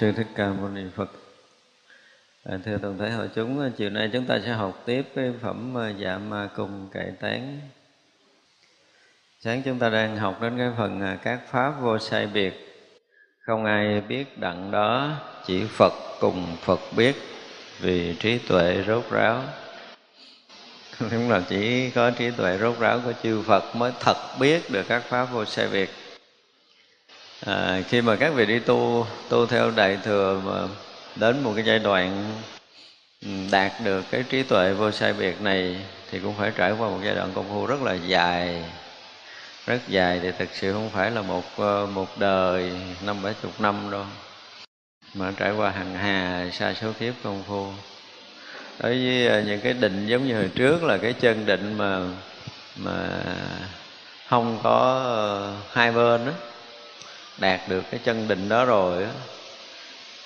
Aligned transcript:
Sư 0.00 0.12
thích 0.12 0.26
ca 0.34 0.46
mâu 0.48 0.68
ni 0.68 0.82
phật. 0.96 1.10
À, 2.44 2.58
thưa 2.64 2.78
toàn 2.82 2.98
thể 2.98 3.10
hội 3.10 3.28
chúng 3.34 3.60
à, 3.60 3.70
chiều 3.76 3.90
nay 3.90 4.10
chúng 4.12 4.26
ta 4.26 4.40
sẽ 4.44 4.52
học 4.52 4.82
tiếp 4.86 5.02
cái 5.14 5.32
phẩm 5.42 5.78
à, 5.78 5.88
dạ 5.88 6.18
ma 6.18 6.48
cung 6.56 6.88
cải 6.92 7.12
tán. 7.20 7.60
Sáng 9.40 9.62
chúng 9.62 9.78
ta 9.78 9.88
đang 9.88 10.16
học 10.16 10.42
đến 10.42 10.58
cái 10.58 10.70
phần 10.78 11.00
à, 11.00 11.18
các 11.22 11.40
pháp 11.50 11.70
vô 11.80 11.98
sai 11.98 12.26
biệt. 12.26 12.84
Không 13.40 13.64
ai 13.64 14.00
biết 14.00 14.38
đặng 14.38 14.70
đó 14.70 15.16
chỉ 15.46 15.64
phật 15.64 15.92
cùng 16.20 16.56
phật 16.60 16.80
biết 16.96 17.16
vì 17.80 18.14
trí 18.14 18.38
tuệ 18.38 18.84
rốt 18.86 19.10
ráo. 19.10 19.42
Đúng 21.10 21.30
là 21.30 21.42
chỉ 21.48 21.90
có 21.90 22.10
trí 22.10 22.30
tuệ 22.30 22.58
rốt 22.58 22.78
ráo 22.78 23.00
của 23.04 23.12
chư 23.22 23.42
phật 23.42 23.76
mới 23.76 23.92
thật 24.00 24.16
biết 24.40 24.70
được 24.70 24.82
các 24.88 25.02
pháp 25.02 25.24
vô 25.24 25.44
sai 25.44 25.68
biệt 25.72 25.90
à, 27.40 27.82
khi 27.88 28.02
mà 28.02 28.16
các 28.16 28.34
vị 28.34 28.46
đi 28.46 28.58
tu 28.58 29.06
tu 29.28 29.46
theo 29.46 29.70
đại 29.70 29.98
thừa 30.02 30.40
mà 30.44 30.74
đến 31.16 31.42
một 31.42 31.52
cái 31.56 31.64
giai 31.64 31.78
đoạn 31.78 32.32
ừ, 33.22 33.28
đạt 33.52 33.72
được 33.84 34.04
cái 34.10 34.22
trí 34.22 34.42
tuệ 34.42 34.72
vô 34.72 34.90
sai 34.90 35.12
biệt 35.12 35.40
này 35.40 35.76
thì 36.10 36.18
cũng 36.20 36.34
phải 36.38 36.52
trải 36.56 36.72
qua 36.72 36.88
một 36.88 36.98
giai 37.04 37.14
đoạn 37.14 37.32
công 37.34 37.48
phu 37.48 37.66
rất 37.66 37.82
là 37.82 37.94
dài. 37.94 38.64
Rất 39.66 39.78
dài 39.88 40.20
thì 40.22 40.32
thực 40.38 40.48
sự 40.52 40.72
không 40.72 40.90
phải 40.90 41.10
là 41.10 41.22
một 41.22 41.44
ờ, 41.56 41.86
một 41.86 42.18
đời 42.18 42.72
năm 43.04 43.22
bảy 43.22 43.34
chục 43.42 43.60
năm 43.60 43.90
đâu 43.90 44.04
mà 45.14 45.32
trải 45.36 45.52
qua 45.52 45.70
hàng 45.70 45.94
hà 45.94 46.50
xa 46.52 46.74
số 46.74 46.92
kiếp 47.00 47.14
công 47.24 47.42
phu. 47.48 47.72
Đối 48.80 48.92
với 48.92 49.26
ờ, 49.28 49.42
những 49.42 49.60
cái 49.60 49.72
định 49.72 50.06
giống 50.06 50.26
như 50.26 50.36
hồi 50.36 50.50
trước 50.54 50.82
là 50.82 50.98
cái 50.98 51.12
chân 51.12 51.46
định 51.46 51.78
mà 51.78 52.00
mà 52.76 53.08
không 54.28 54.60
có 54.62 55.02
ờ, 55.04 55.56
hai 55.72 55.92
bên 55.92 56.26
đó 56.26 56.32
đạt 57.40 57.68
được 57.68 57.84
cái 57.90 58.00
chân 58.04 58.28
định 58.28 58.48
đó 58.48 58.64
rồi 58.64 59.04
á, 59.04 59.10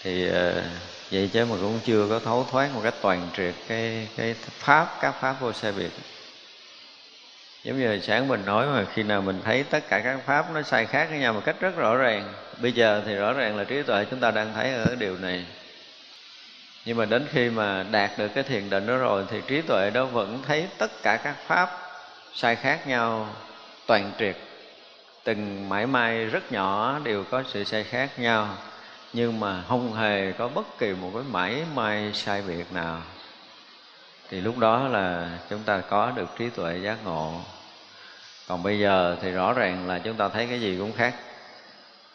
thì 0.03 0.29
ờ, 0.29 0.63
vậy 1.11 1.31
chứ 1.33 1.45
mà 1.45 1.57
cũng 1.61 1.81
chưa 1.85 2.07
có 2.11 2.21
thấu 2.21 2.47
thoát 2.51 2.75
một 2.75 2.81
cách 2.85 2.95
toàn 3.03 3.31
triệt 3.37 3.55
cái 3.69 4.09
cái 4.17 4.35
pháp, 4.59 4.99
các 5.01 5.15
pháp 5.21 5.41
vô 5.41 5.53
sai 5.53 5.73
biệt. 5.73 5.91
Giống 7.65 7.79
như 7.79 8.01
sáng 8.01 8.29
mình 8.29 8.45
nói 8.47 8.67
mà 8.67 8.85
khi 8.95 9.03
nào 9.03 9.23
mình 9.23 9.41
thấy 9.45 9.63
tất 9.63 9.89
cả 9.89 10.01
các 10.01 10.19
pháp 10.27 10.53
nó 10.55 10.63
sai 10.63 10.87
khác 10.87 11.07
với 11.11 11.19
nhau 11.19 11.33
một 11.33 11.43
cách 11.45 11.57
rất 11.61 11.77
rõ 11.77 11.97
ràng, 11.97 12.35
bây 12.61 12.73
giờ 12.73 13.03
thì 13.07 13.15
rõ 13.15 13.33
ràng 13.33 13.57
là 13.57 13.65
trí 13.65 13.83
tuệ 13.83 14.05
chúng 14.11 14.21
ta 14.21 14.31
đang 14.31 14.55
thấy 14.55 14.75
ở 14.75 14.95
điều 14.95 15.17
này. 15.17 15.47
Nhưng 16.85 16.97
mà 16.97 17.05
đến 17.05 17.27
khi 17.31 17.51
mà 17.51 17.83
đạt 17.91 18.19
được 18.19 18.29
cái 18.35 18.45
thiền 18.45 18.71
định 18.71 18.87
đó 18.87 18.97
rồi 18.97 19.25
thì 19.31 19.41
trí 19.47 19.63
tuệ 19.63 19.91
đó 19.91 20.05
vẫn 20.05 20.43
thấy 20.47 20.69
tất 20.79 20.91
cả 21.03 21.17
các 21.17 21.37
pháp 21.47 21.71
sai 22.33 22.57
khác 22.57 22.87
nhau, 22.87 23.37
toàn 23.87 24.13
triệt 24.19 24.37
từng 25.25 25.69
mãi 25.69 25.87
may 25.87 26.27
rất 26.27 26.53
nhỏ 26.53 26.99
đều 27.05 27.25
có 27.31 27.43
sự 27.47 27.65
sai 27.65 27.85
khác 27.85 28.19
nhau, 28.19 28.57
nhưng 29.13 29.41
mà 29.41 29.63
không 29.69 29.95
hề 29.95 30.33
có 30.33 30.49
bất 30.49 30.79
kỳ 30.79 30.93
một 30.93 31.11
cái 31.15 31.23
mãi 31.23 31.65
may 31.75 32.13
sai 32.15 32.43
biệt 32.43 32.73
nào. 32.73 33.03
Thì 34.31 34.41
lúc 34.41 34.59
đó 34.59 34.89
là 34.89 35.39
chúng 35.51 35.63
ta 35.63 35.81
có 35.81 36.11
được 36.11 36.29
trí 36.39 36.51
tuệ 36.51 36.79
giác 36.79 36.99
ngộ. 37.05 37.33
Còn 38.49 38.63
bây 38.63 38.79
giờ 38.79 39.17
thì 39.23 39.31
rõ 39.31 39.53
ràng 39.53 39.89
là 39.89 39.99
chúng 39.99 40.17
ta 40.17 40.29
thấy 40.29 40.47
cái 40.47 40.61
gì 40.61 40.77
cũng 40.79 40.93
khác, 40.93 41.15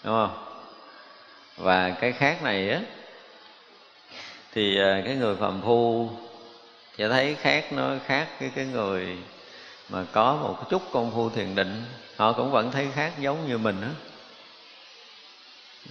đúng 0.04 0.14
không? 0.14 0.46
Và 1.58 1.90
cái 1.90 2.12
khác 2.12 2.44
này 2.44 2.70
á, 2.70 2.80
thì 4.54 4.82
à, 4.82 5.02
cái 5.06 5.16
người 5.16 5.36
phàm 5.36 5.62
phu 5.62 6.10
sẽ 6.98 7.10
thấy 7.10 7.36
khác 7.42 7.66
nó 7.72 7.90
khác 8.06 8.28
với 8.40 8.52
cái 8.56 8.66
người 8.66 9.18
mà 9.90 10.06
có 10.12 10.36
một 10.36 10.70
chút 10.70 10.82
công 10.92 11.12
phu 11.12 11.30
thiền 11.30 11.56
định 11.56 11.84
họ 12.20 12.34
cũng 12.34 12.52
vẫn 12.52 12.72
thấy 12.72 12.88
khác 12.96 13.14
giống 13.20 13.48
như 13.48 13.58
mình 13.58 13.82
đó 13.82 13.88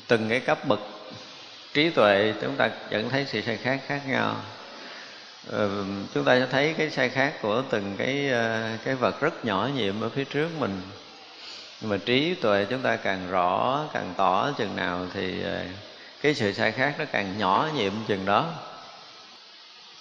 từng 0.08 0.28
cái 0.28 0.40
cấp 0.40 0.58
bậc 0.68 0.80
trí 1.74 1.90
tuệ 1.90 2.34
chúng 2.40 2.56
ta 2.56 2.70
vẫn 2.90 3.08
thấy 3.10 3.26
sự 3.26 3.42
sai 3.42 3.56
khác 3.56 3.80
khác 3.86 4.02
nhau. 4.08 4.36
Ừ, 5.46 5.84
chúng 6.14 6.24
ta 6.24 6.38
sẽ 6.38 6.46
thấy 6.50 6.74
cái 6.78 6.90
sai 6.90 7.08
khác 7.08 7.32
của 7.42 7.62
từng 7.70 7.96
cái 7.98 8.28
ờ, 8.30 8.68
cái 8.84 8.94
vật 8.94 9.20
rất 9.20 9.44
nhỏ 9.44 9.68
nhiệm 9.74 10.00
ở 10.00 10.08
phía 10.08 10.24
trước 10.24 10.48
mình. 10.58 10.80
Nhưng 11.80 11.90
mà 11.90 11.96
trí 12.06 12.34
tuệ 12.34 12.66
chúng 12.70 12.82
ta 12.82 12.96
càng 12.96 13.30
rõ 13.30 13.84
càng 13.92 14.14
tỏ 14.16 14.50
chừng 14.58 14.76
nào 14.76 15.06
thì 15.14 15.42
ờ, 15.42 15.64
cái 16.22 16.34
sự 16.34 16.52
sai 16.52 16.72
khác 16.72 16.94
nó 16.98 17.04
càng 17.12 17.38
nhỏ 17.38 17.68
nhiệm 17.74 17.92
chừng 18.08 18.24
đó. 18.24 18.52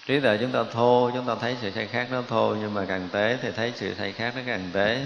Trí 0.05 0.19
tuệ 0.19 0.37
chúng 0.41 0.51
ta 0.51 0.63
thô 0.73 1.11
chúng 1.13 1.25
ta 1.25 1.35
thấy 1.41 1.55
sự 1.61 1.71
sai 1.71 1.87
khác 1.87 2.07
nó 2.11 2.23
thô 2.27 2.55
nhưng 2.61 2.73
mà 2.73 2.85
càng 2.85 3.09
tế 3.11 3.37
thì 3.41 3.51
thấy 3.51 3.73
sự 3.75 3.93
sai 3.97 4.11
khác 4.11 4.33
nó 4.35 4.41
càng 4.45 4.69
tế 4.73 5.05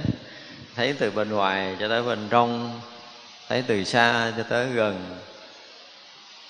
thấy 0.75 0.95
từ 0.99 1.11
bên 1.11 1.29
ngoài 1.29 1.75
cho 1.79 1.87
tới 1.87 2.03
bên 2.03 2.27
trong, 2.29 2.81
thấy 3.49 3.63
từ 3.67 3.83
xa 3.83 4.33
cho 4.37 4.43
tới 4.43 4.67
gần, 4.67 5.19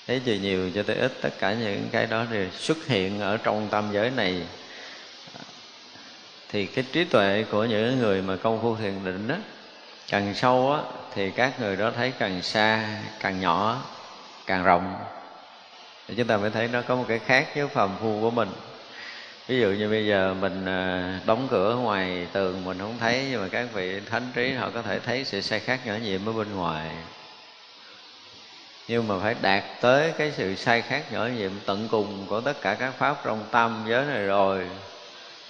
thấy 0.06 0.20
từ 0.24 0.34
nhiều 0.34 0.70
cho 0.74 0.82
tới 0.82 0.96
ít, 0.96 1.12
tất 1.20 1.30
cả 1.38 1.52
những 1.52 1.88
cái 1.92 2.06
đó 2.06 2.24
đều 2.30 2.46
xuất 2.50 2.86
hiện 2.86 3.20
ở 3.20 3.36
trong 3.36 3.68
tam 3.68 3.92
giới 3.92 4.10
này. 4.10 4.42
Thì 6.48 6.66
cái 6.66 6.84
trí 6.92 7.04
tuệ 7.04 7.44
của 7.50 7.64
những 7.64 7.98
người 7.98 8.22
mà 8.22 8.36
công 8.36 8.62
phu 8.62 8.76
thiền 8.76 9.04
định 9.04 9.28
đó 9.28 9.34
càng 10.08 10.34
sâu 10.34 10.72
á, 10.72 10.80
thì 11.14 11.30
các 11.30 11.60
người 11.60 11.76
đó 11.76 11.90
thấy 11.96 12.12
càng 12.18 12.42
xa, 12.42 12.98
càng 13.20 13.40
nhỏ, 13.40 13.84
càng 14.46 14.64
rộng. 14.64 14.94
Thì 16.08 16.14
chúng 16.14 16.26
ta 16.26 16.36
mới 16.36 16.50
thấy 16.50 16.68
nó 16.68 16.82
có 16.82 16.96
một 16.96 17.04
cái 17.08 17.18
khác 17.18 17.48
với 17.54 17.68
phàm 17.68 17.90
phu 18.00 18.20
của 18.20 18.30
mình 18.30 18.48
ví 19.48 19.60
dụ 19.60 19.68
như 19.68 19.88
bây 19.88 20.06
giờ 20.06 20.34
mình 20.34 20.66
à, 20.66 21.20
đóng 21.26 21.48
cửa 21.50 21.76
ngoài 21.76 22.26
tường 22.32 22.64
mình 22.64 22.78
không 22.78 22.98
thấy, 22.98 23.26
nhưng 23.30 23.40
mà 23.42 23.48
các 23.48 23.68
vị 23.74 24.00
thánh 24.10 24.32
trí 24.34 24.52
họ 24.52 24.70
có 24.70 24.82
thể 24.82 24.98
thấy 25.00 25.24
sự 25.24 25.40
sai 25.40 25.60
khác 25.60 25.80
nhỏ 25.86 25.94
nhiệm 26.02 26.28
ở 26.28 26.32
bên 26.32 26.56
ngoài. 26.56 26.90
Nhưng 28.88 29.08
mà 29.08 29.14
phải 29.22 29.34
đạt 29.42 29.64
tới 29.80 30.12
cái 30.18 30.32
sự 30.32 30.54
sai 30.54 30.82
khác 30.82 31.12
nhỏ 31.12 31.26
nhiệm 31.26 31.52
tận 31.66 31.88
cùng 31.90 32.26
của 32.28 32.40
tất 32.40 32.60
cả 32.62 32.74
các 32.74 32.94
pháp 32.98 33.24
trong 33.24 33.48
tam 33.50 33.84
giới 33.88 34.04
này 34.04 34.22
rồi, 34.22 34.66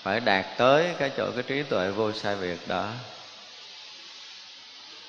phải 0.02 0.20
đạt 0.20 0.46
tới 0.58 0.94
cái 0.98 1.10
chỗ 1.16 1.30
cái 1.34 1.42
trí 1.42 1.62
tuệ 1.62 1.90
vô 1.90 2.12
sai 2.12 2.36
biệt 2.40 2.68
đó. 2.68 2.88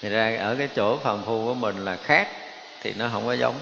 Thì 0.01 0.09
ra 0.09 0.37
ở 0.39 0.55
cái 0.55 0.69
chỗ 0.75 0.97
phàm 0.97 1.23
phu 1.25 1.45
của 1.45 1.53
mình 1.53 1.85
là 1.85 1.95
khác 1.95 2.27
thì 2.81 2.93
nó 2.97 3.09
không 3.11 3.25
có 3.25 3.33
giống, 3.33 3.55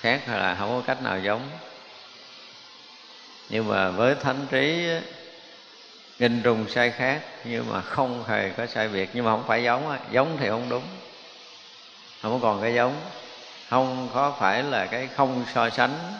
khác 0.00 0.20
hay 0.26 0.38
là 0.38 0.56
không 0.58 0.68
có 0.68 0.82
cách 0.86 1.02
nào 1.02 1.18
giống 1.18 1.50
nhưng 3.48 3.68
mà 3.68 3.90
với 3.90 4.14
thánh 4.14 4.46
trí 4.50 4.88
nghìn 6.18 6.42
trùng 6.42 6.68
sai 6.68 6.90
khác 6.90 7.22
nhưng 7.44 7.70
mà 7.70 7.80
không 7.80 8.24
hề 8.24 8.50
có 8.50 8.66
sai 8.66 8.88
biệt. 8.88 9.10
Nhưng 9.14 9.24
mà 9.24 9.30
không 9.30 9.44
phải 9.46 9.62
giống 9.62 9.98
giống 10.10 10.36
thì 10.40 10.48
không 10.48 10.68
đúng. 10.68 10.84
Không 12.22 12.40
còn 12.42 12.62
cái 12.62 12.74
giống. 12.74 13.00
Không 13.70 14.10
có 14.14 14.36
phải 14.40 14.62
là 14.62 14.86
cái 14.86 15.06
không 15.06 15.44
so 15.54 15.70
sánh 15.70 16.14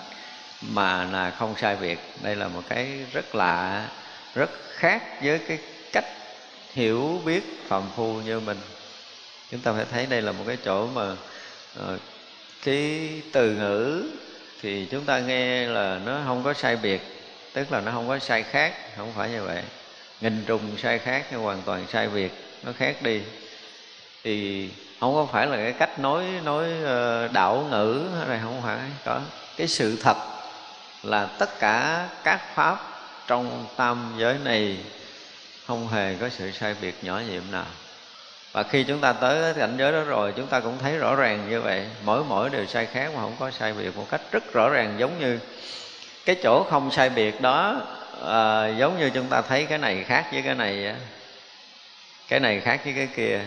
mà 0.61 1.05
là 1.05 1.31
không 1.31 1.57
sai 1.57 1.77
biệt. 1.77 1.99
Đây 2.23 2.37
là 2.37 2.49
một 2.49 2.63
cái 2.69 3.05
rất 3.13 3.35
lạ 3.35 3.89
rất 4.35 4.51
khác 4.69 5.03
với 5.23 5.39
cái 5.39 5.59
cách 5.93 6.07
hiểu 6.73 7.23
biết 7.25 7.43
phàm 7.69 7.83
phu 7.97 8.21
như 8.21 8.41
mình. 8.41 8.61
Chúng 9.51 9.61
ta 9.61 9.73
phải 9.73 9.85
thấy 9.91 10.07
đây 10.07 10.23
là 10.23 10.33
một 10.33 10.45
cái 10.47 10.57
chỗ 10.65 10.87
mà 10.87 11.17
ờ, 11.75 11.95
uh, 11.95 12.01
cái 12.63 13.23
từ 13.33 13.51
ngữ 13.55 14.11
thì 14.63 14.87
chúng 14.91 15.05
ta 15.05 15.19
nghe 15.19 15.67
là 15.67 16.01
nó 16.05 16.21
không 16.27 16.43
có 16.45 16.55
sai 16.55 16.77
biệt, 16.77 17.03
tức 17.53 17.73
là 17.73 17.81
nó 17.81 17.93
không 17.93 18.09
có 18.09 18.19
sai 18.19 18.43
khác, 18.43 18.75
không 18.97 19.13
phải 19.17 19.31
như 19.31 19.43
vậy. 19.43 19.63
Nghìn 20.21 20.45
trùng 20.47 20.77
sai 20.79 20.99
khác 20.99 21.27
nhưng 21.31 21.41
hoàn 21.41 21.63
toàn 21.63 21.87
sai 21.89 22.09
biệt, 22.09 22.33
nó 22.63 22.73
khác 22.73 23.03
đi. 23.03 23.23
Thì 24.25 24.69
không 25.01 25.15
có 25.15 25.27
phải 25.33 25.47
là 25.47 25.57
cái 25.57 25.73
cách 25.73 25.99
nói 25.99 26.25
nói 26.45 26.69
ờ, 26.85 27.29
đạo 27.29 27.67
ngữ 27.71 28.09
này 28.29 28.41
không 28.43 28.63
phải 28.63 28.79
có. 29.05 29.21
Cái 29.57 29.69
sự 29.69 29.99
thật 30.03 30.17
là 31.03 31.27
tất 31.27 31.59
cả 31.59 32.09
các 32.25 32.55
pháp 32.55 32.79
trong 33.27 33.67
tam 33.77 34.15
giới 34.19 34.37
này 34.45 34.79
không 35.67 35.89
hề 35.89 36.15
có 36.21 36.29
sự 36.29 36.51
sai 36.51 36.75
biệt 36.81 36.95
nhỏ 37.03 37.21
nhiệm 37.31 37.43
nào 37.51 37.67
và 38.53 38.63
khi 38.63 38.85
chúng 38.85 39.01
ta 39.01 39.13
tới 39.13 39.43
cái 39.43 39.55
cảnh 39.55 39.77
giới 39.79 39.93
đó 39.93 40.01
rồi 40.01 40.33
chúng 40.37 40.47
ta 40.47 40.61
cũng 40.61 40.79
thấy 40.79 40.99
rõ 40.99 41.17
ràng 41.17 41.51
như 41.51 41.61
vậy. 41.61 41.87
Mỗi 42.05 42.25
mỗi 42.25 42.51
đều 42.51 42.67
sai 42.67 42.87
khác 42.87 43.11
mà 43.15 43.21
không 43.21 43.37
có 43.39 43.51
sai 43.51 43.73
biệt 43.73 43.97
một 43.97 44.07
cách 44.11 44.21
rất 44.33 44.53
rõ 44.53 44.69
ràng 44.69 44.95
giống 44.99 45.19
như 45.19 45.39
cái 46.25 46.37
chỗ 46.43 46.67
không 46.71 46.91
sai 46.91 47.11
biệt 47.11 47.41
đó 47.41 47.81
à, 48.27 48.69
giống 48.69 48.99
như 48.99 49.11
chúng 49.11 49.27
ta 49.27 49.43
thấy 49.43 49.65
cái 49.65 49.79
này 49.79 50.05
khác 50.05 50.27
với 50.33 50.43
cái 50.43 50.55
này 50.55 50.95
cái 52.29 52.41
này 52.41 52.61
khác 52.61 52.81
với 52.85 52.93
cái 52.93 53.09
kia. 53.17 53.41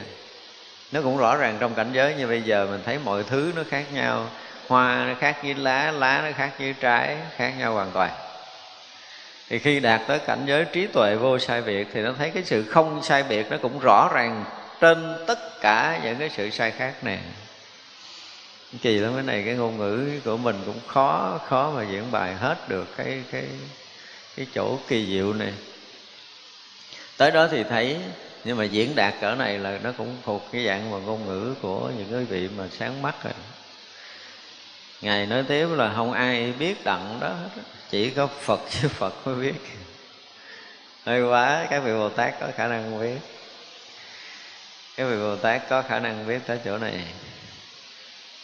Nó 0.91 1.01
cũng 1.01 1.17
rõ 1.17 1.35
ràng 1.35 1.57
trong 1.59 1.75
cảnh 1.75 1.89
giới 1.93 2.15
như 2.15 2.27
bây 2.27 2.41
giờ 2.41 2.67
mình 2.71 2.81
thấy 2.85 2.99
mọi 3.03 3.23
thứ 3.23 3.51
nó 3.55 3.61
khác 3.69 3.83
nhau. 3.93 4.27
Hoa 4.67 5.05
nó 5.07 5.13
khác 5.19 5.37
với 5.43 5.53
lá 5.53 5.91
lá 5.91 6.21
nó 6.25 6.31
khác 6.37 6.51
với 6.59 6.75
trái 6.79 7.17
khác 7.37 7.53
nhau 7.57 7.73
hoàn 7.73 7.91
toàn. 7.91 8.11
Thì 9.49 9.59
khi 9.59 9.79
đạt 9.79 10.01
tới 10.07 10.19
cảnh 10.19 10.43
giới 10.45 10.65
trí 10.65 10.87
tuệ 10.87 11.15
vô 11.15 11.39
sai 11.39 11.61
biệt 11.61 11.87
thì 11.93 12.01
nó 12.01 12.11
thấy 12.17 12.29
cái 12.29 12.43
sự 12.43 12.63
không 12.63 13.03
sai 13.03 13.23
biệt 13.23 13.51
nó 13.51 13.57
cũng 13.61 13.79
rõ 13.79 14.09
ràng 14.13 14.43
trên 14.79 15.17
tất 15.27 15.61
cả 15.61 15.99
những 16.03 16.15
cái 16.19 16.29
sự 16.29 16.49
sai 16.49 16.71
khác 16.71 17.03
này 17.03 17.19
kỳ 18.81 18.97
lắm, 18.97 19.13
cái 19.13 19.23
này 19.23 19.43
cái 19.45 19.55
ngôn 19.55 19.77
ngữ 19.77 20.19
của 20.25 20.37
mình 20.37 20.61
cũng 20.65 20.79
khó 20.87 21.39
khó 21.47 21.71
mà 21.71 21.83
diễn 21.91 22.11
bài 22.11 22.33
hết 22.35 22.69
được 22.69 22.97
cái 22.97 23.23
cái 23.31 23.45
cái 24.35 24.47
chỗ 24.55 24.79
kỳ 24.87 25.05
diệu 25.05 25.33
này. 25.33 25.53
Tới 27.17 27.31
đó 27.31 27.47
thì 27.51 27.63
thấy, 27.63 27.97
nhưng 28.43 28.57
mà 28.57 28.63
diễn 28.63 28.95
đạt 28.95 29.13
cỡ 29.21 29.35
này 29.35 29.59
là 29.59 29.79
nó 29.83 29.91
cũng 29.97 30.17
thuộc 30.25 30.47
cái 30.51 30.65
dạng 30.65 30.91
mà 30.91 30.97
ngôn 30.97 31.25
ngữ 31.25 31.53
của 31.61 31.91
những 31.97 32.07
cái 32.11 32.23
vị 32.23 32.49
mà 32.57 32.63
sáng 32.79 33.01
mắt 33.01 33.15
rồi. 33.23 33.33
Ngài 35.01 35.25
nói 35.25 35.43
tiếp 35.47 35.67
là 35.71 35.93
không 35.95 36.13
ai 36.13 36.53
biết 36.59 36.83
đặng 36.83 37.17
đó 37.19 37.27
hết 37.27 37.61
chỉ 37.89 38.09
có 38.09 38.27
phật 38.27 38.59
chứ 38.69 38.87
phật 38.87 39.27
mới 39.27 39.35
biết. 39.35 39.53
Hơi 41.05 41.23
quá, 41.23 41.67
các 41.69 41.79
vị 41.79 41.93
bồ 41.93 42.09
tát 42.09 42.33
có 42.39 42.47
khả 42.55 42.67
năng 42.67 42.99
biết 42.99 43.19
các 44.97 45.05
vị 45.05 45.17
bồ 45.17 45.35
tát 45.35 45.69
có 45.69 45.81
khả 45.81 45.99
năng 45.99 46.27
biết 46.27 46.39
tới 46.45 46.59
chỗ 46.65 46.77
này. 46.77 47.03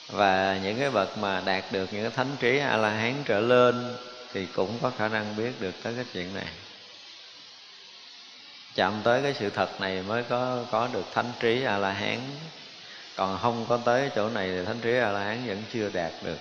Và 0.08 0.60
những 0.64 0.80
cái 0.80 0.90
bậc 0.90 1.18
mà 1.18 1.42
đạt 1.46 1.64
được 1.72 1.94
những 1.94 2.04
cái 2.04 2.12
thánh 2.16 2.36
trí 2.40 2.58
a 2.58 2.78
la 2.78 2.90
hán 2.90 3.14
trở 3.26 3.40
lên 3.40 3.96
thì 4.34 4.46
cũng 4.46 4.80
có 4.82 4.92
khả 4.98 5.08
năng 5.08 5.36
biết 5.36 5.52
được 5.60 5.76
tới 5.84 5.94
cái 5.96 6.06
chuyện 6.14 6.34
này. 6.34 6.48
Chạm 8.76 8.94
tới 9.04 9.22
cái 9.22 9.34
sự 9.40 9.50
thật 9.50 9.82
này 9.82 10.02
mới 10.08 10.24
có 10.24 10.66
có 10.72 10.90
được 10.94 11.06
thánh 11.14 11.32
trí 11.40 11.64
a 11.64 11.78
la 11.78 11.92
hán 11.92 12.20
còn 13.16 13.40
không 13.42 13.66
có 13.70 13.80
tới 13.86 14.10
chỗ 14.16 14.30
này 14.30 14.50
thì 14.50 14.66
thánh 14.66 14.80
trí 14.82 14.98
a 14.98 15.12
la 15.12 15.24
hán 15.24 15.48
vẫn 15.48 15.64
chưa 15.74 15.90
đạt 15.94 16.12
được. 16.24 16.38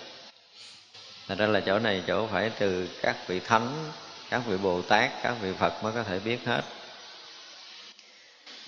Thật 1.28 1.38
ra 1.38 1.46
là 1.46 1.60
chỗ 1.60 1.78
này 1.78 2.02
chỗ 2.06 2.26
phải 2.26 2.50
từ 2.58 2.88
các 3.02 3.16
vị 3.26 3.40
thánh, 3.40 3.90
các 4.30 4.42
vị 4.46 4.56
bồ 4.56 4.82
tát 4.82 5.10
các 5.22 5.34
vị 5.40 5.52
phật 5.58 5.82
mới 5.82 5.92
có 5.92 6.02
thể 6.02 6.18
biết 6.18 6.38
hết 6.46 6.62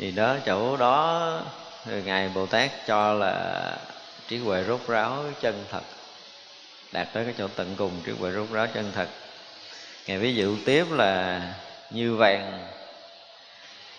thì 0.02 0.11
đó, 0.11 0.37
chỗ 0.47 0.76
đó, 0.76 1.40
ngài 2.04 2.28
bồ 2.28 2.47
tát 2.47 2.71
cho 2.87 3.12
là 3.14 3.76
trí 4.28 4.38
huệ 4.38 4.64
rốt 4.64 4.80
ráo 4.88 5.25
chân 5.40 5.64
thật. 5.71 5.82
Đạt 6.92 7.09
tới 7.12 7.25
cái 7.25 7.35
chỗ 7.38 7.49
tận 7.49 7.75
cùng 7.78 8.02
trí 8.06 8.12
huệ 8.12 8.32
rốt 8.32 8.50
ráo 8.50 8.66
chân 8.75 8.92
thật. 8.94 9.09
Ngài 10.06 10.18
ví 10.18 10.35
dụ 10.35 10.56
tiếp 10.66 10.87
là 10.90 11.40
như 11.90 12.16
vàng 12.16 12.66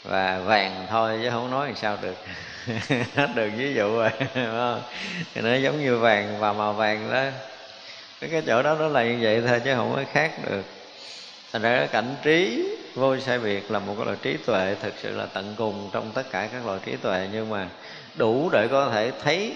và 0.03 0.39
vàng 0.39 0.87
thôi 0.89 1.19
chứ 1.23 1.29
không 1.29 1.51
nói 1.51 1.67
làm 1.67 1.75
sao 1.75 1.97
được. 2.01 2.15
Hết 3.15 3.29
được 3.35 3.49
ví 3.57 3.73
dụ 3.73 3.97
rồi 3.97 4.09
thì 5.33 5.41
nó 5.41 5.55
giống 5.55 5.83
như 5.83 5.97
vàng 5.97 6.39
và 6.39 6.53
màu 6.53 6.73
vàng 6.73 7.11
đó. 7.11 7.23
Cái 8.31 8.41
chỗ 8.47 8.63
đó 8.63 8.75
nó 8.75 8.87
là 8.87 9.03
như 9.03 9.17
vậy 9.21 9.43
thôi 9.47 9.61
chứ 9.65 9.75
không 9.75 9.93
có 9.95 10.03
khác 10.13 10.31
được. 10.51 10.63
Thành 11.53 11.61
ra 11.61 11.77
cái 11.77 11.87
cảnh 11.87 12.15
trí 12.23 12.63
vô 12.95 13.19
sai 13.19 13.39
biệt 13.39 13.71
là 13.71 13.79
một 13.79 13.93
cái 13.97 14.05
loại 14.05 14.17
trí 14.21 14.37
tuệ, 14.37 14.75
thực 14.81 14.93
sự 14.97 15.15
là 15.15 15.25
tận 15.25 15.55
cùng 15.57 15.89
trong 15.93 16.11
tất 16.11 16.31
cả 16.31 16.49
các 16.51 16.65
loại 16.65 16.79
trí 16.85 16.95
tuệ. 16.95 17.27
Nhưng 17.31 17.49
mà 17.49 17.67
đủ 18.15 18.49
để 18.49 18.67
có 18.67 18.89
thể 18.89 19.11
thấy, 19.23 19.55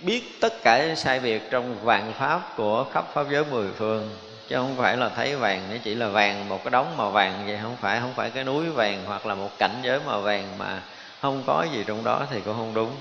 biết 0.00 0.40
tất 0.40 0.62
cả 0.62 0.94
sai 0.94 1.20
biệt 1.20 1.42
trong 1.50 1.84
vạn 1.84 2.12
pháp 2.12 2.56
của 2.56 2.86
khắp 2.92 3.04
pháp 3.14 3.26
giới 3.30 3.44
mười 3.44 3.68
phương. 3.78 4.16
Chứ 4.48 4.56
không 4.56 4.76
phải 4.76 4.96
là 4.96 5.08
thấy 5.08 5.36
vàng, 5.36 5.68
nó 5.70 5.76
chỉ 5.84 5.94
là 5.94 6.08
vàng 6.08 6.48
một 6.48 6.64
cái 6.64 6.70
đống 6.70 6.96
màu 6.96 7.10
vàng 7.10 7.42
vậy. 7.46 7.58
Không 7.62 7.76
phải 7.80 8.00
không 8.00 8.12
phải 8.16 8.30
cái 8.30 8.44
núi 8.44 8.70
vàng 8.70 9.04
hoặc 9.06 9.26
là 9.26 9.34
một 9.34 9.50
cảnh 9.58 9.80
giới 9.82 10.00
màu 10.06 10.20
vàng 10.20 10.58
mà 10.58 10.82
không 11.20 11.42
có 11.46 11.66
gì 11.72 11.84
trong 11.86 12.04
đó 12.04 12.26
thì 12.30 12.40
cũng 12.40 12.56
không 12.56 12.74
đúng. 12.74 12.96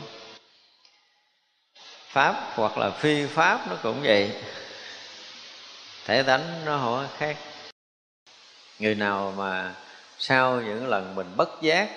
Pháp 2.09 2.35
hoặc 2.55 2.77
là 2.77 2.89
phi 2.89 3.25
pháp 3.25 3.67
nó 3.69 3.75
cũng 3.83 4.01
vậy. 4.03 4.31
Thể 6.05 6.23
tánh 6.23 6.65
nó 6.65 6.77
không 6.77 7.07
khác 7.17 7.37
người 8.79 8.95
nào 8.95 9.33
mà 9.37 9.73
sau 10.19 10.61
những 10.61 10.87
lần 10.87 11.15
mình 11.15 11.27
bất 11.35 11.61
giác, 11.61 11.89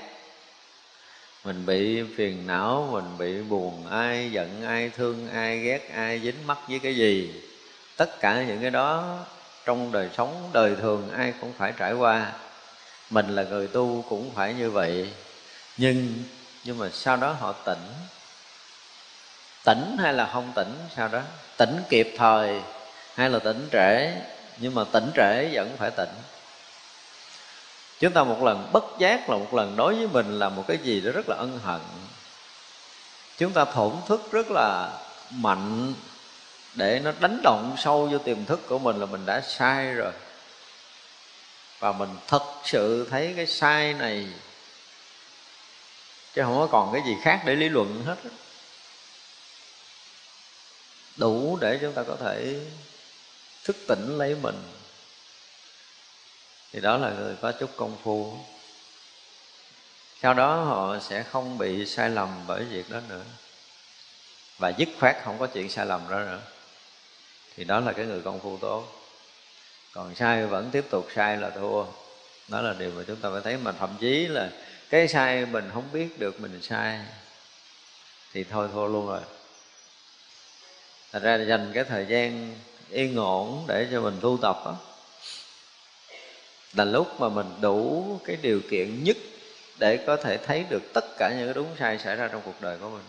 mình 1.45 1.67
bị 1.67 2.03
phiền 2.17 2.47
não, 2.47 2.89
mình 2.93 3.19
bị 3.19 3.43
buồn, 3.43 3.87
ai 3.91 4.33
giận, 4.33 4.63
ai 4.67 4.91
thương, 4.97 5.29
ai 5.33 5.59
ghét, 5.59 5.91
ai 5.95 6.21
dính 6.21 6.47
mắc 6.47 6.59
với 6.69 6.79
cái 6.79 6.97
gì, 6.97 7.43
tất 7.97 8.21
cả 8.21 8.43
những 8.43 8.61
cái 8.61 8.71
đó 8.71 9.19
trong 9.65 9.93
đời 9.93 10.09
sống, 10.17 10.51
đời 10.53 10.77
thường 10.81 11.11
ai 11.17 11.35
cũng 11.41 11.53
phải 11.59 11.73
trải 11.77 11.93
qua. 11.93 12.33
Mình 13.11 13.29
là 13.29 13.43
người 13.43 13.67
tu 13.67 14.05
cũng 14.09 14.31
phải 14.35 14.55
như 14.55 14.71
vậy. 14.71 15.13
Nhưng 15.77 16.15
nhưng 16.65 16.79
mà 16.79 16.89
sau 16.93 17.17
đó 17.17 17.33
họ 17.33 17.53
tỉnh. 17.53 17.93
Tỉnh 19.65 19.97
hay 19.99 20.13
là 20.13 20.31
không 20.33 20.53
tỉnh 20.55 20.75
sau 20.97 21.09
đó? 21.09 21.23
Tỉnh 21.57 21.77
kịp 21.89 22.15
thời 22.19 22.61
hay 23.15 23.31
là 23.31 23.39
tỉnh 23.39 23.69
trễ? 23.73 24.13
Nhưng 24.59 24.75
mà 24.75 24.85
tỉnh 24.93 25.11
trễ 25.17 25.49
vẫn 25.53 25.77
phải 25.79 25.91
tỉnh 25.91 26.09
chúng 28.01 28.13
ta 28.13 28.25
một 28.25 28.43
lần 28.43 28.71
bất 28.73 28.85
giác 28.99 29.31
là 29.31 29.37
một 29.37 29.55
lần 29.55 29.77
đối 29.77 29.95
với 29.95 30.09
mình 30.09 30.39
là 30.39 30.49
một 30.49 30.65
cái 30.69 30.79
gì 30.83 31.01
đó 31.01 31.11
rất 31.13 31.29
là 31.29 31.37
ân 31.37 31.59
hận. 31.65 31.81
Chúng 33.39 33.53
ta 33.53 33.65
thổn 33.65 33.93
thức 34.09 34.29
rất 34.33 34.51
là 34.51 34.99
mạnh 35.31 35.95
để 36.75 37.01
nó 37.05 37.13
đánh 37.21 37.41
động 37.43 37.75
sâu 37.79 38.09
vô 38.13 38.19
tiềm 38.19 38.45
thức 38.45 38.61
của 38.69 38.79
mình 38.79 38.97
là 38.97 39.07
mình 39.07 39.27
đã 39.27 39.41
sai 39.41 39.95
rồi. 39.95 40.13
Và 41.79 41.93
mình 41.93 42.09
thật 42.27 42.43
sự 42.65 43.07
thấy 43.11 43.33
cái 43.37 43.47
sai 43.47 43.95
này 43.95 44.27
chứ 46.35 46.43
không 46.43 46.57
có 46.59 46.69
còn 46.71 46.93
cái 46.93 47.03
gì 47.07 47.17
khác 47.23 47.43
để 47.47 47.57
lý 47.57 47.69
luận 47.69 48.03
hết 48.07 48.17
đủ 51.17 51.59
để 51.61 51.79
chúng 51.81 51.93
ta 51.93 52.03
có 52.03 52.17
thể 52.21 52.61
thức 53.65 53.77
tỉnh 53.89 54.19
lấy 54.19 54.37
mình 54.43 54.78
thì 56.73 56.81
đó 56.81 56.97
là 56.97 57.11
người 57.11 57.37
có 57.41 57.53
chút 57.53 57.71
công 57.77 57.97
phu. 58.03 58.39
Sau 60.23 60.35
đó 60.35 60.65
họ 60.65 60.99
sẽ 60.99 61.23
không 61.23 61.59
bị 61.59 61.87
sai 61.87 62.11
lầm 62.11 62.29
bởi 62.47 62.65
việc 62.65 62.91
đó 62.91 63.01
nữa. 63.09 63.25
Và 64.59 64.69
dứt 64.69 64.89
khoát 65.01 65.17
không 65.25 65.39
có 65.39 65.47
chuyện 65.47 65.71
sai 65.71 65.87
lầm 65.87 66.01
đó 66.11 66.19
nữa. 66.19 66.41
Thì 67.57 67.65
đó 67.65 67.81
là 67.81 67.93
cái 67.93 68.07
người 68.07 68.23
công 68.23 68.41
phu 68.41 68.59
tốt. 68.59 68.87
Còn 69.93 70.15
sai 70.15 70.47
vẫn 70.47 70.71
tiếp 70.71 70.85
tục 70.91 71.09
sai 71.15 71.37
là 71.37 71.51
thua. 71.51 71.85
Đó 72.49 72.61
là 72.61 72.75
điều 72.79 72.91
mà 72.91 73.03
chúng 73.07 73.17
ta 73.17 73.29
phải 73.33 73.41
thấy. 73.45 73.57
Mà 73.57 73.73
thậm 73.73 73.97
chí 74.01 74.27
là 74.27 74.51
cái 74.91 75.09
sai 75.09 75.47
mình 75.47 75.71
không 75.75 75.89
biết 75.93 76.19
được 76.19 76.41
mình 76.41 76.63
sai, 76.63 77.01
thì 78.33 78.45
thôi 78.45 78.69
thua 78.73 78.87
luôn 78.87 79.07
rồi. 79.07 79.21
Thành 81.13 81.23
ra 81.23 81.37
dành 81.37 81.71
cái 81.75 81.85
thời 81.85 82.07
gian 82.07 82.57
yên 82.91 83.17
ổn 83.17 83.65
để 83.69 83.87
cho 83.93 84.01
mình 84.01 84.19
tu 84.21 84.39
tập 84.43 84.63
đó 84.65 84.77
là 86.77 86.85
lúc 86.85 87.21
mà 87.21 87.29
mình 87.29 87.47
đủ 87.61 88.05
cái 88.25 88.37
điều 88.43 88.61
kiện 88.71 89.05
nhất 89.05 89.17
để 89.79 89.97
có 89.97 90.17
thể 90.17 90.37
thấy 90.37 90.65
được 90.71 90.83
tất 90.93 91.05
cả 91.19 91.35
những 91.39 91.47
cái 91.47 91.55
đúng 91.55 91.69
sai 91.79 91.99
xảy 91.99 92.17
ra 92.17 92.29
trong 92.33 92.43
cuộc 92.45 92.61
đời 92.61 92.77
của 92.81 92.91
mình. 92.91 93.05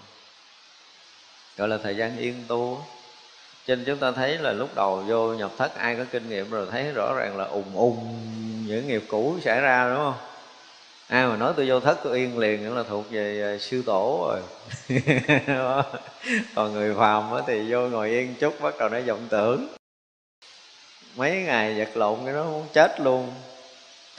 Gọi 1.57 1.67
là 1.67 1.77
thời 1.83 1.95
gian 1.95 2.17
yên 2.17 2.43
tu. 2.47 2.83
Cho 3.67 3.75
nên 3.75 3.85
chúng 3.85 3.97
ta 3.97 4.11
thấy 4.11 4.37
là 4.37 4.51
lúc 4.51 4.75
đầu 4.75 5.03
vô 5.07 5.33
nhập 5.33 5.51
thất, 5.57 5.75
ai 5.75 5.95
có 5.95 6.05
kinh 6.11 6.29
nghiệm 6.29 6.51
rồi 6.51 6.67
thấy 6.71 6.91
rõ 6.91 7.13
ràng 7.17 7.37
là 7.37 7.43
ùng 7.43 7.75
ùng 7.75 8.19
những 8.67 8.87
nghiệp 8.87 9.03
cũ 9.07 9.37
xảy 9.43 9.61
ra, 9.61 9.89
đúng 9.89 9.97
không? 9.97 10.13
Ai 11.07 11.27
mà 11.27 11.35
nói 11.35 11.53
tôi 11.55 11.69
vô 11.69 11.79
thất, 11.79 11.97
tôi 12.03 12.17
yên 12.17 12.37
liền 12.37 12.63
nữa 12.63 12.75
là 12.75 12.83
thuộc 12.83 13.05
về 13.11 13.55
à, 13.55 13.57
sư 13.59 13.83
tổ 13.85 14.27
rồi. 14.27 14.41
Còn 16.55 16.73
người 16.73 16.95
phàm 16.95 17.23
thì 17.47 17.71
vô 17.71 17.79
ngồi 17.79 18.09
yên 18.09 18.35
chút, 18.39 18.61
bắt 18.61 18.77
đầu 18.79 18.89
nó 18.89 18.99
vọng 18.99 19.27
tưởng. 19.29 19.67
Mấy 21.15 21.31
ngày 21.31 21.79
vật 21.79 21.97
lộn 21.97 22.19
cái 22.25 22.33
nó 22.33 22.43
muốn 22.43 22.67
chết 22.73 22.99
luôn 23.01 23.33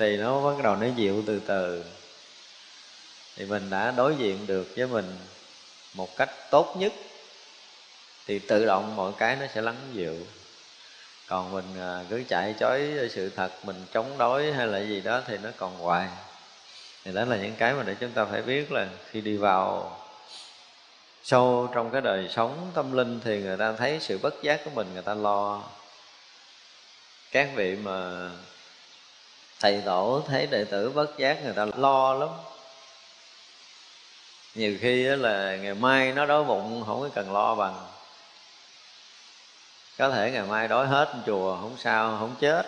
thì 0.00 0.16
nó 0.16 0.40
bắt 0.40 0.62
đầu 0.64 0.76
nó 0.76 0.86
dịu 0.96 1.22
từ 1.26 1.40
từ. 1.46 1.84
Thì 3.36 3.44
mình 3.44 3.70
đã 3.70 3.90
đối 3.90 4.16
diện 4.16 4.46
được 4.46 4.68
với 4.76 4.86
mình 4.86 5.16
một 5.94 6.16
cách 6.16 6.30
tốt 6.50 6.74
nhất, 6.78 6.92
thì 8.26 8.38
tự 8.38 8.66
động 8.66 8.96
mọi 8.96 9.12
cái 9.18 9.36
nó 9.36 9.46
sẽ 9.54 9.62
lắng 9.62 9.76
dịu. 9.92 10.16
Còn 11.26 11.52
mình 11.52 11.64
à, 11.80 12.04
cứ 12.10 12.22
chạy 12.28 12.54
chối 12.60 13.08
sự 13.10 13.30
thật, 13.30 13.52
mình 13.64 13.84
chống 13.92 14.18
đối 14.18 14.52
hay 14.52 14.66
là 14.66 14.78
gì 14.78 15.00
đó 15.00 15.22
thì 15.26 15.38
nó 15.38 15.50
còn 15.56 15.78
hoài. 15.78 16.08
Thì 17.04 17.12
đó 17.12 17.24
là 17.24 17.36
những 17.36 17.54
cái 17.58 17.74
mà 17.74 17.82
để 17.82 17.94
chúng 18.00 18.12
ta 18.12 18.24
phải 18.24 18.42
biết 18.42 18.72
là 18.72 18.88
khi 19.10 19.20
đi 19.20 19.36
vào 19.36 19.96
sâu 21.22 21.70
trong 21.74 21.90
cái 21.90 22.00
đời 22.00 22.28
sống 22.30 22.70
tâm 22.74 22.92
linh 22.92 23.20
thì 23.24 23.40
người 23.40 23.56
ta 23.56 23.72
thấy 23.72 23.98
sự 24.00 24.18
bất 24.18 24.42
giác 24.42 24.60
của 24.64 24.70
mình, 24.70 24.86
người 24.92 25.02
ta 25.02 25.14
lo. 25.14 25.62
Các 27.32 27.48
vị 27.54 27.76
mà 27.76 28.30
thầy 29.60 29.82
tổ 29.84 30.22
thấy 30.28 30.46
đệ 30.46 30.64
tử 30.64 30.90
bất 30.90 31.18
giác, 31.18 31.44
người 31.44 31.52
ta 31.52 31.66
lo 31.76 32.14
lắm. 32.14 32.28
Nhiều 34.54 34.76
khi 34.80 35.02
là 35.02 35.56
ngày 35.56 35.74
mai 35.74 36.12
nó 36.12 36.26
đói 36.26 36.44
bụng, 36.44 36.84
không 36.86 37.00
có 37.00 37.08
cần 37.14 37.32
lo 37.32 37.54
bằng. 37.54 37.86
Có 39.98 40.10
thể 40.10 40.30
ngày 40.30 40.42
mai 40.42 40.68
đói 40.68 40.86
hết 40.86 41.14
chùa, 41.26 41.56
không 41.60 41.76
sao, 41.78 42.16
không 42.18 42.34
chết. 42.40 42.66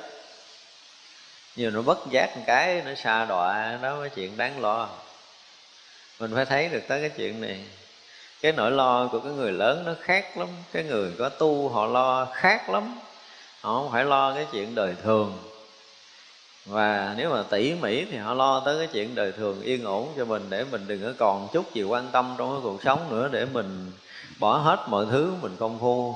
Nhưng 1.57 1.75
nó 1.75 1.83
bất 1.83 1.99
giác 2.11 2.37
một 2.37 2.43
cái, 2.47 2.83
nó 2.85 2.95
xa 2.95 3.25
đọa, 3.25 3.79
đó 3.83 3.97
mới 3.97 4.11
chuyện 4.11 4.37
đáng 4.37 4.61
lo. 4.61 4.89
Mình 6.19 6.35
phải 6.35 6.45
thấy 6.45 6.69
được 6.69 6.83
tới 6.89 7.01
cái 7.01 7.11
chuyện 7.17 7.41
này. 7.41 7.65
Cái 8.41 8.53
nỗi 8.53 8.71
lo 8.71 9.09
của 9.13 9.21
cái 9.21 9.33
người 9.33 9.53
lớn 9.53 9.83
nó 9.87 9.93
khác 10.01 10.37
lắm. 10.37 10.49
Cái 10.73 10.83
người 10.83 11.13
có 11.19 11.29
tu 11.29 11.69
họ 11.69 11.87
lo 11.87 12.29
khác 12.35 12.71
lắm. 12.71 12.99
Họ 13.61 13.73
không 13.73 13.93
phải 13.93 14.05
lo 14.05 14.35
cái 14.35 14.47
chuyện 14.53 14.75
đời 14.75 14.95
thường 15.03 15.52
và 16.67 17.15
nếu 17.17 17.31
mà 17.31 17.43
tỉ 17.51 17.75
mỉ 17.75 18.05
thì 18.05 18.17
họ 18.17 18.35
lo 18.35 18.61
tới 18.61 18.79
cái 18.79 18.87
chuyện 18.93 19.15
đời 19.15 19.33
thường 19.33 19.63
yên 19.63 19.85
ổn 19.85 20.09
cho 20.17 20.25
mình 20.25 20.47
để 20.49 20.65
mình 20.71 20.85
đừng 20.87 21.03
có 21.03 21.13
còn 21.19 21.49
chút 21.53 21.75
gì 21.75 21.83
quan 21.83 22.09
tâm 22.13 22.35
trong 22.39 22.51
cái 22.51 22.61
cuộc 22.63 22.83
sống 22.83 23.07
nữa 23.11 23.29
để 23.33 23.45
mình 23.45 23.93
bỏ 24.39 24.57
hết 24.57 24.85
mọi 24.89 25.07
thứ 25.11 25.33
mình 25.41 25.57
công 25.59 25.79
phu. 25.79 26.15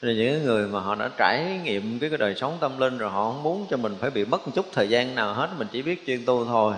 Rồi 0.00 0.14
những 0.14 0.44
người 0.44 0.66
mà 0.66 0.80
họ 0.80 0.94
đã 0.94 1.10
trải 1.16 1.60
nghiệm 1.64 1.98
cái, 1.98 2.10
cái 2.10 2.18
đời 2.18 2.34
sống 2.34 2.56
tâm 2.60 2.78
linh 2.78 2.98
rồi 2.98 3.10
họ 3.10 3.24
không 3.24 3.42
muốn 3.42 3.66
cho 3.70 3.76
mình 3.76 3.96
phải 4.00 4.10
bị 4.10 4.24
mất 4.24 4.46
một 4.46 4.52
chút 4.54 4.66
thời 4.72 4.88
gian 4.88 5.14
nào 5.14 5.34
hết 5.34 5.48
mình 5.56 5.68
chỉ 5.72 5.82
biết 5.82 6.04
chuyên 6.06 6.24
tu 6.24 6.44
thôi. 6.44 6.74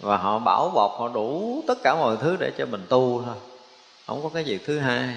Và 0.00 0.16
họ 0.16 0.38
bảo 0.38 0.70
bọc 0.74 0.96
họ 0.98 1.08
đủ 1.08 1.62
tất 1.68 1.78
cả 1.82 1.94
mọi 1.94 2.16
thứ 2.20 2.36
để 2.40 2.52
cho 2.58 2.66
mình 2.66 2.86
tu 2.88 3.22
thôi 3.24 3.34
không 4.06 4.22
có 4.22 4.28
cái 4.28 4.42
việc 4.42 4.66
thứ 4.66 4.78
hai. 4.78 5.14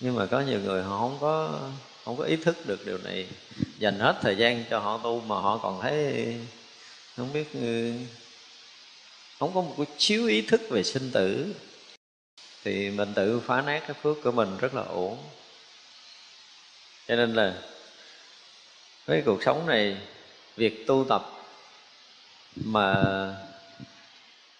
Nhưng 0.00 0.16
mà 0.16 0.26
có 0.26 0.40
nhiều 0.40 0.60
người 0.60 0.82
họ 0.82 0.98
không 0.98 1.18
có 1.20 1.48
không 2.04 2.16
có 2.16 2.24
ý 2.24 2.36
thức 2.36 2.66
được 2.66 2.86
điều 2.86 2.98
này. 2.98 3.26
Dành 3.78 3.98
hết 3.98 4.18
thời 4.22 4.36
gian 4.36 4.64
cho 4.70 4.78
họ 4.78 5.00
tu 5.04 5.20
mà 5.20 5.34
họ 5.34 5.58
còn 5.58 5.80
thấy 5.82 6.36
không 7.16 7.32
biết 7.32 7.52
ừ, 7.52 7.92
không 9.38 9.54
có 9.54 9.60
một 9.60 9.74
cái 9.76 9.86
chiếu 9.98 10.26
ý 10.26 10.42
thức 10.42 10.60
về 10.70 10.82
sinh 10.82 11.10
tử. 11.12 11.54
Thì 12.64 12.90
mình 12.90 13.12
tự 13.14 13.40
phá 13.40 13.62
nát 13.62 13.82
cái 13.86 13.96
phước 14.02 14.16
của 14.22 14.32
mình 14.32 14.56
rất 14.56 14.74
là 14.74 14.82
ổn 14.82 15.18
cho 17.08 17.16
nên 17.16 17.34
là 17.34 17.54
với 19.06 19.22
cuộc 19.26 19.42
sống 19.42 19.66
này, 19.66 19.96
việc 20.56 20.86
tu 20.86 21.04
tập 21.08 21.22
mà 22.56 22.96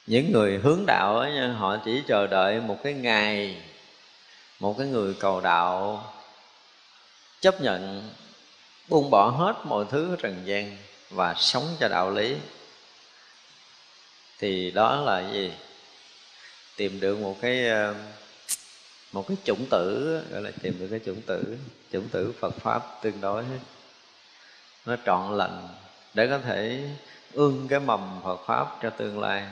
những 0.07 0.33
người 0.33 0.59
hướng 0.59 0.85
đạo 0.87 1.19
ấy 1.19 1.49
họ 1.49 1.77
chỉ 1.85 2.03
chờ 2.09 2.27
đợi 2.27 2.61
một 2.61 2.79
cái 2.85 2.93
ngày, 2.93 3.63
một 4.61 4.75
cái 4.79 4.87
người 4.87 5.15
cầu 5.21 5.41
đạo 5.41 6.05
chấp 7.43 7.61
nhận, 7.61 8.11
buông 8.89 9.11
bỏ 9.11 9.31
hết 9.31 9.55
mọi 9.65 9.85
thứ 9.91 10.17
trần 10.23 10.43
gian 10.45 10.77
và 11.11 11.35
sống 11.35 11.77
cho 11.81 11.89
đạo 11.89 12.11
lý. 12.11 12.37
Thì 14.39 14.71
đó 14.71 14.97
là 14.97 15.33
gì? 15.33 15.53
Tìm 16.77 17.01
được 17.01 17.19
một 17.19 17.37
cái 17.41 17.69
ờ, 17.69 17.95
một 19.13 19.29
cái 19.29 19.37
chủng 19.45 19.67
tử, 19.71 20.21
gọi 20.31 20.43
là 20.43 20.51
tìm 20.63 20.77
được 20.79 20.89
cái 20.91 21.01
chủng 21.07 21.21
tử 21.27 21.59
chủng 21.93 22.09
tử 22.09 22.33
Phật 22.41 22.55
pháp 22.61 22.83
tương 23.03 23.21
đối. 23.21 23.45
Nó 24.87 24.97
trọn 25.07 25.37
lành, 25.37 25.69
để 26.15 26.27
có 26.27 26.39
thể 26.39 26.89
ương 27.33 27.67
cái 27.69 27.81
mầm 27.81 28.21
Phật 28.25 28.41
pháp 28.47 28.79
cho 28.83 28.91
tương 28.91 29.21
lai 29.21 29.47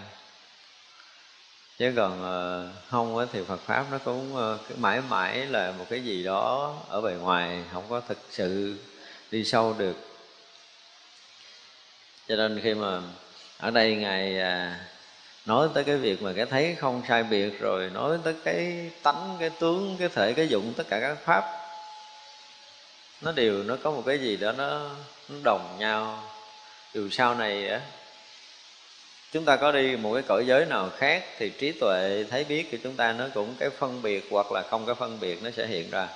chứ 1.80 1.92
còn 1.96 2.22
ờ, 2.22 2.68
không 2.88 3.26
thì 3.32 3.42
Phật 3.48 3.60
pháp 3.60 3.86
nó 3.90 3.98
cũng 3.98 4.36
ờ, 4.36 4.58
mãi 4.76 5.02
mãi 5.08 5.46
là 5.46 5.72
một 5.78 5.86
cái 5.90 6.00
gì 6.00 6.24
đó 6.24 6.74
ở 6.88 7.00
bề 7.00 7.14
ngoài 7.14 7.64
không 7.72 7.84
có 7.88 8.00
thực 8.08 8.18
sự 8.30 8.76
đi 9.30 9.44
sâu 9.44 9.74
được. 9.78 9.96
Cho 12.28 12.36
nên 12.36 12.60
khi 12.62 12.74
mà 12.74 13.00
ở 13.58 13.70
đây 13.70 13.94
ngài 13.94 14.40
à, 14.40 14.80
nói 15.46 15.68
tới 15.74 15.84
cái 15.84 15.96
việc 15.96 16.22
mà 16.22 16.32
cái 16.36 16.46
thấy 16.46 16.76
không 16.78 17.02
sai 17.08 17.22
biệt 17.22 17.60
rồi 17.60 17.90
nói 17.94 18.18
tới 18.24 18.34
cái 18.44 18.90
tánh 19.02 19.36
cái 19.40 19.50
tướng 19.50 19.96
cái 19.98 20.08
thể 20.08 20.32
cái 20.32 20.48
dụng 20.48 20.72
tất 20.76 20.84
cả 20.88 21.00
các 21.00 21.18
pháp 21.24 21.44
nó 23.22 23.32
đều 23.32 23.62
nó 23.62 23.76
có 23.82 23.90
một 23.90 24.02
cái 24.06 24.18
gì 24.18 24.36
đó 24.36 24.52
nó, 24.52 24.90
nó 25.28 25.36
đồng 25.44 25.76
nhau. 25.78 26.22
Dù 26.94 27.08
sau 27.10 27.34
này 27.34 27.68
á 27.68 27.80
chúng 29.32 29.44
ta 29.44 29.56
có 29.56 29.72
đi 29.72 29.96
một 29.96 30.14
cái 30.14 30.22
cõi 30.22 30.46
giới 30.46 30.66
nào 30.66 30.90
khác 30.96 31.24
thì 31.38 31.50
trí 31.50 31.72
tuệ 31.72 32.24
thấy 32.30 32.44
biết 32.44 32.70
của 32.70 32.78
chúng 32.82 32.96
ta 32.96 33.12
nó 33.12 33.24
cũng 33.34 33.54
cái 33.58 33.70
phân 33.70 34.02
biệt 34.02 34.26
hoặc 34.30 34.52
là 34.52 34.62
không 34.62 34.86
có 34.86 34.94
phân 34.94 35.20
biệt 35.20 35.42
nó 35.42 35.50
sẽ 35.50 35.66
hiện 35.66 35.90
ra. 35.90 36.08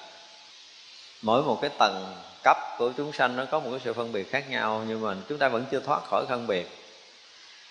Mỗi 1.23 1.43
một 1.43 1.59
cái 1.61 1.71
tầng 1.79 2.15
cấp 2.45 2.57
của 2.79 2.93
chúng 2.97 3.13
sanh 3.13 3.37
nó 3.37 3.45
có 3.45 3.61
một 3.61 3.71
cái 3.71 3.81
sự 3.85 3.93
phân 3.93 4.13
biệt 4.13 4.31
khác 4.31 4.51
nhau, 4.51 4.85
nhưng 4.89 5.01
mà 5.01 5.15
chúng 5.29 5.39
ta 5.39 5.49
vẫn 5.49 5.65
chưa 5.71 5.81
thoát 5.81 6.05
khỏi 6.05 6.27
phân 6.29 6.47
biệt. 6.47 6.69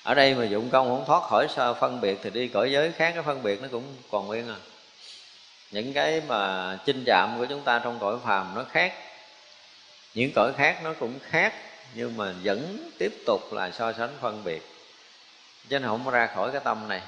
Ở 0.04 0.14
đây 0.14 0.36
mà 0.36 0.46
dụng 0.46 0.70
công 0.70 0.88
không 0.88 1.06
thoát 1.08 1.24
khỏi 1.30 1.48
sao 1.56 1.74
phân 1.74 2.02
biệt 2.02 2.20
thì 2.24 2.30
đi 2.30 2.48
cõi 2.48 2.72
giới 2.72 2.92
khác 2.92 3.12
cái 3.14 3.24
phân 3.24 3.44
biệt 3.44 3.62
nó 3.62 3.68
cũng 3.72 3.84
còn 4.12 4.28
nguyên 4.28 4.50
à. 4.50 4.56
Những 5.72 5.94
cái 5.94 6.22
mà 6.28 6.76
chinh 6.86 7.04
chạm 7.06 7.36
của 7.38 7.46
chúng 7.46 7.62
ta 7.62 7.80
trong 7.80 8.00
cõi 8.00 8.18
phàm 8.24 8.56
nó 8.56 8.66
khác. 8.72 8.94
Những 10.14 10.32
cõi 10.36 10.52
khác 10.58 10.80
nó 10.84 10.94
cũng 11.00 11.20
khác, 11.30 11.54
nhưng 11.96 12.18
mà 12.18 12.34
vẫn 12.44 12.90
tiếp 12.98 13.14
tục 13.26 13.54
là 13.54 13.72
so 13.72 13.94
sánh 13.94 14.10
phân 14.22 14.44
biệt 14.44 14.73
chứ 15.70 15.80
nó 15.80 15.88
không 15.88 16.10
ra 16.10 16.28
khỏi 16.36 16.52
cái 16.52 16.62
tâm 16.64 16.88
này. 16.88 17.02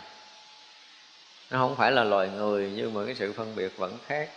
Nó 1.52 1.58
không 1.58 1.76
phải 1.76 1.92
là 1.92 2.04
loài 2.04 2.28
người, 2.28 2.72
nhưng 2.76 2.94
mà 2.94 3.02
cái 3.06 3.16
sự 3.16 3.34
phân 3.34 3.56
biệt 3.56 3.78
vẫn 3.78 3.98
khác. 4.08 4.30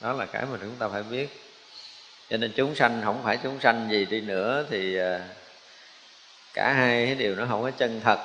Đó 0.00 0.12
là 0.12 0.26
cái 0.26 0.44
mà 0.44 0.58
chúng 0.60 0.76
ta 0.78 0.88
phải 0.88 1.02
biết. 1.02 1.28
Cho 2.30 2.36
nên 2.36 2.52
chúng 2.56 2.74
sanh, 2.74 3.02
không 3.04 3.22
phải 3.24 3.38
chúng 3.42 3.60
sanh 3.60 3.88
gì 3.90 4.04
đi 4.04 4.20
nữa 4.20 4.66
thì 4.70 4.98
à, 4.98 5.20
cả 6.54 6.72
hai 6.76 7.06
cái 7.06 7.14
điều 7.14 7.34
nó 7.34 7.46
không 7.48 7.62
có 7.62 7.70
chân 7.70 8.00
thật. 8.04 8.18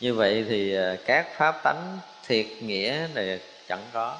Như 0.00 0.14
vậy 0.14 0.44
thì 0.48 0.76
à, 0.76 0.96
các 1.06 1.26
pháp 1.36 1.60
tánh 1.64 1.98
thiệt 2.26 2.46
nghĩa 2.60 3.08
này 3.14 3.40
chẳng 3.68 3.82
có. 3.92 4.18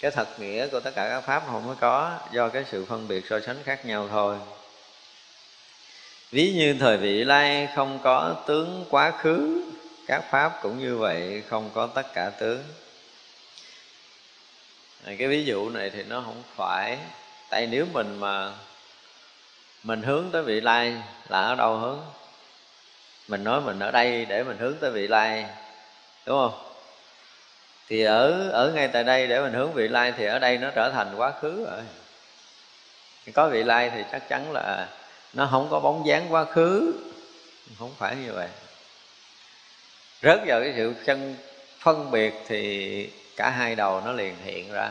Cái 0.00 0.10
thật 0.10 0.40
nghĩa 0.40 0.68
của 0.68 0.80
tất 0.80 0.90
cả 0.94 1.08
các 1.08 1.20
pháp 1.20 1.42
không 1.46 1.64
có 1.66 1.74
có, 1.80 2.18
do 2.32 2.48
cái 2.48 2.64
sự 2.70 2.84
phân 2.84 3.08
biệt 3.08 3.24
so 3.30 3.40
sánh 3.40 3.62
khác 3.64 3.86
nhau 3.86 4.08
thôi 4.10 4.36
ví 6.30 6.52
như 6.52 6.76
thời 6.80 6.96
vị 6.96 7.24
lai 7.24 7.68
không 7.74 7.98
có 8.02 8.44
tướng 8.46 8.84
quá 8.90 9.10
khứ, 9.10 9.62
các 10.06 10.24
pháp 10.30 10.58
cũng 10.62 10.78
như 10.78 10.96
vậy, 10.96 11.42
không 11.48 11.70
có 11.74 11.86
tất 11.86 12.06
cả 12.14 12.30
tướng. 12.30 12.64
Cái 15.04 15.28
ví 15.28 15.44
dụ 15.44 15.70
này 15.70 15.90
thì 15.90 16.02
nó 16.02 16.20
không 16.20 16.42
phải. 16.56 16.98
Tại 17.50 17.66
nếu 17.66 17.86
mình 17.92 18.20
mà 18.20 18.52
mình 19.82 20.02
hướng 20.02 20.30
tới 20.32 20.42
vị 20.42 20.60
lai 20.60 20.94
là 21.28 21.40
ở 21.42 21.54
đâu 21.54 21.76
hướng? 21.76 22.00
Mình 23.28 23.44
nói 23.44 23.60
mình 23.60 23.78
ở 23.78 23.90
đây 23.90 24.24
để 24.24 24.44
mình 24.44 24.58
hướng 24.58 24.74
tới 24.80 24.90
vị 24.90 25.06
lai, 25.06 25.46
đúng 26.26 26.38
không? 26.38 26.62
Thì 27.88 28.02
ở 28.02 28.50
ở 28.50 28.72
ngay 28.74 28.88
tại 28.88 29.04
đây 29.04 29.26
để 29.26 29.40
mình 29.40 29.52
hướng 29.52 29.72
vị 29.72 29.88
lai 29.88 30.12
thì 30.16 30.26
ở 30.26 30.38
đây 30.38 30.58
nó 30.58 30.70
trở 30.74 30.90
thành 30.90 31.14
quá 31.16 31.32
khứ 31.40 31.64
rồi. 31.64 31.80
Có 33.34 33.48
vị 33.48 33.62
lai 33.62 33.90
thì 33.90 34.02
chắc 34.12 34.28
chắn 34.28 34.52
là 34.52 34.88
nó 35.36 35.48
không 35.50 35.68
có 35.70 35.80
bóng 35.80 36.06
dáng 36.06 36.26
quá 36.30 36.44
khứ. 36.44 36.94
Không 37.78 37.94
phải 37.98 38.16
như 38.16 38.32
vậy. 38.32 38.48
Rớt 40.22 40.40
vào 40.46 40.60
cái 40.60 40.72
sự 40.76 40.94
chân 41.06 41.36
phân 41.78 42.10
biệt 42.10 42.34
thì 42.48 43.10
cả 43.36 43.50
hai 43.50 43.74
đầu 43.74 44.00
nó 44.00 44.12
liền 44.12 44.36
hiện 44.44 44.72
ra. 44.72 44.90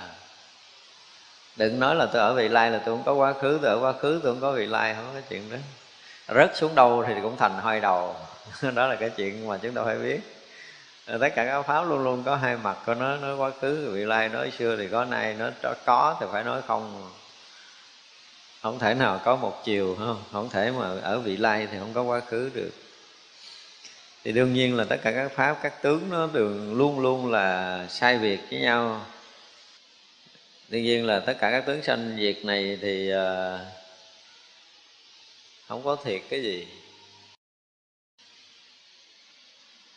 Đừng 1.56 1.80
nói 1.80 1.96
là 1.96 2.06
tôi 2.06 2.22
ở 2.22 2.34
vị 2.34 2.48
lai 2.48 2.72
là 2.72 2.78
tôi 2.86 2.96
không 2.96 3.04
có 3.06 3.14
quá 3.14 3.34
khứ, 3.34 3.60
tôi 3.62 3.72
ở 3.72 3.80
quá 3.82 3.94
khứ 3.94 4.20
tôi 4.24 4.34
không 4.34 4.42
có 4.42 4.52
vị 4.52 4.66
lai, 4.66 4.94
không 4.94 5.12
có 5.14 5.22
chuyện 5.30 5.50
đó. 5.50 5.58
Rớt 6.36 6.58
xuống 6.58 6.76
đâu 6.76 7.04
thì 7.08 7.14
cũng 7.22 7.38
thành 7.38 7.60
hai 7.64 7.80
đầu. 7.80 8.16
Đó 8.76 8.88
là 8.88 8.96
cái 8.96 9.10
chuyện 9.10 9.48
mà 9.48 9.58
chúng 9.62 9.74
ta 9.74 9.84
phải 9.86 9.96
biết. 9.96 10.20
Tất 11.06 11.30
cả 11.36 11.46
các 11.46 11.62
pháp 11.62 11.82
luôn 11.82 12.04
luôn 12.04 12.24
có 12.24 12.36
hai 12.36 12.58
mặt 12.58 12.78
của 12.86 12.94
nó 12.94 13.18
nói 13.18 13.36
quá 13.36 13.52
khứ 13.62 13.92
vị 13.94 14.06
lai, 14.06 14.30
nói 14.30 14.52
xưa 14.58 14.76
thì 14.78 14.88
có 14.88 15.06
nay 15.06 15.36
nó 15.40 15.50
có 15.86 16.18
thì 16.20 16.26
phải 16.32 16.44
nói 16.44 16.62
không 16.68 17.12
không 18.66 18.80
thể 18.80 18.94
nào 18.94 19.22
có 19.26 19.36
một 19.36 19.62
chiều 19.64 19.96
không? 20.00 20.24
Không 20.32 20.50
thể 20.50 20.72
mà 20.72 21.00
ở 21.02 21.20
vị 21.20 21.38
lai 21.38 21.68
thì 21.72 21.78
không 21.80 21.94
có 21.94 22.04
quá 22.04 22.20
khứ 22.20 22.52
được. 22.54 22.72
Thì 24.24 24.32
đương 24.32 24.54
nhiên 24.54 24.76
là 24.76 24.84
tất 24.84 24.98
cả 25.04 25.12
các 25.12 25.32
pháp, 25.32 25.60
các 25.62 25.82
tướng 25.82 26.10
nó 26.10 26.28
đều 26.34 26.50
luôn 26.74 27.00
luôn 27.00 27.32
là 27.32 27.88
sai 27.90 28.18
việc 28.18 28.40
với 28.50 28.60
nhau. 28.60 29.06
Đương 30.68 30.84
nhiên 30.84 31.06
là 31.06 31.20
tất 31.20 31.38
cả 31.40 31.52
các 31.52 31.66
tướng 31.66 31.84
sanh 31.84 32.16
việc 32.16 32.46
này 32.46 32.78
thì 32.82 33.10
ờ, 33.10 33.60
không 35.68 35.84
có 35.84 35.96
thiệt 35.96 36.22
cái 36.30 36.44
gì. 36.44 36.68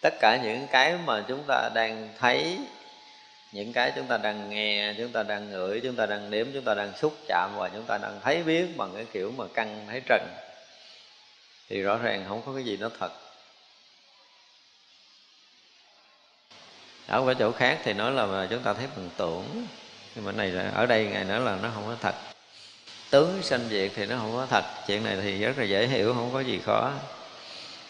Tất 0.01 0.15
cả 0.21 0.41
những 0.43 0.67
cái 0.71 0.97
mà 1.05 1.25
chúng 1.29 1.45
ta 1.49 1.71
đang 1.75 2.09
thấy 2.19 2.59
những 3.53 3.73
cái 3.73 3.93
chúng 3.97 4.07
ta 4.07 4.17
đang 4.17 4.51
nghe, 4.51 4.95
chúng 4.99 5.13
ta 5.13 5.23
đang 5.23 5.51
ngửi, 5.51 5.81
chúng 5.81 5.97
ta 5.97 6.07
đang 6.07 6.31
nếm, 6.31 6.47
chúng 6.53 6.65
ta 6.65 6.75
đang 6.75 6.93
xúc 6.97 7.17
chạm 7.29 7.51
và 7.57 7.69
chúng 7.69 7.85
ta 7.85 7.99
đang 7.99 8.21
thấy 8.25 8.43
biết 8.43 8.77
bằng 8.77 8.93
cái 8.95 9.07
kiểu 9.13 9.33
mà 9.37 9.45
căng, 9.55 9.87
thấy 9.91 10.03
trần, 10.07 10.29
thì 11.69 11.83
rõ 11.83 11.99
ràng 11.99 12.25
không 12.29 12.43
có 12.47 12.53
cái 12.53 12.65
gì 12.65 12.77
nó 12.77 12.91
thật. 12.99 13.13
Ở 17.07 17.23
cái 17.27 17.35
chỗ 17.39 17.53
khác 17.53 17.79
thì 17.85 17.93
nói 17.93 18.13
là 18.13 18.47
chúng 18.51 18.63
ta 18.63 18.75
thấy 18.75 18.87
bằng 18.97 19.11
tưởng, 19.17 19.67
nhưng 20.15 20.25
mà 20.25 20.33
này 20.33 20.49
là, 20.49 20.71
ở 20.75 20.87
đây 20.87 21.05
ngày 21.05 21.25
nữa 21.25 21.39
là 21.39 21.59
nó 21.63 21.71
không 21.75 21.85
có 21.87 21.97
thật. 22.01 22.15
Tướng 23.11 23.43
sanh 23.43 23.69
diệt 23.71 23.93
thì 23.95 24.07
nó 24.07 24.17
không 24.17 24.33
có 24.33 24.47
thật, 24.51 24.65
chuyện 24.87 25.05
này 25.05 25.17
thì 25.23 25.39
rất 25.39 25.59
là 25.59 25.65
dễ 25.65 25.87
hiểu, 25.87 26.15
không 26.15 26.31
có 26.33 26.41
gì 26.41 26.61
khó. 26.65 26.93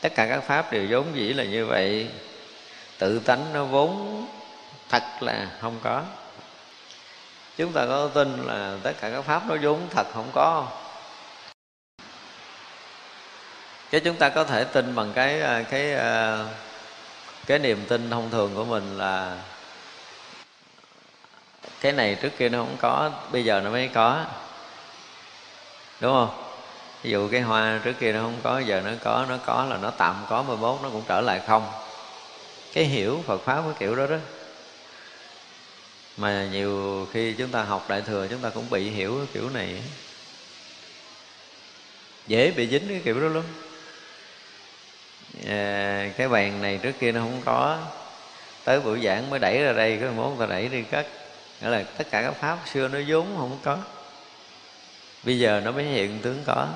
Tất 0.00 0.12
cả 0.14 0.26
các 0.26 0.40
pháp 0.40 0.72
đều 0.72 0.86
vốn 0.90 1.06
dĩ 1.14 1.32
là 1.32 1.44
như 1.44 1.66
vậy. 1.66 2.08
Tự 2.98 3.18
tánh 3.18 3.52
nó 3.52 3.64
vốn 3.64 4.26
thật 4.88 5.02
là 5.20 5.46
không 5.60 5.78
có. 5.82 6.02
Chúng 7.56 7.72
ta 7.72 7.86
có 7.86 8.08
tin 8.14 8.46
là 8.46 8.76
tất 8.82 8.92
cả 9.00 9.10
các 9.10 9.22
pháp 9.22 9.42
nó 9.46 9.56
vốn 9.62 9.88
thật 9.90 10.06
không 10.14 10.30
có. 10.34 10.66
Cái 13.90 14.00
chúng 14.00 14.16
ta 14.16 14.28
có 14.28 14.44
thể 14.44 14.64
tin 14.64 14.94
bằng 14.94 15.12
cái 15.14 15.42
à, 15.42 15.62
cái 15.62 15.94
à, 15.94 16.44
cái 17.46 17.58
niềm 17.58 17.84
tin 17.88 18.10
thông 18.10 18.30
thường 18.30 18.54
của 18.54 18.64
mình 18.64 18.98
là 18.98 19.36
cái 21.80 21.92
này 21.92 22.14
trước 22.14 22.30
kia 22.38 22.48
nó 22.48 22.58
không 22.58 22.76
có, 22.80 23.10
bây 23.32 23.44
giờ 23.44 23.60
nó 23.60 23.70
mới 23.70 23.88
có. 23.94 24.24
Đúng 26.00 26.12
không? 26.12 26.44
Ví 27.02 27.10
dụ 27.10 27.28
cái 27.28 27.40
hoa 27.40 27.80
trước 27.84 27.92
kia 28.00 28.12
nó 28.12 28.20
không 28.22 28.38
có, 28.42 28.58
giờ 28.58 28.82
nó 28.84 28.90
có 29.04 29.26
nó 29.28 29.36
có 29.46 29.64
là 29.64 29.76
nó 29.76 29.90
tạm 29.90 30.26
có 30.28 30.42
mười 30.42 30.56
mốt 30.56 30.80
nó 30.82 30.88
cũng 30.88 31.02
trở 31.08 31.20
lại 31.20 31.40
không. 31.46 31.72
Cái 32.72 32.84
hiểu 32.84 33.22
Phật 33.26 33.38
pháp 33.44 33.62
cái 33.64 33.74
kiểu 33.78 33.96
đó 33.96 34.06
đó 34.06 34.16
mà 36.18 36.48
nhiều 36.52 37.06
khi 37.12 37.32
chúng 37.32 37.50
ta 37.50 37.62
học 37.62 37.86
đại 37.88 38.00
thừa 38.00 38.26
chúng 38.30 38.40
ta 38.40 38.50
cũng 38.50 38.70
bị 38.70 38.90
hiểu 38.90 39.14
cái 39.16 39.26
kiểu 39.34 39.50
này. 39.50 39.82
Dễ 42.26 42.50
bị 42.50 42.68
dính 42.68 42.88
cái 42.88 43.00
kiểu 43.04 43.20
đó 43.20 43.28
lắm. 43.28 43.44
À, 45.48 46.10
cái 46.16 46.28
bàn 46.28 46.62
này 46.62 46.78
trước 46.82 46.92
kia 47.00 47.12
nó 47.12 47.20
không 47.20 47.42
có. 47.44 47.78
Tới 48.64 48.80
buổi 48.80 49.00
giảng 49.04 49.30
mới 49.30 49.38
đẩy 49.38 49.62
ra 49.62 49.72
đây 49.72 49.98
cái 50.00 50.10
mốt 50.10 50.38
ta 50.38 50.46
đẩy 50.46 50.68
đi 50.68 50.82
cất 50.82 51.06
nghĩa 51.60 51.68
là 51.68 51.82
tất 51.98 52.10
cả 52.10 52.22
các 52.22 52.34
pháp 52.40 52.58
xưa 52.72 52.88
nó 52.88 52.98
vốn 53.08 53.26
không 53.36 53.58
có. 53.62 53.78
Bây 55.22 55.38
giờ 55.38 55.60
nó 55.64 55.70
mới 55.70 55.84
hiện 55.84 56.18
tướng 56.22 56.42
có. 56.46 56.68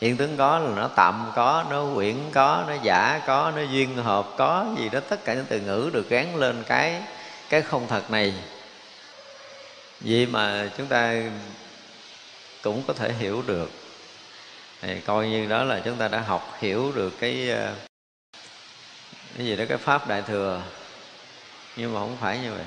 Hiện 0.00 0.16
tướng 0.16 0.36
có 0.36 0.58
là 0.58 0.70
nó 0.76 0.88
tạm 0.96 1.30
có 1.34 1.64
nó 1.70 1.84
quyển 1.94 2.16
có 2.32 2.64
nó 2.68 2.74
giả 2.82 3.20
có 3.26 3.52
nó 3.56 3.62
duyên 3.62 3.96
hợp 3.96 4.26
có 4.36 4.66
gì 4.78 4.88
đó. 4.88 5.00
Tất 5.08 5.24
cả 5.24 5.34
những 5.34 5.46
từ 5.48 5.60
ngữ 5.60 5.90
được 5.92 6.08
gắn 6.08 6.36
lên 6.36 6.64
cái 6.66 7.02
cái 7.48 7.62
không 7.62 7.88
thật 7.88 8.10
này 8.10 8.34
vì 10.00 10.26
mà 10.26 10.70
chúng 10.76 10.86
ta 10.86 11.14
cũng 12.62 12.82
có 12.86 12.94
thể 12.94 13.12
hiểu 13.12 13.42
được. 13.46 13.70
Thì 14.80 15.00
coi 15.00 15.28
như 15.28 15.46
đó 15.46 15.64
là 15.64 15.80
chúng 15.84 15.96
ta 15.96 16.08
đã 16.08 16.20
học 16.20 16.56
hiểu 16.60 16.92
được 16.92 17.12
cái 17.20 17.50
ờ, 17.50 17.74
cái 19.36 19.46
gì 19.46 19.56
đó 19.56 19.64
cái 19.68 19.78
pháp 19.78 20.08
đại 20.08 20.22
thừa. 20.22 20.62
Nhưng 21.76 21.94
mà 21.94 22.00
không 22.00 22.16
phải 22.20 22.38
như 22.38 22.52
vậy. 22.52 22.64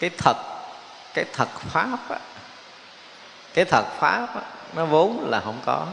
Cái 0.00 0.10
thật 0.18 0.36
cái 1.14 1.24
thật 1.32 1.48
pháp 1.48 2.10
á, 2.10 2.18
cái 3.54 3.64
thật 3.64 3.84
pháp 3.98 4.34
á, 4.34 4.42
nó 4.74 4.86
vốn 4.86 5.30
là 5.30 5.40
không 5.40 5.60
có. 5.66 5.86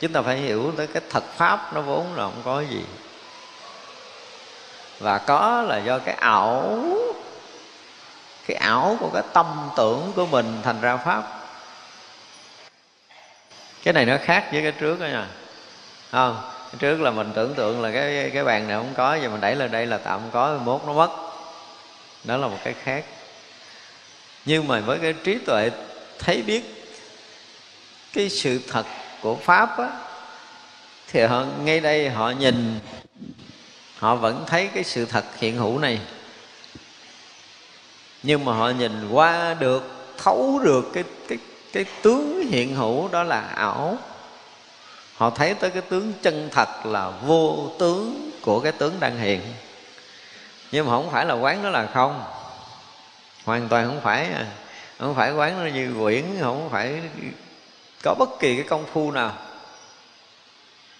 Chúng 0.00 0.12
ta 0.12 0.22
phải 0.22 0.36
hiểu 0.36 0.72
tới 0.76 0.86
cái 0.86 1.02
thật 1.10 1.24
pháp 1.24 1.74
nó 1.74 1.80
vốn 1.80 2.14
là 2.14 2.22
không 2.22 2.42
có 2.44 2.60
gì. 2.60 2.84
Và 4.98 5.18
có 5.18 5.62
là 5.62 5.78
do 5.78 5.98
cái 5.98 6.14
ảo 6.14 6.78
cái 8.50 8.58
ảo 8.58 8.96
của 9.00 9.10
cái 9.14 9.22
tâm 9.32 9.70
tưởng 9.76 10.12
của 10.16 10.26
mình 10.26 10.60
thành 10.62 10.80
ra 10.80 10.96
pháp. 10.96 11.40
Cái 13.82 13.94
này 13.94 14.04
nó 14.04 14.16
khác 14.24 14.48
với 14.52 14.62
cái 14.62 14.72
trước 14.72 15.00
đó 15.00 15.06
nha. 15.06 15.26
Không, 16.10 16.36
cái 16.70 16.78
trước 16.78 17.00
là 17.00 17.10
mình 17.10 17.32
tưởng 17.34 17.54
tượng 17.54 17.82
là 17.82 17.90
cái 17.92 18.30
cái 18.34 18.44
bàn 18.44 18.68
này 18.68 18.76
không 18.76 18.94
có, 18.96 19.14
giờ 19.14 19.28
mình 19.28 19.40
đẩy 19.40 19.56
lên 19.56 19.70
đây 19.70 19.86
là 19.86 19.98
tạm 19.98 20.20
có, 20.32 20.58
mốt 20.64 20.80
nó 20.86 20.92
mất. 20.92 21.10
Đó 22.24 22.36
là 22.36 22.48
một 22.48 22.58
cái 22.64 22.74
khác. 22.82 23.04
Nhưng 24.44 24.68
mà 24.68 24.80
với 24.80 24.98
cái 24.98 25.12
trí 25.12 25.38
tuệ 25.38 25.70
thấy 26.18 26.42
biết 26.42 26.92
cái 28.12 28.28
sự 28.28 28.60
thật 28.68 28.86
của 29.20 29.36
pháp 29.36 29.78
á, 29.78 29.88
thì 31.08 31.20
họ, 31.20 31.44
ngay 31.64 31.80
đây 31.80 32.10
họ 32.10 32.30
nhìn, 32.30 32.80
họ 33.98 34.14
vẫn 34.14 34.44
thấy 34.46 34.70
cái 34.74 34.84
sự 34.84 35.04
thật 35.04 35.24
hiện 35.38 35.56
hữu 35.56 35.78
này 35.78 36.00
nhưng 38.22 38.44
mà 38.44 38.52
họ 38.52 38.68
nhìn 38.68 39.08
qua 39.10 39.54
được, 39.54 39.82
thấu 40.18 40.60
được 40.64 40.90
cái 40.94 41.04
cái 41.28 41.38
cái 41.72 41.84
tướng 42.02 42.46
hiện 42.50 42.74
hữu 42.74 43.08
đó 43.08 43.22
là 43.22 43.40
ảo. 43.40 43.98
Họ 45.16 45.30
thấy 45.30 45.54
tới 45.54 45.70
cái 45.70 45.82
tướng 45.82 46.12
chân 46.22 46.48
thật 46.52 46.86
là 46.86 47.10
vô 47.10 47.70
tướng 47.78 48.30
của 48.42 48.60
cái 48.60 48.72
tướng 48.72 49.00
đang 49.00 49.18
hiện. 49.18 49.40
Nhưng 50.72 50.86
mà 50.86 50.92
không 50.92 51.10
phải 51.10 51.26
là 51.26 51.34
quán 51.34 51.62
đó 51.62 51.68
là 51.68 51.86
không. 51.94 52.24
Hoàn 53.44 53.68
toàn 53.68 53.86
không 53.86 54.00
phải 54.00 54.24
à. 54.24 54.46
không 54.98 55.14
phải 55.14 55.32
quán 55.32 55.64
nó 55.64 55.70
như 55.70 55.94
quyển, 56.00 56.24
không 56.40 56.68
phải 56.70 57.00
có 58.02 58.14
bất 58.18 58.28
kỳ 58.40 58.56
cái 58.56 58.64
công 58.68 58.84
phu 58.92 59.10
nào. 59.10 59.32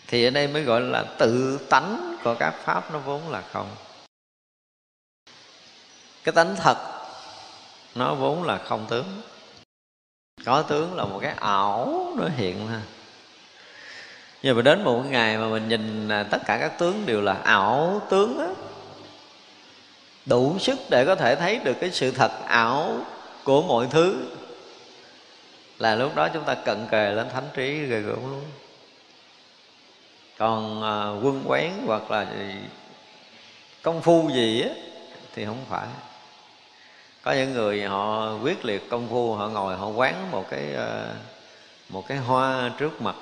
Thì 0.07 0.25
ở 0.25 0.31
đây 0.31 0.49
mới 0.49 0.63
gọi 0.63 0.81
là 0.81 1.05
tự 1.19 1.59
tánh 1.71 2.17
của 2.25 2.35
các 2.35 2.55
pháp 2.65 2.93
nó 2.93 2.99
vốn 2.99 3.31
là 3.31 3.43
không. 3.53 3.69
Cái 6.25 6.33
tánh 6.33 6.57
thật 6.57 7.00
nó 7.95 8.15
vốn 8.15 8.43
là 8.43 8.59
không 8.59 8.87
tướng. 8.89 9.21
Có 10.45 10.63
tướng 10.63 10.97
là 10.97 11.05
một 11.05 11.19
cái 11.23 11.35
ảo 11.41 12.13
nó 12.17 12.29
hiện 12.37 12.69
ra. 12.69 12.81
Nhưng 14.43 14.57
mà 14.57 14.63
đến 14.63 14.85
một 14.85 15.03
ngày 15.11 15.39
mà 15.39 15.49
mình 15.49 15.69
nhìn 15.69 16.09
tất 16.31 16.39
cả 16.47 16.59
các 16.61 16.79
tướng 16.79 17.07
đều 17.07 17.21
là 17.21 17.33
ảo 17.33 18.03
tướng 18.11 18.39
á. 18.39 18.47
Đủ 20.27 20.59
sức 20.59 20.79
để 20.89 21.05
có 21.05 21.15
thể 21.15 21.37
thấy 21.37 21.59
được 21.59 21.77
cái 21.81 21.91
sự 21.91 22.11
thật 22.11 22.31
ảo 22.47 22.97
của 23.45 23.63
mọi 23.63 23.87
thứ. 23.91 24.27
Là 25.79 25.95
lúc 25.95 26.15
đó 26.15 26.29
chúng 26.29 26.45
ta 26.45 26.55
cận 26.55 26.87
kề 26.91 27.11
lên 27.11 27.29
thánh 27.29 27.49
trí 27.55 27.87
ghê 27.87 28.01
gớm 28.01 28.31
luôn. 28.31 28.45
Còn 30.39 30.83
à, 30.83 31.21
quân 31.25 31.43
quán 31.47 31.83
hoặc 31.87 32.11
là 32.11 32.27
công 33.83 34.03
phu 34.03 34.31
gì 34.35 34.63
á 34.63 34.69
thì 35.35 35.45
không 35.45 35.65
phải 35.69 35.87
có 37.23 37.33
những 37.33 37.53
người 37.53 37.83
họ 37.83 38.35
quyết 38.43 38.65
liệt 38.65 38.91
công 38.91 39.09
phu, 39.09 39.35
họ 39.35 39.49
ngồi, 39.49 39.77
họ 39.77 39.89
quán 39.89 40.31
một 40.31 40.47
cái 40.51 40.73
ờ, 40.75 41.15
một 41.89 42.09
cái 42.09 42.19
hoa 42.19 42.71
trước 42.79 43.03
mặt. 43.03 43.15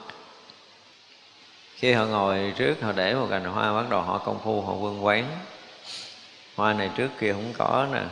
Khi 1.75 1.93
họ 1.93 2.07
ngồi 2.07 2.53
trước, 2.57 2.75
họ 2.83 2.93
để 2.93 3.15
một 3.15 3.27
cành 3.31 3.45
hoa, 3.45 3.73
bắt 3.73 3.91
đầu 3.91 4.03
họ 4.03 4.19
công 4.19 4.39
phu, 4.45 4.61
họ 4.63 4.73
quân 4.73 5.05
quán. 5.05 5.25
Hoa 6.57 6.73
này 6.73 6.91
trước 6.97 7.09
kia 7.21 7.33
không 7.33 7.53
có 7.59 7.87
nè, 7.93 8.03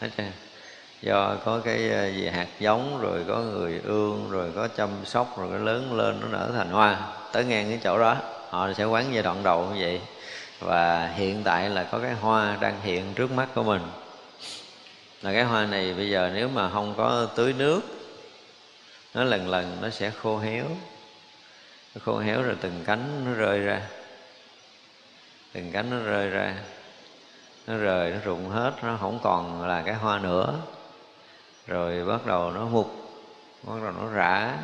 hết 0.00 0.08
chưa 0.16 0.24
do 1.02 1.36
có 1.44 1.60
cái 1.64 1.90
ờ, 1.90 2.08
gì 2.08 2.28
hạt 2.28 2.48
giống, 2.60 3.00
rồi 3.00 3.24
có 3.28 3.38
người 3.38 3.80
ương, 3.84 4.30
rồi 4.30 4.52
có 4.56 4.68
chăm 4.68 4.88
sóc, 5.04 5.38
rồi 5.38 5.48
nó 5.50 5.58
lớn 5.58 5.92
lên 5.98 6.20
nó 6.20 6.28
nở 6.28 6.50
thành 6.56 6.70
hoa. 6.70 6.96
Tới 7.32 7.44
ngang 7.44 7.68
cái 7.68 7.78
chỗ 7.84 7.98
đó, 7.98 8.16
họ 8.50 8.72
sẽ 8.72 8.84
quán 8.84 9.04
giai 9.12 9.22
đoạn 9.22 9.42
đầu 9.42 9.64
như 9.64 9.80
vậy. 9.80 10.00
Và 10.60 11.12
hiện 11.14 11.42
tại 11.44 11.70
là 11.70 11.84
có 11.84 11.98
cái 11.98 12.12
hoa 12.12 12.56
đang 12.60 12.80
hiện 12.82 13.14
trước 13.14 13.30
mắt 13.30 13.48
của 13.54 13.62
mình 13.62 13.80
là 15.22 15.32
cái 15.32 15.44
hoa 15.44 15.66
này 15.66 15.94
bây 15.94 16.10
giờ 16.10 16.30
nếu 16.34 16.48
mà 16.48 16.70
không 16.70 16.94
có 16.96 17.28
tưới 17.36 17.52
nước, 17.52 17.80
nó 19.14 19.24
lần 19.24 19.48
lần 19.48 19.78
nó 19.82 19.90
sẽ 19.90 20.10
khô 20.10 20.38
héo. 20.38 20.64
Nó 21.94 22.00
khô 22.04 22.18
héo 22.18 22.42
rồi 22.42 22.56
từng 22.60 22.82
cánh 22.86 23.24
nó 23.24 23.32
rơi 23.32 23.60
ra. 23.60 23.82
Từng 25.52 25.72
cánh 25.72 25.90
nó 25.90 26.10
rơi 26.10 26.28
ra. 26.28 26.54
Nó 27.66 27.76
rời, 27.76 28.10
nó 28.10 28.16
rụng 28.24 28.48
hết, 28.48 28.72
nó 28.82 28.96
không 29.00 29.18
còn 29.22 29.68
là 29.68 29.82
cái 29.86 29.94
hoa 29.94 30.18
nữa. 30.18 30.54
Rồi 31.66 32.04
bắt 32.04 32.26
đầu 32.26 32.50
nó 32.50 32.64
mục, 32.64 32.94
bắt 33.62 33.74
đầu 33.82 33.92
nó 33.92 34.10
rã. 34.12 34.58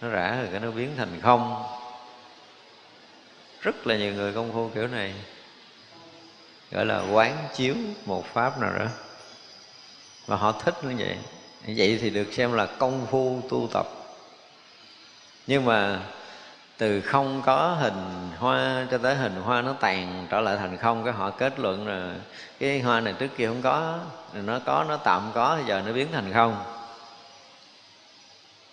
Nó 0.00 0.08
rã 0.08 0.36
rồi 0.36 0.48
cái 0.50 0.60
nó 0.60 0.70
biến 0.70 0.94
thành 0.96 1.20
không. 1.22 1.64
Rất 3.60 3.86
là 3.86 3.96
nhiều 3.96 4.14
người 4.14 4.32
công 4.32 4.52
phu 4.52 4.68
kiểu 4.68 4.86
này. 4.86 5.14
Gọi 6.70 6.86
là 6.86 7.02
quán 7.12 7.48
chiếu 7.54 7.74
một 8.04 8.26
pháp 8.26 8.60
nào 8.60 8.72
đó 8.78 8.86
và 10.26 10.36
họ 10.36 10.52
thích 10.52 10.84
như 10.84 10.94
vậy. 10.98 11.16
Vậy 11.76 11.98
thì 12.02 12.10
được 12.10 12.32
xem 12.32 12.52
là 12.52 12.66
công 12.66 13.06
phu 13.10 13.40
tu 13.48 13.68
tập. 13.72 13.86
Nhưng 15.46 15.64
mà 15.64 16.00
từ 16.78 17.00
không 17.00 17.42
có 17.46 17.76
hình 17.80 18.30
hoa 18.38 18.86
cho 18.90 18.98
tới 18.98 19.14
hình 19.14 19.40
hoa 19.42 19.62
nó 19.62 19.72
tàn 19.72 20.26
trở 20.30 20.40
lại 20.40 20.56
thành 20.56 20.76
không, 20.76 21.04
cái 21.04 21.12
họ 21.12 21.30
kết 21.30 21.58
luận 21.58 21.88
là 21.88 22.14
cái 22.58 22.80
hoa 22.80 23.00
này 23.00 23.14
trước 23.18 23.28
kia 23.36 23.46
không 23.46 23.62
có 23.62 23.98
nó 24.32 24.58
có, 24.66 24.84
nó 24.88 24.96
tạm 24.96 25.30
có 25.34 25.58
giờ 25.66 25.82
nó 25.86 25.92
biến 25.92 26.08
thành 26.12 26.32
không. 26.32 26.64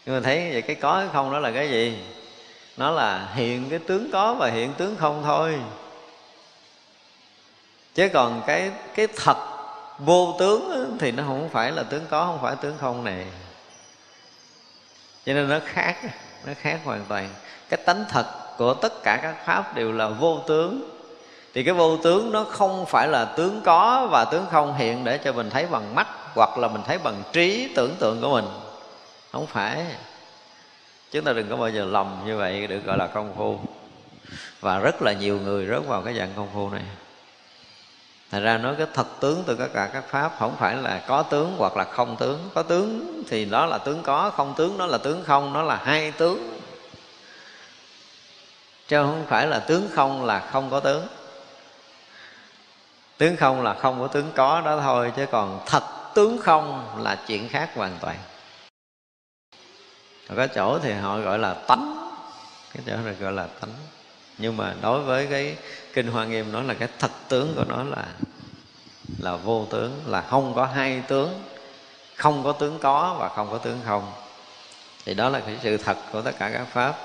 Nhưng 0.05 0.15
mà 0.15 0.21
thấy 0.21 0.49
vậy 0.51 0.61
cái 0.61 0.75
có 0.75 0.99
cái 0.99 1.09
không 1.13 1.31
đó 1.31 1.39
là 1.39 1.51
cái 1.51 1.69
gì? 1.69 1.99
Nó 2.77 2.91
là 2.91 3.29
hiện 3.35 3.69
cái 3.69 3.79
tướng 3.79 4.11
có 4.11 4.33
và 4.33 4.47
hiện 4.47 4.73
tướng 4.73 4.95
không 4.95 5.21
thôi. 5.23 5.59
Chứ 7.95 8.09
còn 8.13 8.41
cái 8.47 8.71
cái 8.95 9.07
thật 9.15 9.52
vô 10.05 10.35
tướng 10.39 10.97
thì 10.99 11.11
nó 11.11 11.23
không 11.27 11.49
phải 11.49 11.71
là 11.71 11.83
tướng 11.83 12.05
có, 12.09 12.25
không 12.25 12.39
phải 12.41 12.55
tướng 12.55 12.77
không 12.79 13.03
này 13.03 13.25
cho 15.25 15.33
nên 15.33 15.49
nó 15.49 15.59
khác 15.65 15.97
nó 16.45 16.53
khác 16.61 16.79
hoàn 16.83 17.05
toàn. 17.07 17.29
Cái 17.69 17.79
tánh 17.85 18.05
thật 18.09 18.25
của 18.57 18.73
tất 18.73 19.03
cả 19.03 19.19
các 19.21 19.45
pháp 19.45 19.75
đều 19.75 19.91
là 19.91 20.07
vô 20.07 20.39
tướng. 20.47 20.89
Thì 21.53 21.63
cái 21.63 21.73
vô 21.73 21.97
tướng 21.97 22.31
nó 22.31 22.43
không 22.43 22.85
phải 22.85 23.07
là 23.07 23.25
tướng 23.25 23.61
có 23.65 24.07
và 24.11 24.25
tướng 24.25 24.45
không 24.51 24.75
hiện 24.75 25.03
để 25.03 25.17
cho 25.17 25.33
mình 25.33 25.49
thấy 25.49 25.65
bằng 25.65 25.95
mắt, 25.95 26.07
hoặc 26.35 26.57
là 26.57 26.67
mình 26.67 26.81
thấy 26.85 26.97
bằng 26.97 27.23
trí 27.31 27.73
tưởng 27.75 27.95
tượng 27.99 28.21
của 28.21 28.29
mình. 28.29 28.45
Không 29.31 29.47
phải. 29.47 29.85
Chúng 31.11 31.23
ta 31.23 31.33
đừng 31.33 31.49
có 31.49 31.55
bao 31.55 31.69
giờ 31.69 31.85
lầm 31.85 32.21
như 32.25 32.37
vậy, 32.37 32.67
được 32.67 32.85
gọi 32.85 32.97
là 32.97 33.07
công 33.07 33.33
phu. 33.37 33.59
Và 34.59 34.79
rất 34.79 35.01
là 35.01 35.13
nhiều 35.13 35.39
người 35.39 35.65
rớt 35.65 35.85
vào 35.87 36.01
cái 36.01 36.13
dạng 36.13 36.33
công 36.35 36.47
phu 36.53 36.69
này. 36.69 36.83
Thành 38.33 38.43
ra 38.43 38.57
nói 38.57 38.75
cái 38.77 38.87
thật 38.93 39.07
tướng 39.19 39.43
từ 39.47 39.55
tất 39.55 39.67
cả 39.73 39.89
các 39.93 40.03
pháp 40.07 40.35
không 40.39 40.55
phải 40.59 40.75
là 40.75 41.01
có 41.07 41.23
tướng 41.23 41.55
hoặc 41.57 41.77
là 41.77 41.83
không 41.83 42.15
tướng. 42.19 42.49
Có 42.53 42.63
tướng 42.63 43.23
thì 43.29 43.45
đó 43.45 43.65
là 43.65 43.77
tướng 43.77 44.03
có, 44.03 44.29
không 44.29 44.53
tướng 44.57 44.77
đó 44.77 44.85
là 44.85 44.97
tướng 44.97 45.23
không, 45.23 45.53
nó 45.53 45.61
là 45.61 45.75
hai 45.83 46.11
tướng. 46.11 46.59
Chứ 48.87 48.97
không 48.97 49.25
phải 49.29 49.47
là 49.47 49.59
tướng 49.59 49.87
không 49.91 50.25
là 50.25 50.39
không 50.51 50.69
có 50.69 50.79
tướng. 50.79 51.07
Tướng 53.17 53.35
không 53.35 53.63
là 53.63 53.73
không 53.73 53.99
có 53.99 54.07
tướng 54.07 54.31
có 54.35 54.61
đó 54.61 54.79
thôi 54.81 55.11
Chứ 55.15 55.25
còn 55.31 55.59
thật 55.65 55.83
tướng 56.13 56.37
không 56.41 56.85
là 57.03 57.23
chuyện 57.27 57.49
khác 57.49 57.69
hoàn 57.75 57.97
toàn. 58.01 58.15
Có 60.35 60.47
chỗ 60.47 60.79
thì 60.79 60.93
họ 60.93 61.19
gọi 61.19 61.39
là 61.39 61.53
tánh. 61.53 62.11
Cái 62.73 62.83
chỗ 62.85 62.95
này 63.05 63.13
gọi 63.13 63.31
là 63.31 63.47
tánh 63.61 63.73
nhưng 64.43 64.57
mà 64.57 64.73
đối 64.81 65.01
với 65.01 65.27
cái 65.27 65.55
kinh 65.93 66.07
hoa 66.07 66.25
nghiêm, 66.25 66.51
nó 66.51 66.61
là 66.61 66.73
cái 66.73 66.87
thật 66.99 67.11
tướng 67.27 67.53
của 67.55 67.63
nó 67.67 67.83
là 67.83 68.05
là 69.19 69.35
vô 69.35 69.67
tướng, 69.69 70.01
là 70.07 70.21
không 70.21 70.53
có 70.55 70.65
hai 70.65 71.01
tướng. 71.07 71.43
Không 72.15 72.43
có 72.43 72.51
tướng 72.51 72.79
có 72.79 73.15
và 73.19 73.29
không 73.29 73.51
có 73.51 73.57
tướng 73.57 73.79
không. 73.85 74.11
Thì 75.05 75.13
đó 75.13 75.29
là 75.29 75.39
cái 75.39 75.55
sự 75.63 75.77
thật 75.77 75.97
của 76.11 76.21
tất 76.21 76.31
cả 76.39 76.49
các 76.53 76.65
pháp. 76.73 76.95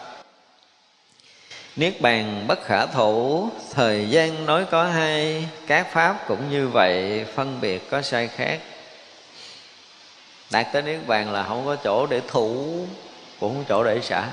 Niết 1.77 2.01
bàn 2.01 2.45
bất 2.49 2.65
khả 2.65 2.87
thủ, 2.87 3.49
thời 3.75 4.11
gian 4.11 4.47
nói 4.47 4.67
có 4.71 4.85
hai 4.85 5.49
các 5.67 5.93
pháp 5.93 6.25
cũng 6.29 6.51
như 6.51 6.69
vậy, 6.69 7.27
phân 7.35 7.61
biệt 7.61 7.91
có 7.91 8.03
sai 8.03 8.29
khác. 8.29 8.61
Đạt 10.51 10.67
tới 10.73 10.83
niết 10.83 11.07
bàn 11.07 11.33
là 11.33 11.43
không 11.43 11.67
có 11.67 11.77
chỗ 11.77 12.07
để 12.07 12.21
thủ, 12.29 12.87
cũng 13.41 13.55
không 13.55 13.65
chỗ 13.69 13.85
để 13.85 14.01
xả. 14.03 14.29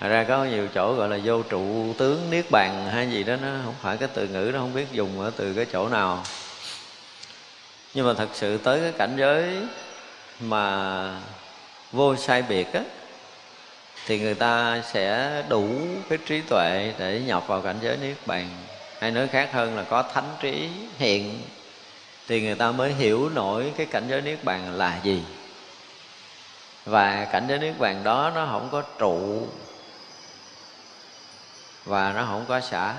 Thật 0.00 0.08
ra 0.08 0.24
có 0.24 0.44
nhiều 0.44 0.68
chỗ 0.74 0.94
gọi 0.94 1.08
là 1.08 1.18
vô 1.24 1.42
trụ 1.42 1.94
tướng, 1.98 2.30
niết 2.30 2.50
bàn 2.50 2.88
hay 2.92 3.10
gì 3.10 3.24
đó, 3.24 3.36
nó 3.42 3.48
không 3.64 3.74
phải 3.82 3.96
cái 3.96 4.08
từ 4.14 4.28
ngữ, 4.28 4.50
nó 4.54 4.58
không 4.58 4.74
biết 4.74 4.86
dùng 4.92 5.20
ở 5.20 5.30
từ 5.36 5.54
cái 5.54 5.66
chỗ 5.72 5.88
nào. 5.88 6.24
Nhưng 7.94 8.06
mà 8.06 8.14
thật 8.14 8.28
sự 8.32 8.58
tới 8.58 8.80
cái 8.80 8.92
cảnh 8.92 9.16
giới 9.18 9.56
mà 10.40 11.20
vô 11.92 12.16
sai 12.16 12.42
biệt 12.42 12.72
á, 12.72 12.80
thì 14.06 14.18
người 14.18 14.34
ta 14.34 14.82
sẽ 14.92 15.42
đủ 15.48 15.68
cái 16.08 16.18
trí 16.26 16.40
tuệ 16.40 16.92
để 16.98 17.20
nhập 17.26 17.44
vào 17.46 17.60
cảnh 17.60 17.76
giới 17.82 17.96
niết 17.96 18.16
bàn. 18.26 18.48
Hay 19.00 19.10
nói 19.10 19.28
khác 19.28 19.48
hơn 19.52 19.76
là 19.76 19.82
có 19.82 20.02
thánh 20.02 20.36
trí 20.40 20.68
hiện, 20.98 21.42
thì 22.28 22.40
người 22.40 22.54
ta 22.54 22.72
mới 22.72 22.92
hiểu 22.92 23.28
nổi 23.28 23.72
cái 23.76 23.86
cảnh 23.86 24.04
giới 24.08 24.20
niết 24.20 24.44
bàn 24.44 24.72
là 24.72 24.98
gì. 25.02 25.22
Và 26.84 27.24
cảnh 27.32 27.46
giới 27.48 27.58
niết 27.58 27.78
bàn 27.78 28.04
đó 28.04 28.32
nó 28.34 28.46
không 28.50 28.68
có 28.72 28.82
trụ 28.98 29.48
và 31.86 32.12
nó 32.12 32.24
không 32.24 32.44
có 32.48 32.60
xả. 32.60 32.94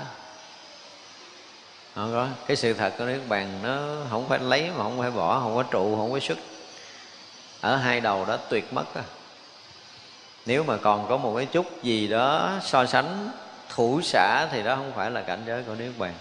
Không 1.96 2.12
có. 2.14 2.28
Cái 2.48 2.58
sự 2.58 2.74
thật 2.74 2.94
của 2.98 3.06
niết 3.06 3.22
bàn, 3.28 3.60
nó 3.64 3.78
không 4.10 4.30
phải 4.30 4.40
lấy 4.40 4.72
mà 4.78 4.84
không 4.84 5.00
phải 5.00 5.12
bỏ, 5.12 5.40
không 5.40 5.56
có 5.56 5.64
trụ, 5.64 5.96
không 5.96 6.12
có 6.12 6.20
xuất. 6.20 6.38
Ở 7.62 7.76
hai 7.76 8.02
đầu 8.02 8.26
đó 8.26 8.38
tuyệt 8.50 8.74
mất 8.74 8.96
à. 8.96 9.04
nếu 10.46 10.64
mà 10.64 10.78
còn 10.78 11.10
có 11.10 11.18
một 11.18 11.34
cái 11.38 11.46
chút 11.46 11.84
gì 11.84 12.08
đó 12.08 12.52
so 12.64 12.86
sánh, 12.86 13.30
thủ 13.70 14.02
xả 14.04 14.48
thì 14.52 14.64
đó 14.64 14.76
không 14.76 14.92
phải 14.96 15.12
là 15.12 15.22
cảnh 15.22 15.44
giới 15.48 15.64
của 15.64 15.76
niết 15.76 15.92
bàn. 15.98 16.14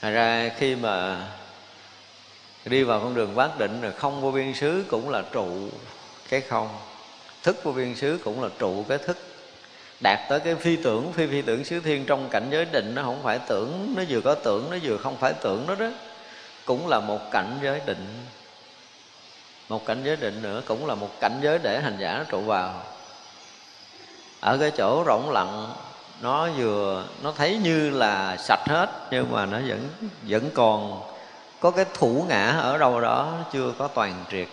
Thật 0.00 0.10
ra 0.10 0.50
khi 0.58 0.76
mà 0.76 1.26
đi 2.64 2.82
vào 2.82 3.00
con 3.00 3.14
đường 3.14 3.34
bát 3.34 3.58
định 3.58 3.80
rồi 3.80 3.92
không 3.92 4.20
vô 4.20 4.30
biên 4.30 4.54
xứ 4.54 4.84
cũng 4.90 5.10
là 5.10 5.22
trụ 5.32 5.68
cái 6.28 6.40
không. 6.40 6.68
Thức 7.42 7.60
vô 7.64 7.72
biên 7.72 7.94
xứ 7.94 8.20
cũng 8.24 8.42
là 8.42 8.48
trụ 8.58 8.84
cái 8.88 8.98
thức 8.98 9.31
đạt 10.02 10.28
tới 10.28 10.40
cái 10.40 10.54
phi 10.54 10.76
tưởng, 10.76 11.12
phi 11.12 11.26
phi 11.26 11.42
tưởng 11.42 11.64
xứ 11.64 11.80
thiên 11.80 12.04
trong 12.06 12.28
cảnh 12.28 12.48
giới 12.50 12.64
định, 12.64 12.94
nó 12.94 13.02
không 13.02 13.20
phải 13.22 13.38
tưởng, 13.38 13.94
nó 13.96 14.02
vừa 14.08 14.20
có 14.20 14.34
tưởng, 14.34 14.70
nó 14.70 14.76
vừa 14.82 14.96
không 14.96 15.16
phải 15.16 15.32
tưởng 15.32 15.66
đó 15.66 15.74
đó. 15.74 15.88
Cũng 16.64 16.88
là 16.88 17.00
một 17.00 17.30
cảnh 17.30 17.58
giới 17.62 17.80
định. 17.86 18.26
Một 19.68 19.86
cảnh 19.86 20.02
giới 20.04 20.16
định 20.16 20.42
nữa 20.42 20.62
cũng 20.66 20.86
là 20.86 20.94
một 20.94 21.20
cảnh 21.20 21.38
giới 21.42 21.58
để 21.58 21.80
hành 21.80 21.96
giả 22.00 22.18
nó 22.18 22.24
trụ 22.24 22.40
vào. 22.40 22.74
Ở 24.40 24.58
cái 24.58 24.70
chỗ 24.70 25.02
rộng 25.06 25.30
lặng, 25.30 25.74
nó 26.20 26.48
vừa, 26.48 27.04
nó 27.22 27.32
thấy 27.36 27.58
như 27.62 27.90
là 27.90 28.36
sạch 28.36 28.68
hết, 28.68 28.86
nhưng 29.10 29.32
mà 29.32 29.46
nó 29.46 29.58
vẫn 29.66 29.88
vẫn 30.22 30.50
còn 30.54 31.02
có 31.60 31.70
cái 31.70 31.84
thủ 31.94 32.26
ngã 32.28 32.50
ở 32.50 32.78
đâu 32.78 33.00
đó, 33.00 33.32
chưa 33.52 33.72
có 33.78 33.88
toàn 33.88 34.24
triệt 34.30 34.48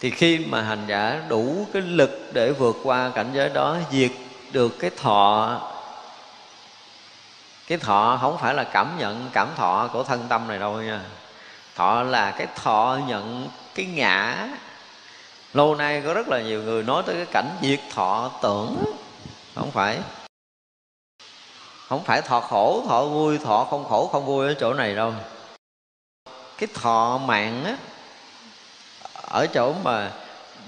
thì 0.00 0.10
khi 0.10 0.38
mà 0.38 0.62
hành 0.62 0.84
giả 0.86 1.22
đủ 1.28 1.66
cái 1.72 1.82
lực 1.82 2.30
để 2.32 2.52
vượt 2.52 2.76
qua 2.82 3.10
cảnh 3.14 3.30
giới 3.32 3.48
đó, 3.48 3.76
diệt 3.92 4.10
được 4.52 4.78
cái 4.78 4.90
thọ 4.96 5.60
cái 7.68 7.78
thọ 7.78 8.18
không 8.20 8.38
phải 8.38 8.54
là 8.54 8.64
cảm 8.64 8.98
nhận, 8.98 9.30
cảm 9.32 9.48
thọ 9.56 9.88
của 9.92 10.02
thân 10.04 10.26
tâm 10.28 10.48
này 10.48 10.58
đâu 10.58 10.82
nha. 10.82 11.00
Thọ 11.74 12.02
là 12.02 12.30
cái 12.30 12.46
thọ 12.62 12.98
nhận 13.06 13.48
cái 13.74 13.86
ngã. 13.86 14.48
Lâu 15.54 15.74
nay 15.74 16.02
có 16.06 16.14
rất 16.14 16.28
là 16.28 16.40
nhiều 16.42 16.62
người 16.62 16.82
nói 16.82 17.02
tới 17.06 17.16
cái 17.16 17.26
cảnh 17.26 17.56
diệt 17.62 17.80
thọ 17.94 18.30
tưởng, 18.42 18.84
không 19.54 19.70
phải. 19.70 19.98
Không 21.88 22.04
phải 22.04 22.22
thọ 22.22 22.40
khổ, 22.40 22.84
thọ 22.88 23.04
vui, 23.04 23.38
thọ 23.38 23.64
không 23.70 23.84
khổ, 23.88 24.08
không 24.12 24.26
vui 24.26 24.46
ở 24.46 24.54
chỗ 24.54 24.74
này 24.74 24.94
đâu. 24.94 25.14
Cái 26.58 26.68
thọ 26.74 27.18
mạng 27.18 27.64
á 27.64 27.76
ở 29.28 29.46
chỗ 29.46 29.74
mà 29.84 30.12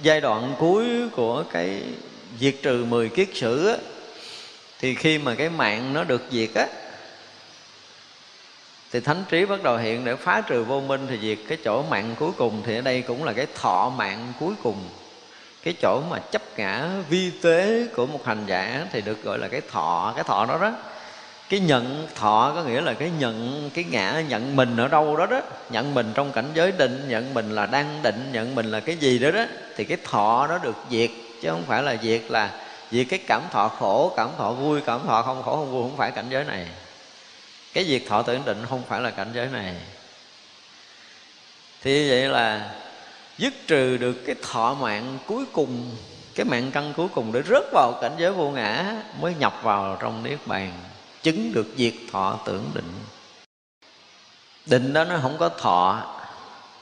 giai 0.03 0.21
đoạn 0.21 0.55
cuối 0.59 0.87
của 1.17 1.45
cái 1.53 1.83
diệt 2.41 2.55
trừ 2.63 2.85
10 2.85 3.09
kiết 3.09 3.29
sử 3.35 3.69
á, 3.69 3.77
thì 4.79 4.95
khi 4.95 5.19
mà 5.19 5.35
cái 5.35 5.49
mạng 5.49 5.95
nó 5.95 6.05
được 6.05 6.23
diệt 6.31 6.51
á 6.55 6.67
thì 8.93 9.01
thánh 9.01 9.25
trí 9.29 9.45
bắt 9.45 9.63
đầu 9.63 9.77
hiện 9.77 10.05
để 10.05 10.17
phá 10.17 10.41
trừ 10.41 10.65
vô 10.65 10.81
minh 10.81 11.07
thì 11.11 11.19
diệt 11.23 11.39
cái 11.49 11.59
chỗ 11.65 11.83
mạng 11.83 12.15
cuối 12.19 12.31
cùng. 12.37 12.63
Thì 12.67 12.77
ở 12.77 12.81
đây 12.81 13.03
cũng 13.03 13.25
là 13.25 13.33
cái 13.33 13.47
thọ 13.55 13.93
mạng 13.97 14.33
cuối 14.41 14.55
cùng 14.63 14.89
cái 15.63 15.75
chỗ 15.83 16.03
mà 16.11 16.19
chấp 16.19 16.43
ngã 16.57 16.89
vi 17.09 17.31
tế 17.43 17.87
của 17.97 18.07
một 18.07 18.27
hành 18.27 18.45
giả 18.47 18.87
thì 18.93 19.01
được 19.01 19.23
gọi 19.23 19.39
là 19.39 19.49
cái 19.49 19.61
thọ 19.71 20.13
cái 20.15 20.25
thọ 20.25 20.47
đó 20.47 20.59
đó 20.61 20.73
cái 21.51 21.61
nhận 21.61 22.09
thọ 22.15 22.53
có 22.55 22.63
nghĩa 22.63 22.81
là 22.81 22.95
cái 22.95 23.11
nhận, 23.19 23.71
cái 23.75 23.85
ngã, 23.85 24.23
nhận 24.29 24.57
mình 24.57 24.77
ở 24.77 24.89
đâu 24.89 25.17
đó 25.17 25.27
đó. 25.27 25.41
Nhận 25.71 25.95
mình 25.95 26.13
trong 26.15 26.33
cảnh 26.33 26.51
giới 26.55 26.73
định, 26.73 27.09
nhận 27.09 27.35
mình 27.35 27.55
là 27.55 27.67
đang 27.67 28.03
định, 28.03 28.31
nhận 28.33 28.55
mình 28.55 28.71
là 28.71 28.81
cái 28.81 28.97
gì 28.97 29.19
đó 29.19 29.31
đó. 29.31 29.45
Thì 29.77 29.85
cái 29.85 29.99
thọ 30.05 30.47
nó 30.47 30.59
được 30.59 30.77
diệt, 30.91 31.11
chứ 31.43 31.49
không 31.51 31.65
phải 31.67 31.83
là 31.83 31.97
diệt 32.03 32.21
là 32.29 32.51
diệt 32.91 33.07
cái 33.11 33.19
cảm 33.27 33.43
thọ 33.51 33.69
khổ, 33.69 34.13
cảm 34.17 34.29
thọ 34.39 34.53
vui, 34.53 34.81
cảm 34.81 35.01
thọ 35.07 35.23
không 35.23 35.43
khổ, 35.43 35.57
không 35.57 35.73
vui, 35.73 35.83
không 35.83 35.97
phải 35.97 36.11
cảnh 36.11 36.27
giới 36.31 36.45
này. 36.45 36.67
Cái 37.73 37.85
diệt 37.85 38.03
thọ 38.09 38.23
tưởng 38.23 38.45
định 38.45 38.67
không 38.69 38.83
phải 38.89 39.01
là 39.01 39.11
cảnh 39.11 39.31
giới 39.35 39.47
này. 39.53 39.75
Thì 41.83 42.11
vậy 42.11 42.29
là 42.29 42.71
dứt 43.39 43.55
trừ 43.67 43.97
được 43.97 44.13
cái 44.27 44.35
thọ 44.43 44.75
mạng 44.75 45.19
cuối 45.27 45.45
cùng, 45.53 45.97
cái 46.35 46.45
mạng 46.45 46.71
căn 46.75 46.93
cuối 46.97 47.09
cùng 47.15 47.33
để 47.33 47.43
rớt 47.49 47.65
vào 47.73 47.99
cảnh 48.03 48.13
giới 48.19 48.33
vô 48.33 48.51
ngã, 48.51 48.97
mới 49.21 49.35
nhập 49.39 49.55
vào 49.63 49.97
trong 50.01 50.23
niết 50.23 50.39
bàn 50.47 50.73
chứng 51.23 51.53
được 51.53 51.67
diệt 51.77 51.95
thọ 52.13 52.39
tưởng 52.45 52.71
định. 52.75 52.95
Định 54.67 54.93
đó 54.93 55.05
nó 55.05 55.19
không 55.23 55.39
có 55.39 55.49
thọ, 55.49 56.03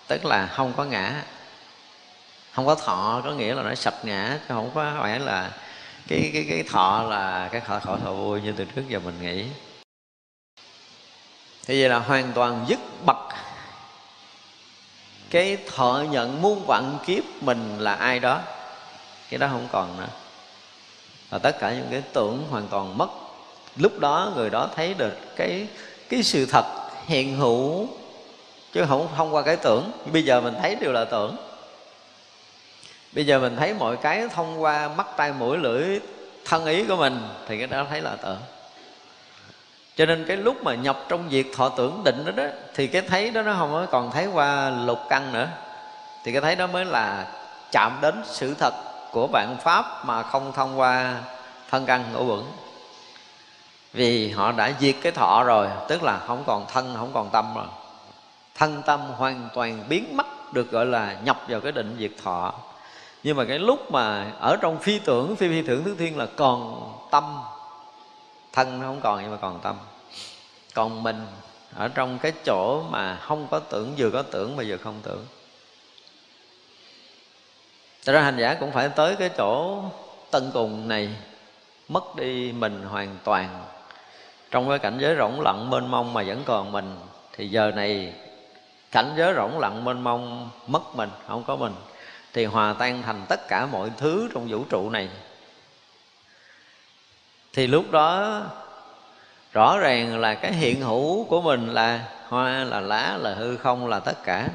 tức 0.06 0.24
là 0.24 0.46
không 0.46 0.72
có 0.76 0.84
ngã. 0.84 1.22
Không 2.52 2.66
có 2.66 2.74
thọ 2.74 3.20
có 3.24 3.30
nghĩa 3.30 3.54
là 3.54 3.62
nó 3.62 3.74
sạch 3.74 4.04
ngã, 4.04 4.38
chứ 4.48 4.54
không 4.54 4.70
có 4.74 4.96
phải 5.00 5.20
là 5.20 5.50
cái 6.08 6.30
cái 6.32 6.46
cái 6.48 6.62
thọ 6.62 7.02
là 7.02 7.48
cái 7.52 7.60
khỏi 7.60 7.80
khổ 7.80 7.96
thọ 7.96 8.12
vui 8.12 8.40
như 8.40 8.52
từ 8.52 8.64
trước 8.64 8.82
giờ 8.88 8.98
mình 8.98 9.22
nghĩ. 9.22 9.44
Thì 11.66 11.80
vậy 11.80 11.88
là 11.88 11.98
hoàn 11.98 12.32
toàn 12.32 12.64
dứt 12.68 12.78
bật 13.06 13.28
cái 15.30 15.58
thọ 15.74 16.04
nhận 16.10 16.42
muôn 16.42 16.66
vạn 16.66 16.98
kiếp 17.06 17.24
mình 17.40 17.78
là 17.78 17.94
ai 17.94 18.20
đó, 18.20 18.40
cái 19.30 19.38
đó 19.38 19.48
không 19.50 19.68
còn 19.72 20.00
nữa. 20.00 20.08
Và 21.30 21.38
tất 21.38 21.56
cả 21.60 21.72
những 21.72 21.88
cái 21.90 22.02
tưởng 22.12 22.46
hoàn 22.50 22.68
toàn 22.68 22.98
mất 22.98 23.08
lúc 23.78 23.98
đó 23.98 24.32
người 24.36 24.50
đó 24.50 24.68
thấy 24.76 24.94
được 24.94 25.36
cái 25.36 25.66
cái 26.08 26.22
sự 26.22 26.46
thật 26.46 26.64
hiện 27.06 27.36
hữu 27.36 27.88
chứ 28.72 28.84
không 28.88 29.08
không 29.16 29.34
qua 29.34 29.42
cái 29.42 29.56
tưởng. 29.56 29.90
Bây 30.12 30.22
giờ 30.22 30.40
mình 30.40 30.54
thấy 30.62 30.74
đều 30.74 30.92
là 30.92 31.04
tưởng. 31.04 31.36
Bây 33.12 33.26
giờ 33.26 33.38
mình 33.38 33.56
thấy 33.56 33.74
mọi 33.74 33.96
cái 33.96 34.28
thông 34.34 34.62
qua 34.62 34.88
mắt 34.96 35.06
tay 35.16 35.32
mũi 35.32 35.58
lưỡi 35.58 36.00
thân 36.44 36.66
ý 36.66 36.84
của 36.84 36.96
mình 36.96 37.28
thì 37.48 37.58
cái 37.58 37.66
đó 37.66 37.86
thấy 37.90 38.00
là 38.00 38.16
tưởng. 38.22 38.38
Cho 39.96 40.06
nên 40.06 40.24
cái 40.28 40.36
lúc 40.36 40.64
mà 40.64 40.74
nhập 40.74 41.04
trong 41.08 41.28
việc 41.28 41.56
thọ 41.56 41.68
tưởng 41.68 42.04
định 42.04 42.24
đó, 42.24 42.32
đó 42.36 42.44
thì 42.74 42.86
cái 42.86 43.02
thấy 43.02 43.30
đó 43.30 43.42
nó 43.42 43.54
không 43.58 43.86
còn 43.90 44.10
thấy 44.10 44.26
qua 44.26 44.70
lục 44.70 44.98
căn 45.08 45.32
nữa. 45.32 45.48
Thì 46.24 46.32
cái 46.32 46.40
thấy 46.40 46.56
đó 46.56 46.66
mới 46.66 46.84
là 46.84 47.26
chạm 47.72 47.98
đến 48.02 48.22
sự 48.24 48.54
thật 48.54 48.74
của 49.12 49.26
bạn 49.26 49.56
pháp 49.62 50.06
mà 50.06 50.22
không 50.22 50.52
thông 50.52 50.80
qua 50.80 51.14
thân 51.70 51.86
căn 51.86 52.04
ngũ 52.12 52.24
vững 52.24 52.52
vì 53.92 54.30
họ 54.30 54.52
đã 54.52 54.72
diệt 54.80 54.94
cái 55.02 55.12
thọ 55.12 55.44
rồi, 55.44 55.68
tức 55.88 56.02
là 56.02 56.18
không 56.26 56.44
còn 56.46 56.66
thân, 56.68 56.94
không 56.98 57.10
còn 57.14 57.30
tâm 57.30 57.54
rồi. 57.54 57.66
Thân 58.54 58.82
tâm 58.86 59.00
hoàn 59.00 59.48
toàn 59.54 59.84
biến 59.88 60.16
mất, 60.16 60.52
được 60.52 60.70
gọi 60.70 60.86
là 60.86 61.16
nhập 61.24 61.40
vào 61.48 61.60
cái 61.60 61.72
định 61.72 61.96
diệt 61.98 62.10
thọ. 62.24 62.54
Nhưng 63.22 63.36
mà 63.36 63.44
cái 63.44 63.58
lúc 63.58 63.92
mà 63.92 64.32
ở 64.40 64.56
trong 64.60 64.78
phi 64.78 64.98
tưởng, 64.98 65.36
phi 65.36 65.48
phi 65.48 65.62
tưởng 65.62 65.84
thứ 65.84 65.94
thiên 65.98 66.18
là 66.18 66.26
còn 66.36 66.92
tâm. 67.10 67.38
Thân 68.52 68.80
nó 68.80 68.86
không 68.86 69.00
còn, 69.00 69.22
nhưng 69.22 69.30
mà 69.30 69.36
còn 69.36 69.60
tâm. 69.60 69.76
Còn 70.74 71.02
mình, 71.02 71.26
ở 71.74 71.88
trong 71.88 72.18
cái 72.18 72.32
chỗ 72.44 72.82
mà 72.90 73.16
không 73.16 73.46
có 73.50 73.58
tưởng, 73.58 73.94
vừa 73.98 74.10
có 74.10 74.22
tưởng 74.22 74.56
mà 74.56 74.64
vừa 74.66 74.76
không 74.76 75.00
tưởng. 75.02 75.26
Thật 78.04 78.12
ra 78.12 78.20
hành 78.20 78.38
giả 78.38 78.54
cũng 78.54 78.72
phải 78.72 78.88
tới 78.88 79.16
cái 79.16 79.28
chỗ 79.36 79.82
tân 80.30 80.50
cùng 80.54 80.88
này, 80.88 81.10
Mất 81.88 82.16
đi 82.16 82.52
mình 82.52 82.82
hoàn 82.82 83.16
toàn. 83.24 83.64
Trong 84.50 84.68
cái 84.68 84.78
cảnh 84.78 84.98
giới 85.00 85.16
rỗng 85.16 85.40
lặng 85.40 85.70
mênh 85.70 85.90
mông 85.90 86.14
mà 86.14 86.22
vẫn 86.22 86.42
còn 86.44 86.72
mình 86.72 86.96
Thì 87.32 87.48
giờ 87.48 87.72
này 87.76 88.12
cảnh 88.90 89.14
giới 89.16 89.34
rỗng 89.34 89.58
lặng 89.58 89.84
mênh 89.84 90.04
mông 90.04 90.50
mất 90.66 90.82
mình, 90.94 91.10
không 91.26 91.44
có 91.46 91.56
mình 91.56 91.72
Thì 92.32 92.44
hòa 92.44 92.74
tan 92.78 93.02
thành 93.02 93.24
tất 93.28 93.48
cả 93.48 93.66
mọi 93.66 93.90
thứ 93.96 94.28
trong 94.34 94.48
vũ 94.48 94.64
trụ 94.64 94.90
này. 94.90 95.08
Thì 97.52 97.66
lúc 97.66 97.90
đó 97.90 98.40
rõ 99.52 99.78
ràng 99.78 100.18
là 100.18 100.34
cái 100.34 100.52
hiện 100.52 100.80
hữu 100.80 101.24
của 101.24 101.40
mình 101.40 101.74
là 101.74 102.04
hoa 102.28 102.64
là 102.64 102.80
lá 102.80 103.16
là 103.20 103.34
hư 103.34 103.56
không 103.56 103.88
là 103.88 104.00
tất 104.00 104.24
cả. 104.24 104.48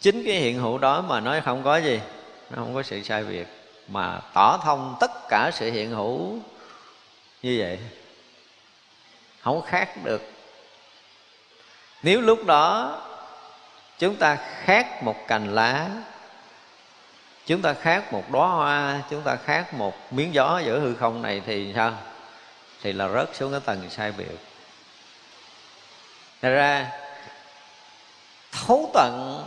Chính 0.00 0.24
cái 0.24 0.34
hiện 0.34 0.58
hữu 0.58 0.78
đó 0.78 1.04
mà 1.08 1.20
nói 1.20 1.40
không 1.40 1.62
có 1.62 1.76
gì 1.76 2.00
nó 2.50 2.56
không 2.56 2.74
có 2.74 2.82
sự 2.82 3.02
sai 3.02 3.24
biệt 3.24 3.46
mà 3.88 4.20
tỏ 4.34 4.60
thông 4.64 4.96
tất 5.00 5.10
cả 5.28 5.50
sự 5.54 5.70
hiện 5.70 5.90
hữu 5.90 6.38
như 7.42 7.56
vậy 7.58 7.78
không 9.46 9.62
khác 9.62 9.88
được. 10.04 10.22
Nếu 12.02 12.20
lúc 12.20 12.44
đó 12.46 12.98
chúng 13.98 14.16
ta 14.16 14.36
khác 14.64 15.02
một 15.02 15.16
cành 15.28 15.54
lá, 15.54 15.88
chúng 17.46 17.62
ta 17.62 17.72
khác 17.72 18.12
một 18.12 18.30
đóa 18.30 18.48
hoa, 18.48 19.02
chúng 19.10 19.22
ta 19.22 19.36
khác 19.36 19.74
một 19.74 20.12
miếng 20.12 20.34
gió 20.34 20.60
giữa 20.64 20.80
hư 20.80 20.94
không 20.94 21.22
này 21.22 21.42
thì 21.46 21.72
sao? 21.74 21.92
Thì 22.82 22.92
là 22.92 23.08
rớt 23.08 23.36
xuống 23.36 23.50
cái 23.50 23.60
tầng 23.60 23.90
sai 23.90 24.12
biệt. 24.12 24.36
Thật 26.42 26.50
ra, 26.50 26.90
thấu 28.52 28.90
tận 28.94 29.44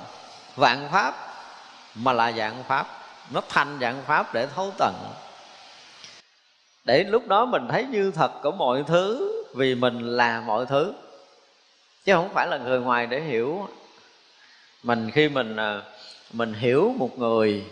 vạn 0.55 0.89
pháp 0.91 1.15
mà 1.95 2.13
là 2.13 2.31
dạng 2.31 2.63
pháp, 2.67 2.87
nó 3.29 3.41
thành 3.49 3.77
dạng 3.81 4.03
pháp 4.07 4.33
để 4.33 4.47
thấu 4.55 4.73
tận. 4.77 4.93
Để 6.83 7.03
lúc 7.03 7.27
đó 7.27 7.45
mình 7.45 7.67
thấy 7.69 7.85
như 7.85 8.11
thật 8.15 8.31
của 8.43 8.51
mọi 8.51 8.83
thứ 8.87 9.35
vì 9.55 9.75
mình 9.75 9.99
là 9.99 10.41
mọi 10.41 10.65
thứ. 10.65 10.93
Chứ 12.03 12.13
không 12.13 12.29
phải 12.33 12.47
là 12.47 12.57
người 12.57 12.79
ngoài 12.79 13.07
để 13.07 13.21
hiểu. 13.21 13.69
Mình 14.83 15.11
khi 15.11 15.29
mình 15.29 15.55
à, 15.55 15.81
mình 16.31 16.53
hiểu 16.53 16.93
một 16.97 17.19
người, 17.19 17.63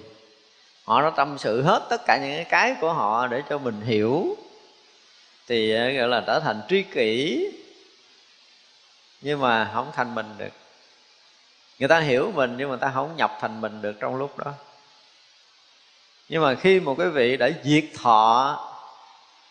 họ 0.84 1.02
đã 1.02 1.10
tâm 1.10 1.38
sự 1.38 1.62
hết 1.62 1.88
tất 1.90 2.02
cả 2.06 2.18
những 2.18 2.46
cái 2.50 2.76
của 2.82 2.94
họ 2.94 3.28
để 3.28 3.44
cho 3.50 3.58
mình 3.58 3.82
hiểu, 3.82 4.38
thì 5.48 5.76
à, 5.76 5.90
gọi 5.90 6.08
là, 6.08 6.24
trở 6.28 6.40
thành 6.40 6.62
tri 6.70 6.84
kỷ. 6.84 7.46
Nhưng 9.22 9.40
mà 9.40 9.72
không 9.74 9.92
thành 9.94 10.16
mình 10.16 10.34
được. 10.38 10.54
Người 11.80 11.90
ta 11.90 12.00
hiểu 12.00 12.32
mình 12.36 12.56
nhưng 12.58 12.70
mà 12.70 12.72
người 12.72 12.82
ta 12.82 12.92
không 12.94 13.16
nhập 13.16 13.38
thành 13.42 13.62
mình 13.62 13.82
được 13.82 13.96
trong 14.00 14.16
lúc 14.16 14.38
đó. 14.38 14.54
Nhưng 16.30 16.44
mà 16.44 16.56
khi 16.56 16.80
một 16.80 16.96
cái 16.98 17.10
vị 17.10 17.38
đã 17.38 17.50
diệt 17.64 17.86
thọ 18.02 18.60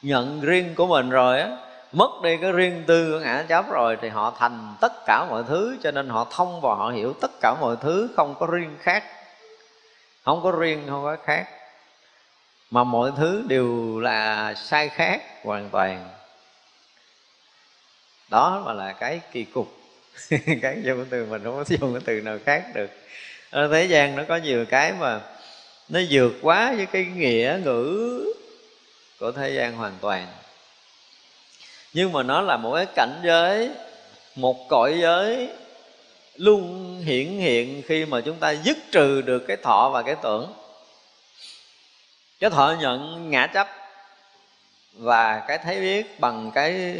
nhận 0.02 0.40
riêng 0.40 0.74
của 0.74 0.86
mình 0.86 1.10
rồi 1.10 1.40
á 1.40 1.56
mất 1.96 2.22
đi 2.22 2.36
cái 2.36 2.52
riêng 2.52 2.84
tư 2.86 3.12
của 3.12 3.18
ngã 3.18 3.44
chấp 3.48 3.70
rồi 3.70 3.96
thì 4.02 4.08
họ 4.08 4.36
thành 4.38 4.74
tất 4.80 4.92
cả 5.06 5.26
mọi 5.30 5.44
thứ, 5.48 5.76
cho 5.82 5.90
nên 5.90 6.08
họ 6.08 6.26
thông 6.30 6.60
và 6.60 6.74
họ 6.74 6.90
hiểu 6.90 7.12
tất 7.20 7.30
cả 7.40 7.54
mọi 7.60 7.76
thứ 7.82 8.08
không 8.16 8.34
có 8.38 8.46
riêng 8.46 8.76
khác. 8.80 9.04
Không 10.24 10.42
có 10.42 10.50
riêng, 10.50 10.86
không 10.88 11.04
có 11.04 11.16
khác. 11.24 11.46
Mà 12.70 12.84
mọi 12.84 13.12
thứ 13.16 13.44
đều 13.48 13.98
là 14.00 14.54
sai 14.54 14.88
khác, 14.88 15.22
hoàn 15.44 15.70
toàn. 15.70 16.08
Đó 18.30 18.62
mà 18.66 18.72
là 18.72 18.92
cái 18.92 19.20
kỳ 19.32 19.44
cục. 19.44 19.76
Cái 20.62 20.82
dùng 20.82 20.96
cái 20.96 21.06
từ 21.10 21.26
mình 21.26 21.44
không 21.44 21.56
có 21.56 21.64
dùng 21.68 21.94
cái 21.94 22.02
từ 22.04 22.20
nào 22.20 22.38
khác 22.44 22.64
được. 22.74 22.90
Ở 23.50 23.68
thế 23.72 23.84
gian 23.84 24.16
nó 24.16 24.22
có 24.28 24.36
nhiều 24.36 24.64
cái 24.68 24.92
mà 24.92 25.20
nó 25.88 26.00
vượt 26.10 26.32
quá 26.42 26.74
với 26.76 26.86
cái 26.86 27.04
nghĩa 27.04 27.60
ngữ 27.64 28.24
của 29.20 29.32
thế 29.32 29.50
gian 29.50 29.76
hoàn 29.76 29.92
toàn 30.00 30.26
nhưng 31.96 32.12
mà 32.12 32.22
nó 32.22 32.40
là 32.40 32.56
một 32.56 32.74
cái 32.74 32.86
cảnh 32.86 33.20
giới, 33.24 33.70
một 34.34 34.68
cõi 34.68 34.98
giới 35.00 35.48
luôn 36.34 36.94
hiển 37.04 37.26
hiện 37.26 37.82
khi 37.86 38.04
mà 38.04 38.20
chúng 38.20 38.36
ta 38.36 38.50
dứt 38.50 38.78
trừ 38.92 39.22
được 39.22 39.44
cái 39.48 39.56
thọ 39.56 39.90
và 39.92 40.02
cái 40.02 40.16
tưởng. 40.22 40.52
Cái 42.40 42.50
thọ 42.50 42.76
nhận 42.80 43.30
ngã 43.30 43.46
chấp 43.46 43.68
và 44.92 45.44
cái 45.48 45.58
thấy 45.58 45.80
biết 45.80 46.20
bằng 46.20 46.50
cái 46.54 46.96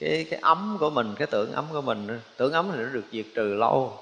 cái 0.00 0.26
cái 0.30 0.40
ấm 0.42 0.76
của 0.80 0.90
mình, 0.90 1.14
cái 1.18 1.26
tưởng 1.30 1.52
ấm 1.52 1.64
của 1.72 1.80
mình. 1.80 2.20
Tưởng 2.36 2.52
ấm 2.52 2.70
thì 2.72 2.78
nó 2.78 2.88
được 2.88 3.04
diệt 3.12 3.26
trừ 3.34 3.54
lâu. 3.54 3.98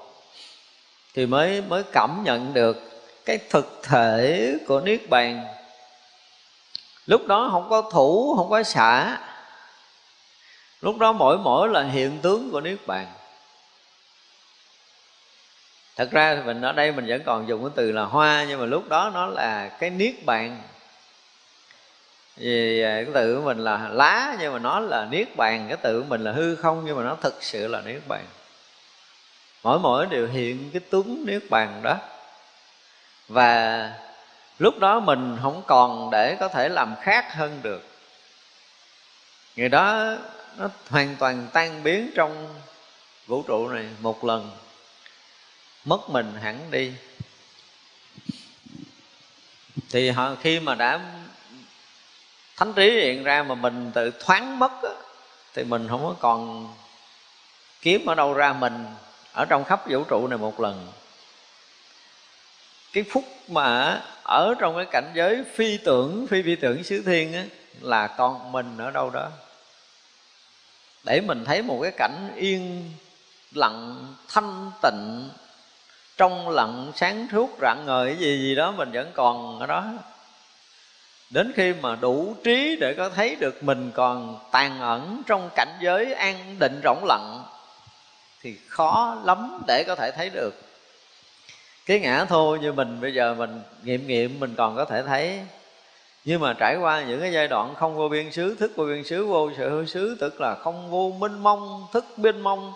Thì 1.13 1.25
mới 1.25 1.61
mới 1.61 1.83
cảm 1.91 2.23
nhận 2.23 2.53
được 2.53 2.77
cái 3.25 3.37
thực 3.49 3.79
thể 3.83 4.53
của 4.67 4.81
niết 4.81 5.09
bàn. 5.09 5.45
Lúc 7.05 7.27
đó 7.27 7.49
không 7.51 7.69
có 7.69 7.89
thủ, 7.91 8.33
không 8.37 8.49
có 8.49 8.63
xả 8.63 9.17
lúc 10.81 10.97
đó 10.97 11.11
mỗi 11.11 11.37
mỗi 11.37 11.69
là 11.69 11.83
hiện 11.83 12.19
tướng 12.21 12.51
của 12.51 12.61
niết 12.61 12.87
bàn. 12.87 13.07
Thật 15.95 16.09
ra 16.11 16.35
thì 16.35 16.41
mình 16.41 16.61
ở 16.61 16.71
đây 16.71 16.91
mình 16.91 17.05
vẫn 17.07 17.21
còn 17.25 17.47
dùng 17.47 17.63
cái 17.63 17.71
từ 17.75 17.91
là 17.91 18.03
hoa, 18.03 18.45
nhưng 18.49 18.59
mà 18.59 18.65
lúc 18.65 18.89
đó 18.89 19.11
nó 19.13 19.25
là 19.25 19.69
cái 19.69 19.89
niết 19.89 20.15
bàn. 20.25 20.61
Vì 22.37 22.81
à, 22.81 23.01
cái 23.03 23.13
tự 23.13 23.35
của 23.35 23.41
mình 23.41 23.59
là 23.59 23.89
lá, 23.91 24.37
nhưng 24.39 24.53
mà 24.53 24.59
nó 24.59 24.79
là 24.79 25.05
niết 25.11 25.35
bàn, 25.35 25.65
cái 25.67 25.77
tự 25.77 26.01
của 26.01 26.07
mình 26.09 26.23
là 26.23 26.31
hư 26.31 26.55
không, 26.55 26.83
nhưng 26.85 26.97
mà 26.97 27.03
nó 27.03 27.15
thực 27.21 27.43
sự 27.43 27.67
là 27.67 27.81
niết 27.81 28.01
bàn. 28.07 28.25
Mỗi 29.63 29.79
mỗi 29.79 30.05
đều 30.05 30.27
hiện 30.27 30.69
cái 30.73 30.79
tướng 30.79 31.25
niết 31.25 31.41
bàn 31.49 31.81
đó. 31.83 31.97
Và 33.27 33.91
lúc 34.59 34.79
đó 34.79 34.99
mình 34.99 35.37
không 35.41 35.63
còn 35.67 36.09
để 36.11 36.35
có 36.39 36.47
thể 36.47 36.69
làm 36.69 36.95
khác 37.01 37.33
hơn 37.33 37.59
được. 37.63 37.83
Người 39.55 39.69
đó 39.69 40.15
nó 40.57 40.69
hoàn 40.89 41.15
toàn 41.19 41.47
tan 41.53 41.83
biến 41.83 42.11
trong 42.15 42.59
vũ 43.27 43.43
trụ 43.43 43.67
này 43.67 43.85
một 43.99 44.23
lần. 44.23 44.51
Mất 45.85 46.09
mình 46.09 46.33
hẳn 46.41 46.71
đi. 46.71 46.91
Thì 49.89 50.09
họ 50.09 50.35
khi 50.41 50.59
mà 50.59 50.75
đã 50.75 50.99
thánh 52.57 52.73
trí 52.73 52.91
hiện 52.91 53.23
ra 53.23 53.43
mà 53.43 53.55
mình 53.55 53.91
tự 53.93 54.11
thoáng 54.19 54.59
mất 54.59 54.71
á, 54.83 54.89
thì 55.53 55.63
mình 55.63 55.87
không 55.89 56.03
có 56.03 56.15
còn 56.19 56.73
kiếm 57.81 58.05
ở 58.05 58.15
đâu 58.15 58.33
ra 58.33 58.53
mình 58.53 58.85
ở 59.33 59.45
trong 59.45 59.63
khắp 59.63 59.89
vũ 59.89 60.03
trụ 60.03 60.27
này 60.27 60.37
một 60.37 60.59
lần. 60.59 60.91
Cái 62.93 63.03
phút 63.11 63.25
mà 63.47 64.01
ở 64.23 64.53
trong 64.59 64.75
cái 64.75 64.85
cảnh 64.91 65.11
giới 65.15 65.43
phi 65.55 65.77
tưởng 65.77 66.27
phi 66.29 66.41
phi 66.43 66.55
tưởng 66.55 66.83
xứ 66.83 67.03
thiên 67.05 67.33
á 67.33 67.43
là 67.81 68.07
con 68.07 68.51
mình 68.51 68.77
ở 68.77 68.91
đâu 68.91 69.09
đó 69.09 69.29
để 71.05 71.21
mình 71.21 71.45
thấy 71.45 71.61
một 71.61 71.79
cái 71.81 71.91
cảnh 71.91 72.31
yên, 72.35 72.91
lặng, 73.51 74.13
thanh 74.29 74.71
tịnh. 74.81 75.29
Trong 76.17 76.49
lặng, 76.49 76.91
sáng 76.95 77.27
suốt, 77.31 77.49
rạng 77.61 77.83
ngời, 77.85 78.07
cái 78.07 78.17
gì 78.17 78.37
gì 78.37 78.55
đó 78.55 78.71
mình 78.71 78.91
vẫn 78.91 79.11
còn 79.13 79.59
ở 79.59 79.65
đó. 79.65 79.85
Đến 81.29 81.51
khi 81.55 81.73
mà 81.81 81.95
đủ 81.95 82.35
trí 82.43 82.77
để 82.79 82.93
có 82.93 83.09
thấy 83.09 83.35
được 83.35 83.63
mình 83.63 83.91
còn 83.93 84.39
tàn 84.51 84.79
ẩn 84.79 85.21
trong 85.27 85.49
cảnh 85.55 85.77
giới 85.81 86.13
an 86.13 86.55
định, 86.59 86.81
rỗng 86.83 87.05
lặng, 87.05 87.43
thì 88.41 88.57
khó 88.67 89.21
lắm 89.23 89.61
để 89.67 89.83
có 89.87 89.95
thể 89.95 90.11
thấy 90.11 90.29
được. 90.29 90.61
Cái 91.85 91.99
ngã 91.99 92.25
thô 92.25 92.55
như 92.55 92.73
mình 92.73 93.01
bây 93.01 93.13
giờ 93.13 93.33
mình 93.33 93.61
nghiệm 93.83 94.07
nghiệm, 94.07 94.39
mình 94.39 94.55
còn 94.55 94.75
có 94.75 94.85
thể 94.85 95.03
thấy 95.03 95.41
nhưng 96.25 96.41
mà 96.41 96.53
trải 96.53 96.77
qua 96.77 97.03
những 97.03 97.19
cái 97.19 97.31
giai 97.31 97.47
đoạn 97.47 97.75
không 97.75 97.95
vô 97.95 98.09
biên 98.09 98.31
xứ, 98.31 98.55
thức 98.59 98.71
vô 98.75 98.85
biên 98.85 99.03
xứ, 99.03 99.25
vô 99.25 99.51
sự 99.57 99.69
hư 99.69 99.85
xứ, 99.85 100.17
tức 100.19 100.41
là 100.41 100.55
không 100.55 100.91
vô 100.91 101.11
minh 101.19 101.39
mông, 101.39 101.87
thức 101.93 102.05
bên 102.17 102.41
mông, 102.41 102.73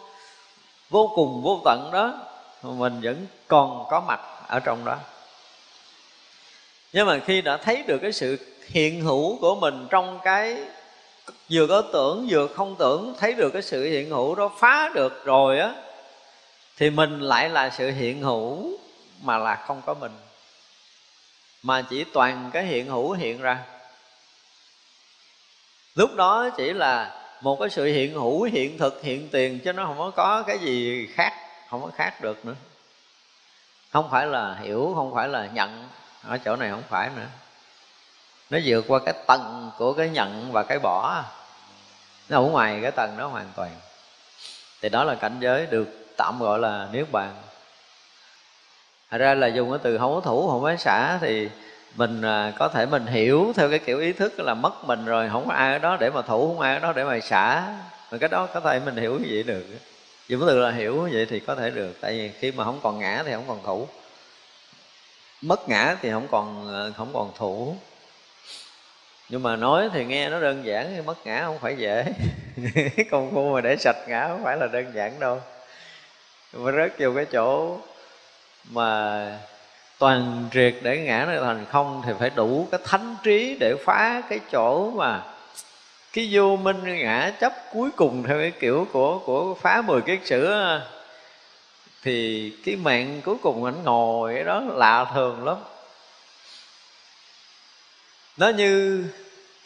vô 0.90 1.12
cùng, 1.16 1.42
vô 1.44 1.62
tận 1.66 1.90
đó, 1.94 2.20
mình 2.64 3.00
vẫn 3.02 3.28
còn 3.48 3.86
có 3.90 4.00
mặt 4.08 4.20
ở 4.48 4.60
trong 4.60 4.86
đó. 4.86 4.98
Nhưng 6.94 7.08
mà 7.08 7.20
khi 7.26 7.42
đã 7.42 7.58
thấy 7.58 7.84
được 7.88 7.98
cái 8.02 8.12
sự 8.12 8.38
hiện 8.68 9.02
hữu 9.02 9.38
của 9.40 9.56
mình 9.56 9.88
trong 9.90 10.20
cái 10.24 10.58
vừa 11.52 11.68
có 11.68 11.82
tưởng 11.82 12.28
vừa 12.30 12.48
không 12.48 12.76
tưởng, 12.80 13.14
thấy 13.20 13.34
được 13.34 13.50
cái 13.50 13.62
sự 13.62 13.84
hiện 13.84 14.10
hữu 14.10 14.36
đó 14.36 14.52
phá 14.58 14.92
được 14.96 15.26
rồi 15.26 15.60
á, 15.60 15.74
thì 16.78 16.90
mình 16.90 17.20
lại 17.20 17.50
là 17.50 17.70
sự 17.70 17.92
hiện 17.92 18.22
hữu 18.22 18.78
mà 19.22 19.38
là 19.38 19.56
không 19.68 19.82
có 19.86 19.94
mình 19.94 20.12
mà 21.64 21.82
chỉ 21.82 22.04
toàn 22.04 22.50
cái 22.54 22.66
hiện 22.66 22.88
hữu 22.88 23.12
hiện 23.12 23.42
ra. 23.42 23.60
Lúc 25.96 26.16
đó 26.16 26.50
chỉ 26.58 26.74
là 26.74 27.22
một 27.42 27.58
cái 27.60 27.70
sự 27.70 27.86
hiện 27.86 28.14
hữu, 28.14 28.44
hiện 28.44 28.78
thực, 28.78 29.02
hiện 29.04 29.30
tiền, 29.32 29.60
chứ 29.60 29.74
nó 29.74 29.86
không 29.86 30.12
có 30.16 30.44
cái 30.48 30.60
gì 30.60 31.08
khác, 31.14 31.34
không 31.70 31.82
có 31.82 31.92
khác 31.96 32.22
được 32.22 32.46
nữa. 32.46 32.56
Không 33.92 34.10
phải 34.12 34.28
là 34.28 34.56
hiểu, 34.56 34.94
không 34.96 35.14
phải 35.16 35.28
là 35.28 35.46
nhận. 35.54 35.88
Ở 36.24 36.38
chỗ 36.38 36.56
này 36.56 36.70
không 36.70 36.84
phải 36.90 37.10
nữa. 37.16 37.28
Nó 38.50 38.60
vượt 38.66 38.86
qua 38.88 39.00
cái 39.06 39.14
tầng 39.28 39.72
của 39.78 39.94
cái 39.94 40.10
nhận 40.10 40.52
và 40.52 40.64
cái 40.64 40.80
bỏ. 40.80 41.24
Nó 42.30 42.38
ở 42.38 42.42
ngoài 42.42 42.80
cái 42.82 42.92
tầng 42.92 43.16
đó 43.18 43.28
hoàn 43.28 43.52
toàn. 43.56 43.72
Thì 44.82 44.90
đó 44.90 45.04
là 45.04 45.16
cảnh 45.16 45.38
giới 45.40 45.66
được 45.66 45.88
tạm 46.18 46.40
gọi 46.40 46.60
là 46.60 46.88
niết 46.92 47.12
bàn. 47.12 47.36
Thật 49.12 49.18
ra 49.18 49.34
là 49.34 49.48
dùng 49.48 49.70
cái 49.70 49.80
từ 49.84 49.98
không 49.98 50.16
có 50.16 50.22
thủ 50.22 50.50
không 50.50 50.64
có 50.64 50.76
xả 50.76 51.18
thì 51.22 51.50
mình 51.96 52.22
à, 52.22 52.54
có 52.60 52.68
thể 52.68 52.86
mình 52.86 53.06
hiểu 53.06 53.54
theo 53.56 53.70
cái 53.70 53.80
kiểu 53.80 54.00
ý 54.00 54.14
thức 54.14 54.40
là 54.40 54.54
mất 54.54 54.86
mình 54.86 55.06
rồi, 55.06 55.30
không 55.32 55.48
có 55.48 55.54
ai 55.54 55.74
ở 55.74 55.80
đó 55.80 55.98
để 56.00 56.10
mà 56.10 56.22
thủ, 56.22 56.48
không 56.48 56.60
ai 56.60 56.74
ở 56.74 56.80
đó 56.80 56.94
để 56.94 57.04
mà 57.04 57.20
xả. 57.20 57.76
Mà 58.12 58.18
cái 58.18 58.30
đó 58.30 58.48
có 58.54 58.60
thể 58.60 58.80
mình 58.86 58.96
hiểu 58.96 59.14
như 59.14 59.28
vậy 59.30 59.44
được. 59.44 59.66
Dùng 60.28 60.42
từ 60.48 60.60
là 60.60 60.72
hiểu 60.72 60.96
như 60.96 61.10
vậy 61.14 61.26
thì 61.30 61.40
có 61.40 61.56
thể 61.56 61.70
được, 61.70 61.98
tại 62.02 62.12
vì 62.14 62.32
khi 62.40 62.52
mà 62.52 62.64
không 62.64 62.80
còn 62.84 63.00
ngã 63.00 63.24
thì 63.26 63.34
không 63.34 63.46
còn 63.48 63.64
thủ. 63.66 63.88
Mất 65.42 65.70
ngã 65.70 65.96
thì 66.02 66.12
không 66.12 66.28
còn 66.32 66.74
à, 66.74 66.82
không 66.98 67.10
còn 67.14 67.32
thủ. 67.38 67.76
Nhưng 69.30 69.44
mà 69.44 69.56
nói 69.56 69.90
thì 69.94 70.06
nghe 70.06 70.30
nó 70.30 70.40
đơn 70.40 70.66
giản 70.66 71.06
mất 71.06 71.26
ngã 71.26 71.44
không 71.46 71.60
phải 71.60 71.76
dễ. 71.78 72.06
Công 73.12 73.32
phu 73.32 73.54
mà 73.54 73.62
để 73.62 73.76
sạch 73.78 74.08
ngã 74.08 74.28
không 74.28 74.44
phải 74.44 74.58
là 74.58 74.68
đơn 74.68 74.86
giản 74.94 75.20
đâu. 75.20 75.42
Mà 76.54 76.72
rớt 76.72 77.00
vô 77.00 77.12
cái 77.16 77.26
chỗ 77.26 77.78
mà 78.64 79.26
toàn 79.98 80.50
triệt 80.54 80.76
để 80.82 80.98
ngã 80.98 81.26
nó 81.26 81.46
thành 81.46 81.66
không 81.72 82.02
thì 82.06 82.14
phải 82.20 82.30
đủ 82.30 82.68
cái 82.72 82.80
thánh 82.86 83.16
trí 83.24 83.58
để 83.60 83.76
phá 83.86 84.22
cái 84.30 84.40
chỗ 84.52 84.92
mà 84.92 85.22
cái 86.14 86.30
vô 86.32 86.56
minh 86.56 86.84
ngã 86.84 87.32
chấp 87.40 87.54
cuối 87.74 87.90
cùng 87.96 88.24
theo 88.24 88.38
cái 88.38 88.52
kiểu 88.52 88.88
của 88.94 89.20
của 89.20 89.56
phá 89.62 89.82
mười 89.82 90.02
kiết 90.02 90.20
sử 90.26 90.54
thì 92.04 92.50
cái 92.66 92.76
mạng 92.76 93.22
cuối 93.26 93.36
cùng 93.42 93.66
anh 93.66 93.84
ngồi 93.84 94.44
đó 94.44 94.62
lạ 94.68 95.06
thường 95.14 95.46
lắm. 95.46 95.58
Nó 98.38 98.50
như 98.50 99.04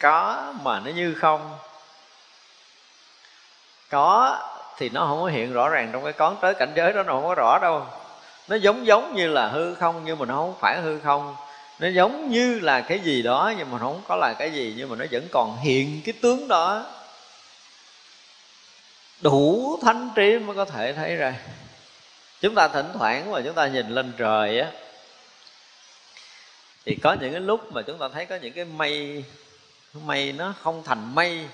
có 0.00 0.52
mà 0.62 0.80
nó 0.80 0.90
như 0.90 1.14
không. 1.14 1.58
Có 3.90 4.38
thì 4.76 4.88
nó 4.88 5.06
không 5.06 5.20
có 5.20 5.26
hiện 5.26 5.52
rõ 5.52 5.68
ràng 5.68 5.90
trong 5.92 6.04
cái 6.04 6.12
con 6.12 6.36
tới 6.40 6.54
cảnh 6.54 6.72
giới 6.76 6.92
đó, 6.92 7.02
nó 7.02 7.12
không 7.12 7.26
có 7.26 7.34
rõ 7.34 7.58
đâu 7.62 7.86
nó 8.48 8.56
giống 8.56 8.86
giống 8.86 9.14
như 9.14 9.28
là 9.28 9.48
hư 9.48 9.74
không, 9.74 10.02
nhưng 10.04 10.18
mà 10.18 10.26
nó 10.26 10.34
không 10.34 10.54
phải 10.60 10.80
hư 10.82 10.98
không. 10.98 11.36
Nó 11.78 11.88
giống 11.88 12.30
như 12.30 12.60
là 12.60 12.80
cái 12.80 12.98
gì 12.98 13.22
đó, 13.22 13.52
nhưng 13.58 13.70
mà 13.70 13.78
nó 13.78 13.84
không 13.84 14.02
có 14.08 14.16
là 14.16 14.34
cái 14.38 14.52
gì, 14.52 14.74
nhưng 14.76 14.88
mà 14.88 14.96
nó 14.96 15.04
vẫn 15.10 15.28
còn 15.32 15.58
hiện 15.62 16.00
cái 16.04 16.14
tướng 16.22 16.48
đó. 16.48 16.86
Đủ 19.20 19.78
thánh 19.82 20.10
trí 20.14 20.38
mới 20.38 20.56
có 20.56 20.64
thể 20.64 20.92
thấy 20.92 21.16
ra. 21.16 21.34
Chúng 22.40 22.54
ta 22.54 22.68
thỉnh 22.68 22.86
thoảng 22.94 23.30
mà 23.30 23.40
chúng 23.44 23.54
ta 23.54 23.66
nhìn 23.66 23.88
lên 23.88 24.12
trời 24.16 24.60
á, 24.60 24.70
thì 26.84 26.96
có 27.02 27.16
những 27.20 27.32
cái 27.32 27.40
lúc 27.40 27.72
mà 27.72 27.82
chúng 27.82 27.98
ta 27.98 28.08
thấy 28.08 28.26
có 28.26 28.36
những 28.36 28.52
cái 28.52 28.64
mây 28.64 29.24
mây 29.92 30.32
nó 30.32 30.54
không 30.62 30.82
thành 30.84 31.14
mây, 31.14 31.48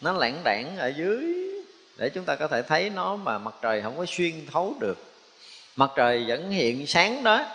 nó 0.00 0.12
lãng 0.12 0.40
đảng 0.44 0.76
ở 0.78 0.92
dưới, 0.96 1.34
để 1.96 2.10
chúng 2.14 2.24
ta 2.24 2.36
có 2.36 2.48
thể 2.48 2.62
thấy 2.62 2.90
nó 2.90 3.16
mà 3.16 3.38
mặt 3.38 3.54
trời 3.62 3.82
không 3.82 3.96
có 3.96 4.06
xuyên 4.08 4.46
thấu 4.52 4.74
được 4.80 5.09
mặt 5.76 5.90
trời 5.96 6.24
vẫn 6.28 6.50
hiện 6.50 6.86
sáng 6.86 7.24
đó, 7.24 7.46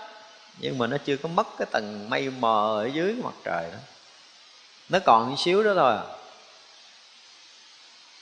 nhưng 0.59 0.77
mà 0.77 0.87
nó 0.87 0.97
chưa 0.97 1.17
có 1.17 1.29
mất 1.29 1.47
cái 1.57 1.67
tầng 1.71 2.09
mây 2.09 2.29
mờ 2.29 2.83
ở 2.83 2.89
dưới 2.93 3.15
mặt 3.23 3.33
trời 3.43 3.63
đó. 3.71 3.77
Nó 4.89 4.99
còn 5.05 5.29
một 5.29 5.35
xíu 5.39 5.63
đó 5.63 5.73
thôi 5.75 5.93
à. 5.93 6.03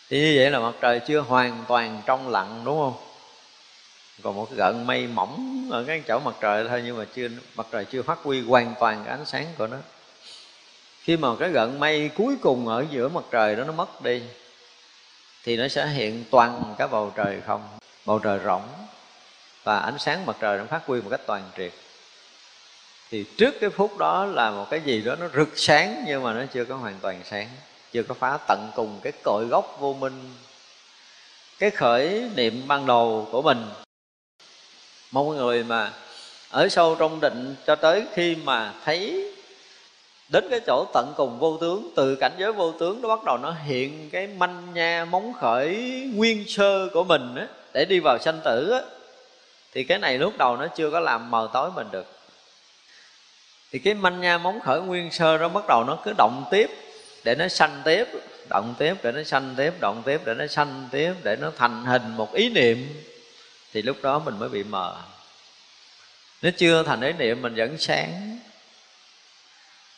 thì 0.10 0.20
như 0.20 0.34
vậy 0.38 0.52
là 0.52 0.60
mặt 0.60 0.74
trời 0.82 1.00
chưa 1.00 1.20
hoàn 1.20 1.64
toàn 1.68 2.02
trong 2.06 2.30
lặng, 2.30 2.62
đúng 2.66 2.80
không? 2.80 2.94
Còn 4.22 4.36
một 4.36 4.46
cái 4.50 4.58
gợn 4.58 4.88
mây 4.88 5.08
mỏng 5.08 5.68
ở 5.72 5.84
cái 5.88 6.04
chỗ 6.08 6.20
mặt 6.20 6.36
trời 6.42 6.68
thôi, 6.70 6.82
nhưng 6.86 6.98
mà 6.98 7.06
chưa, 7.16 7.28
mặt 7.56 7.68
trời 7.72 7.86
chưa 7.86 8.02
phát 8.02 8.20
huy 8.24 8.42
hoàn 8.42 8.76
toàn 8.80 9.04
cái 9.06 9.18
ánh 9.18 9.26
sáng 9.26 9.46
của 9.58 9.68
nó. 9.68 9.78
Khi 11.02 11.18
mà 11.18 11.30
cái 11.40 11.50
gợn 11.50 11.80
mây 11.80 12.10
cuối 12.16 12.36
cùng 12.42 12.68
ở 12.68 12.86
giữa 12.92 13.10
mặt 13.10 13.24
trời 13.32 13.56
đó 13.56 13.64
nó 13.64 13.74
mất 13.74 14.02
đi, 14.02 14.22
thì 15.44 15.58
nó 15.58 15.68
sẽ 15.68 15.88
hiện 15.88 16.24
toàn 16.32 16.76
cái 16.78 16.88
bầu 16.88 17.14
trời 17.16 17.42
không? 17.48 17.68
Bầu 18.06 18.20
trời 18.20 18.38
rộng 18.38 18.83
và 19.64 19.80
ánh 19.80 20.00
sáng 20.00 20.26
mặt 20.26 20.36
trời 20.40 20.58
nó 20.58 20.66
phát 20.66 20.82
huy 20.86 21.02
một 21.02 21.10
cách 21.10 21.22
toàn 21.26 21.44
triệt. 21.58 21.72
Thì 23.12 23.26
trước 23.38 23.54
cái 23.62 23.70
phút 23.70 23.98
đó 23.98 24.26
là 24.26 24.52
một 24.52 24.68
cái 24.70 24.82
gì 24.82 25.02
đó 25.02 25.16
nó 25.16 25.28
rực 25.36 25.50
sáng 25.56 26.04
nhưng 26.08 26.24
mà 26.24 26.34
nó 26.34 26.46
chưa 26.54 26.66
có 26.66 26.76
hoàn 26.76 26.96
toàn 27.02 27.22
sáng 27.26 27.50
chưa 27.92 28.04
có 28.04 28.14
phá 28.14 28.38
tận 28.48 28.72
cùng 28.76 29.00
cái 29.04 29.14
cội 29.24 29.46
gốc 29.46 29.78
vô 29.80 29.94
minh 29.94 30.34
cái 31.60 31.70
khởi 31.70 32.30
niệm 32.36 32.64
ban 32.68 32.86
đầu 32.86 33.28
của 33.32 33.42
mình. 33.42 33.66
Một 35.12 35.24
người 35.24 35.64
mà 35.64 35.92
ở 36.50 36.70
sâu 36.70 36.96
trong 36.96 37.20
định 37.20 37.56
cho 37.68 37.76
tới 37.76 38.06
khi 38.14 38.36
mà 38.36 38.74
thấy 38.86 39.32
đến 40.30 40.48
cái 40.50 40.60
chỗ 40.68 40.86
tận 40.94 41.14
cùng 41.18 41.40
vô 41.40 41.58
tướng 41.62 41.92
từ 41.96 42.16
cảnh 42.16 42.32
giới 42.38 42.52
vô 42.52 42.72
tướng 42.72 43.02
nó 43.02 43.16
bắt 43.16 43.24
đầu 43.24 43.38
nó 43.38 43.56
hiện 43.66 44.10
cái 44.10 44.28
manh 44.28 44.74
nha 44.74 45.06
móng 45.06 45.34
khởi 45.34 45.76
nguyên 46.16 46.44
sơ 46.48 46.90
của 46.94 47.04
mình 47.04 47.36
á, 47.36 47.48
để 47.74 47.86
đi 47.86 48.00
vào 48.00 48.18
sanh 48.20 48.40
tử 48.46 48.70
á, 48.72 48.80
thì 49.74 49.84
cái 49.84 49.98
này 49.98 50.18
lúc 50.18 50.38
đầu 50.38 50.58
nó 50.58 50.68
chưa 50.68 50.90
có 50.90 51.00
làm 51.00 51.32
mờ 51.32 51.50
tối 51.54 51.72
mình 51.76 51.88
được. 51.92 52.06
Thì 53.72 53.80
cái 53.80 53.94
manh 53.94 54.22
nha 54.22 54.38
móng 54.38 54.60
khởi 54.60 54.82
nguyên 54.82 55.12
sơ 55.12 55.38
nó 55.38 55.50
bắt 55.50 55.64
đầu 55.68 55.84
nó 55.84 55.98
cứ 56.04 56.14
động 56.18 56.46
tiếp 56.52 56.70
để 57.24 57.36
nó 57.36 57.48
sanh 57.48 57.82
tiếp, 57.86 58.08
động 58.50 58.76
tiếp 58.78 58.96
để 59.04 59.12
nó 59.12 59.24
sanh 59.24 59.54
tiếp, 59.58 59.74
động 59.80 60.02
tiếp 60.06 60.22
để 60.26 60.34
nó 60.34 60.48
sanh 60.48 60.88
tiếp, 60.92 61.14
để 61.24 61.36
nó 61.36 61.52
thành 61.58 61.86
hình 61.86 62.16
một 62.18 62.34
ý 62.34 62.50
niệm. 62.50 63.04
Thì 63.74 63.82
lúc 63.82 63.98
đó 64.02 64.20
mình 64.20 64.40
mới 64.40 64.50
bị 64.50 64.64
mờ. 64.64 64.96
Nó 66.42 66.50
chưa 66.58 66.84
thành 66.84 67.02
ý 67.02 67.14
niệm, 67.14 67.42
mình 67.42 67.56
vẫn 67.56 67.78
sáng. 67.78 68.40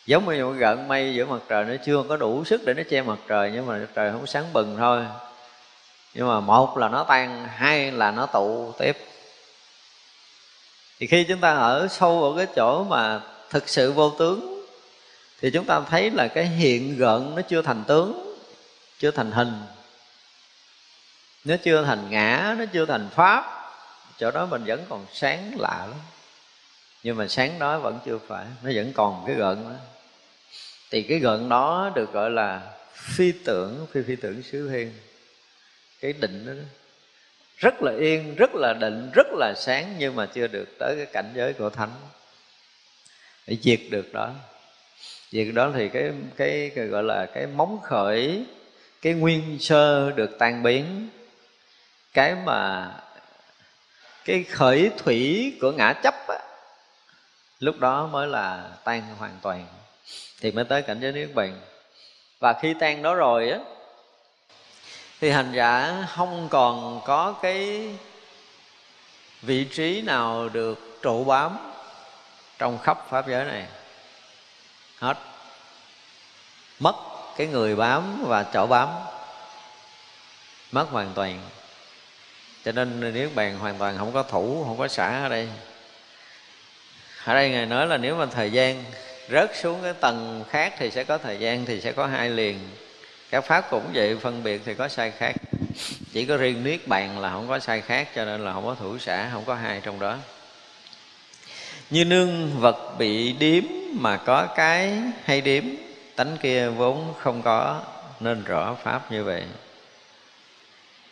Giống 0.05 0.35
như 0.35 0.45
một 0.45 0.51
gợn 0.51 0.87
mây 0.87 1.13
giữa 1.15 1.25
mặt 1.25 1.39
trời, 1.49 1.65
nó 1.65 1.73
chưa 1.85 2.03
có 2.09 2.17
đủ 2.17 2.45
sức 2.45 2.61
để 2.65 2.73
nó 2.73 2.83
che 2.89 3.01
mặt 3.01 3.17
trời, 3.27 3.51
nhưng 3.53 3.65
mà 3.65 3.87
trời 3.95 4.11
không 4.11 4.27
sáng 4.27 4.53
bừng 4.53 4.75
thôi. 4.77 5.05
Nhưng 6.13 6.27
mà 6.27 6.39
một 6.39 6.77
là 6.77 6.89
nó 6.89 7.03
tan, 7.03 7.47
hai 7.55 7.91
là 7.91 8.11
nó 8.11 8.25
tụ 8.25 8.73
tiếp 8.79 8.97
thì 10.99 11.07
khi 11.07 11.23
chúng 11.23 11.39
ta 11.39 11.53
ở 11.53 11.87
sâu 11.87 12.23
ở 12.23 12.37
cái 12.37 12.47
chỗ 12.55 12.83
mà 12.83 13.21
thực 13.49 13.69
sự 13.69 13.91
vô 13.91 14.09
tướng 14.09 14.65
thì 15.41 15.51
chúng 15.51 15.65
ta 15.65 15.81
thấy 15.89 16.11
là 16.11 16.27
cái 16.27 16.45
hiện 16.45 16.97
gợn 16.97 17.35
nó 17.35 17.41
chưa 17.41 17.61
thành 17.61 17.83
tướng 17.87 18.35
chưa 18.99 19.11
thành 19.11 19.31
hình. 19.31 19.53
Nó 21.45 21.55
chưa 21.63 21.83
thành 21.83 22.09
ngã 22.09 22.55
nó 22.59 22.65
chưa 22.73 22.85
thành 22.85 23.09
pháp. 23.15 23.71
Chỗ 24.17 24.31
đó 24.31 24.45
mình 24.45 24.63
vẫn 24.65 24.85
còn 24.89 25.05
sáng 25.13 25.51
lạ 25.57 25.85
lắm. 25.89 25.99
Nhưng 27.03 27.17
mà 27.17 27.27
sáng 27.27 27.59
đó 27.59 27.79
vẫn 27.79 27.99
chưa 28.05 28.17
phải 28.27 28.45
nó 28.63 28.71
vẫn 28.75 28.93
còn 28.93 29.23
cái 29.27 29.35
gợn 29.35 29.63
đó. 29.63 29.75
Thì 30.91 31.01
cái 31.01 31.19
gợn 31.19 31.49
đó 31.49 31.91
được 31.95 32.13
gọi 32.13 32.29
là 32.29 32.61
phi 32.93 33.31
tưởng 33.31 33.87
phi 33.91 34.01
phi 34.07 34.15
tưởng 34.15 34.43
xứ 34.43 34.69
thiên 34.69 34.93
cái 36.01 36.13
định 36.13 36.45
đó, 36.45 36.53
đó 36.53 36.84
rất 37.57 37.83
là 37.83 37.91
yên 37.99 38.35
rất 38.35 38.55
là 38.55 38.73
định 38.73 39.11
rất 39.13 39.27
là 39.31 39.53
sáng 39.57 39.95
nhưng 39.97 40.15
mà 40.15 40.25
chưa 40.25 40.47
được 40.47 40.69
tới 40.79 40.95
cái 40.97 41.05
cảnh 41.05 41.31
giới 41.35 41.53
của 41.53 41.69
thánh. 41.69 41.91
Để 43.47 43.57
diệt 43.61 43.79
được 43.89 44.13
đó. 44.13 44.33
Diệt 45.31 45.47
đó 45.53 45.71
thì 45.75 45.89
cái 45.89 46.11
cái, 46.37 46.71
cái 46.75 46.85
gọi 46.85 47.03
là 47.03 47.25
cái 47.33 47.47
móng 47.47 47.79
khởi 47.83 48.45
cái 49.01 49.13
nguyên 49.13 49.59
sơ 49.59 50.11
được 50.11 50.29
tan 50.39 50.63
biến. 50.63 51.09
Cái 52.13 52.35
mà 52.45 52.91
cái 54.25 54.43
khởi 54.43 54.91
thủy 54.97 55.53
của 55.61 55.71
ngã 55.71 55.93
chấp 56.03 56.13
á, 56.27 56.39
lúc 57.59 57.79
đó 57.79 58.07
mới 58.07 58.27
là 58.27 58.69
tan 58.83 59.15
hoàn 59.17 59.37
toàn. 59.41 59.67
Thì 60.41 60.51
mới 60.51 60.65
tới 60.65 60.81
cảnh 60.81 60.99
giới 61.01 61.11
niết 61.11 61.29
bàn. 61.33 61.61
Và 62.39 62.53
khi 62.61 62.73
tan 62.79 63.01
đó 63.01 63.15
rồi 63.15 63.49
á 63.49 63.59
thì 65.25 65.31
hành 65.31 65.51
giả 65.51 66.03
không 66.15 66.49
còn 66.49 67.01
có 67.05 67.35
cái 67.41 67.89
vị 69.41 69.63
trí 69.63 70.01
nào 70.01 70.49
được 70.49 70.99
trụ 71.01 71.23
bám 71.23 71.57
trong 72.57 72.77
khắp 72.77 73.07
pháp 73.09 73.27
giới 73.27 73.45
này. 73.45 73.65
Hết. 74.99 75.17
Mất 76.79 76.95
cái 77.37 77.47
người 77.47 77.75
bám 77.75 78.23
và 78.27 78.45
chỗ 78.53 78.67
bám. 78.67 78.89
Mất 80.71 80.89
hoàn 80.89 81.11
toàn. 81.15 81.41
Cho 82.65 82.71
nên 82.71 83.13
nếu 83.13 83.29
bàn 83.35 83.59
hoàn 83.59 83.77
toàn 83.77 83.97
không 83.97 84.13
có 84.13 84.23
thủ, 84.23 84.63
không 84.67 84.77
có 84.77 84.87
xả 84.87 85.23
ở 85.23 85.29
đây. 85.29 85.49
Ở 87.23 87.33
đây 87.33 87.49
ngài 87.49 87.65
nói 87.65 87.87
là 87.87 87.97
nếu 87.97 88.15
mà 88.15 88.25
thời 88.25 88.51
gian 88.51 88.83
rớt 89.31 89.51
xuống 89.55 89.79
cái 89.83 89.93
tầng 89.93 90.43
khác 90.49 90.73
thì 90.77 90.91
sẽ 90.91 91.03
có 91.03 91.17
thời 91.17 91.39
gian, 91.39 91.65
thì 91.65 91.81
sẽ 91.81 91.91
có 91.91 92.07
hai 92.07 92.29
liền 92.29 92.59
các 93.29 93.45
pháp 93.45 93.69
cũng 93.69 93.89
vậy, 93.93 94.17
phân 94.21 94.43
biệt 94.43 94.61
thì 94.65 94.73
có 94.73 94.87
sai 94.87 95.11
khác. 95.11 95.35
Chỉ 96.13 96.25
có 96.25 96.37
riêng 96.37 96.63
niết 96.63 96.87
bàn 96.87 97.19
là 97.19 97.29
không 97.29 97.47
có 97.47 97.59
sai 97.59 97.81
khác, 97.81 98.07
cho 98.15 98.25
nên 98.25 98.45
là 98.45 98.53
không 98.53 98.65
có 98.65 98.75
thủ 98.75 98.97
xả, 98.97 99.29
không 99.33 99.45
có 99.45 99.55
hai 99.55 99.81
trong 99.83 99.99
đó. 99.99 100.17
Như 101.89 102.05
nương 102.05 102.59
vật 102.59 102.95
bị 102.97 103.33
điếm 103.33 103.63
mà 103.91 104.17
có 104.17 104.47
cái 104.55 105.01
hay 105.23 105.41
điếm, 105.41 105.63
tánh 106.15 106.37
kia 106.41 106.69
vốn 106.69 107.13
không 107.19 107.41
có, 107.41 107.83
nên 108.19 108.43
rõ 108.43 108.75
pháp 108.83 109.11
như 109.11 109.23
vậy. 109.23 109.43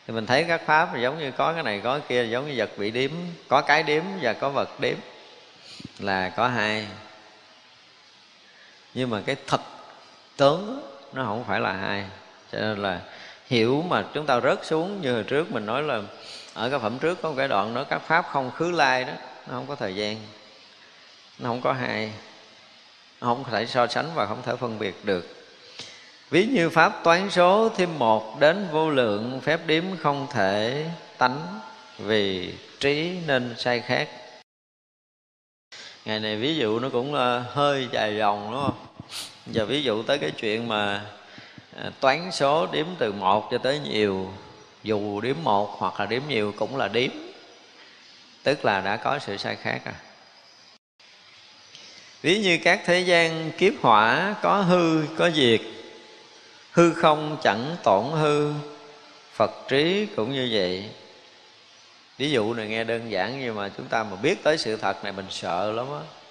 Thì 0.08 0.14
mình 0.14 0.26
thấy 0.26 0.44
các 0.44 0.62
pháp 0.66 0.98
giống 0.98 1.20
như 1.20 1.32
có 1.32 1.54
cái 1.54 1.64
này, 1.64 1.82
có 1.84 2.00
cái 2.00 2.08
kia, 2.10 2.30
giống 2.32 2.48
như 2.48 2.54
vật 2.58 2.70
bị 2.78 2.92
điếm, 2.92 3.12
có 3.48 3.62
cái 3.62 3.84
điếm 3.84 4.04
và 4.22 4.34
có 4.34 4.50
vật 4.50 4.80
điếm, 4.80 4.96
là 6.00 6.30
có 6.30 6.48
hai. 6.48 6.88
Nhưng 8.94 9.10
mà 9.10 9.22
cái 9.26 9.36
thật 9.48 9.62
tướng 10.38 10.93
nó 11.14 11.26
không 11.26 11.44
phải 11.48 11.60
là 11.60 11.74
hai 11.74 12.06
cho 12.52 12.60
nên 12.60 12.78
là 12.78 13.02
hiểu 13.48 13.84
mà 13.88 14.04
chúng 14.14 14.26
ta 14.26 14.40
rớt 14.40 14.66
xuống 14.66 15.02
như 15.02 15.14
hồi 15.14 15.24
trước, 15.24 15.52
mình 15.52 15.66
nói 15.66 15.84
là 15.84 16.02
ở 16.54 16.70
cái 16.70 16.80
phẩm 16.80 17.00
trước 17.00 17.22
có 17.22 17.30
một 17.30 17.36
cái 17.38 17.48
đoạn 17.48 17.74
nói 17.74 17.86
các 17.90 18.02
pháp 18.08 18.26
không 18.32 18.52
khứ 18.52 18.72
lai 18.72 19.04
đó, 19.04 19.14
nó 19.48 19.54
không 19.54 19.68
có 19.68 19.76
thời 19.76 19.96
gian, 19.96 20.18
nó 21.40 21.50
không 21.50 21.62
có 21.62 21.74
hai 21.74 22.12
nó 23.22 23.28
không 23.28 23.44
thể 23.44 23.66
so 23.66 23.88
sánh 23.88 24.10
và 24.16 24.26
không 24.26 24.42
thể 24.46 24.56
phân 24.56 24.80
biệt 24.80 25.06
được. 25.06 25.28
Ví 26.30 26.46
như 26.46 26.70
pháp 26.70 27.04
toán 27.04 27.30
số 27.30 27.70
thêm 27.70 28.00
một 28.00 28.40
đến 28.40 28.68
vô 28.72 28.90
lượng, 28.90 29.42
phép 29.44 29.60
điếm 29.66 29.84
không 30.02 30.28
thể 30.32 30.86
tánh 31.18 31.60
vì 31.98 32.54
trí 32.80 33.18
nên 33.28 33.56
sai 33.58 33.80
khác. 33.80 34.10
Ngày 36.06 36.20
này 36.20 36.36
ví 36.36 36.56
dụ 36.56 36.80
nó 36.80 36.90
cũng 36.90 37.14
ờ, 37.14 37.40
hơi 37.40 37.88
dài 37.92 38.18
dòng, 38.18 38.52
đúng 38.52 38.62
không? 38.62 38.93
Giờ 39.46 39.66
ví 39.66 39.84
dụ 39.84 40.04
tới 40.04 40.18
cái 40.18 40.32
chuyện 40.32 40.68
mà 40.68 41.06
à, 41.78 41.92
toán 42.00 42.32
số 42.32 42.68
đếm 42.72 42.86
từ 42.98 43.12
một 43.12 43.48
cho 43.52 43.58
tới 43.58 43.80
nhiều, 43.80 44.34
dù 44.84 45.22
đếm 45.22 45.36
một 45.44 45.76
hoặc 45.78 46.00
là 46.00 46.06
đếm 46.06 46.22
nhiều 46.28 46.54
cũng 46.58 46.78
là 46.78 46.88
đếm. 46.88 47.12
Tức 48.44 48.66
là 48.66 48.82
đã 48.82 48.98
có 48.98 49.20
sự 49.20 49.38
sai 49.38 49.56
khác 49.56 49.82
rồi. 49.86 49.96
Ví 52.22 52.40
như 52.40 52.60
các 52.64 52.82
thế 52.86 53.00
gian 53.00 53.52
kiếp 53.52 53.74
hỏa 53.82 54.36
có 54.42 54.58
hư, 54.62 55.04
có 55.18 55.30
diệt, 55.30 55.62
hư 56.72 56.94
không 56.94 57.38
chẳng 57.44 57.76
tổn 57.84 58.12
hư, 58.12 58.54
phật 59.34 59.52
trí 59.68 60.08
cũng 60.16 60.34
như 60.34 60.50
vậy. 60.52 60.90
Ví 62.18 62.32
dụ 62.32 62.54
này 62.54 62.68
nghe 62.68 62.84
đơn 62.84 63.12
giản 63.12 63.40
nhưng 63.40 63.56
mà 63.56 63.70
chúng 63.78 63.88
ta 63.88 64.04
mà 64.04 64.16
biết 64.16 64.44
tới 64.44 64.58
sự 64.58 64.76
thật 64.76 65.04
này 65.04 65.14
mình 65.14 65.26
sợ 65.30 65.72
lắm 65.72 65.86
á. 65.92 66.23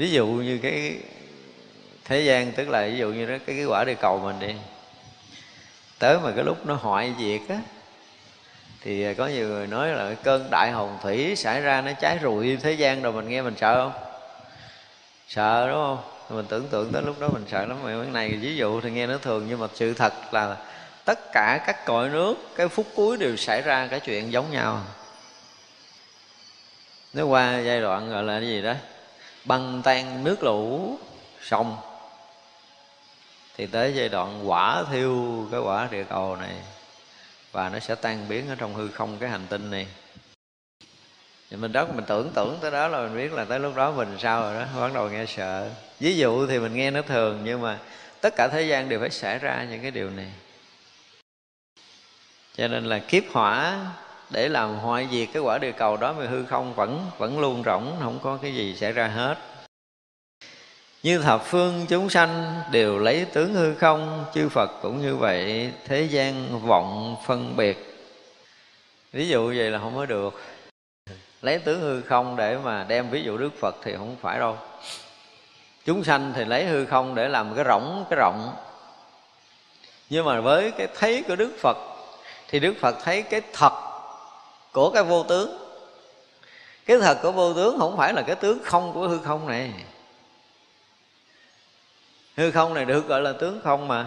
Ví 0.00 0.10
dụ 0.10 0.26
như 0.26 0.58
cái 0.62 0.96
thế 2.04 2.20
gian 2.20 2.52
tức 2.52 2.68
là 2.68 2.86
ví 2.86 2.98
dụ 2.98 3.08
như 3.08 3.26
đó 3.26 3.34
cái, 3.46 3.56
cái 3.56 3.64
quả 3.64 3.84
địa 3.84 3.94
cầu 3.94 4.18
mình 4.18 4.38
đi. 4.38 4.54
Tới 5.98 6.18
mà 6.18 6.32
cái 6.36 6.44
lúc 6.44 6.66
nó 6.66 6.74
hoại 6.74 7.14
diệt 7.18 7.40
á 7.48 7.56
thì 8.82 9.14
có 9.14 9.26
nhiều 9.26 9.48
người 9.48 9.66
nói 9.66 9.88
là 9.88 10.14
cơn 10.22 10.50
đại 10.50 10.70
hồng 10.70 10.98
thủy 11.02 11.36
xảy 11.36 11.60
ra 11.60 11.80
nó 11.80 11.92
cháy 12.00 12.18
rụi 12.22 12.56
thế 12.56 12.72
gian 12.72 13.02
rồi 13.02 13.12
mình 13.12 13.28
nghe 13.28 13.42
mình 13.42 13.54
sợ 13.56 13.74
không? 13.74 14.02
Sợ 15.28 15.68
đúng 15.68 15.76
không? 15.76 15.98
Mình 16.36 16.46
tưởng 16.48 16.68
tượng 16.68 16.92
tới 16.92 17.02
lúc 17.02 17.20
đó 17.20 17.28
mình 17.28 17.44
sợ 17.50 17.66
lắm. 17.66 17.78
Mà 17.84 18.02
cái 18.02 18.12
này 18.12 18.28
ví 18.28 18.56
dụ 18.56 18.80
thì 18.80 18.90
nghe 18.90 19.06
nó 19.06 19.18
thường 19.18 19.46
nhưng 19.48 19.58
mà 19.60 19.66
sự 19.74 19.94
thật 19.94 20.12
là 20.32 20.56
tất 21.04 21.32
cả 21.32 21.60
các 21.66 21.84
cõi 21.86 22.08
nước 22.08 22.34
cái 22.56 22.68
phút 22.68 22.86
cuối 22.94 23.16
đều 23.16 23.36
xảy 23.36 23.62
ra 23.62 23.86
cái 23.90 24.00
chuyện 24.00 24.32
giống 24.32 24.50
nhau. 24.50 24.82
Nó 27.12 27.24
qua 27.24 27.58
giai 27.58 27.80
đoạn 27.80 28.10
gọi 28.10 28.22
là 28.22 28.40
cái 28.40 28.48
gì 28.48 28.62
đó? 28.62 28.74
Băng 29.44 29.80
tan 29.84 30.24
nước 30.24 30.42
lũ 30.42 30.98
sông 31.42 31.76
thì 33.56 33.66
tới 33.66 33.94
giai 33.94 34.08
đoạn 34.08 34.50
quả 34.50 34.84
thiêu 34.90 35.48
cái 35.52 35.60
quả 35.60 35.88
địa 35.90 36.04
cầu 36.04 36.36
này, 36.36 36.54
và 37.52 37.68
nó 37.68 37.78
sẽ 37.78 37.94
tan 37.94 38.28
biến 38.28 38.48
ở 38.48 38.54
trong 38.54 38.74
hư 38.74 38.88
không 38.88 39.18
cái 39.18 39.28
hành 39.28 39.46
tinh 39.48 39.70
này. 39.70 39.86
Thì 41.50 41.56
mình 41.56 41.72
đó, 41.72 41.86
mình 41.94 42.04
tưởng 42.04 42.30
tưởng 42.34 42.58
tới 42.60 42.70
đó 42.70 42.88
là 42.88 42.98
mình 42.98 43.16
biết 43.16 43.32
là 43.32 43.44
tới 43.44 43.60
lúc 43.60 43.76
đó 43.76 43.90
mình 43.90 44.16
sao 44.18 44.42
rồi 44.42 44.54
đó, 44.54 44.66
bắt 44.80 44.94
đầu 44.94 45.08
nghe 45.08 45.26
sợ. 45.26 45.70
Ví 46.00 46.16
dụ 46.16 46.46
thì 46.46 46.58
mình 46.58 46.74
nghe 46.74 46.90
nó 46.90 47.02
thường, 47.02 47.40
nhưng 47.44 47.60
mà 47.60 47.78
tất 48.20 48.36
cả 48.36 48.48
thế 48.48 48.62
gian 48.62 48.88
đều 48.88 49.00
phải 49.00 49.10
xảy 49.10 49.38
ra 49.38 49.66
những 49.70 49.82
cái 49.82 49.90
điều 49.90 50.10
này. 50.10 50.32
Cho 52.56 52.68
nên 52.68 52.84
là 52.84 52.98
kiếp 52.98 53.24
hỏa 53.32 53.86
để 54.30 54.48
làm 54.48 54.78
hoại 54.78 55.08
diệt 55.12 55.28
cái 55.32 55.42
quả 55.42 55.58
địa 55.58 55.72
cầu 55.72 55.96
đó 55.96 56.12
mà 56.12 56.26
hư 56.26 56.44
không 56.44 56.74
vẫn 56.74 57.06
vẫn 57.18 57.40
luôn 57.40 57.62
rỗng, 57.66 57.96
không 58.00 58.18
có 58.22 58.38
cái 58.42 58.54
gì 58.54 58.76
xảy 58.76 58.92
ra 58.92 59.06
hết. 59.06 59.36
Như 61.02 61.18
thập 61.18 61.44
phương 61.44 61.86
chúng 61.88 62.10
sanh 62.10 62.60
đều 62.70 62.98
lấy 62.98 63.24
tướng 63.24 63.54
hư 63.54 63.74
không, 63.74 64.24
chư 64.34 64.48
phật 64.48 64.70
cũng 64.82 65.02
như 65.02 65.16
vậy, 65.16 65.72
thế 65.86 66.02
gian 66.02 66.60
vọng 66.66 67.16
phân 67.26 67.56
biệt. 67.56 68.06
Ví 69.12 69.28
dụ 69.28 69.46
vậy 69.46 69.70
là 69.70 69.78
không 69.78 69.96
có 69.96 70.06
được. 70.06 70.40
Lấy 71.42 71.58
tướng 71.58 71.80
hư 71.80 72.00
không 72.00 72.36
để 72.36 72.58
mà 72.64 72.84
đem 72.88 73.10
ví 73.10 73.22
dụ 73.22 73.38
đức 73.38 73.50
phật 73.60 73.76
thì 73.82 73.94
không 73.96 74.16
phải 74.20 74.38
đâu. 74.38 74.58
Chúng 75.84 76.04
sanh 76.04 76.32
thì 76.36 76.44
lấy 76.44 76.64
hư 76.64 76.86
không 76.86 77.14
để 77.14 77.28
làm 77.28 77.54
cái 77.54 77.64
rỗng, 77.64 78.04
cái 78.10 78.16
rộng. 78.16 78.52
Nhưng 80.10 80.24
mà 80.24 80.40
với 80.40 80.70
cái 80.70 80.88
thấy 80.98 81.24
của 81.28 81.36
đức 81.36 81.56
phật, 81.60 81.76
thì 82.48 82.60
đức 82.60 82.74
phật 82.80 82.96
thấy 83.04 83.22
cái 83.22 83.40
thật 83.52 83.89
của 84.72 84.90
cái 84.90 85.02
vô 85.02 85.22
tướng. 85.22 85.58
Cái 86.86 86.98
thật 86.98 87.18
của 87.22 87.32
vô 87.32 87.54
tướng 87.54 87.78
không 87.78 87.96
phải 87.96 88.12
là 88.12 88.22
cái 88.22 88.36
tướng 88.36 88.58
không 88.64 88.92
của 88.92 89.08
hư 89.08 89.18
không 89.18 89.48
này. 89.48 89.72
Hư 92.36 92.50
không 92.50 92.74
này 92.74 92.84
được 92.84 93.08
gọi 93.08 93.20
là 93.20 93.32
tướng 93.32 93.60
không 93.64 93.88
mà. 93.88 94.06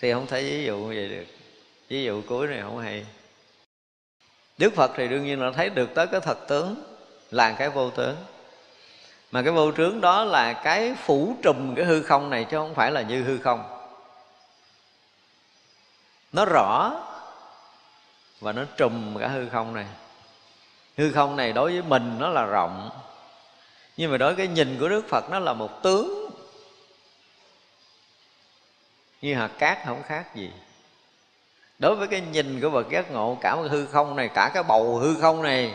Thì 0.00 0.12
không 0.12 0.26
thể 0.26 0.42
ví 0.42 0.64
dụ 0.64 0.76
như 0.76 0.86
vậy 0.86 1.08
được. 1.08 1.24
Ví 1.88 2.04
dụ 2.04 2.22
cuối 2.28 2.46
này 2.46 2.62
không 2.62 2.78
hay. 2.78 3.06
Đức 4.58 4.74
phật 4.74 4.90
thì 4.96 5.08
đương 5.08 5.24
nhiên 5.24 5.40
là 5.40 5.50
thấy 5.50 5.70
được 5.70 5.90
tới 5.94 6.06
cái 6.06 6.20
thật 6.20 6.38
tướng 6.48 6.84
là 7.30 7.52
cái 7.52 7.70
vô 7.70 7.90
tướng. 7.90 8.16
Mà 9.30 9.42
cái 9.42 9.52
vô 9.52 9.72
tướng 9.72 10.00
đó 10.00 10.24
là 10.24 10.52
cái 10.52 10.94
phủ 11.04 11.36
trùm 11.42 11.74
cái 11.74 11.84
hư 11.84 12.02
không 12.02 12.30
này 12.30 12.46
chứ 12.50 12.56
không 12.56 12.74
phải 12.74 12.90
là 12.90 13.02
như 13.02 13.22
hư 13.22 13.38
không. 13.38 13.88
Nó 16.32 16.44
rõ 16.44 16.92
và 18.42 18.52
nó 18.52 18.64
trùm 18.76 19.16
cả 19.20 19.28
hư 19.28 19.48
không 19.48 19.74
này. 19.74 19.86
Hư 20.96 21.12
không 21.12 21.36
này 21.36 21.52
đối 21.52 21.72
với 21.72 21.82
mình 21.82 22.16
nó 22.18 22.28
là 22.28 22.44
rộng. 22.44 22.90
Nhưng 23.96 24.10
mà 24.10 24.18
đối 24.18 24.34
với 24.34 24.46
cái 24.46 24.54
nhìn 24.54 24.76
của 24.80 24.88
đức 24.88 25.08
phật 25.08 25.30
nó 25.30 25.38
là 25.38 25.52
một 25.52 25.82
tướng. 25.82 26.30
Như 29.20 29.34
hạt 29.34 29.50
cát 29.58 29.78
không 29.86 30.02
khác 30.02 30.34
gì. 30.34 30.50
Đối 31.78 31.96
với 31.96 32.08
cái 32.08 32.20
nhìn 32.20 32.60
của 32.60 32.70
bậc 32.70 32.90
giác 32.90 33.10
ngộ, 33.10 33.38
cả 33.40 33.56
một 33.56 33.66
hư 33.70 33.86
không 33.86 34.16
này, 34.16 34.30
cả 34.34 34.50
cái 34.54 34.62
bầu 34.62 34.96
hư 34.96 35.14
không 35.20 35.42
này, 35.42 35.74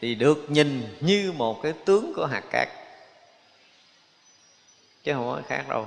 thì 0.00 0.14
được 0.14 0.44
nhìn 0.48 0.96
như 1.00 1.32
một 1.36 1.62
cái 1.62 1.72
tướng 1.84 2.12
của 2.16 2.26
hạt 2.26 2.42
cát. 2.50 2.68
Chứ 5.02 5.12
không 5.12 5.32
có 5.32 5.42
khác 5.48 5.64
đâu. 5.68 5.86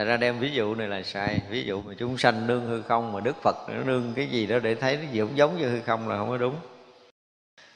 Thật 0.00 0.06
ra 0.06 0.16
đem 0.16 0.38
ví 0.38 0.50
dụ 0.50 0.74
này 0.74 0.88
là 0.88 1.02
sai. 1.02 1.38
Ví 1.50 1.64
dụ 1.64 1.82
mà 1.82 1.94
chúng 1.98 2.18
sanh 2.18 2.46
nương 2.46 2.66
hư 2.66 2.82
không 2.82 3.12
Mà 3.12 3.20
Đức 3.20 3.42
Phật 3.42 3.56
nó 3.68 3.84
nương 3.84 4.12
cái 4.16 4.26
gì 4.26 4.46
đó 4.46 4.58
để 4.58 4.74
thấy 4.74 4.96
nó 4.96 5.02
giống 5.12 5.36
giống 5.36 5.58
như 5.58 5.68
hư 5.68 5.80
không 5.86 6.08
là 6.08 6.16
không 6.16 6.28
có 6.28 6.36
đúng. 6.36 6.54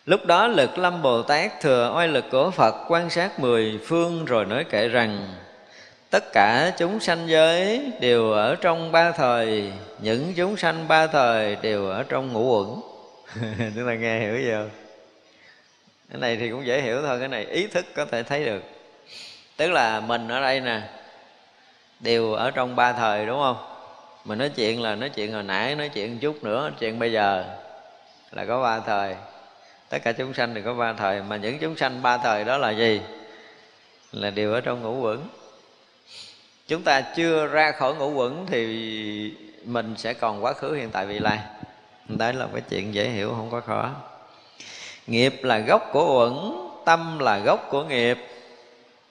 Lúc 0.06 0.26
đó 0.26 0.46
lực 0.46 0.78
lâm 0.78 1.02
Bồ 1.02 1.22
Tát 1.22 1.60
thừa 1.60 1.92
oai 1.96 2.08
lực 2.08 2.24
của 2.30 2.50
Phật 2.50 2.74
quan 2.88 3.10
sát 3.10 3.40
mười 3.40 3.80
phương 3.86 4.24
rồi 4.24 4.44
nói 4.44 4.64
kể 4.70 4.88
rằng, 4.88 5.34
Tất 6.10 6.32
cả 6.32 6.72
chúng 6.78 7.00
sanh 7.00 7.28
giới 7.28 7.92
đều 8.00 8.30
ở 8.30 8.56
trong 8.56 8.92
ba 8.92 9.12
thời, 9.12 9.72
Những 9.98 10.32
chúng 10.36 10.56
sanh 10.56 10.88
ba 10.88 11.06
thời 11.06 11.56
đều 11.56 11.86
ở 11.86 12.02
trong 12.02 12.32
ngũ 12.32 12.58
uẩn. 12.58 12.80
Chúng 13.74 13.86
ta 13.86 13.94
nghe 13.94 14.20
hiểu 14.20 14.38
chưa? 14.44 14.68
Cái 16.10 16.20
này 16.20 16.36
thì 16.36 16.50
cũng 16.50 16.66
dễ 16.66 16.80
hiểu 16.80 17.02
thôi, 17.02 17.18
Cái 17.18 17.28
này 17.28 17.44
ý 17.44 17.66
thức 17.66 17.86
có 17.94 18.04
thể 18.04 18.22
thấy 18.22 18.44
được. 18.44 18.62
Tức 19.56 19.70
là 19.70 20.00
mình 20.00 20.28
ở 20.28 20.40
đây 20.40 20.60
nè 20.60 20.82
đều 22.00 22.32
ở 22.32 22.50
trong 22.50 22.76
ba 22.76 22.92
thời, 22.92 23.26
đúng 23.26 23.40
không? 23.40 23.56
Mình 24.24 24.38
nói 24.38 24.48
chuyện 24.48 24.82
là 24.82 24.94
nói 24.94 25.08
chuyện 25.08 25.32
hồi 25.32 25.42
nãy, 25.42 25.74
nói 25.74 25.88
chuyện 25.88 26.18
chút 26.18 26.44
nữa, 26.44 26.60
nói 26.60 26.72
chuyện 26.80 26.98
bây 26.98 27.12
giờ 27.12 27.44
là 28.32 28.44
có 28.44 28.62
ba 28.62 28.80
thời. 28.80 29.16
Tất 29.88 29.98
cả 30.04 30.12
chúng 30.12 30.34
sanh 30.34 30.54
đều 30.54 30.64
có 30.64 30.74
ba 30.74 30.92
thời, 30.92 31.22
mà 31.22 31.36
những 31.36 31.58
chúng 31.58 31.76
sanh 31.76 32.02
ba 32.02 32.18
thời 32.18 32.44
đó 32.44 32.58
là 32.58 32.70
gì? 32.70 33.00
Là 34.12 34.30
đều 34.30 34.52
ở 34.52 34.60
trong 34.60 34.82
ngũ 34.82 35.00
quẩn. 35.00 35.28
Chúng 36.68 36.82
ta 36.82 37.00
chưa 37.00 37.46
ra 37.46 37.72
khỏi 37.72 37.94
ngũ 37.94 38.10
quẩn 38.10 38.46
thì 38.46 39.34
mình 39.64 39.94
sẽ 39.96 40.14
còn 40.14 40.44
quá 40.44 40.52
khứ 40.52 40.72
hiện 40.72 40.90
tại 40.90 41.06
vị 41.06 41.18
lai. 41.18 41.38
Đấy 42.08 42.32
là 42.32 42.46
cái 42.52 42.62
chuyện 42.70 42.94
dễ 42.94 43.08
hiểu, 43.08 43.28
không 43.28 43.50
có 43.50 43.60
khó. 43.60 43.90
Nghiệp 45.06 45.34
là 45.42 45.58
gốc 45.58 45.90
của 45.92 46.18
uẩn 46.18 46.52
tâm 46.84 47.18
là 47.18 47.38
gốc 47.38 47.66
của 47.70 47.84
nghiệp 47.84 48.18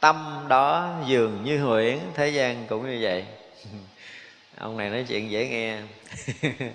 tâm 0.03 0.45
đó 0.47 0.89
dường 1.05 1.43
như 1.43 1.63
huyễn, 1.63 1.99
thế 2.13 2.29
gian 2.29 2.65
cũng 2.69 2.89
như 2.89 2.99
vậy. 3.01 3.25
Ông 4.57 4.77
này 4.77 4.89
nói 4.89 5.05
chuyện 5.07 5.31
dễ 5.31 5.47
nghe. 5.47 5.77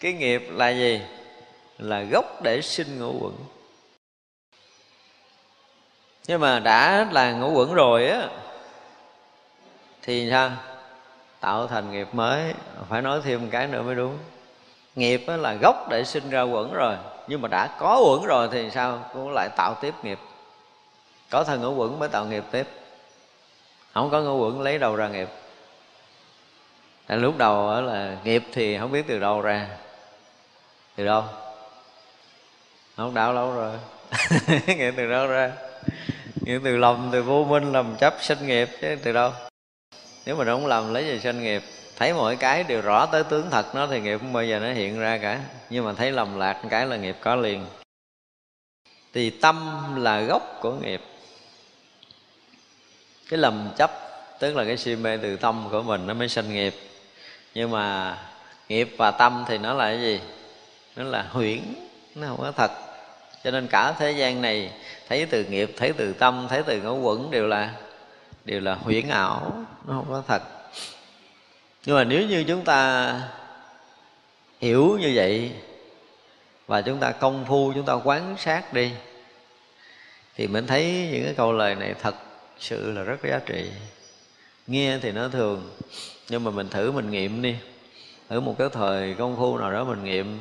Cái 0.00 0.12
nghiệp 0.12 0.48
là 0.50 0.70
gì? 0.70 1.00
Là 1.78 2.02
gốc 2.02 2.42
để 2.42 2.60
sinh 2.62 2.98
ngũ 2.98 3.18
quẩn. 3.20 3.34
Nhưng 6.26 6.40
mà 6.40 6.58
đã 6.58 7.08
là 7.12 7.32
ngũ 7.32 7.52
quẩn 7.52 7.74
rồi 7.74 8.08
á, 8.08 8.28
thì 10.02 10.30
sao? 10.30 10.50
Tạo 11.40 11.66
thành 11.66 11.92
nghiệp 11.92 12.08
mới, 12.12 12.54
phải 12.88 13.02
nói 13.02 13.20
thêm 13.24 13.42
một 13.42 13.48
cái 13.50 13.66
nữa 13.66 13.82
mới 13.82 13.94
đúng. 13.94 14.18
Nghiệp 14.96 15.24
là 15.26 15.54
gốc 15.54 15.88
để 15.90 16.04
sinh 16.04 16.30
ra 16.30 16.42
quẩn 16.42 16.72
rồi, 16.72 16.96
nhưng 17.28 17.40
mà 17.40 17.48
đã 17.48 17.66
có 17.78 18.00
quẩn 18.06 18.26
rồi 18.26 18.48
thì 18.52 18.70
sao? 18.70 19.10
Cũng 19.12 19.32
lại 19.32 19.48
tạo 19.56 19.74
tiếp 19.80 19.94
nghiệp 20.02 20.18
có 21.30 21.44
thân 21.44 21.62
ngũ 21.62 21.74
quẩn 21.74 21.98
mới 21.98 22.08
tạo 22.08 22.24
nghiệp 22.24 22.44
tiếp. 22.50 22.66
Không 23.94 24.10
có 24.10 24.22
ngũ 24.22 24.38
quẩn 24.38 24.60
lấy 24.60 24.78
đâu 24.78 24.96
ra 24.96 25.08
nghiệp. 25.08 25.28
Tại 27.06 27.18
lúc 27.18 27.38
đầu 27.38 27.80
là 27.80 28.16
nghiệp 28.24 28.42
thì 28.52 28.78
không 28.78 28.92
biết 28.92 29.04
từ 29.08 29.18
đâu 29.18 29.40
ra. 29.40 29.68
Từ 30.96 31.04
đâu? 31.04 31.24
Không 32.96 33.14
đạo 33.14 33.32
lâu 33.32 33.52
rồi. 33.52 33.78
Nghiệp 34.66 34.94
từ 34.96 35.10
đâu 35.10 35.26
ra? 35.26 35.52
Nghiệp 36.40 36.60
từ 36.64 36.76
lòng 36.76 37.08
từ 37.12 37.22
vô 37.22 37.44
minh 37.44 37.72
làm 37.72 37.96
chấp 37.96 38.14
sinh 38.20 38.46
nghiệp 38.46 38.68
chứ 38.80 38.96
từ 39.02 39.12
đâu? 39.12 39.32
Nếu 40.26 40.36
mà 40.36 40.44
nó 40.44 40.54
không 40.54 40.66
làm 40.66 40.94
lấy 40.94 41.06
gì 41.06 41.20
sinh 41.20 41.42
nghiệp, 41.42 41.62
thấy 41.96 42.14
mọi 42.14 42.36
cái 42.36 42.64
đều 42.64 42.80
rõ 42.82 43.06
tới 43.06 43.24
tướng 43.24 43.50
thật 43.50 43.74
nó 43.74 43.86
thì 43.86 44.00
nghiệp 44.00 44.18
không 44.18 44.32
bao 44.32 44.44
giờ 44.44 44.58
nó 44.58 44.72
hiện 44.72 45.00
ra 45.00 45.18
cả. 45.18 45.40
Nhưng 45.70 45.84
mà 45.84 45.92
thấy 45.92 46.12
lầm 46.12 46.38
lạc 46.38 46.62
cái 46.70 46.86
là 46.86 46.96
nghiệp 46.96 47.16
có 47.20 47.36
liền. 47.36 47.66
Thì 49.14 49.30
tâm 49.30 49.82
là 49.96 50.20
gốc 50.20 50.58
của 50.60 50.72
nghiệp 50.72 51.00
cái 53.28 53.38
lầm 53.38 53.70
chấp, 53.76 53.90
tức 54.38 54.56
là 54.56 54.64
cái 54.64 54.76
si 54.76 54.96
mê 54.96 55.16
từ 55.16 55.36
tâm 55.36 55.68
của 55.70 55.82
mình 55.82 56.06
nó 56.06 56.14
mới 56.14 56.28
sanh 56.28 56.52
nghiệp. 56.52 56.74
Nhưng 57.54 57.70
mà 57.70 58.16
nghiệp 58.68 58.94
và 58.96 59.10
tâm 59.10 59.44
thì 59.48 59.58
nó 59.58 59.74
là 59.74 59.84
cái 59.84 60.00
gì? 60.00 60.20
Nó 60.96 61.04
là 61.04 61.26
huyễn, 61.30 61.60
nó 62.14 62.26
không 62.28 62.40
có 62.40 62.52
thật. 62.52 62.70
Cho 63.44 63.50
nên 63.50 63.66
cả 63.66 63.92
thế 63.98 64.12
gian 64.12 64.42
này, 64.42 64.70
thấy 65.08 65.26
từ 65.26 65.44
nghiệp, 65.44 65.70
thấy 65.76 65.92
từ 65.92 66.12
tâm, 66.12 66.46
thấy 66.50 66.62
từ 66.62 66.80
ngũ 66.80 67.00
quẩn 67.00 67.30
đều 67.30 67.46
là 67.46 67.72
đều 68.44 68.60
là 68.60 68.74
huyễn 68.74 69.08
ảo, 69.08 69.64
nó 69.86 69.94
không 69.94 70.06
có 70.08 70.22
thật. 70.28 70.42
Nhưng 71.84 71.96
mà 71.96 72.04
nếu 72.04 72.22
như 72.22 72.44
chúng 72.48 72.64
ta 72.64 73.12
hiểu 74.60 74.98
như 75.00 75.12
vậy 75.14 75.52
và 76.66 76.82
chúng 76.82 76.98
ta 76.98 77.10
công 77.10 77.44
phu, 77.44 77.72
chúng 77.74 77.86
ta 77.86 77.92
quán 77.92 78.36
sát 78.38 78.72
đi, 78.72 78.90
thì 80.36 80.46
mình 80.46 80.66
thấy 80.66 81.08
những 81.12 81.24
cái 81.24 81.34
câu 81.36 81.52
lời 81.52 81.74
này 81.74 81.94
thật 82.02 82.14
sự 82.58 82.92
là 82.92 83.02
rất 83.02 83.16
có 83.22 83.28
giá 83.28 83.40
trị. 83.46 83.70
Nghe 84.66 84.98
thì 84.98 85.12
nó 85.12 85.28
thường, 85.28 85.70
nhưng 86.28 86.44
mà 86.44 86.50
mình 86.50 86.68
thử 86.68 86.92
mình 86.92 87.10
nghiệm 87.10 87.42
đi. 87.42 87.56
Ở 88.28 88.40
một 88.40 88.54
cái 88.58 88.68
thời 88.72 89.14
công 89.14 89.36
phu 89.36 89.58
nào 89.58 89.72
đó 89.72 89.84
mình 89.84 90.04
nghiệm. 90.04 90.40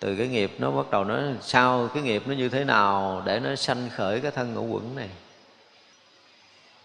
Từ 0.00 0.16
cái 0.16 0.28
nghiệp 0.28 0.52
nó 0.58 0.70
bắt 0.70 0.90
đầu 0.90 1.04
nó 1.04 1.20
sao 1.42 1.88
cái 1.94 2.02
nghiệp 2.02 2.22
nó 2.26 2.34
như 2.34 2.48
thế 2.48 2.64
nào 2.64 3.22
để 3.26 3.40
nó 3.40 3.54
sanh 3.54 3.90
khởi 3.96 4.20
cái 4.20 4.30
thân 4.30 4.54
ngũ 4.54 4.62
quẩn 4.62 4.96
này. 4.96 5.08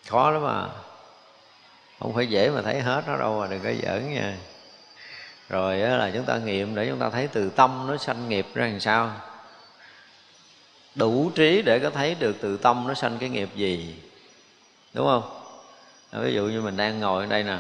Khó 0.08 0.32
lắm 0.32 0.44
mà 0.44 0.68
không 2.00 2.14
phải 2.14 2.28
dễ 2.28 2.50
mà 2.50 2.62
thấy 2.62 2.82
hết 2.82 3.04
nó 3.08 3.18
đâu 3.18 3.40
mà 3.40 3.48
đừng 3.48 3.60
có 3.64 3.70
giỡn 3.84 4.14
nha. 4.14 4.38
Rồi 5.50 5.78
là 5.78 6.12
chúng 6.14 6.26
ta 6.26 6.38
nghiệm 6.38 6.76
để 6.76 6.88
chúng 6.90 7.00
ta 7.00 7.10
thấy 7.10 7.28
từ 7.28 7.50
tâm 7.50 7.86
nó 7.88 7.98
sanh 7.98 8.30
nghiệp 8.30 8.46
ra 8.54 8.68
làm 8.68 8.80
sao. 8.80 9.12
Đủ 10.96 11.32
trí 11.36 11.62
để 11.62 11.80
có 11.80 11.90
thấy 11.90 12.16
được 12.20 12.36
từ 12.42 12.58
tâm 12.58 12.88
nó 12.88 12.94
sanh 12.94 13.18
cái 13.20 13.30
nghiệp 13.30 13.50
gì 13.56 13.96
đúng 14.94 15.08
không? 15.08 15.24
À, 16.12 16.20
ví 16.20 16.34
dụ 16.34 16.46
như 16.46 16.62
mình 16.62 16.78
đang 16.78 17.00
ngồi 17.00 17.24
ở 17.24 17.30
đây 17.30 17.44
nè. 17.44 17.58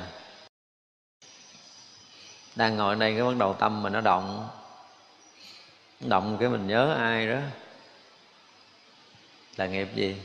Đang 2.55 2.77
ngồi 2.77 2.95
ở 2.95 2.99
đây 2.99 3.13
cái 3.13 3.23
bắt 3.23 3.37
đầu 3.37 3.53
tâm 3.53 3.83
mình 3.83 3.93
nó 3.93 4.01
động. 4.01 4.49
Động 5.99 6.37
cái 6.39 6.49
mình 6.49 6.67
nhớ 6.67 6.93
ai 6.93 7.27
đó. 7.27 7.39
Là 9.55 9.65
nghiệp 9.65 9.87
gì? 9.95 10.17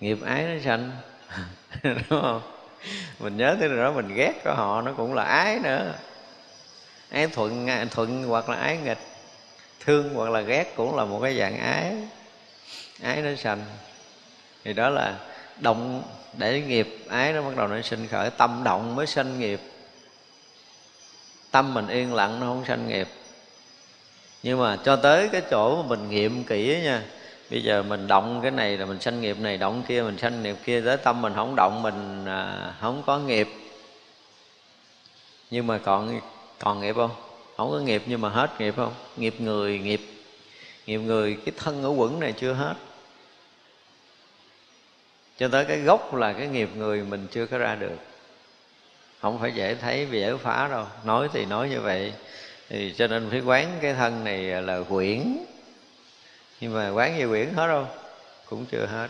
Nghiệp 0.00 0.18
ái 0.24 0.42
nó 0.42 0.60
sanh. 0.64 0.90
Đúng 1.82 2.20
không? 2.22 2.40
Mình 3.18 3.36
nhớ 3.36 3.56
tới 3.60 3.68
đó, 3.68 3.92
mình 3.92 4.14
ghét 4.14 4.32
có 4.44 4.54
họ, 4.54 4.82
nó 4.82 4.92
cũng 4.96 5.14
là 5.14 5.22
ái 5.22 5.58
nữa. 5.58 5.94
Ái 7.10 7.26
thuận 7.26 7.68
thuận 7.90 8.24
hoặc 8.24 8.48
là 8.48 8.56
ái 8.56 8.78
nghịch, 8.84 8.98
thương 9.80 10.14
hoặc 10.14 10.30
là 10.30 10.40
ghét 10.40 10.72
cũng 10.76 10.96
là 10.96 11.04
một 11.04 11.20
cái 11.22 11.38
dạng 11.38 11.58
ái. 11.58 12.08
Ái 13.02 13.22
nó 13.22 13.30
sanh 13.36 13.64
thì 14.68 14.74
đó 14.74 14.90
là 14.90 15.14
động 15.60 16.02
để 16.38 16.60
nghiệp 16.60 16.98
ái 17.08 17.32
nó 17.32 17.42
bắt 17.42 17.56
đầu 17.56 17.68
nó 17.68 17.82
sinh 17.82 18.08
khởi. 18.08 18.30
Tâm 18.30 18.60
động 18.64 18.96
mới 18.96 19.06
sanh 19.06 19.40
nghiệp. 19.40 19.60
Tâm 21.50 21.74
mình 21.74 21.88
yên 21.88 22.14
lặng 22.14 22.40
nó 22.40 22.46
không 22.46 22.64
sanh 22.68 22.88
nghiệp. 22.88 23.08
Nhưng 24.42 24.60
mà 24.60 24.78
cho 24.84 24.96
tới 24.96 25.28
cái 25.32 25.42
chỗ 25.50 25.82
mà 25.82 25.88
mình 25.88 26.10
nghiệm 26.10 26.44
kỹ 26.44 26.80
nha 26.84 27.02
bây 27.50 27.62
giờ 27.62 27.82
mình 27.82 28.06
động 28.06 28.40
cái 28.42 28.50
này 28.50 28.78
là 28.78 28.86
mình 28.86 29.00
sanh 29.00 29.20
nghiệp 29.20 29.38
này 29.40 29.56
động 29.56 29.82
kia 29.88 30.02
mình 30.02 30.18
sanh 30.18 30.42
nghiệp 30.42 30.56
kia 30.64 30.80
tới 30.80 30.96
tâm 30.96 31.22
mình 31.22 31.32
không 31.34 31.56
động 31.56 31.82
mình 31.82 32.24
à, 32.26 32.74
không 32.80 33.02
có 33.06 33.18
nghiệp. 33.18 33.48
Nhưng 35.50 35.66
mà 35.66 35.78
còn 35.78 36.20
còn 36.58 36.80
nghiệp 36.80 36.94
không? 36.96 37.10
Không 37.56 37.70
có 37.70 37.78
nghiệp 37.78 38.02
nhưng 38.06 38.20
mà 38.20 38.28
hết 38.28 38.60
nghiệp 38.60 38.74
không? 38.76 38.94
Nghiệp 39.16 39.34
người 39.40 39.78
nghiệp 39.78 40.00
nghiệp 40.86 40.98
người. 40.98 41.38
Cái 41.44 41.54
thân 41.56 41.82
ở 41.82 41.88
quẩn 41.88 42.20
này 42.20 42.32
chưa 42.32 42.52
hết 42.52 42.74
cho 45.38 45.48
tới 45.48 45.64
cái 45.64 45.78
gốc 45.78 46.14
là 46.14 46.32
cái 46.32 46.46
nghiệp 46.46 46.68
người 46.76 47.02
mình 47.02 47.26
chưa 47.30 47.46
có 47.46 47.58
ra 47.58 47.74
được. 47.74 47.96
Không 49.20 49.38
phải 49.38 49.52
dễ 49.52 49.74
thấy 49.74 50.06
dễ 50.10 50.36
phá 50.36 50.68
đâu. 50.68 50.86
Nói 51.04 51.28
thì 51.32 51.44
nói 51.44 51.68
như 51.68 51.80
vậy. 51.80 52.12
Thì 52.68 52.94
cho 52.98 53.06
nên 53.06 53.30
phải 53.30 53.40
quán 53.40 53.78
cái 53.80 53.94
thân 53.94 54.24
này 54.24 54.42
là 54.42 54.80
quyển. 54.88 55.36
Nhưng 56.60 56.74
mà 56.74 56.90
quán 56.90 57.18
như 57.18 57.28
quyển 57.28 57.48
hết 57.54 57.66
đâu. 57.66 57.86
Cũng 58.46 58.66
chưa 58.66 58.86
hết. 58.86 59.08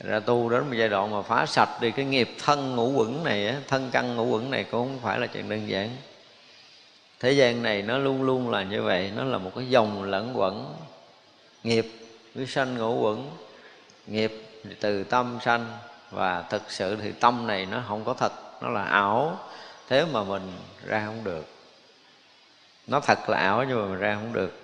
Ra 0.00 0.20
tu 0.20 0.48
đến 0.48 0.60
một 0.60 0.74
giai 0.76 0.88
đoạn 0.88 1.10
mà 1.10 1.22
phá 1.22 1.46
sạch 1.46 1.78
đi 1.80 1.90
cái 1.90 2.04
nghiệp 2.04 2.30
thân 2.44 2.76
ngũ 2.76 2.92
quẩn 2.92 3.24
này 3.24 3.54
thân 3.68 3.90
căn 3.92 4.16
ngũ 4.16 4.24
quẩn 4.24 4.50
này 4.50 4.64
cũng 4.64 4.88
không 4.88 4.98
phải 5.02 5.18
là 5.18 5.26
chuyện 5.26 5.48
đơn 5.48 5.68
giản. 5.68 5.90
Thế 7.20 7.32
gian 7.32 7.62
này 7.62 7.82
nó 7.82 7.98
luôn 7.98 8.22
luôn 8.22 8.50
là 8.50 8.62
như 8.62 8.82
vậy. 8.82 9.12
Nó 9.16 9.24
là 9.24 9.38
một 9.38 9.52
cái 9.56 9.68
dòng 9.68 10.04
lẫn 10.04 10.38
quẩn. 10.38 10.74
Nghiệp 11.64 11.86
với 12.34 12.46
sanh 12.46 12.78
ngũ 12.78 13.00
quẩn. 13.00 13.30
Nghiệp 14.06 14.32
từ 14.80 15.04
tâm 15.04 15.38
sanh 15.42 15.78
và 16.10 16.42
thực 16.50 16.62
sự 16.68 16.96
thì 16.96 17.12
tâm 17.12 17.46
này 17.46 17.66
nó 17.66 17.82
không 17.88 18.04
có 18.04 18.14
thật 18.14 18.32
nó 18.62 18.68
là 18.68 18.84
ảo. 18.84 19.38
Thế 19.88 20.04
mà 20.12 20.22
mình 20.22 20.52
ra 20.86 21.02
không 21.06 21.24
được. 21.24 21.46
Nó 22.86 23.00
thật 23.00 23.28
là 23.28 23.38
ảo 23.38 23.64
nhưng 23.68 23.80
mà 23.80 23.86
mình 23.86 23.98
ra 23.98 24.14
không 24.14 24.32
được. 24.32 24.60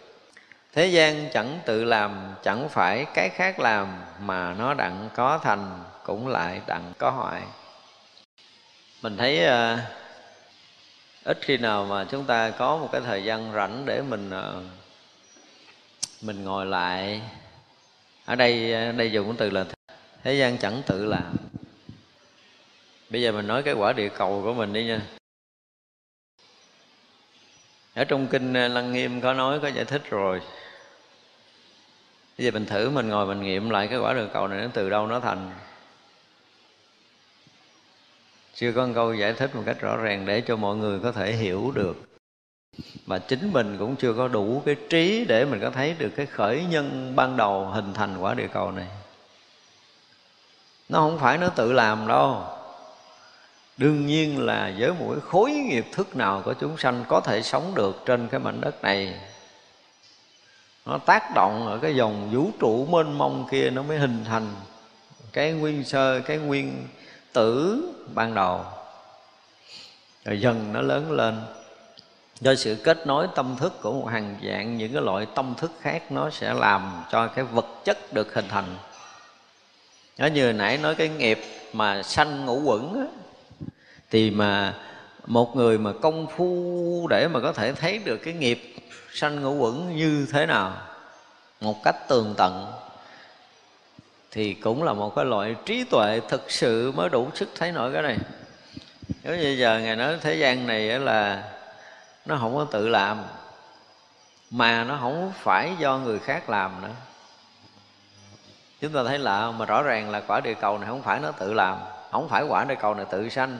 Thế 0.73 0.87
gian 0.87 1.29
chẳng 1.33 1.59
tự 1.65 1.85
làm 1.85 2.35
chẳng 2.43 2.69
phải 2.69 3.07
cái 3.15 3.29
khác 3.29 3.61
làm 3.61 3.89
mà 4.21 4.55
nó 4.59 4.75
đặng 4.75 5.09
có 5.15 5.39
thành 5.39 5.85
cũng 6.05 6.29
lại 6.29 6.61
đặng 6.67 6.93
có 6.99 7.11
hoại. 7.11 7.43
Mình 9.03 9.17
thấy 9.17 9.47
uh, 9.47 9.79
ít 11.25 11.39
khi 11.41 11.57
nào 11.57 11.85
mà 11.85 12.05
chúng 12.11 12.25
ta 12.25 12.51
có 12.51 12.77
một 12.77 12.89
cái 12.93 13.01
thời 13.01 13.25
gian 13.25 13.53
rảnh 13.55 13.87
để 13.87 14.03
mình 14.03 14.31
uh, 14.31 14.65
mình 16.23 16.45
ngồi 16.45 16.67
lại. 16.67 17.23
Ở 18.25 18.35
đây 18.35 18.73
ờ, 18.73 18.93
đây 18.93 19.13
dùng 19.13 19.27
cái 19.27 19.35
từ 19.39 19.51
là 19.51 19.65
thế 20.23 20.35
gian 20.35 20.59
chẳng 20.59 20.83
tự 20.87 21.07
làm. 21.07 21.37
Bây 23.11 23.23
giờ 23.23 23.33
mình 23.33 23.47
nói 23.47 23.63
cái 23.63 23.75
quả 23.75 23.93
địa 23.93 24.09
cầu 24.09 24.41
của 24.45 24.55
mình 24.55 24.73
đi 24.73 24.85
nha. 24.85 25.01
Ở 27.95 28.05
trong 28.05 28.27
kinh 28.27 28.55
ờ, 28.55 28.69
lăng 28.69 28.93
nghiêm 28.93 29.21
có 29.21 29.33
nói, 29.33 29.61
có 29.61 29.69
giải 29.69 29.85
thích 29.85 30.03
rồi. 30.11 30.41
Bây 32.39 32.45
giờ 32.45 32.51
mình 32.51 32.67
thử, 32.67 32.91
mình 32.91 33.09
ngồi 33.09 33.27
mình 33.27 33.43
nghiệm 33.43 33.71
lại 33.71 33.89
cái 33.89 33.99
quả 33.99 34.15
địa 34.15 34.27
cầu 34.33 34.49
này 34.49 34.61
nó 34.61 34.69
từ 34.75 34.91
đâu 34.91 35.07
nó 35.07 35.21
thành. 35.21 35.51
Chưa 38.55 38.73
có 38.73 38.87
một 38.87 38.93
câu 38.95 39.15
giải 39.15 39.33
thích 39.33 39.55
một 39.55 39.63
cách 39.67 39.81
rõ 39.81 39.97
ràng 39.97 40.27
để 40.27 40.41
cho 40.41 40.57
mọi 40.57 40.77
người 40.77 41.01
có 41.01 41.13
thể 41.13 41.33
hiểu 41.33 41.73
được. 41.75 41.97
Mà 43.07 43.19
chính 43.19 43.53
mình 43.53 43.77
cũng 43.79 43.97
chưa 43.97 44.13
có 44.13 44.29
đủ 44.29 44.63
cái 44.67 44.77
trí 44.89 45.25
để 45.29 45.45
mình 45.45 45.61
có 45.61 45.71
thấy 45.71 45.95
được 45.99 46.11
cái 46.17 46.27
khởi 46.27 46.65
nhân 46.71 47.13
ban 47.17 47.37
đầu 47.37 47.67
hình 47.67 47.95
thành 47.95 48.19
quả 48.19 48.35
địa 48.35 48.49
cầu 48.53 48.73
này 48.73 48.87
nó 50.91 50.99
không 50.99 51.19
phải 51.19 51.39
nó 51.39 51.49
tự 51.49 51.73
làm 51.73 52.07
đâu. 52.07 52.45
Đương 53.77 54.07
nhiên 54.07 54.47
là 54.47 54.73
với 54.79 54.93
mỗi 54.99 55.21
khối 55.21 55.51
nghiệp 55.51 55.87
thức 55.93 56.17
nào 56.17 56.43
của 56.45 56.55
chúng 56.55 56.79
sanh 56.79 57.05
có 57.09 57.21
thể 57.21 57.43
sống 57.43 57.73
được 57.75 58.03
trên 58.07 58.29
cái 58.29 58.41
mảnh 58.41 58.61
đất 58.61 58.83
này, 58.83 59.21
nó 60.87 60.99
tác 60.99 61.31
động 61.35 61.67
ở 61.67 61.79
cái 61.79 61.97
dòng 61.97 62.31
vũ 62.33 62.51
trụ 62.61 62.87
mênh 62.87 63.19
mông 63.19 63.49
kia 63.51 63.71
nó 63.71 63.83
mới 63.83 63.99
hình 63.99 64.25
thành 64.25 64.47
cái 65.33 65.53
nguyên 65.53 65.85
sơ, 65.85 66.21
cái 66.21 66.39
nguyên 66.39 66.89
tử 67.33 67.83
ban 68.15 68.35
đầu. 68.35 68.65
Rồi 70.25 70.41
dần 70.41 70.73
nó 70.73 70.81
lớn 70.81 71.13
lên. 71.13 71.41
Do 72.41 72.55
sự 72.55 72.77
kết 72.85 73.07
nối 73.07 73.29
tâm 73.35 73.57
thức 73.57 73.83
của 73.83 73.93
một 73.93 74.07
hàng 74.07 74.37
dạng, 74.49 74.77
những 74.77 74.93
cái 74.93 75.03
loại 75.03 75.27
tâm 75.35 75.55
thức 75.57 75.71
khác 75.81 76.13
nó 76.13 76.31
sẽ 76.31 76.55
làm 76.55 77.03
cho 77.11 77.27
cái 77.27 77.45
vật 77.45 77.67
chất 77.85 78.13
được 78.13 78.35
hình 78.35 78.49
thành 78.49 78.77
nó 80.21 80.27
như 80.27 80.53
nãy 80.53 80.79
nói 80.79 80.95
cái 80.95 81.09
nghiệp 81.09 81.41
mà 81.73 82.03
sanh 82.03 82.47
ngũ 82.47 82.61
quẩn 82.61 82.95
á, 82.95 83.07
thì 84.11 84.31
mà 84.31 84.75
một 85.27 85.57
người 85.57 85.79
mà 85.79 85.93
công 86.03 86.27
phu 86.37 87.07
để 87.11 87.29
mà 87.29 87.41
có 87.41 87.53
thể 87.53 87.73
thấy 87.73 87.99
được 87.99 88.17
cái 88.17 88.35
nghiệp 88.35 88.75
sanh 89.13 89.43
ngũ 89.43 89.55
quẩn 89.55 89.97
như 89.97 90.27
thế 90.33 90.47
nào 90.47 90.77
một 91.61 91.85
cách 91.85 92.09
tường 92.09 92.35
tận 92.37 92.73
thì 94.31 94.55
cũng 94.55 94.83
là 94.83 94.93
một 94.93 95.15
cái 95.17 95.25
loại 95.25 95.57
trí 95.67 95.85
tuệ 95.85 96.21
thực 96.29 96.51
sự 96.51 96.93
mới 96.93 97.09
đủ 97.09 97.29
sức 97.35 97.49
thấy 97.59 97.73
nổi 97.73 97.93
cái 97.93 98.03
này. 98.03 98.19
Nếu 99.23 99.37
như 99.37 99.57
giờ 99.59 99.79
ngài 99.79 99.97
nói 99.97 100.17
thế 100.21 100.35
gian 100.35 100.67
này 100.67 100.99
là 100.99 101.51
nó 102.27 102.37
không 102.41 102.57
có 102.57 102.65
tự 102.65 102.89
làm 102.89 103.23
mà 104.51 104.85
nó 104.85 104.99
không 105.01 105.33
phải 105.43 105.73
do 105.79 105.99
người 105.99 106.19
khác 106.19 106.51
làm 106.51 106.83
nữa 106.83 106.95
chúng 108.81 108.93
ta 108.93 109.03
thấy 109.05 109.19
lạ 109.19 109.51
mà 109.51 109.65
rõ 109.65 109.83
ràng 109.83 110.11
là 110.11 110.21
quả 110.21 110.41
địa 110.41 110.55
cầu 110.55 110.79
này 110.79 110.89
không 110.89 111.03
phải 111.03 111.21
nó 111.21 111.31
tự 111.31 111.53
làm, 111.53 111.79
không 112.11 112.29
phải 112.29 112.43
quả 112.49 112.65
địa 112.65 112.75
cầu 112.75 112.95
này 112.95 113.07
tự 113.11 113.29
sanh, 113.29 113.59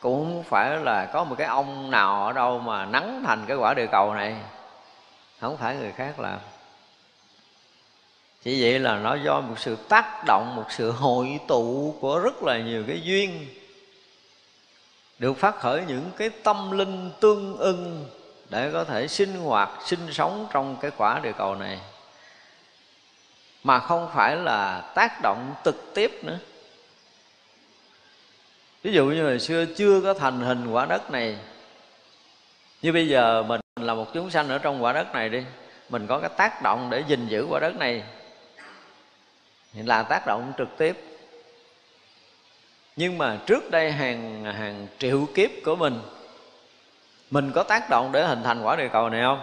cũng 0.00 0.24
không 0.24 0.42
phải 0.42 0.76
là 0.76 1.06
có 1.12 1.24
một 1.24 1.34
cái 1.38 1.46
ông 1.46 1.90
nào 1.90 2.26
ở 2.26 2.32
đâu 2.32 2.58
mà 2.58 2.84
nắng 2.84 3.22
thành 3.26 3.44
cái 3.46 3.56
quả 3.56 3.74
địa 3.74 3.86
cầu 3.86 4.14
này. 4.14 4.36
Không 5.40 5.56
phải 5.56 5.76
người 5.76 5.92
khác 5.92 6.20
làm. 6.20 6.38
Chỉ 8.42 8.62
vậy 8.62 8.78
là 8.78 8.96
nó 8.96 9.14
do 9.14 9.40
một 9.40 9.58
sự 9.58 9.76
tác 9.88 10.24
động, 10.26 10.52
một 10.56 10.64
sự 10.70 10.90
hội 10.90 11.40
tụ 11.48 11.94
của 12.00 12.18
rất 12.18 12.42
là 12.42 12.58
nhiều 12.58 12.84
cái 12.86 13.00
duyên, 13.02 13.46
được 15.18 15.36
phát 15.36 15.56
khởi 15.56 15.84
những 15.88 16.10
cái 16.16 16.30
tâm 16.30 16.70
linh 16.70 17.10
tương 17.20 17.56
ưng 17.56 18.08
để 18.48 18.70
có 18.72 18.84
thể 18.84 19.08
sinh 19.08 19.34
hoạt, 19.34 19.70
sinh 19.84 20.12
sống 20.12 20.46
trong 20.52 20.76
cái 20.80 20.90
quả 20.96 21.20
địa 21.22 21.32
cầu 21.32 21.54
này 21.54 21.80
mà 23.62 23.78
không 23.78 24.10
phải 24.14 24.36
là 24.36 24.80
tác 24.94 25.20
động 25.22 25.54
trực 25.64 25.94
tiếp 25.94 26.24
nữa. 26.24 26.38
Ví 28.82 28.92
dụ 28.92 29.06
như 29.06 29.24
hồi 29.24 29.40
xưa 29.40 29.64
chưa 29.76 30.00
có 30.00 30.14
thành 30.14 30.40
hình 30.40 30.72
quả 30.72 30.86
đất 30.86 31.10
này, 31.10 31.38
như 32.82 32.92
bây 32.92 33.08
giờ 33.08 33.42
mình 33.42 33.60
là 33.80 33.94
một 33.94 34.06
chúng 34.14 34.30
sanh 34.30 34.48
ở 34.48 34.58
trong 34.58 34.84
quả 34.84 34.92
đất 34.92 35.12
này 35.12 35.28
đi, 35.28 35.44
mình 35.88 36.06
có 36.06 36.18
cái 36.18 36.30
tác 36.36 36.62
động 36.62 36.90
để 36.90 37.04
gìn 37.08 37.28
giữ 37.28 37.46
quả 37.50 37.60
đất 37.60 37.76
này 37.76 38.02
thì 39.72 39.82
là 39.82 40.02
tác 40.02 40.26
động 40.26 40.52
trực 40.58 40.68
tiếp. 40.78 41.04
Nhưng 42.96 43.18
mà 43.18 43.38
trước 43.46 43.70
đây 43.70 43.92
hàng 43.92 44.44
hàng 44.44 44.86
triệu 44.98 45.26
kiếp 45.34 45.50
của 45.64 45.76
mình 45.76 46.00
mình 47.30 47.52
có 47.54 47.62
tác 47.62 47.90
động 47.90 48.12
để 48.12 48.26
hình 48.26 48.42
thành 48.42 48.62
quả 48.62 48.76
địa 48.76 48.88
cầu 48.92 49.08
này 49.08 49.22
không? 49.22 49.40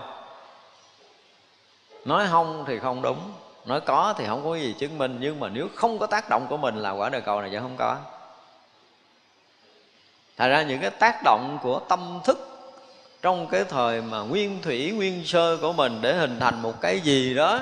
Nói 2.06 2.28
không 2.30 2.64
thì 2.68 2.80
không 2.80 3.02
đúng 3.02 3.32
nói 3.70 3.82
có 3.82 4.14
thì 4.18 4.26
không 4.28 4.44
có 4.46 4.56
gì 4.56 4.76
chứng 4.80 4.98
minh, 4.98 5.18
nhưng 5.20 5.40
mà 5.40 5.50
nếu 5.50 5.68
không 5.76 6.00
có 6.00 6.06
tác 6.06 6.30
động 6.30 6.46
của 6.50 6.58
mình 6.58 6.76
là 6.76 6.92
quả 6.92 7.10
đời 7.10 7.22
cầu 7.22 7.42
này 7.42 7.50
sẽ 7.54 7.60
không 7.60 7.76
có. 7.78 7.98
Thật 10.38 10.48
ra 10.48 10.62
những 10.62 10.82
cái 10.82 10.90
tác 10.90 11.22
động 11.24 11.58
của 11.62 11.80
tâm 11.80 12.20
thức 12.24 12.50
trong 13.22 13.48
cái 13.48 13.64
thời 13.64 14.02
mà 14.02 14.20
nguyên 14.20 14.62
thủy, 14.62 14.92
nguyên 14.92 15.26
sơ 15.26 15.58
của 15.58 15.74
mình 15.74 16.00
để 16.02 16.14
hình 16.14 16.40
thành 16.40 16.62
một 16.62 16.82
cái 16.82 17.00
gì 17.00 17.34
đó, 17.34 17.60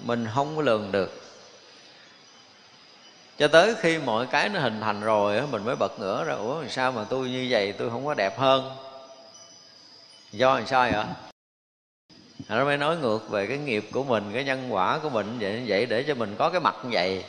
mình 0.00 0.26
không 0.34 0.56
có 0.56 0.62
lường 0.62 0.92
được. 0.92 1.20
Cho 3.38 3.48
tới 3.48 3.74
khi 3.80 3.98
mọi 3.98 4.26
cái 4.26 4.48
nó 4.48 4.60
hình 4.60 4.80
thành 4.80 5.00
rồi 5.00 5.42
mình 5.50 5.64
mới 5.64 5.76
bật 5.76 6.00
ngửa 6.00 6.24
ra, 6.24 6.34
ủa, 6.34 6.64
sao 6.68 6.92
mà 6.92 7.04
tôi 7.08 7.28
như 7.28 7.46
vậy 7.50 7.72
tôi 7.72 7.90
không 7.90 8.06
có 8.06 8.14
đẹp 8.14 8.38
hơn? 8.38 8.70
Do 10.32 10.54
làm 10.54 10.66
sao 10.66 10.90
vậy? 10.92 11.04
Nó 12.48 12.64
mới 12.64 12.76
nói 12.76 12.96
ngược 12.96 13.30
về 13.30 13.46
cái 13.46 13.58
nghiệp 13.58 13.88
của 13.92 14.04
mình, 14.04 14.30
cái 14.34 14.44
nhân 14.44 14.66
quả 14.70 14.98
của 14.98 15.10
mình 15.10 15.36
vậy 15.40 15.64
vậy 15.66 15.86
để 15.86 16.02
cho 16.02 16.14
mình 16.14 16.34
có 16.38 16.50
cái 16.50 16.60
mặt 16.60 16.74
như 16.82 16.88
vậy. 16.92 17.24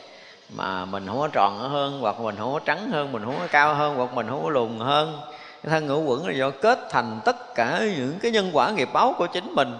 Mà 0.54 0.84
mình 0.84 1.06
không 1.06 1.18
có 1.18 1.28
tròn 1.32 1.58
hơn, 1.58 1.98
hoặc 2.00 2.20
mình 2.20 2.36
không 2.38 2.52
có 2.52 2.60
trắng 2.64 2.90
hơn, 2.90 3.12
mình 3.12 3.24
không 3.24 3.36
có 3.38 3.46
cao 3.50 3.74
hơn, 3.74 3.96
hoặc 3.96 4.14
mình 4.14 4.28
không 4.28 4.42
có 4.44 4.50
lùn 4.50 4.78
hơn. 4.78 5.20
Cái 5.62 5.70
thân 5.70 5.86
ngũ 5.86 6.02
quẩn 6.02 6.26
là 6.26 6.32
do 6.32 6.50
kết 6.50 6.78
thành 6.90 7.20
tất 7.24 7.54
cả 7.54 7.80
những 7.96 8.18
cái 8.22 8.30
nhân 8.30 8.50
quả 8.52 8.70
nghiệp 8.70 8.88
báo 8.92 9.14
của 9.18 9.26
chính 9.26 9.54
mình. 9.54 9.78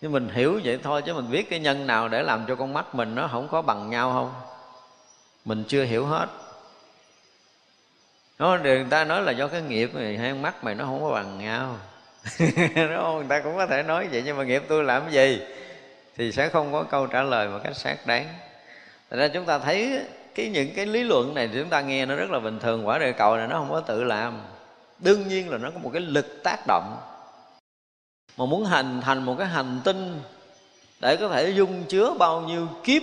Nhưng 0.00 0.12
mình 0.12 0.28
hiểu 0.32 0.60
vậy 0.64 0.78
thôi, 0.82 1.02
chứ 1.02 1.14
mình 1.14 1.30
biết 1.30 1.50
cái 1.50 1.58
nhân 1.58 1.86
nào 1.86 2.08
để 2.08 2.22
làm 2.22 2.44
cho 2.48 2.54
con 2.54 2.72
mắt 2.72 2.94
mình 2.94 3.14
nó 3.14 3.28
không 3.32 3.48
có 3.48 3.62
bằng 3.62 3.90
nhau 3.90 4.12
không? 4.12 4.32
Mình 5.44 5.64
chưa 5.68 5.84
hiểu 5.84 6.06
hết. 6.06 6.26
Nó 8.38 8.58
người 8.62 8.86
ta 8.90 9.04
nói 9.04 9.22
là 9.22 9.32
do 9.32 9.48
cái 9.48 9.62
nghiệp 9.62 9.94
này, 9.94 10.16
hai 10.16 10.34
mắt 10.34 10.64
mày 10.64 10.74
nó 10.74 10.84
không 10.84 11.02
có 11.02 11.10
bằng 11.10 11.38
nhau 11.38 11.76
đúng 12.38 12.96
không? 12.96 13.16
Người 13.16 13.26
ta 13.28 13.40
cũng 13.40 13.56
có 13.56 13.66
thể 13.66 13.82
nói 13.82 14.08
vậy, 14.12 14.22
nhưng 14.24 14.36
mà 14.36 14.44
nghiệp 14.44 14.62
tôi 14.68 14.84
làm 14.84 15.02
cái 15.02 15.12
gì? 15.12 15.40
Thì 16.16 16.32
sẽ 16.32 16.48
không 16.48 16.72
có 16.72 16.82
câu 16.82 17.06
trả 17.06 17.22
lời 17.22 17.48
một 17.48 17.58
cách 17.64 17.76
xác 17.76 18.06
đáng. 18.06 18.26
Thật 19.10 19.16
ra 19.16 19.28
chúng 19.28 19.44
ta 19.44 19.58
thấy 19.58 20.00
cái 20.34 20.48
những 20.48 20.74
cái 20.74 20.86
lý 20.86 21.02
luận 21.02 21.34
này 21.34 21.48
thì 21.48 21.58
chúng 21.60 21.68
ta 21.68 21.80
nghe 21.80 22.06
nó 22.06 22.14
rất 22.14 22.30
là 22.30 22.38
bình 22.38 22.58
thường. 22.58 22.86
Quả 22.86 22.98
địa 22.98 23.12
cầu 23.12 23.36
này 23.36 23.48
nó 23.48 23.58
không 23.58 23.70
có 23.70 23.80
tự 23.80 24.04
làm. 24.04 24.40
Đương 24.98 25.28
nhiên 25.28 25.50
là 25.50 25.58
nó 25.58 25.70
có 25.70 25.78
một 25.78 25.90
cái 25.92 26.02
lực 26.02 26.42
tác 26.44 26.58
động. 26.66 26.96
Mà 28.36 28.46
muốn 28.46 28.64
hành, 28.64 29.00
thành 29.00 29.22
một 29.22 29.36
cái 29.38 29.46
hành 29.46 29.80
tinh 29.84 30.20
để 31.00 31.16
có 31.16 31.28
thể 31.28 31.50
dung 31.50 31.84
chứa 31.84 32.14
bao 32.18 32.40
nhiêu 32.40 32.68
kiếp 32.84 33.02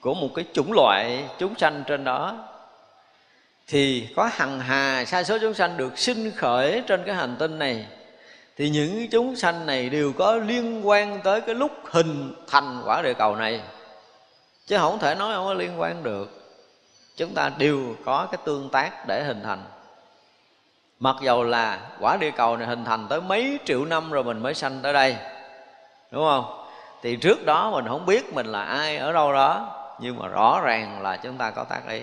của 0.00 0.14
một 0.14 0.28
cái 0.34 0.44
chủng 0.52 0.72
loại 0.72 1.24
chúng 1.38 1.54
sanh 1.58 1.84
trên 1.86 2.04
đó, 2.04 2.48
thì 3.66 4.08
có 4.16 4.30
hằng 4.32 4.60
hà 4.60 5.04
sai 5.04 5.24
số 5.24 5.38
chúng 5.38 5.54
sanh 5.54 5.76
được 5.76 5.98
sinh 5.98 6.30
khởi 6.36 6.82
trên 6.86 7.02
cái 7.06 7.14
hành 7.14 7.36
tinh 7.38 7.58
này 7.58 7.86
thì 8.58 8.70
những 8.70 9.08
chúng 9.10 9.36
sanh 9.36 9.66
này 9.66 9.88
đều 9.88 10.12
có 10.12 10.36
liên 10.36 10.88
quan 10.88 11.20
tới 11.24 11.40
cái 11.40 11.54
lúc 11.54 11.72
hình 11.90 12.34
thành 12.46 12.82
quả 12.84 13.02
địa 13.02 13.14
cầu 13.14 13.36
này. 13.36 13.60
Chứ 14.66 14.78
không 14.78 14.98
thể 14.98 15.14
nói 15.14 15.34
không 15.34 15.44
có 15.44 15.54
liên 15.54 15.80
quan 15.80 16.02
được. 16.02 16.56
Chúng 17.16 17.34
ta 17.34 17.50
đều 17.58 17.96
có 18.04 18.26
cái 18.32 18.38
tương 18.44 18.68
tác 18.68 19.06
để 19.06 19.24
hình 19.24 19.42
thành. 19.42 19.62
Mặc 21.00 21.16
dầu 21.22 21.44
là 21.44 21.80
quả 22.00 22.16
địa 22.16 22.30
cầu 22.30 22.56
này 22.56 22.66
hình 22.66 22.84
thành 22.84 23.06
tới 23.08 23.20
mấy 23.20 23.58
triệu 23.64 23.84
năm 23.84 24.10
rồi 24.10 24.24
mình 24.24 24.42
mới 24.42 24.54
sanh 24.54 24.78
tới 24.82 24.92
đây. 24.92 25.16
Đúng 26.10 26.24
không? 26.24 26.66
Thì 27.02 27.16
trước 27.16 27.44
đó 27.44 27.70
mình 27.70 27.88
không 27.88 28.06
biết 28.06 28.34
mình 28.34 28.46
là 28.46 28.62
ai 28.62 28.96
ở 28.96 29.12
đâu 29.12 29.32
đó, 29.32 29.74
nhưng 30.00 30.18
mà 30.18 30.28
rõ 30.28 30.60
ràng 30.64 31.02
là 31.02 31.16
chúng 31.16 31.36
ta 31.36 31.50
có 31.50 31.64
tác 31.64 31.88
ý. 31.88 32.02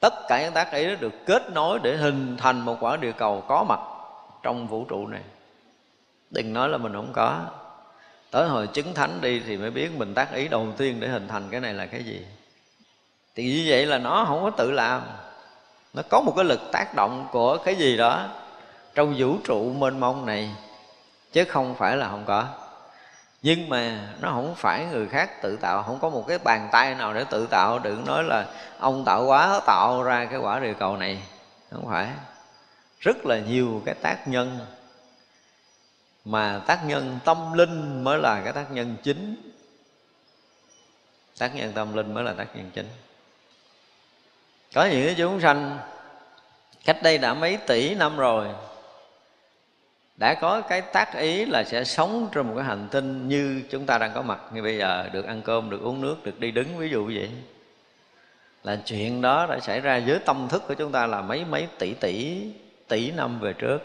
Tất 0.00 0.14
cả 0.28 0.42
những 0.42 0.52
tác 0.52 0.72
ý 0.72 0.86
đó 0.86 0.94
được 1.00 1.12
kết 1.26 1.52
nối 1.52 1.78
để 1.82 1.96
hình 1.96 2.36
thành 2.36 2.60
một 2.60 2.76
quả 2.80 2.96
địa 2.96 3.12
cầu 3.12 3.44
có 3.48 3.64
mặt 3.68 3.80
trong 4.42 4.66
vũ 4.66 4.84
trụ 4.84 5.06
này. 5.06 5.22
Đừng 6.30 6.52
nói 6.52 6.68
là 6.68 6.78
mình 6.78 6.92
không 6.92 7.12
có. 7.12 7.40
Tới 8.30 8.48
hồi 8.48 8.66
chứng 8.66 8.94
thánh 8.94 9.20
đi 9.20 9.40
thì 9.46 9.56
mới 9.56 9.70
biết 9.70 9.90
mình 9.96 10.14
tác 10.14 10.32
ý 10.32 10.48
đầu 10.48 10.66
tiên 10.76 11.00
để 11.00 11.08
hình 11.08 11.28
thành 11.28 11.48
cái 11.50 11.60
này 11.60 11.74
là 11.74 11.86
cái 11.86 12.04
gì. 12.04 12.26
Thì 13.34 13.44
như 13.44 13.64
vậy 13.68 13.86
là 13.86 13.98
nó 13.98 14.24
không 14.28 14.42
có 14.42 14.50
tự 14.50 14.70
làm. 14.70 15.02
Nó 15.94 16.02
có 16.08 16.20
một 16.20 16.32
cái 16.36 16.44
lực 16.44 16.60
tác 16.72 16.94
động 16.94 17.28
của 17.32 17.58
cái 17.64 17.74
gì 17.74 17.96
đó 17.96 18.26
trong 18.94 19.14
vũ 19.18 19.36
trụ 19.44 19.72
mênh 19.72 20.00
mông 20.00 20.26
này, 20.26 20.50
chứ 21.32 21.44
không 21.44 21.74
phải 21.74 21.96
là 21.96 22.08
không 22.08 22.24
có. 22.26 22.46
Nhưng 23.42 23.68
mà 23.68 24.08
nó 24.20 24.30
không 24.30 24.54
phải 24.54 24.86
người 24.86 25.08
khác 25.08 25.42
tự 25.42 25.56
tạo, 25.56 25.82
không 25.82 25.98
có 25.98 26.08
một 26.08 26.24
cái 26.28 26.38
bàn 26.38 26.68
tay 26.72 26.94
nào 26.94 27.14
để 27.14 27.24
tự 27.30 27.46
tạo, 27.46 27.78
đừng 27.78 28.04
nói 28.04 28.24
là 28.24 28.46
ông 28.78 29.04
tạo 29.04 29.24
quá, 29.26 29.60
tạo 29.66 30.02
ra 30.02 30.24
cái 30.24 30.38
quả 30.38 30.60
địa 30.60 30.74
cầu 30.78 30.96
này. 30.96 31.22
Không 31.70 31.86
phải 31.88 32.08
rất 33.00 33.26
là 33.26 33.38
nhiều 33.38 33.82
cái 33.84 33.94
tác 33.94 34.28
nhân. 34.28 34.58
Mà 36.24 36.60
tác 36.66 36.80
nhân 36.86 37.18
tâm 37.24 37.52
linh 37.52 38.04
mới 38.04 38.18
là 38.18 38.40
cái 38.44 38.52
tác 38.52 38.72
nhân 38.72 38.96
chính. 39.02 39.52
Tác 41.38 41.54
nhân 41.54 41.72
tâm 41.72 41.96
linh 41.96 42.14
mới 42.14 42.24
là 42.24 42.32
tác 42.32 42.56
nhân 42.56 42.70
chính. 42.74 42.88
Có 44.74 44.84
những 44.84 45.06
cái 45.06 45.14
chúng 45.18 45.40
sanh, 45.40 45.78
cách 46.84 47.02
đây 47.02 47.18
đã 47.18 47.34
mấy 47.34 47.56
tỷ 47.56 47.94
năm 47.94 48.16
rồi, 48.16 48.48
đã 50.16 50.34
có 50.40 50.60
cái 50.60 50.80
tác 50.80 51.14
ý 51.16 51.44
là 51.44 51.64
sẽ 51.64 51.84
sống 51.84 52.28
trên 52.32 52.46
một 52.46 52.52
cái 52.56 52.64
hành 52.64 52.88
tinh 52.90 53.28
như 53.28 53.62
chúng 53.70 53.86
ta 53.86 53.98
đang 53.98 54.12
có 54.14 54.22
mặt. 54.22 54.40
Như 54.52 54.62
bây 54.62 54.78
giờ 54.78 55.08
được 55.12 55.26
ăn 55.26 55.42
cơm, 55.42 55.70
được 55.70 55.80
uống 55.82 56.00
nước, 56.00 56.24
được 56.24 56.40
đi 56.40 56.50
đứng, 56.50 56.78
ví 56.78 56.88
dụ 56.88 57.04
như 57.04 57.14
vậy. 57.18 57.30
Là 58.64 58.78
chuyện 58.84 59.20
đó 59.20 59.46
đã 59.46 59.60
xảy 59.60 59.80
ra 59.80 59.96
dưới 59.96 60.18
tâm 60.18 60.48
thức 60.50 60.62
của 60.68 60.74
chúng 60.74 60.92
ta 60.92 61.06
là 61.06 61.22
mấy 61.22 61.44
mấy 61.44 61.68
tỷ 61.78 61.94
tỷ 61.94 62.42
tỷ 62.88 63.10
năm 63.10 63.40
về 63.40 63.52
trước. 63.52 63.78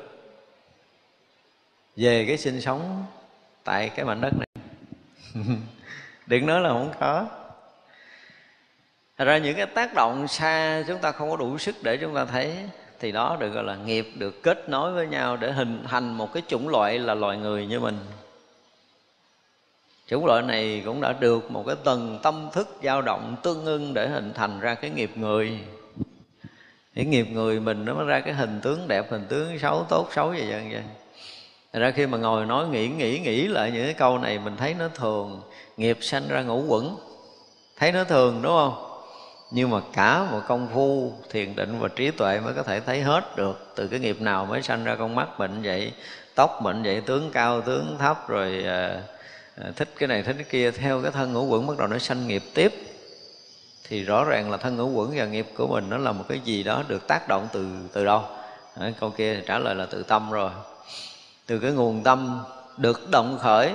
Về 1.95 2.26
cái 2.28 2.38
sinh 2.38 2.62
sống 2.62 3.06
tại 3.64 3.89
cái 3.89 4.06
mảnh 4.06 4.22
đất 4.22 4.34
này. 4.38 4.47
Đừng 6.28 6.45
nói 6.45 6.62
là 6.62 6.70
không 6.70 6.93
có. 6.99 7.28
Thật 9.18 9.26
ra 9.26 9.38
những 9.38 9.56
cái 9.56 9.66
tác 9.66 9.93
động 9.93 10.28
xa 10.28 10.84
chúng 10.88 10.99
ta 10.99 11.12
không 11.12 11.30
có 11.30 11.38
đủ 11.38 11.58
sức 11.58 11.76
để 11.84 11.97
chúng 11.97 12.16
ta 12.16 12.26
thấy, 12.26 12.58
thì 12.99 13.12
đó 13.12 13.38
được 13.39 13.49
gọi 13.49 13.64
là 13.64 13.76
nghiệp 13.76 14.08
được 14.16 14.43
kết 14.43 14.70
nối 14.70 14.93
với 14.93 15.08
nhau 15.08 15.38
để 15.38 15.51
hình 15.51 15.84
thành 15.88 16.14
một 16.14 16.34
cái 16.34 16.43
chủng 16.47 16.70
loại 16.70 16.99
là 16.99 17.14
loài 17.14 17.38
người 17.38 17.66
như 17.66 17.80
mình. 17.80 17.97
Chủng 20.08 20.26
loại 20.26 20.41
này 20.41 20.82
cũng 20.86 21.01
đã 21.01 21.14
được 21.14 21.51
một 21.51 21.64
cái 21.68 21.76
tầng 21.84 22.20
tâm 22.24 22.49
thức 22.54 22.68
dao 22.84 23.01
động 23.01 23.36
tương 23.43 23.66
ưng 23.66 23.93
để 23.93 24.08
hình 24.08 24.34
thành 24.34 24.60
ra 24.60 24.76
cái 24.76 24.89
nghiệp 24.89 25.12
người 25.16 25.60
cái 26.95 27.05
nghiệp 27.05 27.27
người 27.31 27.59
mình 27.59 27.85
nó 27.85 27.93
mới 27.93 28.05
ra 28.05 28.19
cái 28.19 28.33
hình 28.33 28.59
tướng 28.61 28.87
đẹp 28.87 29.11
hình 29.11 29.25
tướng 29.29 29.59
xấu 29.59 29.85
tốt 29.89 30.09
xấu 30.15 30.29
vậy 30.29 30.45
vậy 30.49 30.67
vậy 30.71 30.83
Thật 31.73 31.79
ra 31.79 31.91
khi 31.91 32.07
mà 32.07 32.17
ngồi 32.17 32.45
nói 32.45 32.67
nghĩ 32.67 32.87
nghĩ 32.87 33.19
nghĩ 33.19 33.47
lại 33.47 33.71
những 33.71 33.83
cái 33.85 33.93
câu 33.93 34.17
này 34.17 34.39
mình 34.39 34.57
thấy 34.57 34.73
nó 34.79 34.87
thường. 34.95 35.41
Nghiệp 35.77 35.97
sanh 36.01 36.27
ra 36.29 36.41
ngũ 36.41 36.63
quẩn. 36.67 36.97
Thấy 37.77 37.91
nó 37.91 38.03
thường 38.03 38.41
đúng 38.41 38.53
không? 38.53 38.99
Nhưng 39.51 39.69
mà 39.69 39.79
cả 39.93 40.27
một 40.31 40.41
công 40.47 40.67
phu 40.73 41.13
thiền 41.29 41.55
định 41.55 41.79
và 41.79 41.87
trí 41.87 42.11
tuệ 42.11 42.39
mới 42.39 42.53
có 42.53 42.63
thể 42.63 42.79
thấy 42.79 43.01
hết 43.01 43.37
được. 43.37 43.71
Từ 43.75 43.87
cái 43.87 43.99
nghiệp 43.99 44.21
nào 44.21 44.45
mới 44.45 44.61
sanh 44.61 44.83
ra 44.83 44.95
con 44.95 45.15
mắt 45.15 45.39
bệnh 45.39 45.61
vậy 45.61 45.91
tóc 46.35 46.59
bệnh 46.63 46.83
vậy 46.83 47.01
tướng 47.01 47.31
cao 47.33 47.61
tướng 47.61 47.95
thấp 47.99 48.29
rồi 48.29 48.63
à, 48.65 49.01
à, 49.55 49.71
thích 49.75 49.89
cái 49.97 50.07
này 50.07 50.23
thích 50.23 50.35
cái 50.37 50.45
kia 50.49 50.71
theo 50.71 51.01
cái 51.01 51.11
thân 51.11 51.33
ngũ 51.33 51.45
quẩn 51.45 51.67
bắt 51.67 51.77
đầu 51.77 51.87
nó 51.87 51.97
sanh 51.97 52.27
nghiệp 52.27 52.43
tiếp 52.53 52.73
thì 53.89 54.03
rõ 54.03 54.23
ràng 54.23 54.51
là 54.51 54.57
thân 54.57 54.77
ngũ 54.77 54.89
quẩn 54.89 55.11
và 55.15 55.25
nghiệp 55.25 55.47
của 55.57 55.67
mình 55.67 55.89
nó 55.89 55.97
là 55.97 56.11
một 56.11 56.25
cái 56.29 56.39
gì 56.39 56.63
đó 56.63 56.84
được 56.88 57.07
tác 57.07 57.27
động 57.27 57.47
từ 57.53 57.67
từ 57.93 58.05
đâu? 58.05 58.23
À, 58.79 58.91
câu 58.99 59.09
kia 59.09 59.36
thì 59.36 59.41
trả 59.47 59.59
lời 59.59 59.75
là 59.75 59.86
từ 59.86 60.03
tâm 60.03 60.31
rồi. 60.31 60.51
Từ 61.45 61.59
cái 61.59 61.71
nguồn 61.71 62.03
tâm 62.03 62.43
được 62.77 63.09
động 63.09 63.38
khởi 63.41 63.73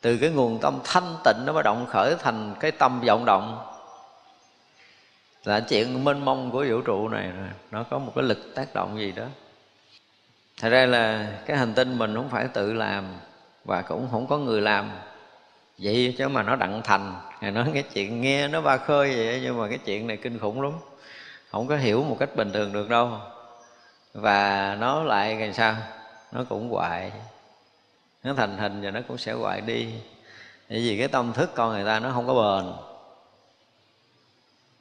từ 0.00 0.16
cái 0.16 0.30
nguồn 0.30 0.58
tâm 0.58 0.78
thanh 0.84 1.16
tịnh 1.24 1.36
nó 1.46 1.52
mới 1.52 1.62
động 1.62 1.86
khởi 1.90 2.14
thành 2.18 2.54
cái 2.60 2.70
tâm 2.70 3.00
vọng 3.00 3.24
động. 3.24 3.72
Là 5.44 5.60
chuyện 5.60 6.04
mênh 6.04 6.24
mông 6.24 6.50
của 6.50 6.66
vũ 6.68 6.80
trụ 6.80 7.08
này 7.08 7.28
rồi 7.28 7.48
nó 7.70 7.84
có 7.90 7.98
một 7.98 8.12
cái 8.14 8.24
lực 8.24 8.54
tác 8.54 8.74
động 8.74 8.98
gì 8.98 9.12
đó. 9.12 9.24
Thật 10.60 10.68
ra 10.68 10.86
là 10.86 11.32
cái 11.46 11.56
hành 11.56 11.74
tinh 11.74 11.98
mình 11.98 12.14
không 12.14 12.28
phải 12.28 12.48
tự 12.48 12.72
làm 12.72 13.04
và 13.64 13.82
cũng 13.82 14.08
không 14.10 14.26
có 14.26 14.38
người 14.38 14.60
làm 14.60 14.90
vậy 15.78 16.14
chứ 16.18 16.28
mà 16.28 16.42
nó 16.42 16.56
đặng 16.56 16.80
thành. 16.84 17.14
Ngài 17.40 17.50
nói 17.50 17.70
cái 17.74 17.82
chuyện 17.82 18.20
nghe 18.20 18.48
nó 18.48 18.60
ba 18.60 18.76
khơi 18.76 19.16
vậy 19.16 19.40
nhưng 19.42 19.58
mà 19.58 19.68
cái 19.68 19.78
chuyện 19.78 20.06
này 20.06 20.16
kinh 20.16 20.38
khủng 20.38 20.62
lắm. 20.62 20.72
Không 21.50 21.66
có 21.66 21.76
hiểu 21.76 22.04
một 22.04 22.16
cách 22.20 22.36
bình 22.36 22.52
thường 22.52 22.72
được 22.72 22.88
đâu. 22.88 23.10
Và 24.14 24.76
nó 24.80 25.02
lại 25.02 25.34
làm 25.34 25.52
sao? 25.52 25.76
Nó 26.32 26.44
cũng 26.48 26.70
hoại 26.70 27.12
nó 28.24 28.34
thành 28.34 28.58
hình 28.58 28.82
và 28.82 28.90
nó 28.90 29.00
cũng 29.08 29.18
sẽ 29.18 29.32
hoại 29.32 29.60
đi. 29.60 29.88
Bởi 30.70 30.78
vì 30.78 30.98
cái 30.98 31.08
tâm 31.08 31.32
thức 31.32 31.50
con 31.54 31.72
người 31.72 31.84
ta 31.84 32.00
nó 32.00 32.10
không 32.12 32.26
có 32.26 32.34
bền. 32.34 32.72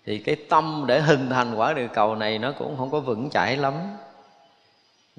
Thì 0.05 0.17
cái 0.17 0.35
tâm 0.49 0.85
để 0.87 1.01
hình 1.01 1.29
thành 1.29 1.55
quả 1.55 1.73
địa 1.73 1.87
cầu 1.93 2.15
này 2.15 2.39
nó 2.39 2.51
cũng 2.51 2.77
không 2.77 2.91
có 2.91 2.99
vững 2.99 3.29
chãi 3.29 3.57
lắm. 3.57 3.73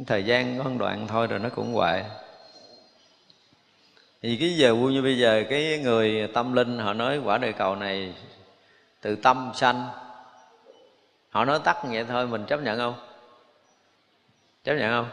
Thời 0.06 0.24
gian 0.24 0.58
có 0.58 0.70
đoạn 0.78 1.06
thôi 1.08 1.26
rồi 1.26 1.38
nó 1.38 1.48
cũng 1.48 1.74
hoại 1.74 2.04
thì 4.26 4.36
cái 4.36 4.56
giờ 4.56 4.74
vui 4.74 4.92
như 4.92 5.02
bây 5.02 5.18
giờ, 5.18 5.44
cái 5.50 5.78
người 5.78 6.28
tâm 6.34 6.52
linh, 6.52 6.78
họ 6.78 6.92
nói 6.92 7.18
quả 7.18 7.38
địa 7.38 7.52
cầu 7.52 7.76
này 7.76 8.14
từ 9.00 9.16
tâm 9.16 9.50
sanh. 9.54 9.88
Họ 11.30 11.44
nói 11.44 11.60
tắt 11.64 11.76
vậy 11.82 12.04
thôi, 12.08 12.26
mình 12.26 12.44
chấp 12.46 12.60
nhận 12.62 12.78
không? 12.78 12.94
Chấp 14.64 14.74
nhận 14.74 14.90
không? 14.92 15.08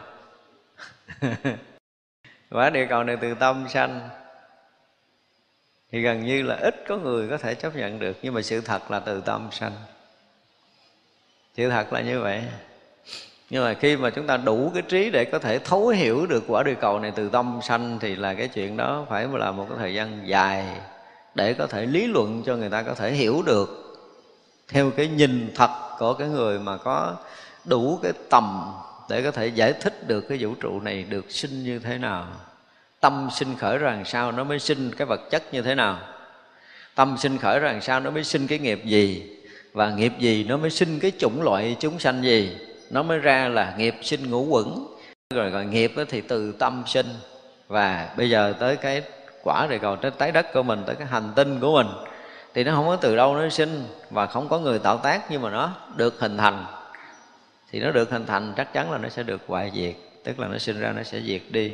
Quả 2.50 2.70
địa 2.70 2.86
cầu 2.90 3.04
này 3.04 3.16
từ 3.20 3.34
tâm 3.34 3.66
sanh. 3.68 4.08
Thì 5.92 6.00
gần 6.00 6.26
như 6.26 6.42
là 6.42 6.56
ít 6.56 6.74
có 6.88 6.96
người 6.96 7.28
có 7.28 7.38
thể 7.38 7.54
chấp 7.54 7.76
nhận 7.76 7.98
được, 7.98 8.16
nhưng 8.22 8.34
mà 8.34 8.42
sự 8.42 8.60
thật 8.60 8.90
là 8.90 9.00
từ 9.00 9.20
tâm 9.20 9.48
sanh. 9.52 9.72
Sự 11.56 11.70
thật 11.70 11.92
là 11.92 12.00
như 12.00 12.20
vậy 12.20 12.42
nhưng 13.50 13.64
mà 13.64 13.74
khi 13.74 13.96
mà 13.96 14.10
chúng 14.10 14.26
ta 14.26 14.36
đủ 14.36 14.70
cái 14.74 14.82
trí 14.82 15.10
để 15.10 15.24
có 15.24 15.38
thể 15.38 15.58
thấu 15.58 15.88
hiểu 15.88 16.26
được 16.26 16.44
quả 16.46 16.62
địa 16.62 16.74
cầu 16.80 17.00
này 17.00 17.12
từ 17.16 17.28
tâm 17.28 17.58
sanh 17.62 17.98
thì 18.00 18.16
là 18.16 18.34
cái 18.34 18.48
chuyện 18.48 18.76
đó 18.76 19.06
phải 19.10 19.28
là 19.32 19.50
một 19.50 19.66
cái 19.68 19.78
thời 19.78 19.94
gian 19.94 20.28
dài 20.28 20.66
để 21.34 21.54
có 21.54 21.66
thể 21.66 21.86
lý 21.86 22.06
luận 22.06 22.42
cho 22.46 22.56
người 22.56 22.70
ta 22.70 22.82
có 22.82 22.94
thể 22.94 23.12
hiểu 23.12 23.42
được. 23.46 23.80
Theo 24.68 24.90
cái 24.90 25.08
nhìn 25.08 25.52
thật 25.54 25.70
của 25.98 26.14
cái 26.14 26.28
người 26.28 26.58
mà 26.58 26.76
có 26.76 27.16
đủ 27.64 27.98
cái 28.02 28.12
tầm 28.30 28.72
để 29.08 29.22
có 29.22 29.30
thể 29.30 29.46
giải 29.46 29.72
thích 29.72 30.08
được 30.08 30.20
cái 30.28 30.38
vũ 30.40 30.54
trụ 30.60 30.80
này 30.80 31.02
được 31.02 31.30
sinh 31.30 31.64
như 31.64 31.78
thế 31.78 31.98
nào, 31.98 32.26
tâm 33.00 33.28
sinh 33.32 33.56
khởi 33.58 33.78
ra 33.78 33.90
làm 33.90 34.04
sao 34.04 34.32
nó 34.32 34.44
mới 34.44 34.58
sinh 34.58 34.90
cái 34.96 35.06
vật 35.06 35.20
chất 35.30 35.54
như 35.54 35.62
thế 35.62 35.74
nào, 35.74 35.98
tâm 36.94 37.16
sinh 37.18 37.38
khởi 37.38 37.58
ra 37.60 37.72
làm 37.72 37.80
sao 37.80 38.00
nó 38.00 38.10
mới 38.10 38.24
sinh 38.24 38.46
cái 38.46 38.58
nghiệp 38.58 38.84
gì, 38.84 39.30
và 39.72 39.90
nghiệp 39.90 40.12
gì 40.18 40.44
nó 40.44 40.56
mới 40.56 40.70
sinh 40.70 41.00
cái 41.00 41.12
chủng 41.18 41.42
loại 41.42 41.76
chúng 41.80 41.98
sanh 41.98 42.22
gì 42.22 42.56
nó 42.90 43.02
mới 43.02 43.18
ra 43.18 43.48
là 43.48 43.74
nghiệp 43.78 43.94
sinh 44.02 44.30
ngũ 44.30 44.44
quẩn. 44.44 44.86
Rồi 45.34 45.50
gọi 45.50 45.64
nghiệp 45.64 45.92
thì 46.08 46.20
từ 46.20 46.52
tâm 46.52 46.84
sinh. 46.86 47.06
Và 47.68 48.14
bây 48.16 48.30
giờ 48.30 48.54
tới 48.58 48.76
cái 48.76 49.02
quả 49.42 49.66
rồi 49.66 49.78
còn 49.78 50.00
tới 50.00 50.10
trái 50.18 50.32
đất 50.32 50.46
của 50.52 50.62
mình, 50.62 50.82
tới 50.86 50.96
cái 50.96 51.06
hành 51.06 51.32
tinh 51.36 51.60
của 51.60 51.72
mình. 51.72 51.86
Thì 52.54 52.64
nó 52.64 52.74
không 52.74 52.86
có 52.86 52.96
từ 52.96 53.16
đâu 53.16 53.36
nó 53.36 53.48
sinh 53.48 53.84
và 54.10 54.26
không 54.26 54.48
có 54.48 54.58
người 54.58 54.78
tạo 54.78 54.98
tác 54.98 55.30
nhưng 55.30 55.42
mà 55.42 55.50
nó 55.50 55.70
được 55.96 56.20
hình 56.20 56.36
thành. 56.36 56.64
Thì 57.70 57.80
nó 57.80 57.90
được 57.90 58.10
hình 58.10 58.26
thành, 58.26 58.52
chắc 58.56 58.72
chắn 58.72 58.92
là 58.92 58.98
nó 58.98 59.08
sẽ 59.08 59.22
được 59.22 59.40
hoại 59.46 59.72
diệt. 59.74 59.94
Tức 60.24 60.40
là 60.40 60.48
nó 60.48 60.58
sinh 60.58 60.80
ra, 60.80 60.92
nó 60.92 61.02
sẽ 61.02 61.20
diệt 61.20 61.42
đi. 61.50 61.72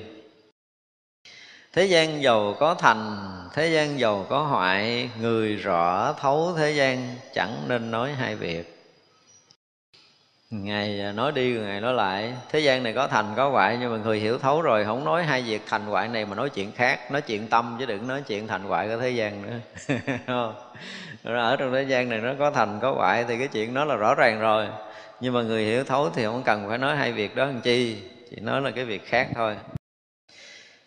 Thế 1.72 1.84
gian 1.84 2.22
giàu 2.22 2.56
có 2.58 2.74
thành, 2.74 3.16
thế 3.54 3.68
gian 3.68 4.00
giàu 4.00 4.26
có 4.28 4.42
hoại. 4.42 5.10
Người 5.20 5.56
rõ 5.56 6.12
thấu 6.12 6.54
thế 6.56 6.70
gian, 6.70 7.16
chẳng 7.34 7.64
nên 7.68 7.90
nói 7.90 8.12
hai 8.12 8.36
việc 8.36 8.79
ngày 10.50 11.00
à, 11.00 11.12
nói 11.12 11.32
đi 11.32 11.54
rồi 11.54 11.64
ngày 11.64 11.80
nói 11.80 11.94
lại. 11.94 12.32
Thế 12.48 12.60
gian 12.60 12.82
này 12.82 12.92
có 12.92 13.08
thành, 13.08 13.32
có 13.36 13.48
hoại, 13.48 13.76
nhưng 13.80 13.92
mà 13.92 13.98
người 13.98 14.18
hiểu 14.18 14.38
thấu 14.38 14.62
rồi, 14.62 14.84
không 14.84 15.04
nói 15.04 15.24
hai 15.24 15.42
việc 15.42 15.62
thành 15.66 15.86
hoại 15.86 16.08
này 16.08 16.26
mà 16.26 16.34
nói 16.34 16.50
chuyện 16.50 16.72
khác, 16.72 17.10
nói 17.10 17.22
chuyện 17.22 17.48
tâm 17.48 17.76
chứ 17.78 17.86
đừng 17.86 18.08
nói 18.08 18.22
chuyện 18.26 18.46
thành 18.46 18.62
hoại 18.62 18.88
của 18.88 18.96
thế 19.00 19.10
gian 19.10 19.42
nữa. 19.42 19.58
Ở 21.24 21.56
trong 21.56 21.72
thế 21.72 21.82
gian 21.82 22.08
này 22.08 22.18
nó 22.18 22.34
có 22.38 22.50
thành, 22.50 22.78
có 22.82 22.92
hoại 22.92 23.24
thì 23.28 23.38
cái 23.38 23.48
chuyện 23.48 23.74
đó 23.74 23.84
là 23.84 23.96
rõ 23.96 24.14
ràng 24.14 24.40
rồi. 24.40 24.66
Nhưng 25.20 25.34
mà 25.34 25.42
người 25.42 25.64
hiểu 25.64 25.84
thấu 25.84 26.10
thì 26.10 26.24
không 26.24 26.42
cần 26.42 26.68
phải 26.68 26.78
nói 26.78 26.96
hai 26.96 27.12
việc 27.12 27.36
đó 27.36 27.44
làm 27.44 27.60
chi, 27.60 27.96
chỉ 28.30 28.36
nói 28.40 28.60
là 28.60 28.70
cái 28.70 28.84
việc 28.84 29.06
khác 29.06 29.28
thôi. 29.34 29.56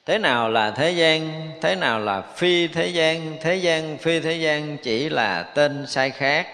Thế 0.06 0.18
nào 0.18 0.50
là 0.50 0.72
thế 0.72 0.92
gian, 0.92 1.52
thế 1.62 1.76
nào 1.76 2.00
là 2.00 2.22
phi 2.22 2.68
thế 2.68 2.88
gian 2.88 3.38
thế 3.42 3.56
gian 3.56 3.98
phi 3.98 4.20
thế 4.20 4.34
gian 4.34 4.78
chỉ 4.78 5.10
là 5.10 5.44
tên 5.44 5.88
sai 5.88 6.10
khác 6.10 6.48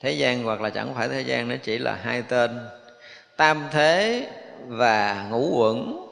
thế 0.00 0.12
gian 0.12 0.44
hoặc 0.44 0.60
là 0.60 0.70
chẳng 0.70 0.94
phải 0.94 1.08
thế 1.08 1.20
gian 1.20 1.48
nó 1.48 1.54
chỉ 1.62 1.78
là 1.78 1.98
hai 2.02 2.22
tên. 2.22 2.58
Tam 3.36 3.68
thế 3.72 4.26
và 4.66 5.26
ngũ 5.30 5.58
quẩn 5.58 6.06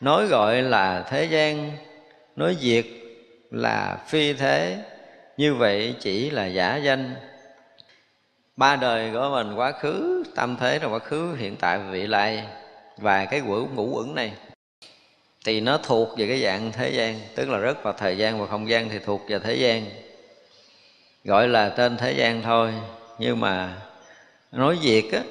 nói 0.00 0.26
gọi 0.26 0.62
là 0.62 1.04
thế 1.10 1.24
gian, 1.24 1.72
nói 2.36 2.56
diệt 2.60 2.84
là 3.50 3.98
phi 4.08 4.32
thế. 4.32 4.78
Như 5.36 5.54
vậy 5.54 5.94
chỉ 6.00 6.30
là 6.30 6.46
giả 6.46 6.76
danh. 6.76 7.14
Ba 8.56 8.76
đời 8.76 9.10
của 9.12 9.30
mình 9.32 9.54
quá 9.54 9.72
khứ, 9.72 10.24
tam 10.34 10.56
thế 10.60 10.78
là 10.78 10.88
quá 10.88 10.98
khứ, 10.98 11.34
hiện 11.34 11.56
tại 11.56 11.78
vị 11.78 12.06
lai. 12.06 12.44
Và 12.96 13.24
cái 13.24 13.40
quỷ 13.40 13.60
ngũ 13.74 13.96
uẩn 13.96 14.14
này, 14.14 14.32
thì 15.44 15.60
nó 15.60 15.78
thuộc 15.78 16.18
về 16.18 16.26
cái 16.28 16.42
dạng 16.42 16.72
thế 16.72 16.90
gian, 16.90 17.20
tức 17.34 17.48
là 17.48 17.58
rất 17.58 17.82
vào 17.82 17.92
thời 17.92 18.18
gian 18.18 18.40
và 18.40 18.46
không 18.46 18.68
gian 18.68 18.88
thì 18.88 18.98
thuộc 18.98 19.22
về 19.28 19.38
thế 19.38 19.54
gian. 19.54 19.84
Gọi 21.24 21.48
là 21.48 21.68
tên 21.68 21.96
thế 21.96 22.12
gian 22.12 22.42
thôi 22.42 22.72
nhưng 23.18 23.40
mà 23.40 23.76
nói 24.52 24.78
việc 24.82 25.12
á, 25.12 25.22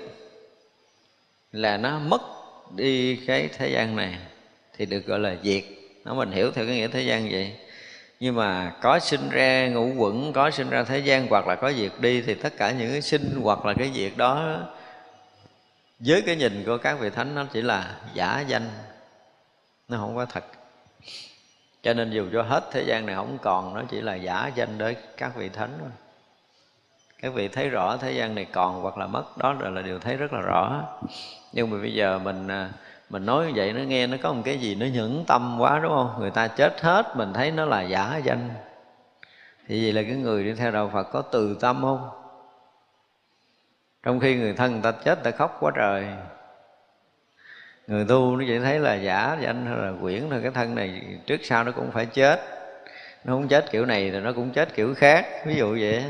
là 1.52 1.78
nó 1.78 2.00
mất 2.00 2.22
đi 2.76 3.16
cái 3.16 3.50
thế 3.58 3.70
gian 3.70 3.96
này 3.96 4.18
thì 4.78 4.86
được 4.86 5.06
gọi 5.06 5.20
là 5.20 5.36
diệt 5.44 5.64
nó 6.08 6.14
mình 6.14 6.32
hiểu 6.32 6.52
theo 6.52 6.66
cái 6.66 6.76
nghĩa 6.76 6.88
thế 6.88 7.02
gian 7.02 7.30
vậy. 7.32 7.54
Nhưng 8.20 8.36
mà 8.36 8.74
có 8.82 9.00
sinh 9.00 9.30
ra 9.30 9.68
ngũ 9.68 9.94
quẩn, 9.98 10.34
có 10.34 10.52
sinh 10.52 10.70
ra 10.70 10.84
thế 10.84 11.00
gian 11.00 11.28
hoặc 11.28 11.48
là 11.48 11.56
có 11.56 11.74
diệt 11.74 11.92
đi 12.00 12.22
thì 12.22 12.34
tất 12.34 12.58
cả 12.58 12.72
những 12.72 12.92
cái 12.92 13.02
sinh 13.02 13.40
hoặc 13.44 13.66
là 13.66 13.74
cái 13.74 13.92
diệt 13.94 14.12
đó, 14.16 14.60
với 16.00 16.22
cái 16.22 16.36
nhìn 16.36 16.64
của 16.66 16.78
các 16.78 17.00
vị 17.00 17.10
thánh 17.10 17.36
nó 17.36 17.46
chỉ 17.54 17.62
là 17.62 18.00
giả 18.14 18.44
danh. 18.48 18.70
Nó 19.88 19.98
không 19.98 20.16
có 20.16 20.26
thật. 20.26 20.44
Cho 21.84 21.94
nên 21.94 22.12
dù 22.12 22.28
cho 22.34 22.42
hết 22.42 22.64
thế 22.72 22.84
gian 22.84 23.06
này 23.06 23.16
không 23.16 23.38
còn, 23.42 23.74
nó 23.74 23.84
chỉ 23.92 24.02
là 24.02 24.16
giả 24.16 24.52
danh 24.56 24.78
đối 24.78 24.96
các 25.18 25.36
vị 25.36 25.50
thánh 25.50 25.70
thôi 25.80 25.90
các 27.22 27.34
vị 27.34 27.48
thấy 27.48 27.70
rõ 27.70 27.98
thế 27.98 28.12
gian 28.12 28.36
này 28.36 28.46
còn 28.52 28.82
hoặc 28.82 28.98
là 28.98 29.08
mất 29.08 29.38
đó 29.38 29.54
là, 29.54 29.70
là 29.70 29.82
điều 29.82 30.00
thấy 30.00 30.18
rất 30.18 30.34
là 30.34 30.42
rõ. 30.42 30.84
Nhưng 31.54 31.70
mà 31.70 31.78
bây 31.82 31.94
giờ 31.94 32.20
mình 32.20 32.48
à, 32.48 32.70
mình 33.10 33.26
nói 33.26 33.46
như 33.46 33.52
vậy 33.56 33.74
nó 33.74 33.80
nghe 33.80 34.08
nó 34.08 34.18
có 34.24 34.34
một 34.34 34.42
cái 34.46 34.58
gì 34.58 34.76
nó 34.76 34.86
nhẫn 34.86 35.24
tâm 35.28 35.58
quá 35.60 35.80
đúng 35.84 35.92
không? 35.92 36.16
Người 36.20 36.32
ta 36.32 36.48
chết 36.48 36.82
hết 36.82 37.16
mình 37.16 37.34
thấy 37.34 37.52
nó 37.52 37.66
là 37.66 37.82
giả 37.82 38.22
danh. 38.24 38.50
Thì 39.68 39.84
vậy 39.84 39.94
là 39.94 40.02
cái 40.02 40.18
người 40.18 40.44
đi 40.44 40.54
theo 40.54 40.72
đạo 40.72 40.90
phật 40.94 41.04
có 41.04 41.22
từ 41.22 41.58
tâm 41.62 41.82
không? 41.82 42.10
Trong 44.04 44.20
khi 44.20 44.36
người 44.36 44.54
thân 44.54 44.72
người 44.72 44.82
ta 44.82 44.92
chết 44.92 45.24
ta 45.24 45.32
khóc 45.32 45.58
quá 45.60 45.72
trời. 45.76 46.06
Người 47.88 48.06
tu 48.06 48.36
nó 48.36 48.44
chỉ 48.48 48.60
thấy 48.60 48.80
là 48.80 48.96
giả 48.96 49.38
danh 49.42 49.66
hay 49.66 49.76
là 49.76 49.94
quyển 50.02 50.30
thôi 50.30 50.40
cái 50.44 50.52
thân 50.52 50.76
này 50.76 51.02
trước 51.26 51.40
sau 51.44 51.64
nó 51.64 51.72
cũng 51.72 51.92
phải 51.92 52.06
chết. 52.06 52.42
Nó 53.24 53.34
không 53.34 53.48
chết 53.48 53.72
kiểu 53.72 53.86
này 53.86 54.12
thì 54.12 54.20
nó 54.20 54.34
cũng 54.34 54.52
chết 54.52 54.76
kiểu 54.76 54.94
khác 54.98 55.26
ví 55.46 55.56
dụ 55.56 55.78
vậy 55.80 56.04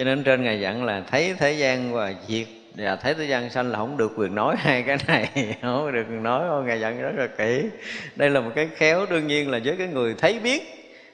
cho 0.00 0.04
nên 0.04 0.22
trên 0.22 0.42
ngài 0.42 0.60
dặn 0.60 0.84
là 0.84 1.02
thấy 1.10 1.34
thế 1.38 1.52
gian 1.52 1.92
và 1.92 2.12
diệt, 2.26 2.46
và 2.74 2.96
thấy 2.96 3.14
thế 3.14 3.24
gian 3.24 3.50
sanh 3.50 3.70
là 3.70 3.78
không 3.78 3.96
được 3.96 4.12
quyền 4.16 4.34
nói 4.34 4.56
hai 4.58 4.82
cái 4.82 4.96
này, 5.06 5.28
không 5.62 5.92
được 5.92 6.04
quyền 6.10 6.22
nói. 6.22 6.44
Không 6.48 6.66
ngài 6.66 6.80
dặn 6.80 7.02
rất 7.02 7.12
là 7.16 7.26
kỹ. 7.26 7.62
Đây 8.16 8.30
là 8.30 8.40
một 8.40 8.50
cái 8.54 8.68
khéo. 8.76 9.06
Đương 9.06 9.26
nhiên 9.26 9.50
là 9.50 9.60
với 9.64 9.76
cái 9.76 9.86
người 9.86 10.14
thấy 10.18 10.38
biết 10.38 10.62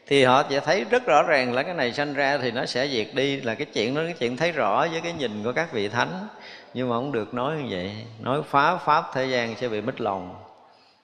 thì 0.07 0.25
họ 0.25 0.45
sẽ 0.51 0.61
thấy 0.61 0.85
rất 0.91 1.07
rõ 1.07 1.23
ràng 1.23 1.53
là 1.53 1.63
cái 1.63 1.75
này 1.75 1.93
sanh 1.93 2.15
ra 2.15 2.39
thì 2.39 2.51
nó 2.51 2.67
sẽ 2.67 2.89
diệt 2.89 3.07
đi. 3.15 3.41
Là 3.41 3.55
cái 3.55 3.67
chuyện 3.73 3.95
đó, 3.95 4.03
cái 4.05 4.15
chuyện 4.19 4.37
thấy 4.37 4.53
rõ 4.53 4.87
với 4.93 5.01
cái 5.01 5.13
nhìn 5.13 5.45
của 5.45 5.53
các 5.53 5.73
vị 5.73 5.89
thánh. 5.89 6.29
Nhưng 6.75 6.89
mà 6.89 6.97
không 6.97 7.13
được 7.13 7.35
nói 7.35 7.57
như 7.57 7.67
vậy. 7.71 7.91
Nói 8.21 8.43
phá 8.49 8.77
pháp 8.77 9.05
thế 9.15 9.27
gian 9.27 9.55
sẽ 9.57 9.69
bị 9.69 9.81
mít 9.81 10.01
lòng. 10.01 10.35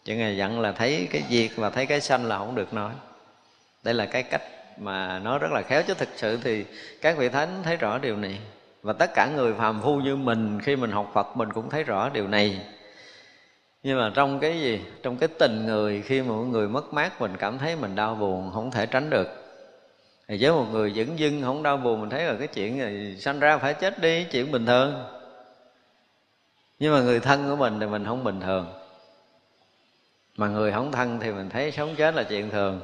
Cho 0.05 0.15
ngài 0.15 0.37
dặn 0.37 0.61
là 0.61 0.73
thấy 0.73 1.09
cái 1.11 1.23
diệt 1.31 1.51
và 1.57 1.71
thấy 1.71 1.87
cái 1.87 2.01
sanh 2.01 2.25
là 2.25 2.39
không 2.39 2.55
được 2.55 2.75
nói. 2.75 2.93
Đây 3.85 3.95
là 3.95 4.07
cái 4.07 4.23
cách 4.23 4.43
mà 4.77 5.19
nó 5.19 5.39
rất 5.39 5.53
là 5.53 5.63
khéo, 5.63 5.83
chứ 5.83 5.95
thực 5.95 6.09
sự 6.17 6.39
thì 6.45 6.65
các 7.01 7.17
vị 7.19 7.29
thánh 7.29 7.63
thấy 7.63 7.77
rõ 7.77 7.99
điều 7.99 8.17
này. 8.17 8.39
Và 8.83 8.93
tất 8.93 9.11
cả 9.15 9.29
người 9.37 9.55
phàm 9.55 9.83
phu 9.83 9.97
như 9.97 10.17
mình, 10.17 10.61
khi 10.63 10.77
mình 10.77 10.91
học 10.91 11.11
phật, 11.15 11.37
mình 11.37 11.53
cũng 11.53 11.71
thấy 11.71 11.85
rõ 11.85 12.09
điều 12.09 12.29
này. 12.29 12.61
Nhưng 13.83 13.99
mà 13.99 14.11
trong 14.15 14.41
cái 14.41 14.61
gì? 14.61 14.81
Trong 15.03 15.17
cái 15.17 15.29
tình 15.39 15.67
người, 15.67 16.03
khi 16.03 16.23
mà 16.23 16.29
một 16.29 16.45
người 16.45 16.69
mất 16.69 16.95
mát, 16.95 17.21
mình 17.21 17.37
cảm 17.39 17.59
thấy 17.59 17.77
mình 17.77 17.95
đau 17.95 18.15
buồn, 18.15 18.51
không 18.55 18.71
thể 18.71 18.87
tránh 18.87 19.11
được. 19.11 19.29
Thì 20.29 20.39
với 20.41 20.53
một 20.53 20.67
người 20.73 20.93
dẫn 20.93 21.19
dưng, 21.19 21.43
không 21.43 21.63
đau 21.63 21.77
buồn, 21.77 22.01
mình 22.01 22.11
thấy 22.11 22.25
là 22.25 22.35
cái 22.39 22.49
chuyện 22.49 22.79
này 22.79 23.17
sanh 23.19 23.41
ra 23.41 23.59
phải 23.59 23.75
chết 23.75 23.99
đi, 23.99 24.25
chuyện 24.25 24.53
bình 24.53 24.67
thường. 24.67 25.05
Nhưng 26.79 26.93
mà 26.93 27.01
người 27.01 27.21
thân 27.21 27.49
của 27.49 27.57
mình 27.57 27.81
thì 27.81 27.87
mình 27.87 28.05
không 28.05 28.25
bình 28.25 28.41
thường. 28.41 28.67
Mà 30.37 30.49
người 30.49 30.73
không 30.73 30.93
thân 30.93 31.21
thì 31.21 31.33
mình 31.33 31.51
thấy 31.51 31.73
sống 31.73 31.95
chết 31.97 32.15
là 32.15 32.23
chuyện 32.23 32.51
thường. 32.51 32.81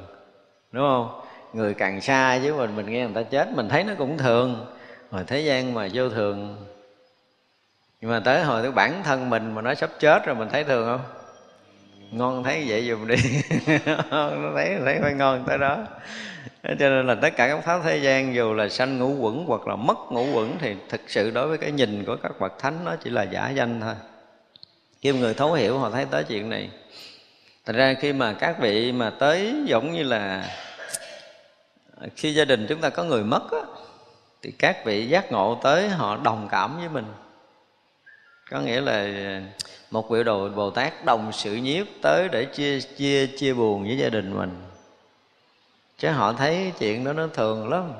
Đúng 0.71 0.83
không? 0.83 1.21
Người 1.53 1.73
càng 1.73 2.01
xa 2.01 2.39
với 2.39 2.53
mình 2.53 2.75
mình 2.75 2.91
nghe 2.91 3.05
người 3.05 3.23
ta 3.23 3.29
chết, 3.29 3.47
mình 3.55 3.69
thấy 3.69 3.83
nó 3.83 3.93
cũng 3.97 4.17
thường. 4.17 4.65
Mà 5.11 5.23
thế 5.23 5.39
gian 5.39 5.73
mà 5.73 5.87
vô 5.93 6.09
thường. 6.09 6.65
Nhưng 8.01 8.11
mà 8.11 8.19
tới 8.19 8.43
hồi 8.43 8.61
cái 8.61 8.71
bản 8.71 9.01
thân 9.03 9.29
mình 9.29 9.55
mà 9.55 9.61
nó 9.61 9.73
sắp 9.73 9.89
chết 9.99 10.25
rồi, 10.25 10.35
mình 10.35 10.49
thấy 10.49 10.63
thường 10.63 10.85
không? 10.87 11.01
Ngon 12.11 12.43
thấy 12.43 12.65
vậy 12.67 12.89
dùm 12.89 13.07
đi. 13.07 13.15
Nó 13.85 14.51
thấy 14.55 14.77
thấy 14.85 14.99
phải 15.01 15.13
ngon 15.13 15.43
tới 15.47 15.57
đó. 15.57 15.77
Cho 16.63 16.89
nên 16.89 17.07
là 17.07 17.15
tất 17.15 17.35
cả 17.35 17.47
các 17.47 17.63
pháp 17.63 17.81
thế 17.83 17.97
gian, 17.97 18.35
dù 18.35 18.53
là 18.53 18.69
sanh 18.69 18.97
ngũ 18.97 19.15
quẩn 19.19 19.45
hoặc 19.47 19.67
là 19.67 19.75
mất 19.75 19.97
ngũ 20.11 20.25
quẩn, 20.33 20.57
thì 20.59 20.75
thực 20.89 21.01
sự 21.07 21.31
đối 21.31 21.47
với 21.47 21.57
cái 21.57 21.71
nhìn 21.71 22.05
của 22.05 22.15
các 22.23 22.39
bậc 22.39 22.59
thánh, 22.59 22.85
nó 22.85 22.95
chỉ 23.03 23.09
là 23.09 23.23
giả 23.23 23.49
danh 23.49 23.81
thôi. 23.81 23.95
Khi 25.01 25.13
người 25.13 25.33
thấu 25.33 25.53
hiểu, 25.53 25.77
họ 25.77 25.89
thấy 25.89 26.05
tới 26.11 26.23
chuyện 26.23 26.49
này. 26.49 26.69
Thành 27.65 27.75
ra 27.75 27.93
khi 27.93 28.13
mà 28.13 28.33
các 28.33 28.59
vị 28.59 28.91
mà 28.91 29.09
tới 29.09 29.53
giống 29.65 29.93
như 29.93 30.03
là 30.03 30.45
khi 32.15 32.33
gia 32.33 32.45
đình 32.45 32.65
chúng 32.69 32.81
ta 32.81 32.89
có 32.89 33.03
người 33.03 33.23
mất 33.23 33.51
á, 33.51 33.59
thì 34.41 34.51
các 34.51 34.85
vị 34.85 35.07
giác 35.07 35.31
ngộ 35.31 35.59
tới 35.63 35.89
họ 35.89 36.17
đồng 36.23 36.47
cảm 36.51 36.77
với 36.77 36.89
mình. 36.89 37.05
Có 38.51 38.59
nghĩa 38.59 38.81
là 38.81 39.07
một 39.91 40.09
vị 40.09 40.23
đồ 40.23 40.49
bồ 40.49 40.69
tát 40.69 41.05
đồng 41.05 41.31
sự 41.31 41.55
nhiếp 41.55 41.87
tới 42.01 42.27
để 42.31 42.45
chia 42.45 42.81
chia 42.81 43.27
chia 43.27 43.53
buồn 43.53 43.83
với 43.83 43.97
gia 43.97 44.09
đình 44.09 44.37
mình. 44.37 44.61
Chứ 45.97 46.09
họ 46.09 46.33
thấy 46.33 46.71
chuyện 46.79 47.03
đó 47.03 47.13
nó 47.13 47.27
thường 47.27 47.69
lắm. 47.69 47.93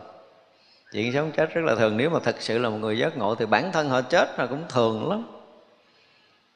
Chuyện 0.93 1.13
sống 1.13 1.31
chết 1.31 1.53
rất 1.53 1.61
là 1.65 1.75
thường. 1.75 1.97
Nếu 1.97 2.09
mà 2.09 2.19
thật 2.19 2.35
sự 2.39 2.57
là 2.57 2.69
một 2.69 2.77
người 2.77 2.97
giác 2.97 3.17
ngộ 3.17 3.35
thì 3.35 3.45
bản 3.45 3.71
thân 3.71 3.89
họ 3.89 4.01
chết 4.01 4.39
là 4.39 4.45
cũng 4.45 4.63
thường 4.69 5.09
lắm 5.09 5.38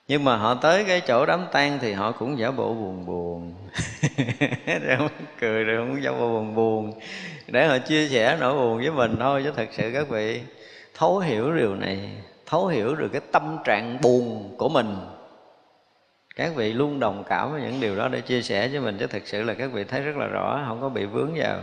nhưng 0.07 0.23
mà 0.23 0.35
họ 0.35 0.53
tới 0.53 0.83
cái 0.83 1.01
chỗ 1.01 1.25
đám 1.25 1.45
tang 1.51 1.77
thì 1.81 1.93
họ 1.93 2.11
cũng 2.11 2.39
giả 2.39 2.51
bộ 2.51 2.73
buồn 2.73 3.05
buồn. 3.05 3.53
Không 4.97 5.09
cười, 5.39 5.63
rồi 5.63 5.77
không 5.77 6.03
giả 6.03 6.11
bộ 6.11 6.29
buồn 6.29 6.55
buồn. 6.55 6.93
Để 7.47 7.67
họ 7.67 7.77
chia 7.77 8.07
sẻ 8.07 8.37
nỗi 8.39 8.53
buồn 8.53 8.77
với 8.77 8.91
mình 8.91 9.15
thôi, 9.19 9.41
chứ 9.43 9.51
thật 9.55 9.67
sự 9.71 9.91
các 9.93 10.09
vị, 10.09 10.41
thấu 10.93 11.19
hiểu 11.19 11.53
điều 11.53 11.75
này, 11.75 12.09
thấu 12.45 12.67
hiểu 12.67 12.95
được 12.95 13.09
cái 13.11 13.21
tâm 13.31 13.57
trạng 13.63 14.01
buồn 14.01 14.55
của 14.57 14.69
mình. 14.69 14.95
Các 16.35 16.55
vị 16.55 16.73
luôn 16.73 16.99
đồng 16.99 17.23
cảm 17.29 17.51
với 17.51 17.61
những 17.61 17.81
điều 17.81 17.95
đó 17.95 18.07
để 18.07 18.21
chia 18.21 18.41
sẻ 18.41 18.67
với 18.67 18.79
mình, 18.79 18.97
chứ 18.99 19.07
thực 19.07 19.27
sự 19.27 19.43
là 19.43 19.53
các 19.53 19.71
vị 19.71 19.83
thấy 19.83 20.01
rất 20.01 20.17
là 20.17 20.27
rõ, 20.27 20.63
không 20.67 20.81
có 20.81 20.89
bị 20.89 21.05
vướng 21.05 21.33
vào. 21.35 21.59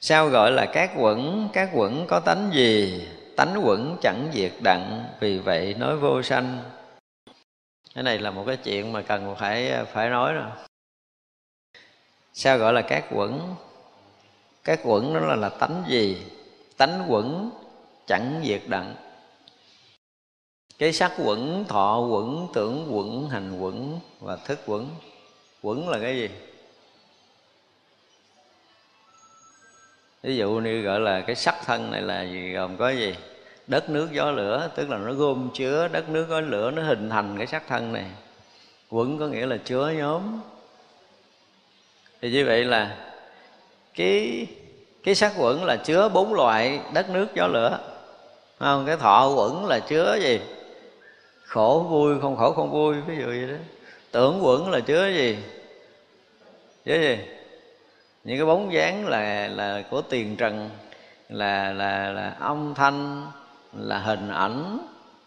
Sao 0.00 0.28
gọi 0.28 0.52
là 0.52 0.66
các 0.66 0.90
quẩn 0.96 1.48
các 1.52 1.70
quẩn 1.72 2.06
có 2.06 2.20
tánh 2.20 2.50
gì? 2.52 3.06
Tánh 3.36 3.60
quẩn 3.64 3.96
chẳng 4.02 4.28
diệt 4.32 4.52
đặng, 4.64 5.04
vì 5.20 5.38
vậy 5.38 5.74
nói 5.78 5.96
vô 5.96 6.22
sanh 6.22 6.58
cái 7.94 8.04
này 8.04 8.18
là 8.18 8.30
một 8.30 8.44
cái 8.46 8.56
chuyện 8.56 8.92
mà 8.92 9.02
cần 9.02 9.36
phải 9.38 9.84
phải 9.92 10.10
nói 10.10 10.32
rồi 10.32 10.50
sao 12.32 12.58
gọi 12.58 12.72
là 12.72 12.82
các 12.82 13.04
quẩn? 13.10 13.54
Các 14.64 14.80
quẩn 14.84 15.14
đó 15.14 15.20
là 15.20 15.36
là 15.36 15.48
tánh 15.48 15.84
gì? 15.88 16.22
Tánh 16.76 17.06
quẩn 17.08 17.50
chẳng 18.06 18.42
diệt 18.44 18.62
đặng. 18.66 18.94
Cái 20.78 20.92
sắc 20.92 21.12
quẩn, 21.24 21.64
thọ 21.68 22.00
quẩn, 22.00 22.48
tưởng 22.54 22.88
quẩn, 22.90 23.28
hành 23.30 23.60
quẩn 23.60 24.00
và 24.20 24.36
thức 24.36 24.58
quẩn. 24.66 24.88
Quẩn 25.62 25.88
là 25.88 25.98
cái 26.02 26.16
gì? 26.16 26.28
Ví 30.22 30.36
dụ 30.36 30.50
như 30.50 30.82
gọi 30.82 31.00
là 31.00 31.20
cái 31.20 31.36
sắc 31.36 31.54
thân 31.64 31.90
này 31.90 32.02
là 32.02 32.22
gì 32.22 32.52
gồm 32.52 32.76
có 32.76 32.90
gì? 32.90 33.14
Đất 33.70 33.90
nước 33.90 34.08
gió 34.12 34.30
lửa, 34.30 34.70
tức 34.74 34.90
là 34.90 34.98
nó 34.98 35.12
gom 35.12 35.50
chứa, 35.54 35.88
đất 35.88 36.08
nước 36.08 36.26
gió 36.30 36.40
lửa 36.40 36.70
nó 36.70 36.82
hình 36.82 37.10
thành 37.10 37.38
cái 37.38 37.46
sắc 37.46 37.62
thân 37.68 37.92
này. 37.92 38.06
Quẩn 38.90 39.18
có 39.18 39.26
nghĩa 39.26 39.46
là 39.46 39.56
chứa 39.64 39.92
nhóm. 39.96 40.40
Thì 42.20 42.30
như 42.30 42.44
vậy 42.46 42.64
là 42.64 42.96
cái 43.94 44.46
cái 45.02 45.14
sắc 45.14 45.32
quẩn 45.38 45.64
là 45.64 45.76
chứa 45.76 46.08
bốn 46.08 46.34
loại 46.34 46.80
đất 46.94 47.10
nước 47.10 47.26
gió 47.34 47.46
lửa. 47.46 47.78
Không? 48.58 48.86
Cái 48.86 48.96
thọ 48.96 49.32
quẩn 49.36 49.66
là 49.66 49.80
chứa 49.80 50.18
gì? 50.22 50.40
Khổ 51.44 51.86
vui, 51.90 52.20
không 52.20 52.36
khổ 52.36 52.52
không 52.52 52.70
vui, 52.70 53.00
ví 53.00 53.16
dụ 53.16 53.26
vậy 53.26 53.46
đó. 53.48 53.56
Tưởng 54.10 54.40
quẩn 54.42 54.70
là 54.70 54.80
chứa 54.80 55.08
gì? 55.08 55.38
Chứa 56.84 57.00
gì? 57.00 57.18
Những 58.24 58.38
cái 58.38 58.46
bóng 58.46 58.72
dáng 58.72 59.08
là 59.08 59.48
là 59.48 59.82
của 59.90 60.02
tiền 60.02 60.36
trần, 60.36 60.70
là 61.28 61.72
là 61.72 62.12
là 62.12 62.36
âm 62.38 62.74
thanh 62.74 63.26
là 63.72 63.98
hình 63.98 64.28
ảnh 64.28 64.78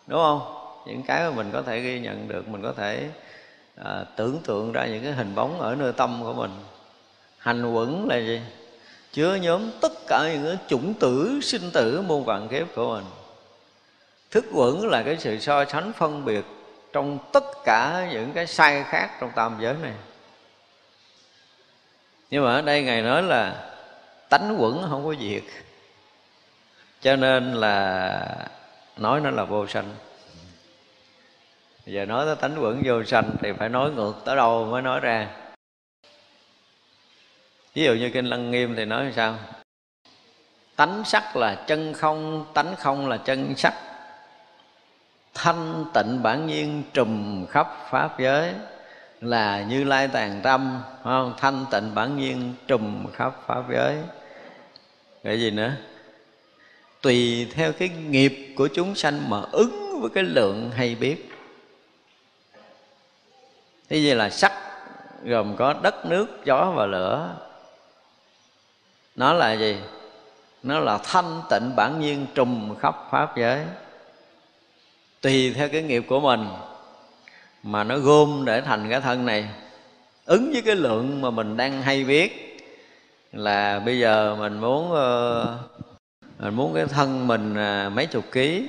đúng 0.07 0.19
không? 0.19 0.41
Những 0.85 1.03
cái 1.03 1.23
mà 1.23 1.29
mình 1.29 1.49
có 1.53 1.61
thể 1.61 1.79
ghi 1.79 1.99
nhận 1.99 2.27
được 2.27 2.47
mình 2.47 2.61
có 2.61 2.73
thể 2.77 3.09
à, 3.75 4.05
tưởng 4.15 4.39
tượng 4.43 4.71
ra 4.71 4.85
những 4.85 5.03
cái 5.03 5.11
hình 5.11 5.35
bóng 5.35 5.61
ở 5.61 5.75
nơi 5.75 5.93
tâm 5.93 6.19
của 6.23 6.33
mình. 6.33 6.51
Hành 7.37 7.73
quẩn 7.73 8.07
là 8.07 8.17
gì? 8.17 8.41
Chứa 9.13 9.35
nhóm 9.35 9.71
tất 9.81 9.91
cả 10.07 10.29
những 10.33 10.45
cái 10.45 10.57
chủng 10.67 10.93
tử 10.93 11.39
sinh 11.41 11.71
tử 11.71 12.01
muôn 12.01 12.25
vạn 12.25 12.47
kiếp 12.47 12.75
của 12.75 12.95
mình. 12.95 13.05
Thức 14.31 14.45
quẩn 14.53 14.87
là 14.87 15.03
cái 15.03 15.17
sự 15.19 15.39
so 15.39 15.65
sánh 15.65 15.91
phân 15.93 16.25
biệt 16.25 16.45
trong 16.93 17.19
tất 17.33 17.43
cả 17.65 18.09
những 18.11 18.31
cái 18.33 18.47
sai 18.47 18.83
khác 18.83 19.09
trong 19.21 19.31
tam 19.35 19.57
giới 19.61 19.75
này. 19.81 19.93
Nhưng 22.29 22.43
mà 22.43 22.53
ở 22.53 22.61
đây 22.61 22.83
ngài 22.83 23.01
nói 23.01 23.23
là 23.23 23.71
tánh 24.29 24.55
quẩn 24.59 24.85
không 24.89 25.05
có 25.05 25.15
việc 25.19 25.43
cho 27.03 27.15
nên 27.15 27.53
là 27.53 28.47
nói 28.97 29.21
nó 29.21 29.31
là 29.31 29.43
vô 29.43 29.67
sanh. 29.67 29.95
Giờ 31.85 32.05
nói 32.05 32.25
tới 32.25 32.35
tánh 32.35 32.63
quẩn 32.63 32.81
vô 32.85 33.03
sanh 33.03 33.35
thì 33.41 33.51
phải 33.51 33.69
nói 33.69 33.91
ngược 33.91 34.13
tới 34.25 34.35
đâu 34.35 34.65
mới 34.65 34.81
nói 34.81 34.99
ra. 34.99 35.27
Ví 37.73 37.83
dụ 37.83 37.93
như 37.93 38.09
kinh 38.09 38.25
lăng 38.25 38.51
nghiêm 38.51 38.75
thì 38.75 38.85
nói 38.85 39.13
sao? 39.15 39.35
Tánh 40.75 41.03
sắc 41.05 41.35
là 41.35 41.55
chân 41.67 41.93
không, 41.93 42.45
tánh 42.53 42.75
không 42.75 43.09
là 43.09 43.17
chân 43.17 43.55
sắc. 43.55 43.73
Thanh 45.33 45.85
tịnh 45.93 46.23
bản 46.23 46.47
nhiên 46.47 46.83
trùm 46.93 47.45
khắp 47.45 47.67
pháp 47.89 48.19
giới 48.19 48.53
là 49.21 49.63
như 49.63 49.83
lai 49.83 50.07
tàn 50.07 50.41
tâm 50.43 50.81
không? 51.03 51.33
Thanh 51.37 51.65
tịnh 51.71 51.95
bản 51.95 52.17
nhiên 52.17 52.53
trùm 52.67 53.11
khắp 53.13 53.33
pháp 53.47 53.63
giới. 53.71 53.97
Cái 55.23 55.39
gì 55.39 55.51
nữa? 55.51 55.71
Tùy 57.03 57.47
theo 57.53 57.73
cái 57.73 57.89
nghiệp 57.89 58.53
của 58.55 58.67
chúng 58.67 58.95
sanh 58.95 59.29
mà 59.29 59.41
ứng 59.51 59.99
với 60.01 60.09
cái 60.09 60.23
lượng 60.23 60.71
hay 60.75 60.95
biết. 60.95 61.29
Thế 63.89 63.97
gì 63.97 64.13
là 64.13 64.29
sắc 64.29 64.51
gồm 65.23 65.55
có 65.55 65.73
đất 65.73 66.05
nước 66.05 66.27
gió 66.45 66.71
và 66.75 66.85
lửa. 66.85 67.35
Nó 69.15 69.33
là 69.33 69.53
gì? 69.53 69.77
Nó 70.63 70.79
là 70.79 70.97
thanh 71.03 71.41
tịnh 71.49 71.75
bản 71.75 71.99
nhiên 71.99 72.25
trùm 72.35 72.75
khắp 72.75 72.95
pháp 73.11 73.37
giới. 73.37 73.65
Tùy 75.21 75.53
theo 75.53 75.69
cái 75.69 75.81
nghiệp 75.81 76.03
của 76.07 76.19
mình 76.19 76.47
mà 77.63 77.83
nó 77.83 77.97
gom 77.97 78.45
để 78.45 78.61
thành 78.61 78.89
cái 78.89 79.01
thân 79.01 79.25
này. 79.25 79.49
Ứng 80.25 80.51
với 80.51 80.61
cái 80.61 80.75
lượng 80.75 81.21
mà 81.21 81.29
mình 81.29 81.57
đang 81.57 81.81
hay 81.81 82.03
biết 82.03 82.59
là 83.33 83.79
bây 83.79 83.99
giờ 83.99 84.35
mình 84.39 84.59
muốn 84.59 84.91
uh, 84.91 85.92
mình 86.43 86.55
muốn 86.55 86.73
cái 86.73 86.85
thân 86.85 87.27
mình 87.27 87.55
à, 87.55 87.89
mấy 87.89 88.05
chục 88.05 88.23
ký, 88.31 88.67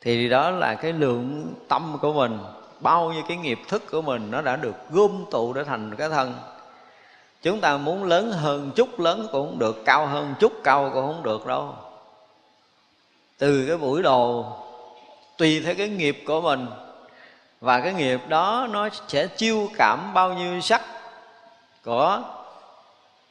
thì 0.00 0.28
đó 0.28 0.50
là 0.50 0.74
cái 0.74 0.92
lượng 0.92 1.54
tâm 1.68 1.98
của 2.00 2.12
mình. 2.12 2.38
Bao 2.80 3.12
nhiêu 3.12 3.22
cái 3.28 3.36
nghiệp 3.36 3.58
thức 3.68 3.82
của 3.90 4.02
mình 4.02 4.30
nó 4.30 4.42
đã 4.42 4.56
được 4.56 4.74
gom 4.90 5.24
tụ 5.30 5.52
để 5.52 5.64
thành 5.64 5.96
cái 5.96 6.08
thân. 6.08 6.34
Chúng 7.42 7.60
ta 7.60 7.76
muốn 7.76 8.04
lớn 8.04 8.32
hơn 8.32 8.70
chút, 8.76 9.00
lớn 9.00 9.28
cũng 9.32 9.48
không 9.48 9.58
được, 9.58 9.82
cao 9.84 10.06
hơn 10.06 10.34
chút, 10.40 10.52
cao 10.64 10.90
cũng 10.94 11.06
không 11.06 11.22
được 11.22 11.46
đâu. 11.46 11.74
Từ 13.38 13.66
cái 13.68 13.76
buổi 13.76 14.02
đầu, 14.02 14.56
tùy 15.38 15.62
theo 15.64 15.74
cái 15.74 15.88
nghiệp 15.88 16.22
của 16.26 16.40
mình. 16.40 16.66
Và 17.60 17.80
cái 17.80 17.92
nghiệp 17.92 18.20
đó 18.28 18.68
nó 18.70 18.88
sẽ 19.08 19.26
chiêu 19.26 19.68
cảm 19.76 20.14
bao 20.14 20.34
nhiêu 20.34 20.60
sắc 20.60 20.82
của 21.84 22.22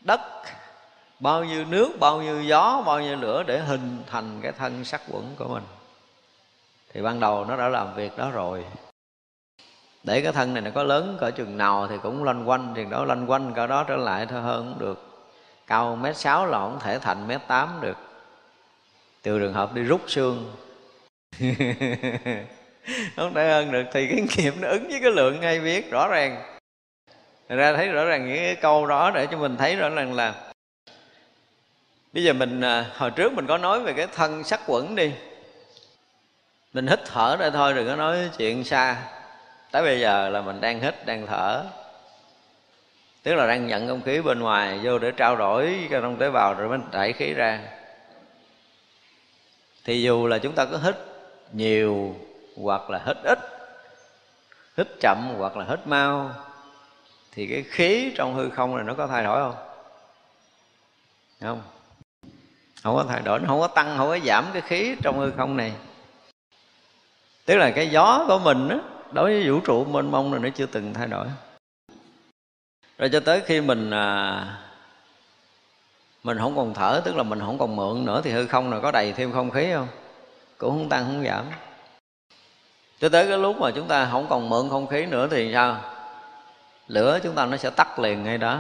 đất 0.01 0.22
bao 1.20 1.43
nhiêu 1.43 1.65
nước, 1.65 1.91
bao 1.99 2.22
nhiêu 2.22 2.41
gió, 2.41 2.84
bao 2.86 3.01
nhiêu 3.01 3.15
lửa 3.15 3.43
để 3.47 3.59
hình 3.59 4.03
thành 4.07 4.39
cái 4.41 4.51
thân 4.51 4.86
sắc 4.86 5.01
quẩn 5.11 5.36
của 5.38 5.47
mình. 5.47 5.63
Thì 6.93 7.01
ban 7.01 7.20
đầu 7.20 7.45
nó 7.45 7.57
đã 7.57 7.70
làm 7.70 7.95
việc 7.95 8.17
đó 8.17 8.32
rồi. 8.32 8.65
Để 10.03 10.22
cái 10.22 10.32
thân 10.32 10.53
này 10.53 10.61
nó 10.61 10.72
có 10.76 10.84
lớn 10.84 11.17
cỡ 11.20 11.32
chừng 11.32 11.57
nào 11.57 11.88
thì 11.88 11.95
cũng 12.03 12.24
loanh 12.24 12.49
quanh 12.49 12.74
chừng 12.76 12.89
đó 12.89 13.05
loanh 13.05 13.30
quanh 13.30 13.53
cỡ 13.53 13.67
đó 13.67 13.84
trở 13.84 13.95
lại 13.95 14.26
thôi, 14.26 14.41
hơn 14.41 14.70
cũng 14.70 14.80
được. 14.80 15.05
Cao 15.67 15.95
mét 15.95 16.17
sáu 16.17 16.45
là 16.45 16.59
không 16.59 16.80
thể 16.80 16.99
thành 16.99 17.28
mét 17.28 17.41
tám 17.47 17.70
được. 17.82 17.97
Từ 19.22 19.39
trường 19.39 19.53
hợp 19.53 19.74
đi 19.74 19.84
rút 19.84 20.01
xương. 20.07 20.55
Không 23.15 23.34
thể 23.34 23.49
hơn 23.49 23.72
được, 23.72 23.84
thì 23.93 24.07
cái 24.07 24.24
nghiệp 24.38 24.53
nó 24.59 24.67
ứng 24.67 24.88
với 24.88 24.99
cái 25.01 25.11
lượng 25.11 25.39
ngay 25.39 25.59
biết, 25.59 25.91
rõ 25.91 26.07
ràng. 26.07 26.57
Thật 27.49 27.55
ra 27.55 27.74
thấy 27.74 27.88
rõ 27.88 28.05
ràng 28.05 28.28
những 28.28 28.38
cái 28.38 28.55
câu 28.55 28.86
đó 28.86 29.11
để 29.11 29.28
cho 29.32 29.38
mình 29.38 29.57
thấy 29.57 29.76
rõ 29.76 29.89
ràng 29.89 30.13
là 30.13 30.48
bây 32.14 32.24
giờ 32.24 32.34
mình 32.34 32.62
à, 32.62 32.91
hồi 32.97 33.12
trước 33.12 33.34
mình 33.34 33.47
có 33.47 33.57
nói 33.57 33.80
về 33.80 33.93
cái 33.93 34.07
thân 34.07 34.43
sắc 34.43 34.62
quẩn 34.68 34.95
đi. 34.95 35.12
Mình 36.74 36.88
hít 36.88 36.99
thở 37.05 37.36
đây 37.39 37.51
thôi, 37.51 37.74
đừng 37.74 37.88
có 37.88 37.95
nói 37.95 38.30
chuyện 38.38 38.64
xa. 38.64 38.97
Tới 39.72 39.82
bây 39.82 39.99
giờ 39.99 40.30
là 40.30 40.41
mình 40.41 40.62
đang 40.62 40.80
hít, 40.80 41.05
đang 41.05 41.28
thở. 41.28 41.64
Tức 43.24 43.36
là 43.36 43.47
đang 43.47 43.68
nhận 43.68 43.88
không 43.88 44.01
khí 44.01 44.22
bên 44.22 44.39
ngoài, 44.39 44.80
vô 44.84 44.99
để 44.99 45.12
trao 45.12 45.36
đổi 45.36 45.88
trong 45.89 46.18
tế 46.18 46.30
bào 46.30 46.53
rồi 46.53 46.70
mình 46.70 46.82
đẩy 46.91 47.14
khí 47.14 47.34
ra. 47.34 47.60
Thì 49.86 50.01
dù 50.01 50.28
là 50.28 50.38
chúng 50.38 50.55
ta 50.55 50.66
có 50.66 50.78
hít 50.78 50.95
nhiều 51.53 52.16
hoặc 52.62 52.89
là 52.89 53.01
hít 53.05 53.18
ít, 53.24 53.39
hít 54.78 54.88
chậm 54.99 55.34
hoặc 55.38 55.57
là 55.57 55.66
hít 55.70 55.88
mau, 55.88 56.32
thì 57.32 57.47
cái 57.47 57.64
khí 57.64 58.12
trong 58.16 58.36
hư 58.36 58.49
không 58.49 58.76
này 58.76 58.86
nó 58.86 58.93
có 58.93 59.07
thay 59.07 59.24
đổi 59.24 59.39
không? 59.39 59.55
Không 61.41 61.62
không 62.84 62.95
có 62.95 63.05
thay 63.09 63.21
đổi 63.21 63.39
nó 63.39 63.47
không 63.47 63.59
có 63.59 63.67
tăng 63.67 63.97
không 63.97 64.07
có 64.07 64.17
giảm 64.25 64.45
cái 64.53 64.61
khí 64.61 64.95
trong 65.03 65.19
hư 65.19 65.32
không 65.32 65.57
này. 65.57 65.73
Tức 67.45 67.57
là 67.57 67.71
cái 67.71 67.89
gió 67.89 68.25
của 68.27 68.39
mình 68.39 68.69
á 68.69 68.77
đối 69.11 69.34
với 69.34 69.49
vũ 69.49 69.59
trụ 69.59 69.86
mênh 69.86 70.11
mông 70.11 70.34
là 70.34 70.39
nó 70.39 70.49
chưa 70.49 70.65
từng 70.65 70.93
thay 70.93 71.07
đổi. 71.07 71.27
Rồi 72.97 73.09
cho 73.09 73.19
tới 73.19 73.41
khi 73.45 73.61
mình 73.61 73.91
à, 73.91 74.45
mình 76.23 76.38
không 76.38 76.55
còn 76.55 76.73
thở 76.73 77.01
tức 77.05 77.15
là 77.15 77.23
mình 77.23 77.39
không 77.39 77.57
còn 77.57 77.75
mượn 77.75 78.05
nữa 78.05 78.21
thì 78.23 78.32
hư 78.32 78.47
không 78.47 78.69
này 78.69 78.80
có 78.84 78.91
đầy 78.91 79.13
thêm 79.13 79.32
không 79.32 79.51
khí 79.51 79.71
không? 79.73 79.88
Cũng 80.57 80.69
không 80.69 80.89
tăng 80.89 81.05
không 81.05 81.23
giảm. 81.25 81.45
Cho 82.99 83.09
tới 83.09 83.27
cái 83.27 83.38
lúc 83.38 83.57
mà 83.59 83.71
chúng 83.71 83.88
ta 83.88 84.07
không 84.11 84.27
còn 84.30 84.49
mượn 84.49 84.69
không 84.69 84.88
khí 84.88 85.05
nữa 85.05 85.27
thì 85.32 85.53
sao? 85.53 85.77
Lửa 86.88 87.19
chúng 87.23 87.36
ta 87.36 87.45
nó 87.45 87.57
sẽ 87.57 87.69
tắt 87.69 87.99
liền 87.99 88.23
ngay 88.23 88.38
đó. 88.38 88.59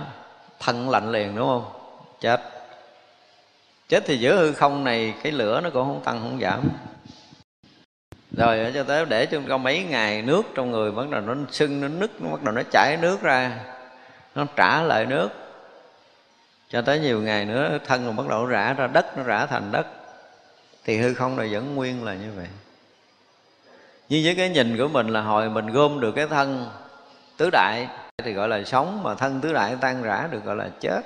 Thân 0.59 0.89
lạnh 0.89 1.11
liền 1.11 1.35
đúng 1.35 1.47
không? 1.47 1.65
Chết 2.19 2.58
chết 3.89 4.03
thì 4.05 4.17
giữa 4.17 4.35
hư 4.35 4.53
không 4.53 4.83
này, 4.83 5.13
cái 5.23 5.31
lửa 5.31 5.61
nó 5.63 5.69
cũng 5.69 5.85
không 5.85 6.01
tăng, 6.03 6.19
không 6.19 6.39
giảm. 6.41 6.69
Rồi 8.31 8.71
cho 8.73 8.83
tới 8.83 9.05
để 9.05 9.25
cho 9.25 9.41
có 9.49 9.57
mấy 9.57 9.83
ngày 9.83 10.21
nước 10.21 10.41
trong 10.55 10.71
người 10.71 10.91
bắt 10.91 11.09
đầu 11.09 11.21
nó 11.21 11.35
sưng, 11.51 11.81
nó 11.81 11.87
nứt, 11.87 12.21
nó 12.21 12.29
bắt 12.29 12.43
đầu 12.43 12.55
nó 12.55 12.61
chảy 12.71 12.97
nước 13.01 13.21
ra, 13.21 13.51
nó 14.35 14.45
trả 14.55 14.81
lại 14.81 15.05
nước. 15.05 15.29
Cho 16.69 16.81
tới 16.81 16.99
nhiều 16.99 17.21
ngày 17.21 17.45
nữa, 17.45 17.77
thân 17.85 18.05
rồi 18.05 18.13
bắt 18.13 18.27
đầu 18.29 18.45
rã 18.45 18.73
ra 18.73 18.87
đất, 18.87 19.17
nó 19.17 19.23
rã 19.23 19.45
thành 19.45 19.71
đất. 19.71 19.87
Thì 20.83 20.97
hư 20.97 21.13
không 21.13 21.35
này 21.35 21.53
vẫn 21.53 21.75
nguyên 21.75 22.05
là 22.05 22.13
như 22.13 22.31
vậy. 22.35 22.47
Nhưng 24.09 24.23
với 24.25 24.35
cái 24.35 24.49
nhìn 24.49 24.77
của 24.77 24.87
mình 24.87 25.07
là 25.07 25.21
hồi 25.21 25.49
mình 25.49 25.67
gom 25.67 25.99
được 25.99 26.11
cái 26.11 26.27
thân 26.27 26.69
tứ 27.37 27.49
đại, 27.49 27.87
thì 28.23 28.33
gọi 28.33 28.47
là 28.47 28.63
sống, 28.63 29.03
mà 29.03 29.15
thân 29.15 29.41
tứ 29.41 29.53
đại 29.53 29.75
tan 29.81 30.03
rã 30.03 30.27
được 30.31 30.43
gọi 30.43 30.55
là 30.55 30.69
chết 30.79 31.01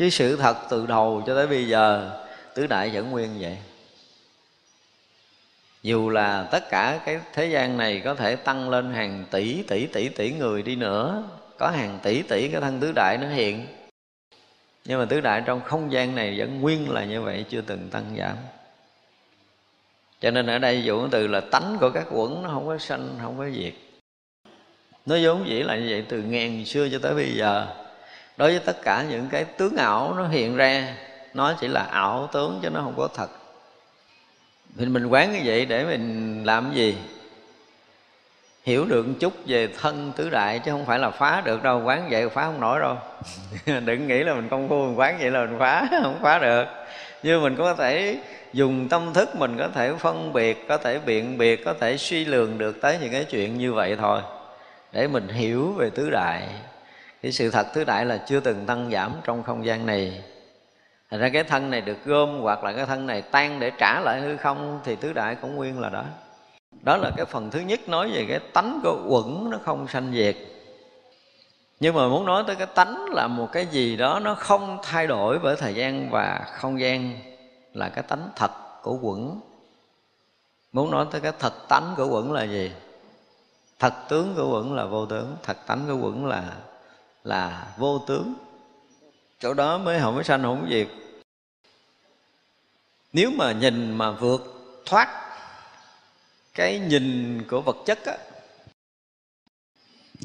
chứ 0.00 0.10
sự 0.10 0.36
thật 0.36 0.56
từ 0.70 0.86
đầu 0.86 1.22
cho 1.26 1.34
tới 1.34 1.46
bây 1.46 1.68
giờ, 1.68 2.10
tứ 2.54 2.66
đại 2.66 2.90
vẫn 2.90 3.10
nguyên 3.10 3.30
vậy. 3.40 3.58
Dù 5.82 6.10
là 6.10 6.48
tất 6.50 6.70
cả 6.70 7.00
cái 7.06 7.20
thế 7.32 7.46
gian 7.46 7.76
này 7.76 8.00
có 8.04 8.14
thể 8.14 8.36
tăng 8.36 8.70
lên 8.70 8.92
hàng 8.92 9.24
tỷ 9.30 9.62
tỷ 9.62 9.86
tỷ 9.86 10.08
tỷ 10.08 10.32
người 10.32 10.62
đi 10.62 10.76
nữa, 10.76 11.22
có 11.58 11.68
hàng 11.68 11.98
tỷ 12.02 12.22
tỷ 12.22 12.48
cái 12.48 12.60
thân 12.60 12.80
tứ 12.80 12.92
đại 12.92 13.18
nó 13.18 13.28
hiện. 13.28 13.66
Nhưng 14.84 14.98
mà 14.98 15.04
tứ 15.04 15.20
đại 15.20 15.42
trong 15.46 15.60
không 15.64 15.92
gian 15.92 16.14
này 16.14 16.38
vẫn 16.38 16.60
nguyên 16.60 16.90
là 16.90 17.04
như 17.04 17.22
vậy, 17.22 17.44
chưa 17.48 17.60
từng 17.60 17.88
tăng 17.90 18.16
giảm. 18.18 18.36
Cho 20.20 20.30
nên 20.30 20.46
ở 20.46 20.58
đây 20.58 20.84
dụng 20.84 21.08
từ 21.10 21.26
là 21.26 21.40
tánh 21.40 21.76
của 21.80 21.90
các 21.90 22.06
quẩn 22.10 22.42
nó 22.42 22.48
không 22.48 22.66
có 22.66 22.78
sanh, 22.78 23.18
không 23.22 23.38
có 23.38 23.50
diệt. 23.50 23.74
Nó 25.06 25.16
vốn 25.22 25.48
dĩ 25.48 25.62
là 25.62 25.76
như 25.76 25.86
vậy 25.90 26.04
từ 26.08 26.22
ngàn 26.22 26.64
xưa 26.64 26.88
cho 26.92 26.98
tới 27.02 27.14
bây 27.14 27.36
giờ 27.36 27.66
đối 28.40 28.50
với 28.50 28.60
tất 28.64 28.82
cả 28.82 29.04
những 29.10 29.28
cái 29.30 29.44
tướng 29.44 29.76
ảo 29.76 30.14
nó 30.16 30.28
hiện 30.28 30.56
ra, 30.56 30.94
nó 31.34 31.54
chỉ 31.60 31.68
là 31.68 31.82
ảo 31.82 32.28
tướng 32.32 32.58
chứ 32.62 32.70
nó 32.70 32.80
không 32.80 32.94
có 32.96 33.08
thật. 33.14 33.28
Thì 34.78 34.86
mình 34.86 35.06
quán 35.06 35.32
như 35.32 35.40
vậy 35.44 35.66
để 35.66 35.84
mình 35.84 36.44
làm 36.44 36.72
gì? 36.74 36.96
Hiểu 38.64 38.84
được 38.84 39.06
một 39.06 39.14
chút 39.20 39.32
về 39.46 39.68
thân 39.80 40.12
tứ 40.16 40.30
đại 40.30 40.58
chứ 40.58 40.70
không 40.70 40.86
phải 40.86 40.98
là 40.98 41.10
phá 41.10 41.42
được 41.44 41.62
đâu, 41.62 41.82
quán 41.84 42.08
vậy 42.10 42.28
phá 42.28 42.42
không 42.42 42.60
nổi 42.60 42.80
đâu. 42.80 42.96
Đừng 43.84 44.08
nghĩ 44.08 44.22
là 44.22 44.34
mình 44.34 44.48
công 44.48 44.68
phu 44.68 44.86
mình 44.86 44.98
quán 44.98 45.16
vậy 45.20 45.30
là 45.30 45.46
mình 45.46 45.58
phá, 45.58 45.88
không 46.02 46.18
phá 46.22 46.38
được. 46.38 46.64
Nhưng 47.22 47.42
mình 47.42 47.56
có 47.56 47.74
thể 47.74 48.18
dùng 48.52 48.88
tâm 48.88 49.12
thức 49.14 49.36
mình 49.36 49.58
có 49.58 49.68
thể 49.74 49.92
phân 49.98 50.32
biệt, 50.32 50.68
có 50.68 50.76
thể 50.76 50.98
biện 50.98 51.38
biệt, 51.38 51.64
có 51.64 51.74
thể 51.80 51.96
suy 51.96 52.24
lường 52.24 52.58
được 52.58 52.80
tới 52.80 52.98
những 53.00 53.12
cái 53.12 53.24
chuyện 53.24 53.58
như 53.58 53.72
vậy 53.72 53.96
thôi. 53.96 54.20
Để 54.92 55.08
mình 55.08 55.28
hiểu 55.28 55.72
về 55.72 55.90
tứ 55.90 56.10
đại 56.10 56.42
thì 57.22 57.32
sự 57.32 57.50
thật 57.50 57.66
thứ 57.74 57.84
đại 57.84 58.04
là 58.04 58.16
chưa 58.16 58.40
từng 58.40 58.66
tăng 58.66 58.90
giảm 58.90 59.12
trong 59.24 59.42
không 59.42 59.64
gian 59.64 59.86
này 59.86 60.22
Thành 61.10 61.20
ra 61.20 61.28
cái 61.28 61.44
thân 61.44 61.70
này 61.70 61.80
được 61.80 62.04
gom 62.04 62.40
hoặc 62.40 62.64
là 62.64 62.72
cái 62.72 62.86
thân 62.86 63.06
này 63.06 63.22
tan 63.22 63.60
để 63.60 63.70
trả 63.78 64.00
lại 64.00 64.20
hư 64.20 64.36
không 64.36 64.80
thì 64.84 64.96
tứ 64.96 65.12
đại 65.12 65.36
cũng 65.42 65.56
nguyên 65.56 65.80
là 65.80 65.88
đó. 65.88 66.04
Đó 66.82 66.96
là 66.96 67.10
cái 67.16 67.26
phần 67.26 67.50
thứ 67.50 67.60
nhất 67.60 67.88
nói 67.88 68.10
về 68.14 68.26
cái 68.28 68.38
tánh 68.52 68.80
của 68.82 69.02
uẩn 69.06 69.50
nó 69.50 69.58
không 69.64 69.88
sanh 69.88 70.12
diệt. 70.12 70.36
Nhưng 71.80 71.94
mà 71.94 72.08
muốn 72.08 72.26
nói 72.26 72.44
tới 72.46 72.56
cái 72.56 72.66
tánh 72.66 73.04
là 73.10 73.26
một 73.26 73.48
cái 73.52 73.66
gì 73.66 73.96
đó 73.96 74.20
nó 74.20 74.34
không 74.34 74.78
thay 74.82 75.06
đổi 75.06 75.38
bởi 75.38 75.56
thời 75.56 75.74
gian 75.74 76.10
và 76.10 76.40
không 76.52 76.80
gian 76.80 77.20
là 77.74 77.88
cái 77.88 78.02
tánh 78.02 78.28
thật 78.36 78.50
của 78.82 78.98
quẩn. 79.02 79.40
Muốn 80.72 80.90
nói 80.90 81.06
tới 81.10 81.20
cái 81.20 81.32
thật 81.38 81.68
tánh 81.68 81.94
của 81.96 82.08
quẩn 82.08 82.32
là 82.32 82.42
gì? 82.42 82.72
Thật 83.78 83.94
tướng 84.08 84.34
của 84.36 84.50
quẩn 84.52 84.74
là 84.74 84.84
vô 84.84 85.06
tướng, 85.06 85.36
thật 85.42 85.56
tánh 85.66 85.80
của 85.88 86.06
quẩn 86.06 86.26
là 86.26 86.44
là 87.24 87.66
vô 87.76 87.98
tướng. 87.98 88.34
Chỗ 89.40 89.54
đó 89.54 89.78
mới 89.78 90.00
không 90.00 90.16
có 90.16 90.22
sanh 90.22 90.42
không 90.42 90.60
có 90.62 90.68
diệt. 90.70 90.88
Nếu 93.12 93.30
mà 93.30 93.52
nhìn 93.52 93.98
mà 93.98 94.10
vượt 94.10 94.42
thoát 94.84 95.08
cái 96.54 96.78
nhìn 96.78 97.42
của 97.50 97.60
vật 97.60 97.76
chất 97.86 98.04
á, 98.04 98.16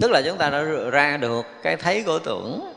tức 0.01 0.11
là 0.11 0.21
chúng 0.25 0.37
ta 0.37 0.49
đã 0.49 0.61
ra 0.91 1.17
được 1.17 1.45
cái 1.63 1.77
thấy 1.77 2.03
của 2.03 2.19
tưởng. 2.19 2.73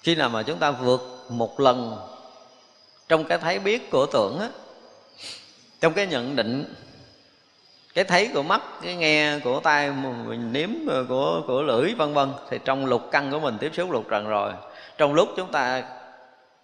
Khi 0.00 0.14
nào 0.14 0.28
mà 0.28 0.42
chúng 0.42 0.58
ta 0.58 0.70
vượt 0.70 1.26
một 1.28 1.60
lần 1.60 1.98
trong 3.08 3.24
cái 3.24 3.38
thấy 3.38 3.58
biết 3.58 3.90
của 3.90 4.06
tưởng 4.06 4.38
á, 4.38 4.50
trong 5.80 5.92
cái 5.94 6.06
nhận 6.06 6.36
định 6.36 6.74
cái 7.96 8.04
thấy 8.04 8.30
của 8.34 8.42
mắt, 8.42 8.62
cái 8.82 8.96
nghe 8.96 9.38
của 9.44 9.60
tai 9.60 9.90
mình 9.90 10.52
nếm 10.52 10.70
của 11.08 11.42
của 11.46 11.62
lưỡi, 11.62 11.94
vân 11.94 12.14
vân. 12.14 12.28
Thì 12.50 12.58
trong 12.64 12.86
lục 12.86 13.02
căn 13.10 13.30
của 13.30 13.40
mình 13.40 13.58
tiếp 13.60 13.70
xúc 13.74 13.90
lục 13.90 14.04
trần 14.10 14.28
rồi. 14.28 14.52
Trong 14.98 15.14
lúc 15.14 15.28
chúng 15.36 15.52
ta 15.52 15.82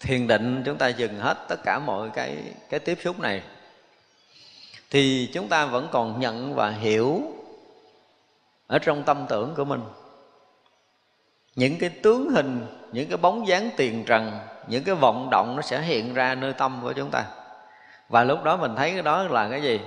thiền 0.00 0.26
định, 0.26 0.62
chúng 0.66 0.76
ta 0.76 0.88
dừng 0.88 1.18
hết 1.18 1.36
tất 1.48 1.56
cả 1.64 1.78
mọi 1.78 2.10
cái 2.14 2.36
cái 2.70 2.80
tiếp 2.80 2.98
xúc 3.04 3.20
này, 3.20 3.42
thì 4.90 5.30
chúng 5.34 5.48
ta 5.48 5.66
vẫn 5.66 5.88
còn 5.92 6.20
nhận 6.20 6.54
và 6.54 6.70
hiểu 6.70 7.22
ở 8.66 8.78
trong 8.78 9.02
tâm 9.02 9.26
tưởng 9.28 9.54
của 9.56 9.64
mình. 9.64 9.80
Những 11.54 11.78
cái 11.78 11.90
tướng 11.90 12.30
hình, 12.30 12.66
những 12.92 13.08
cái 13.08 13.16
bóng 13.16 13.46
dáng 13.46 13.70
tiền 13.76 14.04
trần, 14.04 14.38
những 14.68 14.84
cái 14.84 14.94
vọng 14.94 15.28
động 15.30 15.56
nó 15.56 15.62
sẽ 15.62 15.80
hiện 15.80 16.14
ra 16.14 16.34
nơi 16.34 16.52
tâm 16.52 16.78
của 16.82 16.92
chúng 16.92 17.10
ta. 17.10 17.24
Và 18.08 18.24
lúc 18.24 18.44
đó 18.44 18.56
mình 18.56 18.76
thấy 18.76 18.92
cái 18.92 19.02
đó 19.02 19.22
là 19.22 19.48
cái 19.48 19.62
gì? 19.62 19.80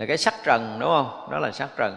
Là 0.00 0.06
cái 0.06 0.18
sắc 0.18 0.34
trần, 0.44 0.76
đúng 0.80 0.88
không? 0.88 1.28
Đó 1.30 1.38
là 1.38 1.52
sắc 1.52 1.68
trần. 1.76 1.96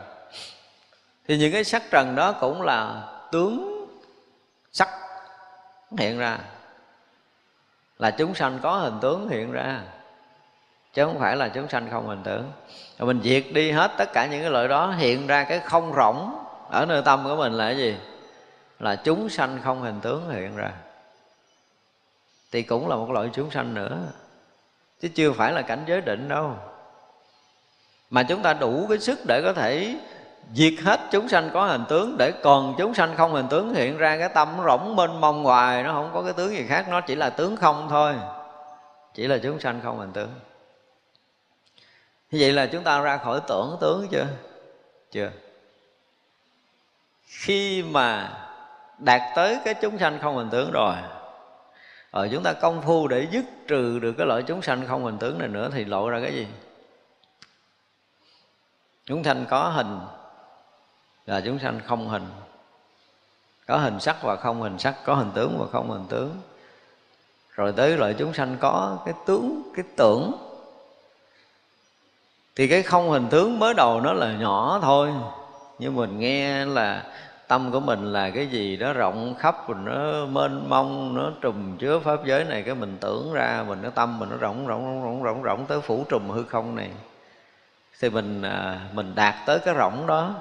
Thì 1.28 1.38
những 1.38 1.52
cái 1.52 1.64
sắc 1.64 1.84
trần 1.92 2.16
đó 2.16 2.32
cũng 2.32 2.62
là 2.62 3.04
tướng 3.32 3.88
sắc 4.72 4.90
hiện 5.98 6.18
ra. 6.18 6.40
Là 8.00 8.12
chúng 8.12 8.36
sanh 8.36 8.60
có 8.62 8.78
hình 8.78 9.00
tướng 9.02 9.30
hiện 9.30 9.52
ra, 9.52 9.82
chứ 10.94 11.06
không 11.06 11.20
phải 11.20 11.36
là 11.36 11.50
chúng 11.50 11.70
sanh 11.70 11.90
không 11.92 12.08
hình 12.08 12.24
tướng. 12.24 12.52
Rồi 12.98 13.08
mình 13.08 13.22
diệt 13.24 13.44
đi 13.54 13.72
hết 13.72 13.92
tất 13.98 14.14
cả 14.14 14.26
những 14.26 14.42
cái 14.42 14.52
loại 14.52 14.68
đó, 14.68 14.92
hiện 14.92 15.28
ra 15.28 15.44
cái 15.44 15.60
không 15.60 15.94
rỗng 15.96 16.46
ở 16.70 16.86
nơi 16.86 17.02
tâm 17.06 17.24
của 17.24 17.36
mình 17.36 17.54
là 17.54 17.66
cái 17.66 17.78
gì? 17.78 17.98
Là 18.80 18.96
chúng 18.96 19.30
sanh 19.30 19.60
không 19.64 19.82
hình 19.82 20.00
tướng 20.02 20.30
hiện 20.30 20.56
ra. 20.56 20.72
Thì 22.52 22.62
cũng 22.62 22.90
là 22.90 22.96
một 22.96 23.12
loại 23.12 23.30
chúng 23.34 23.52
sanh 23.52 23.74
nữa, 23.74 23.98
chứ 25.02 25.08
chưa 25.16 25.32
phải 25.32 25.52
là 25.52 25.62
cảnh 25.62 25.84
giới 25.88 26.02
định 26.02 26.28
đâu 26.28 26.58
mà 28.14 28.24
chúng 28.24 28.42
ta 28.42 28.54
đủ 28.54 28.86
cái 28.90 29.00
sức 29.00 29.20
để 29.26 29.42
có 29.42 29.54
thể 29.54 29.96
diệt 30.54 30.74
hết 30.84 31.00
chúng 31.12 31.30
sanh 31.30 31.50
có 31.54 31.66
hình 31.66 31.84
tướng, 31.90 32.16
để 32.18 32.32
còn 32.32 32.76
chúng 32.78 32.94
sanh 32.94 33.16
không 33.16 33.34
hình 33.34 33.48
tướng 33.50 33.74
hiện 33.74 33.98
ra 33.98 34.18
cái 34.18 34.30
tâm 34.30 34.50
rỗng 34.66 34.96
mênh 34.96 35.22
mông 35.22 35.44
hoài, 35.44 35.84
nó 35.84 35.94
không 35.94 36.10
có 36.14 36.22
cái 36.22 36.34
tướng 36.34 36.52
gì 36.52 36.66
khác, 36.68 36.86
nó 36.90 37.02
chỉ 37.02 37.16
là 37.16 37.30
tướng 37.30 37.56
không 37.56 37.88
thôi. 37.90 38.14
Chỉ 39.14 39.28
là 39.28 39.38
chúng 39.38 39.60
sanh 39.60 39.80
không 39.84 40.00
hình 40.00 40.12
tướng. 40.14 40.30
Như 42.32 42.40
vậy 42.42 42.52
là 42.52 42.66
chúng 42.66 42.84
ta 42.84 43.02
ra 43.02 43.18
khỏi 43.18 43.40
tưởng 43.48 43.78
tướng 43.82 44.08
chưa? 44.12 44.26
Chưa. 45.12 45.32
Khi 47.26 47.84
mà 47.84 48.32
đạt 48.98 49.22
tới 49.36 49.58
cái 49.66 49.74
chúng 49.74 50.00
sanh 50.00 50.20
không 50.22 50.38
hình 50.38 50.50
tướng 50.50 50.72
rồi 50.72 50.96
rồi 52.14 52.30
chúng 52.32 52.44
ta 52.44 52.54
công 52.54 52.82
phu 52.82 53.08
để 53.08 53.28
dứt 53.32 53.46
trừ 53.68 54.00
được 54.00 54.14
cái 54.18 54.28
loại 54.28 54.44
chúng 54.44 54.62
sanh 54.62 54.88
không 54.88 55.04
hình 55.04 55.18
tướng 55.18 55.40
này 55.40 55.48
nữa 55.48 55.70
thì 55.74 55.86
lộ 55.86 56.10
ra 56.10 56.20
cái 56.22 56.34
gì? 56.34 56.48
Chúng 59.06 59.24
sanh 59.24 59.46
có 59.50 59.70
hình 59.70 60.00
là 61.26 61.42
chúng 61.42 61.60
sanh 61.60 61.80
không 61.86 62.10
hình. 62.10 62.26
Có 63.68 63.78
hình 63.78 64.00
sắc 64.00 64.24
và 64.24 64.36
không 64.36 64.62
hình 64.62 64.80
sắc, 64.80 64.96
có 65.06 65.16
hình 65.16 65.32
tướng 65.34 65.58
và 65.60 65.66
không 65.72 65.92
hình 65.92 66.06
tướng. 66.10 66.38
Rồi 67.56 67.74
tới 67.78 67.98
loại 67.98 68.16
chúng 68.18 68.34
sanh 68.34 68.58
có 68.60 68.98
cái 69.06 69.14
tướng, 69.26 69.62
cái 69.76 69.86
tưởng. 69.98 70.32
Thì 72.56 72.68
cái 72.68 72.84
không 72.84 73.10
hình 73.10 73.28
tướng 73.30 73.60
mới 73.60 73.74
đầu 73.74 74.02
nó 74.02 74.14
là 74.14 74.34
nhỏ 74.34 74.80
thôi. 74.82 75.12
Nhưng 75.80 75.96
mình 75.96 76.20
nghe 76.20 76.66
là 76.66 77.04
tâm 77.48 77.72
của 77.72 77.80
mình 77.80 78.14
là 78.14 78.30
cái 78.30 78.48
gì 78.48 78.78
đó 78.78 78.94
rộng 78.94 79.36
khắp, 79.40 79.68
rồi 79.68 79.78
nó 79.84 80.26
mênh 80.26 80.70
mông, 80.70 81.16
nó 81.16 81.32
trùm 81.42 81.78
chứa 81.78 82.00
pháp 82.00 82.26
giới 82.26 82.44
này, 82.44 82.64
cái 82.64 82.76
mình 82.76 82.98
tưởng 83.02 83.34
ra, 83.34 83.66
mình 83.68 83.80
cái 83.82 83.92
tâm 83.96 84.20
mình 84.20 84.30
nó 84.30 84.38
rộng 84.38 84.68
rộng 84.68 84.86
rộng 84.86 85.04
rộng 85.04 85.24
rộng 85.24 85.42
rộng 85.42 85.66
tới 85.66 85.82
phủ 85.82 86.06
trùm 86.10 86.30
hư 86.30 86.44
không 86.44 86.76
này 86.76 86.90
thì 88.00 88.10
mình 88.10 88.42
à, 88.42 88.90
mình 88.94 89.16
đạt 89.16 89.36
tới 89.46 89.60
cái 89.60 89.74
rộng 89.74 90.08
đó. 90.08 90.36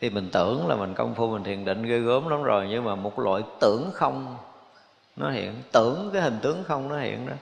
Thì 0.00 0.10
mình 0.10 0.30
tưởng 0.32 0.68
là 0.68 0.76
mình 0.76 0.94
công 0.94 1.14
phu, 1.14 1.28
mình 1.28 1.44
thiền 1.44 1.64
định 1.64 1.82
ghê 1.82 1.98
gớm 1.98 2.28
lắm 2.28 2.42
rồi, 2.42 2.66
nhưng 2.70 2.84
mà 2.84 2.94
một 2.94 3.18
loại 3.18 3.42
tưởng 3.60 3.90
không 3.94 4.36
nó 5.16 5.30
hiện, 5.30 5.62
tưởng 5.72 6.10
cái 6.12 6.22
hình 6.22 6.38
tướng 6.42 6.64
không 6.64 6.88
nó 6.88 6.98
hiện 6.98 7.26
đó. 7.26 7.34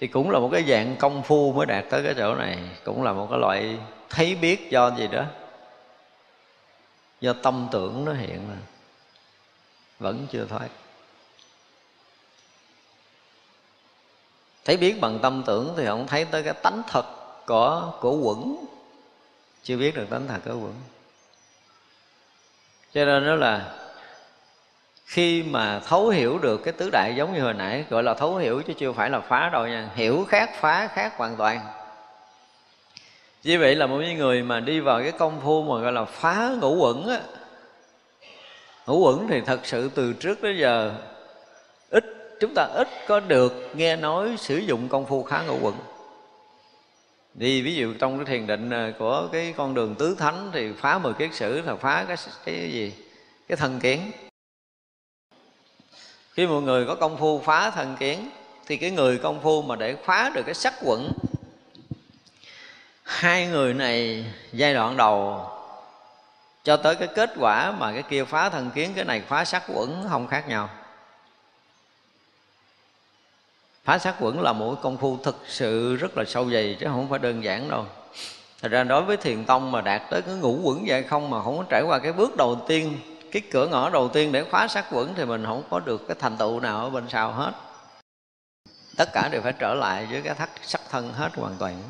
Thì 0.00 0.06
cũng 0.06 0.30
là 0.30 0.38
một 0.38 0.48
cái 0.52 0.62
dạng 0.62 0.96
công 0.96 1.22
phu 1.22 1.52
mới 1.52 1.66
đạt 1.66 1.84
tới 1.90 2.02
cái 2.04 2.14
chỗ 2.16 2.34
này, 2.34 2.58
cũng 2.84 3.02
là 3.02 3.12
một 3.12 3.26
cái 3.30 3.38
loại 3.38 3.78
thấy 4.10 4.34
biết 4.34 4.70
do 4.70 4.90
gì 4.90 5.06
đó, 5.06 5.24
do 7.20 7.32
tâm 7.32 7.68
tưởng 7.72 8.04
nó 8.04 8.12
hiện 8.12 8.48
mà 8.48 8.56
vẫn 9.98 10.26
chưa 10.30 10.44
thoát. 10.44 10.68
Thấy 14.66 14.76
biết 14.76 15.00
bằng 15.00 15.18
tâm 15.18 15.42
tưởng 15.46 15.74
thì 15.76 15.86
không 15.86 16.06
thấy 16.06 16.24
tới 16.24 16.42
cái 16.42 16.54
tánh 16.54 16.82
thật 16.88 17.06
của 17.46 17.92
của 18.00 18.16
quẩn. 18.16 18.56
Chưa 19.62 19.76
biết 19.76 19.96
được 19.96 20.06
tánh 20.10 20.28
thật 20.28 20.40
của 20.44 20.50
quẩn. 20.50 20.74
Cho 22.94 23.04
nên 23.04 23.26
đó 23.26 23.34
là 23.34 23.74
khi 25.04 25.42
mà 25.42 25.80
thấu 25.86 26.08
hiểu 26.08 26.38
được 26.38 26.56
cái 26.64 26.72
tứ 26.72 26.90
đại 26.92 27.14
giống 27.16 27.34
như 27.34 27.42
hồi 27.42 27.54
nãy, 27.54 27.84
gọi 27.90 28.02
là 28.02 28.14
thấu 28.14 28.36
hiểu 28.36 28.62
chứ 28.62 28.72
chưa 28.78 28.92
phải 28.92 29.10
là 29.10 29.20
phá 29.20 29.48
đâu 29.52 29.66
nha. 29.66 29.88
Hiểu 29.94 30.24
khác, 30.28 30.50
phá 30.60 30.88
khác 30.88 31.16
hoàn 31.16 31.36
toàn. 31.36 31.60
Như 33.42 33.58
vậy 33.58 33.74
là 33.74 33.86
một 33.86 33.98
người 34.16 34.42
mà 34.42 34.60
đi 34.60 34.80
vào 34.80 35.02
cái 35.02 35.12
công 35.12 35.40
phu 35.40 35.62
mà 35.62 35.80
gọi 35.80 35.92
là 35.92 36.04
phá 36.04 36.50
ngũ 36.60 36.76
quẩn 36.76 37.08
á, 37.08 37.20
ngũ 38.86 38.98
quẩn 38.98 39.28
thì 39.28 39.40
thật 39.40 39.60
sự 39.62 39.90
từ 39.94 40.12
trước 40.12 40.42
đến 40.42 40.56
giờ 40.60 40.94
chúng 42.40 42.54
ta 42.54 42.64
ít 42.64 42.88
có 43.08 43.20
được 43.20 43.70
nghe 43.74 43.96
nói 43.96 44.36
sử 44.38 44.56
dụng 44.56 44.88
công 44.88 45.06
phu 45.06 45.22
khá 45.22 45.42
ngũ 45.42 45.58
quẩn. 45.62 45.74
Vì 47.34 47.62
ví 47.62 47.74
dụ 47.74 47.94
trong 47.98 48.16
cái 48.16 48.26
thiền 48.26 48.46
định 48.46 48.70
à, 48.70 48.92
của 48.98 49.28
cái 49.32 49.54
con 49.56 49.74
đường 49.74 49.94
tứ 49.94 50.16
thánh 50.18 50.50
thì 50.52 50.72
phá 50.72 50.98
mười 50.98 51.12
kiết 51.12 51.34
sử 51.34 51.60
là 51.60 51.76
phá 51.76 52.04
cái 52.08 52.16
cái 52.44 52.54
gì? 52.54 52.92
Cái 53.48 53.56
thần 53.56 53.80
kiến. 53.80 54.12
Khi 56.32 56.46
một 56.46 56.60
người 56.60 56.86
có 56.86 56.94
công 56.94 57.16
phu 57.16 57.40
phá 57.40 57.70
thần 57.70 57.96
kiến, 57.96 58.30
thì 58.66 58.76
cái 58.76 58.90
người 58.90 59.18
công 59.18 59.40
phu 59.42 59.62
mà 59.62 59.76
để 59.76 59.96
phá 60.04 60.30
được 60.34 60.42
cái 60.46 60.54
sắc 60.54 60.74
quẩn, 60.84 61.12
hai 63.02 63.46
người 63.46 63.74
này 63.74 64.24
giai 64.52 64.74
đoạn 64.74 64.96
đầu, 64.96 65.46
cho 66.64 66.76
tới 66.76 66.94
cái 66.94 67.08
kết 67.14 67.30
quả 67.38 67.72
mà 67.72 67.92
cái 67.92 68.02
kia 68.02 68.24
phá 68.24 68.48
thần 68.48 68.70
kiến, 68.70 68.92
cái 68.96 69.04
này 69.04 69.22
phá 69.28 69.44
sắc 69.44 69.62
quẩn 69.74 70.04
không 70.08 70.26
khác 70.26 70.48
nhau 70.48 70.68
phá 73.86 73.98
sát 73.98 74.14
quẩn 74.20 74.40
là 74.40 74.52
một 74.52 74.74
công 74.82 74.96
phu 74.96 75.18
thực 75.22 75.36
sự 75.48 75.96
rất 75.96 76.18
là 76.18 76.24
sâu 76.24 76.50
dày 76.50 76.76
chứ 76.80 76.86
không 76.86 77.08
phải 77.10 77.18
đơn 77.18 77.44
giản 77.44 77.68
đâu. 77.68 77.84
Thật 78.62 78.68
ra 78.68 78.84
đối 78.84 79.02
với 79.02 79.16
thiền 79.16 79.44
tông 79.44 79.72
mà 79.72 79.80
đạt 79.80 80.02
tới 80.10 80.22
cái 80.22 80.34
ngũ 80.34 80.60
quẩn 80.62 80.84
vậy 80.86 81.02
không 81.02 81.30
mà 81.30 81.42
không 81.42 81.58
có 81.58 81.64
trải 81.68 81.82
qua 81.82 81.98
cái 81.98 82.12
bước 82.12 82.36
đầu 82.36 82.56
tiên, 82.68 82.98
cái 83.32 83.42
cửa 83.50 83.68
ngõ 83.68 83.90
đầu 83.90 84.08
tiên 84.08 84.32
để 84.32 84.44
phá 84.44 84.68
sát 84.68 84.84
quẩn 84.92 85.14
thì 85.14 85.24
mình 85.24 85.44
không 85.46 85.62
có 85.70 85.80
được 85.80 86.08
cái 86.08 86.16
thành 86.20 86.36
tựu 86.36 86.60
nào 86.60 86.80
ở 86.80 86.90
bên 86.90 87.04
sau 87.08 87.32
hết. 87.32 87.52
Tất 88.96 89.12
cả 89.12 89.28
đều 89.32 89.40
phải 89.42 89.52
trở 89.52 89.74
lại 89.74 90.06
với 90.10 90.22
cái 90.22 90.34
thắt 90.34 90.50
sắc 90.62 90.80
thân 90.90 91.12
hết 91.12 91.34
hoàn 91.36 91.56
toàn. 91.58 91.82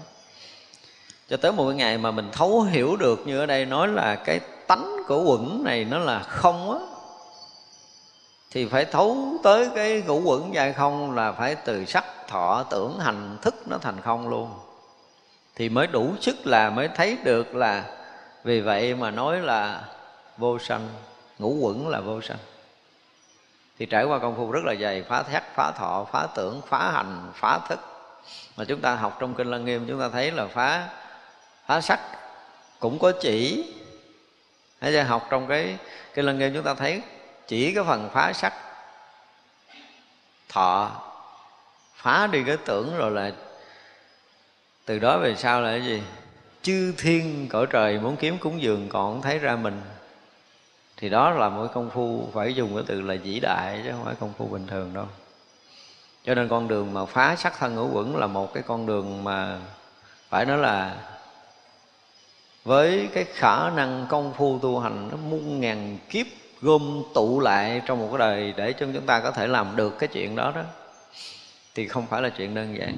Cho 1.29 1.37
tới 1.37 1.53
một 1.53 1.67
cái 1.69 1.77
ngày 1.77 1.99
mà 1.99 2.11
mình 2.11 2.29
thấu 2.33 2.63
hiểu 2.63 2.97
được 2.97 3.27
như 3.27 3.39
ở 3.39 3.47
đây 3.47 3.67
nói 3.67 3.89
là 3.89 4.15
cái 4.15 4.41
tánh 4.67 5.03
của 5.09 5.23
quẩn 5.23 5.65
này 5.65 5.85
nó 5.85 5.99
là 5.99 6.19
không 6.19 6.71
á 6.71 6.96
thì 8.51 8.67
phải 8.67 8.85
thấu 8.85 9.39
tới 9.43 9.69
cái 9.75 10.03
ngũ 10.07 10.21
quẩn 10.21 10.55
dài 10.55 10.73
không 10.73 11.15
là 11.15 11.33
phải 11.33 11.55
từ 11.55 11.85
sắc, 11.85 12.05
thọ, 12.29 12.65
tưởng, 12.71 12.99
hành, 12.99 13.39
thức 13.43 13.55
nó 13.67 13.79
thành 13.79 14.01
không 14.01 14.29
luôn. 14.29 14.51
Thì 15.55 15.69
mới 15.69 15.87
đủ 15.87 16.15
sức 16.21 16.47
là 16.47 16.71
mới 16.71 16.89
thấy 16.89 17.17
được 17.25 17.55
là 17.55 17.85
vì 18.45 18.61
vậy 18.61 18.95
mà 18.95 19.11
nói 19.11 19.41
là 19.41 19.85
vô 20.37 20.59
sanh, 20.59 20.89
ngũ 21.39 21.55
quẩn 21.55 21.89
là 21.89 22.01
vô 22.01 22.21
sanh. 22.21 22.39
Thì 23.79 23.87
trải 23.87 24.05
qua 24.05 24.19
công 24.19 24.37
phu 24.37 24.51
rất 24.51 24.65
là 24.65 24.75
dày, 24.81 25.03
phá 25.03 25.23
thét 25.23 25.43
phá 25.55 25.73
thọ, 25.73 26.07
phá 26.13 26.27
tưởng, 26.35 26.61
phá 26.69 26.91
hành, 26.91 27.31
phá 27.35 27.59
thức. 27.69 27.81
Mà 28.57 28.65
chúng 28.65 28.81
ta 28.81 28.95
học 28.95 29.17
trong 29.21 29.35
kinh 29.35 29.51
lăng 29.51 29.65
nghiêm, 29.65 29.87
chúng 29.89 30.01
ta 30.01 30.09
thấy 30.09 30.31
là 30.31 30.47
phá 30.47 30.89
phá 31.67 31.81
sắc 31.81 32.01
cũng 32.81 32.99
có 32.99 33.13
chỉ. 33.21 33.65
Hãy 34.81 34.93
ra 34.93 35.03
học 35.05 35.27
trong 35.31 35.47
cái 35.47 35.77
kinh 36.15 36.27
lăng 36.27 36.39
nghiêm 36.39 36.55
chúng 36.55 36.65
ta 36.65 36.75
thấy 36.75 37.03
chỉ 37.49 37.75
cái 37.75 37.85
phần 37.85 38.11
phá 38.13 38.33
sắc 38.33 38.53
thọ. 40.49 40.91
Phá 41.95 42.27
đi 42.27 42.43
cái 42.47 42.57
tưởng 42.57 42.97
rồi 42.97 43.11
là 43.11 43.33
từ 44.85 44.99
đó 44.99 45.19
về 45.19 45.37
sau 45.37 45.61
là 45.61 45.71
cái 45.71 45.85
gì? 45.85 46.03
Chư 46.63 46.95
thiên 46.99 47.49
cõi 47.49 47.67
trời 47.71 47.99
muốn 47.99 48.17
kiếm 48.17 48.39
cúng 48.39 48.63
dường 48.63 48.89
còn 48.89 49.13
không 49.13 49.23
thấy 49.23 49.39
ra 49.39 49.57
mình. 49.57 49.83
Thì 50.97 51.09
đó 51.09 51.31
là 51.31 51.49
một 51.49 51.67
công 51.75 51.91
phu 51.91 52.29
phải 52.35 52.55
dùng 52.55 52.75
cái 52.75 52.85
từ 52.87 53.01
là 53.01 53.15
vĩ 53.23 53.41
đại 53.41 53.81
chứ 53.85 53.91
không 53.93 54.05
phải 54.05 54.15
công 54.21 54.33
phu 54.39 54.47
bình 54.47 54.67
thường 54.67 54.95
đâu. 54.95 55.07
Cho 56.25 56.35
nên 56.35 56.49
con 56.49 56.69
đường 56.69 56.95
mà 56.95 57.05
phá 57.05 57.37
sắc 57.37 57.59
thân 57.59 57.75
ngũ 57.75 57.91
quẩn 57.93 58.17
là 58.17 58.27
một 58.27 58.55
cái 58.55 58.63
con 58.67 58.87
đường 58.87 59.25
mà 59.25 59.59
phải 60.29 60.45
nói 60.45 60.59
là 60.59 60.97
với 62.65 63.09
cái 63.15 63.25
khả 63.25 63.71
năng 63.71 64.07
công 64.09 64.35
phu 64.35 64.59
tu 64.59 64.79
hành 64.79 65.09
nó 65.11 65.17
muôn 65.17 65.61
ngàn 65.61 65.99
kiếp 66.09 66.27
gom 66.67 67.03
tụ 67.15 67.41
lại 67.41 67.83
trong 67.87 67.99
một 67.99 68.09
cái 68.11 68.19
đời 68.19 68.55
để 68.57 68.73
cho 68.73 68.87
chúng 68.95 69.07
ta 69.07 69.21
có 69.21 69.31
thể 69.31 69.47
làm 69.47 69.77
được 69.77 69.99
cái 69.99 70.09
chuyện 70.09 70.37
đó 70.37 70.53
đó, 70.55 70.63
thì 71.75 71.89
không 71.89 72.07
phải 72.07 72.23
là 72.23 72.29
chuyện 72.29 72.55
đơn 72.55 72.77
giản. 72.79 72.97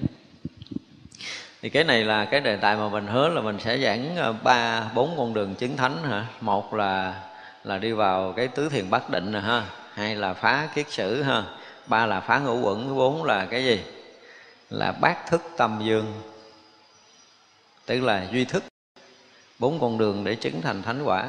Thì 1.62 1.68
cái 1.68 1.84
này 1.84 2.04
là 2.04 2.24
cái 2.24 2.40
đề 2.40 2.56
tài 2.56 2.76
mà 2.76 2.88
mình 2.88 3.06
hứa 3.06 3.28
là 3.28 3.40
mình 3.40 3.58
sẽ 3.60 3.78
giảng 3.78 4.16
ờ, 4.16 4.32
ba, 4.32 4.90
bốn 4.94 5.14
con 5.16 5.34
đường 5.34 5.54
chứng 5.54 5.76
thánh 5.76 6.02
hả? 6.02 6.26
Một 6.40 6.74
là 6.74 7.22
là 7.64 7.78
đi 7.78 7.92
vào 7.92 8.32
cái 8.36 8.48
tứ 8.48 8.68
thiền 8.68 8.90
bát 8.90 9.10
định 9.10 9.32
nè 9.32 9.40
ha, 9.40 9.64
hai 9.94 10.16
là 10.16 10.34
phá 10.34 10.68
kiết 10.74 10.90
sử 10.90 11.22
ha, 11.22 11.44
ba 11.86 12.06
là 12.06 12.20
phá 12.20 12.38
ngũ 12.38 12.60
quẩn 12.60 12.96
bốn 12.96 13.24
là 13.24 13.46
cái 13.46 13.64
gì? 13.64 13.80
Là 14.70 14.92
bát 14.92 15.30
thức 15.30 15.42
tâm 15.56 15.80
dương, 15.84 16.12
tức 17.86 18.00
là 18.00 18.26
duy 18.32 18.44
thức. 18.44 18.62
Bốn 19.58 19.80
con 19.80 19.98
đường 19.98 20.24
để 20.24 20.34
chứng 20.34 20.62
thành 20.62 20.82
thánh 20.82 21.02
quả 21.04 21.28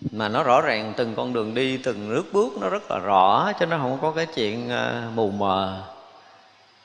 mà 0.00 0.28
nó 0.28 0.42
rõ 0.42 0.60
ràng 0.60 0.92
từng 0.96 1.14
con 1.14 1.32
đường 1.32 1.54
đi 1.54 1.76
từng 1.76 2.08
nước 2.08 2.24
bước 2.32 2.52
nó 2.60 2.68
rất 2.68 2.90
là 2.90 2.98
rõ 2.98 3.52
cho 3.60 3.66
nó 3.66 3.78
không 3.78 3.98
có 4.02 4.10
cái 4.10 4.26
chuyện 4.26 4.70
ờ, 4.70 5.02
mù 5.14 5.30
mờ. 5.30 5.82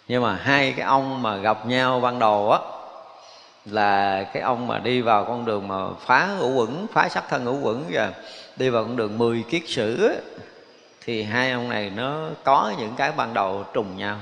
Nhưng 0.07 0.23
mà 0.23 0.35
hai 0.35 0.73
cái 0.77 0.85
ông 0.85 1.21
mà 1.21 1.35
gặp 1.35 1.65
nhau 1.65 1.99
ban 1.99 2.19
đầu 2.19 2.51
á 2.51 2.59
là 3.65 4.23
cái 4.23 4.43
ông 4.43 4.67
mà 4.67 4.79
đi 4.79 5.01
vào 5.01 5.25
con 5.25 5.45
đường 5.45 5.67
mà 5.67 5.75
phá 6.05 6.29
ngũ 6.39 6.53
quẩn 6.53 6.87
phá 6.93 7.09
sắc 7.09 7.23
thân 7.29 7.45
ngũ 7.45 7.59
quẩn 7.61 7.83
và 7.91 8.11
đi 8.55 8.69
vào 8.69 8.83
con 8.83 8.95
đường 8.95 9.17
mười 9.17 9.43
kiết 9.49 9.63
sử 9.67 10.07
á, 10.07 10.13
thì 11.05 11.23
hai 11.23 11.51
ông 11.51 11.69
này 11.69 11.91
nó 11.95 12.29
có 12.43 12.73
những 12.79 12.93
cái 12.97 13.11
ban 13.11 13.33
đầu 13.33 13.65
trùng 13.73 13.97
nhau. 13.97 14.17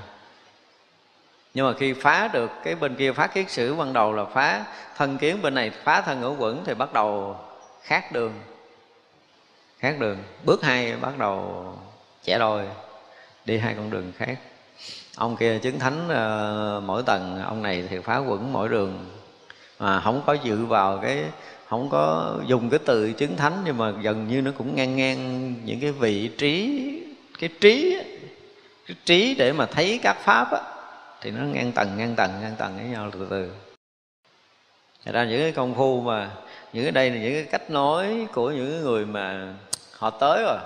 Nhưng 1.54 1.68
mà 1.68 1.74
khi 1.74 1.94
phá 1.94 2.30
được 2.34 2.52
cái 2.64 2.76
bên 2.76 2.96
kia 2.96 3.12
phá 3.12 3.28
kiết 3.28 3.50
sử 3.50 3.76
ban 3.76 3.94
đầu 3.94 4.14
là 4.14 4.26
phá 4.26 4.66
thân 4.98 5.18
kiến 5.18 5.42
bên 5.42 5.56
này 5.56 5.72
phá 5.84 6.02
thân 6.02 6.22
ngũ 6.22 6.36
quẩn 6.36 6.64
thì 6.66 6.74
bắt 6.74 6.94
đầu 6.94 7.36
khác 7.82 8.12
đường 8.12 8.34
khác 9.82 9.96
đường. 10.00 10.18
Bước 10.46 10.64
hai 10.64 10.96
bắt 11.02 11.18
đầu 11.18 11.66
trẻ 12.24 12.40
đôi 12.40 12.64
đi 13.46 13.58
hai 13.58 13.74
con 13.74 13.90
đường 13.90 14.12
khác. 14.18 14.40
Ông 15.16 15.38
kia 15.38 15.60
chứng 15.60 15.80
thánh 15.80 16.08
uh, 16.08 16.84
mỗi 16.84 17.04
tầng 17.06 17.42
ông 17.46 17.62
này 17.62 17.84
thì 17.90 18.00
phá 18.00 18.18
quẩn 18.18 18.54
mỗi 18.54 18.70
đường. 18.70 19.06
Mà 19.80 20.02
không 20.02 20.22
có 20.26 20.34
dự 20.34 20.66
vào 20.66 21.00
cái 21.02 21.24
không 21.68 21.90
có 21.90 22.34
dùng 22.48 22.70
cái 22.70 22.80
từ 22.86 23.14
chứng 23.14 23.38
thánh 23.38 23.62
nhưng 23.66 23.78
mà 23.78 23.92
gần 23.92 24.28
như 24.28 24.42
nó 24.42 24.52
cũng 24.58 24.76
ngang 24.76 24.96
ngang 24.96 25.54
những 25.66 25.80
cái 25.80 25.92
vị 25.92 26.28
trí 26.38 26.82
cái 27.40 27.50
trí 27.62 27.98
cái 28.88 28.98
trí 29.06 29.36
để 29.36 29.54
mà 29.54 29.66
thấy 29.66 30.00
các 30.04 30.18
pháp 30.24 30.52
á 30.52 30.62
thì 31.22 31.32
nó 31.32 31.44
ngang 31.44 31.72
tầng 31.72 31.98
ngang 31.98 32.16
tầng 32.16 32.32
ngang 32.42 32.56
tầng 32.58 32.78
với 32.78 32.88
nhau 32.88 33.10
từ 33.14 33.28
từ. 33.30 33.52
Thật 35.06 35.12
ra 35.12 35.26
những 35.26 35.40
cái 35.40 35.52
công 35.52 35.76
phu 35.76 36.02
mà 36.02 36.30
những 36.74 36.84
cái 36.84 36.92
đây 36.92 37.10
là 37.10 37.18
những 37.18 37.34
cái 37.34 37.44
cách 37.52 37.70
nói 37.70 38.28
của 38.34 38.52
những 38.52 38.82
người 38.82 39.06
mà 39.06 39.54
họ 40.02 40.10
tới 40.10 40.44
rồi. 40.44 40.58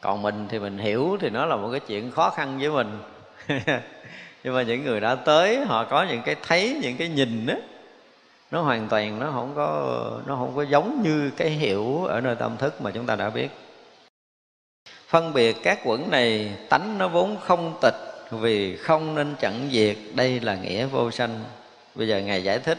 Còn 0.00 0.22
mình 0.22 0.46
thì 0.48 0.58
mình 0.58 0.78
hiểu 0.78 1.16
thì 1.20 1.30
nó 1.30 1.46
là 1.46 1.56
một 1.56 1.68
cái 1.70 1.80
chuyện 1.80 2.10
khó 2.10 2.30
khăn 2.30 2.58
với 2.58 2.70
mình. 2.70 2.98
Nhưng 4.44 4.54
mà 4.54 4.62
những 4.62 4.84
người 4.84 5.00
đã 5.00 5.14
tới, 5.14 5.64
họ 5.64 5.84
có 5.84 6.02
những 6.02 6.22
cái 6.22 6.36
thấy, 6.42 6.78
những 6.82 6.96
cái 6.96 7.08
nhìn 7.08 7.46
đó 7.46 7.54
nó 8.50 8.62
hoàn 8.62 8.88
toàn 8.88 9.18
nó 9.18 9.30
không 9.30 9.52
có, 9.56 10.20
nó 10.26 10.36
không 10.36 10.52
có 10.56 10.62
giống 10.62 11.02
như 11.02 11.30
cái 11.36 11.48
hiểu 11.50 12.04
ở 12.04 12.20
nơi 12.20 12.34
tâm 12.34 12.56
thức 12.56 12.82
mà 12.82 12.90
chúng 12.90 13.06
ta 13.06 13.16
đã 13.16 13.30
biết. 13.30 13.48
Phân 15.08 15.32
biệt 15.32 15.56
các 15.62 15.78
quẩn 15.84 16.10
này, 16.10 16.56
tánh 16.68 16.98
nó 16.98 17.08
vốn 17.08 17.36
không 17.40 17.78
tịch, 17.82 17.94
vì 18.30 18.76
không 18.76 19.14
nên 19.14 19.34
chặn 19.40 19.68
diệt 19.72 19.96
đây 20.14 20.40
là 20.40 20.54
nghĩa 20.54 20.86
vô 20.86 21.10
sanh. 21.10 21.44
Bây 21.94 22.08
giờ 22.08 22.20
ngài 22.20 22.44
giải 22.44 22.58
thích 22.58 22.78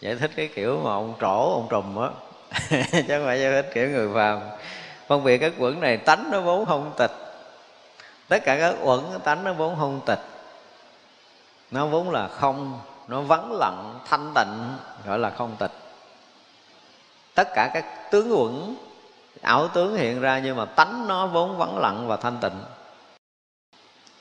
giải 0.00 0.14
thích 0.14 0.30
cái 0.36 0.48
kiểu 0.54 0.80
mà 0.84 0.90
ông 0.90 1.14
trổ, 1.20 1.54
ông 1.54 1.66
trùm 1.70 1.96
á. 1.96 2.08
chứ 2.70 3.02
không 3.08 3.24
phải 3.24 3.40
giao 3.40 3.52
thích 3.52 3.70
kiểu 3.74 3.88
người 3.88 4.08
phàm. 4.14 4.40
Phân 5.06 5.24
biệt 5.24 5.38
các 5.38 5.52
quẩn 5.58 5.80
này, 5.80 5.96
tánh 5.96 6.28
nó 6.30 6.40
vốn 6.40 6.66
không 6.66 6.92
tịch. 6.96 7.10
Tất 8.28 8.44
cả 8.44 8.58
các 8.58 8.74
quẩn, 8.82 9.20
tánh 9.24 9.44
nó 9.44 9.52
vốn 9.52 9.76
không 9.78 10.00
tịch. 10.06 10.18
Nó 11.70 11.86
vốn 11.86 12.10
là 12.10 12.28
không, 12.28 12.80
nó 13.08 13.20
vắng 13.20 13.52
lặng, 13.52 14.00
thanh 14.08 14.32
tịnh, 14.34 14.76
gọi 15.06 15.18
là 15.18 15.30
không 15.30 15.56
tịch. 15.58 15.72
Tất 17.34 17.48
cả 17.54 17.70
các 17.74 18.10
tướng 18.10 18.32
quẩn, 18.38 18.76
ảo 19.42 19.68
tướng 19.68 19.96
hiện 19.96 20.20
ra 20.20 20.38
nhưng 20.38 20.56
mà 20.56 20.64
tánh 20.64 21.08
nó 21.08 21.26
vốn 21.26 21.58
vắng 21.58 21.78
lặng 21.78 22.08
và 22.08 22.16
thanh 22.16 22.38
tịnh. 22.40 22.60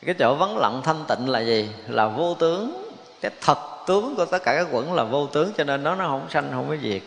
Cái 0.06 0.16
chỗ 0.20 0.36
vắng 0.36 0.58
lặng, 0.58 0.82
thanh 0.84 1.04
tịnh 1.08 1.30
là 1.30 1.40
gì? 1.40 1.70
Là 1.88 2.08
vô 2.08 2.34
tướng. 2.34 2.92
Cái 3.22 3.32
thật 3.42 3.58
tướng 3.88 4.16
của 4.16 4.26
tất 4.26 4.44
cả 4.44 4.56
các 4.56 4.68
quẩn 4.72 4.94
là 4.94 5.04
vô 5.04 5.28
tướng, 5.28 5.52
cho 5.58 5.64
nên 5.64 5.84
nó 5.84 5.96
nó 5.96 6.08
không 6.08 6.28
sanh, 6.30 6.50
không 6.52 6.70
có 6.70 6.76
diệt 6.84 7.02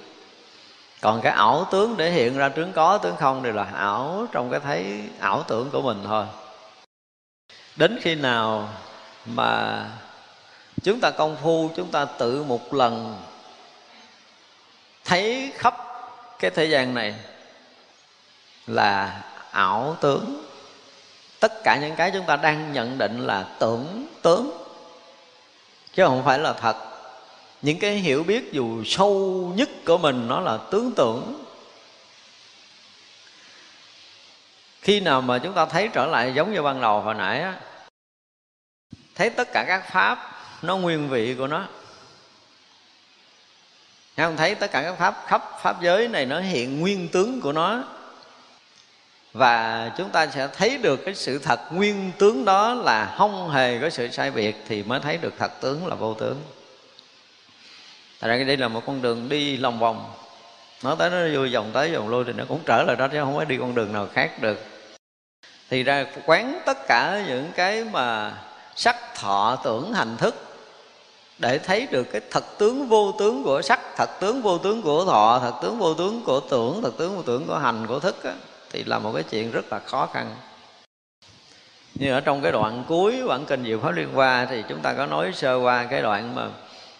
còn 1.01 1.21
cái 1.21 1.33
ảo 1.33 1.67
tướng 1.71 1.97
để 1.97 2.11
hiện 2.11 2.39
ra 2.39 2.49
tướng 2.49 2.73
có, 2.73 2.99
tướng 2.99 3.17
không 3.17 3.43
đều 3.43 3.53
là 3.53 3.65
ảo 3.65 4.27
trong 4.33 4.51
cái 4.51 4.61
thấy 4.61 5.03
ảo 5.21 5.43
tưởng 5.49 5.71
của 5.71 5.83
mình 5.83 6.03
thôi. 6.07 6.25
Đến 7.77 7.99
khi 8.03 8.15
nào 8.15 8.69
mà 9.25 9.85
chúng 10.83 11.01
ta 11.01 11.11
công 11.11 11.37
phu, 11.43 11.71
chúng 11.77 11.91
ta 11.91 12.05
tự 12.05 12.43
một 12.43 12.75
lần 12.75 13.17
thấy 15.05 15.53
khắp 15.57 15.75
cái 16.39 16.51
thế 16.51 16.65
gian 16.65 16.95
này 16.95 17.15
là 18.67 19.23
ảo 19.51 19.97
tướng. 20.01 20.45
Tất 21.41 21.53
cả 21.65 21.77
những 21.77 21.97
cái 21.97 22.11
chúng 22.11 22.27
ta 22.27 22.37
đang 22.37 22.73
nhận 22.73 22.99
định 22.99 23.27
là 23.27 23.45
tưởng, 23.59 24.07
tướng, 24.23 24.51
chứ 25.95 26.05
không 26.05 26.23
phải 26.25 26.39
là 26.39 26.53
thật 26.53 26.90
những 27.63 27.79
cái 27.79 27.95
hiểu 27.95 28.25
biết 28.25 28.53
dù 28.53 28.85
sâu 28.85 29.53
nhất 29.57 29.69
của 29.87 29.99
mình 29.99 30.29
nó 30.29 30.41
là 30.41 30.59
tướng 30.71 30.93
tưởng. 30.97 31.45
Khi 34.83 35.01
nào 35.01 35.21
mà 35.21 35.39
chúng 35.39 35.55
ta 35.55 35.67
thấy 35.67 35.89
trở 35.93 36.07
lại 36.07 36.33
giống 36.35 36.53
như 36.53 36.63
ban 36.63 36.81
đầu 36.81 37.01
hồi 37.01 37.15
nãy 37.15 37.41
á, 37.41 37.61
thấy 39.15 39.31
tất 39.31 39.49
cả 39.53 39.65
các 39.69 39.93
pháp 39.93 40.19
nó 40.63 40.77
nguyên 40.77 41.09
vị 41.09 41.35
của 41.39 41.47
nó. 41.47 41.67
Không 44.17 44.37
thấy 44.37 44.55
tất 44.55 44.71
cả 44.71 44.83
các 44.83 44.95
pháp 44.99 45.25
khắp 45.27 45.43
pháp 45.63 45.83
giới 45.83 46.09
này 46.09 46.27
nó 46.27 46.41
hiện 46.41 46.81
nguyên 46.81 47.09
tướng 47.09 47.41
của 47.41 47.53
nó. 47.53 47.85
Và 49.33 49.91
chúng 49.99 50.11
ta 50.11 50.27
sẽ 50.27 50.49
thấy 50.57 50.79
được 50.79 51.05
cái 51.05 51.15
sự 51.15 51.39
thật 51.39 51.61
nguyên 51.73 52.13
tướng 52.19 52.45
đó 52.45 52.75
là 52.75 53.15
không 53.19 53.51
hề 53.51 53.79
có 53.81 53.91
sự 53.91 54.11
sai 54.11 54.31
biệt 54.31 54.57
thì 54.69 54.83
mới 54.83 55.01
thấy 55.01 55.17
được 55.17 55.35
thật 55.39 55.61
tướng 55.61 55.87
là 55.87 55.95
vô 55.95 56.15
tướng. 56.15 56.43
Thật 58.21 58.29
ra 58.29 58.45
đây 58.45 58.57
là 58.57 58.69
một 58.69 58.83
con 58.87 59.03
đường 59.03 59.29
đi 59.29 59.57
lòng 59.57 59.79
vòng. 59.79 60.13
Nói 60.83 60.97
tới 60.99 61.11
nó 61.11 61.39
vui 61.39 61.55
vòng 61.55 61.71
tới 61.73 61.95
vòng 61.95 62.09
lui 62.09 62.25
thì 62.25 62.33
nó 62.33 62.45
cũng 62.49 62.61
trở 62.67 62.83
lại 62.83 62.97
đó 62.97 63.09
chứ 63.09 63.21
không 63.21 63.37
phải 63.37 63.47
đi 63.47 63.57
con 63.57 63.75
đường 63.75 63.93
nào 63.93 64.09
khác 64.13 64.31
được. 64.41 64.65
Thì 65.71 65.83
ra 65.83 66.07
quán 66.27 66.61
tất 66.67 66.79
cả 66.89 67.25
những 67.29 67.51
cái 67.57 67.85
mà 67.85 68.33
sắc 68.77 68.97
thọ 69.15 69.59
tưởng 69.65 69.93
hành 69.93 70.17
thức 70.17 70.35
để 71.39 71.59
thấy 71.59 71.89
được 71.91 72.05
cái 72.13 72.21
thật 72.31 72.45
tướng 72.59 72.89
vô 72.89 73.13
tướng 73.19 73.45
của 73.45 73.63
sắc 73.63 73.81
thật 73.97 74.11
tướng 74.21 74.43
vô 74.43 74.59
tướng 74.59 74.83
của 74.83 75.05
thọ 75.05 75.39
thật 75.39 75.55
tướng 75.63 75.79
vô 75.79 75.95
tướng 75.95 76.23
của 76.25 76.41
tưởng 76.41 76.83
thật 76.83 76.93
tướng 76.99 77.17
vô 77.17 77.23
tướng 77.23 77.47
của 77.47 77.59
hành 77.59 77.87
của 77.87 78.01
thức 78.01 78.25
á, 78.25 78.33
thì 78.71 78.85
là 78.85 78.99
một 78.99 79.13
cái 79.15 79.23
chuyện 79.23 79.51
rất 79.51 79.73
là 79.73 79.79
khó 79.79 80.07
khăn. 80.07 80.37
Như 81.95 82.13
ở 82.13 82.21
trong 82.21 82.43
cái 82.43 82.53
đoạn 82.53 82.85
cuối 82.89 83.23
bản 83.29 83.45
kinh 83.47 83.65
diệu 83.65 83.79
pháp 83.81 83.91
liên 83.91 84.15
hoa 84.15 84.47
thì 84.51 84.65
chúng 84.69 84.81
ta 84.81 84.93
có 84.95 85.07
nói 85.07 85.31
sơ 85.35 85.57
qua 85.57 85.85
cái 85.85 86.03
đoạn 86.03 86.35
mà 86.35 86.49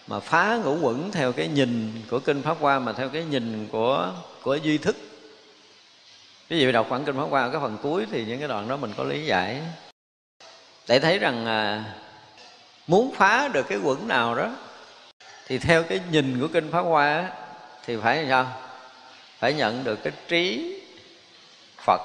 mà 0.07 0.19
phá 0.19 0.57
ngũ 0.63 0.77
quẩn 0.81 1.11
theo 1.11 1.31
cái 1.31 1.47
nhìn 1.47 2.01
của 2.09 2.19
kinh 2.19 2.41
pháp 2.41 2.57
hoa 2.59 2.79
mà 2.79 2.93
theo 2.93 3.09
cái 3.09 3.23
nhìn 3.23 3.67
của 3.71 4.13
của 4.41 4.55
duy 4.55 4.77
thức. 4.77 4.95
Cái 6.49 6.59
gì 6.59 6.71
đọc 6.71 6.87
bản 6.89 7.05
kinh 7.05 7.15
pháp 7.15 7.27
hoa 7.29 7.41
ở 7.41 7.49
cái 7.49 7.61
phần 7.61 7.77
cuối 7.81 8.05
thì 8.11 8.25
những 8.25 8.39
cái 8.39 8.47
đoạn 8.47 8.67
đó 8.67 8.77
mình 8.77 8.93
có 8.97 9.03
lý 9.03 9.25
giải. 9.25 9.61
Để 10.87 10.99
thấy 10.99 11.19
rằng 11.19 11.45
à, 11.45 11.83
muốn 12.87 13.13
phá 13.15 13.47
được 13.47 13.67
cái 13.67 13.77
quẩn 13.83 14.07
nào 14.07 14.35
đó 14.35 14.49
thì 15.47 15.57
theo 15.57 15.83
cái 15.83 15.99
nhìn 16.11 16.39
của 16.41 16.47
kinh 16.47 16.71
pháp 16.71 16.81
hoa 16.81 17.29
thì 17.85 17.97
phải 17.97 18.17
làm 18.17 18.29
sao? 18.29 18.61
Phải 19.39 19.53
nhận 19.53 19.83
được 19.83 20.03
cái 20.03 20.13
trí 20.27 20.75
phật. 21.85 22.01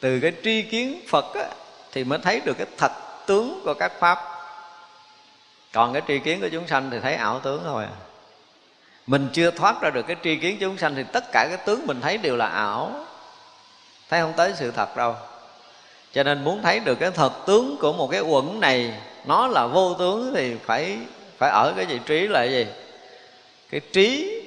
Từ 0.00 0.20
cái 0.20 0.32
tri 0.44 0.62
kiến 0.62 1.00
phật 1.08 1.34
á, 1.34 1.48
thì 1.92 2.04
mới 2.04 2.18
thấy 2.18 2.40
được 2.40 2.54
cái 2.58 2.66
thật 2.76 2.92
tướng 3.26 3.60
của 3.64 3.74
các 3.74 3.92
pháp 3.98 4.18
còn 5.72 5.92
cái 5.92 6.02
tri 6.08 6.18
kiến 6.18 6.40
của 6.40 6.48
chúng 6.52 6.66
sanh 6.66 6.90
thì 6.90 6.98
thấy 7.00 7.14
ảo 7.14 7.40
tướng 7.40 7.62
thôi 7.64 7.84
à. 7.84 7.96
Mình 9.06 9.28
chưa 9.32 9.50
thoát 9.50 9.80
ra 9.82 9.90
được 9.90 10.06
cái 10.06 10.16
tri 10.24 10.36
kiến 10.36 10.56
chúng 10.60 10.78
sanh 10.78 10.94
thì 10.94 11.04
tất 11.12 11.24
cả 11.32 11.46
cái 11.48 11.56
tướng 11.66 11.86
mình 11.86 12.00
thấy 12.00 12.18
đều 12.18 12.36
là 12.36 12.46
ảo. 12.46 13.06
Thấy 14.10 14.20
không 14.20 14.32
tới 14.36 14.52
sự 14.56 14.70
thật 14.70 14.96
đâu. 14.96 15.14
Cho 16.12 16.22
nên 16.22 16.44
muốn 16.44 16.62
thấy 16.62 16.80
được 16.80 16.94
cái 16.94 17.10
thật 17.10 17.32
tướng 17.46 17.76
của 17.80 17.92
một 17.92 18.08
cái 18.10 18.20
uẩn 18.20 18.60
này 18.60 18.94
nó 19.24 19.46
là 19.46 19.66
vô 19.66 19.94
tướng 19.94 20.32
thì 20.34 20.56
phải 20.64 20.98
phải 21.38 21.50
ở 21.50 21.72
cái 21.76 21.84
vị 21.84 21.98
trí 22.06 22.28
là 22.28 22.42
gì? 22.44 22.66
Cái 23.70 23.80
trí 23.92 24.40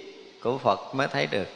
của 0.43 0.57
phật 0.57 0.95
mới 0.95 1.07
thấy 1.07 1.27
được. 1.27 1.47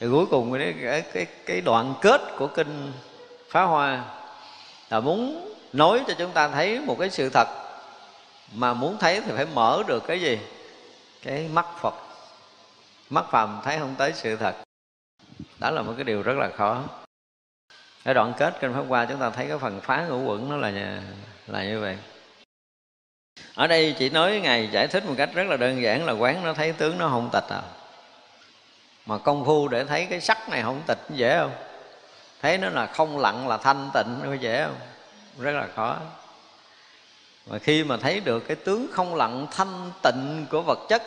Thì 0.00 0.06
cuối 0.10 0.26
cùng 0.26 0.58
cái, 0.58 0.74
cái, 0.82 1.02
cái, 1.12 1.26
cái 1.46 1.60
đoạn 1.60 1.94
kết 2.02 2.20
của 2.38 2.46
kinh 2.46 2.92
phá 3.50 3.62
hoa 3.62 4.04
là 4.90 5.00
muốn 5.00 5.50
nói 5.72 6.00
cho 6.06 6.14
chúng 6.18 6.30
ta 6.30 6.48
thấy 6.48 6.80
một 6.80 6.96
cái 6.98 7.10
sự 7.10 7.30
thật 7.30 7.63
mà 8.54 8.74
muốn 8.74 8.96
thấy 9.00 9.20
thì 9.20 9.32
phải 9.36 9.46
mở 9.46 9.82
được 9.86 10.06
cái 10.06 10.20
gì? 10.20 10.38
Cái 11.22 11.48
mắt 11.48 11.66
phật. 11.80 11.94
Mắt 13.10 13.24
phàm 13.30 13.60
thấy 13.64 13.78
không 13.78 13.94
tới 13.98 14.12
sự 14.12 14.36
thật. 14.36 14.54
Đó 15.58 15.70
là 15.70 15.82
một 15.82 15.92
cái 15.96 16.04
điều 16.04 16.22
rất 16.22 16.36
là 16.36 16.50
khó. 16.56 16.82
Cái 18.04 18.14
đoạn 18.14 18.32
kết 18.38 18.54
kinh 18.60 18.74
pháp 18.74 18.84
qua 18.88 19.06
chúng 19.06 19.20
ta 19.20 19.30
thấy 19.30 19.46
cái 19.48 19.58
phần 19.58 19.80
phá 19.80 20.06
ngũ 20.08 20.22
quẩn 20.24 20.48
nó 20.50 20.56
là 20.56 21.00
là 21.46 21.64
như 21.64 21.80
vậy. 21.80 21.98
Ở 23.54 23.66
đây 23.66 23.94
chỉ 23.98 24.10
nói 24.10 24.40
ngài 24.40 24.68
giải 24.72 24.86
thích 24.86 25.06
một 25.06 25.14
cách 25.16 25.30
rất 25.34 25.46
là 25.46 25.56
đơn 25.56 25.82
giản 25.82 26.06
là 26.06 26.12
quán 26.12 26.44
nó 26.44 26.52
thấy 26.52 26.72
tướng 26.72 26.98
nó 26.98 27.08
không 27.08 27.30
tịch 27.32 27.48
à. 27.48 27.62
Mà 29.06 29.18
công 29.18 29.44
phu 29.44 29.68
để 29.68 29.84
thấy 29.84 30.06
cái 30.10 30.20
sắc 30.20 30.48
này 30.48 30.62
không 30.62 30.82
tịch 30.86 30.98
dễ 31.10 31.38
không? 31.38 31.52
Thấy 32.42 32.58
nó 32.58 32.68
là 32.68 32.86
không 32.86 33.18
lặng 33.18 33.48
là 33.48 33.56
thanh 33.56 33.90
tịnh, 33.94 34.20
nó 34.22 34.34
dễ 34.34 34.64
không? 34.64 34.76
Rất 35.38 35.52
là 35.52 35.68
khó 35.76 35.96
mà 37.46 37.58
khi 37.58 37.84
mà 37.84 37.96
thấy 37.96 38.20
được 38.20 38.48
cái 38.48 38.56
tướng 38.56 38.86
không 38.92 39.14
lặng 39.14 39.46
thanh 39.50 39.90
tịnh 40.02 40.46
của 40.50 40.62
vật 40.62 40.78
chất, 40.88 41.02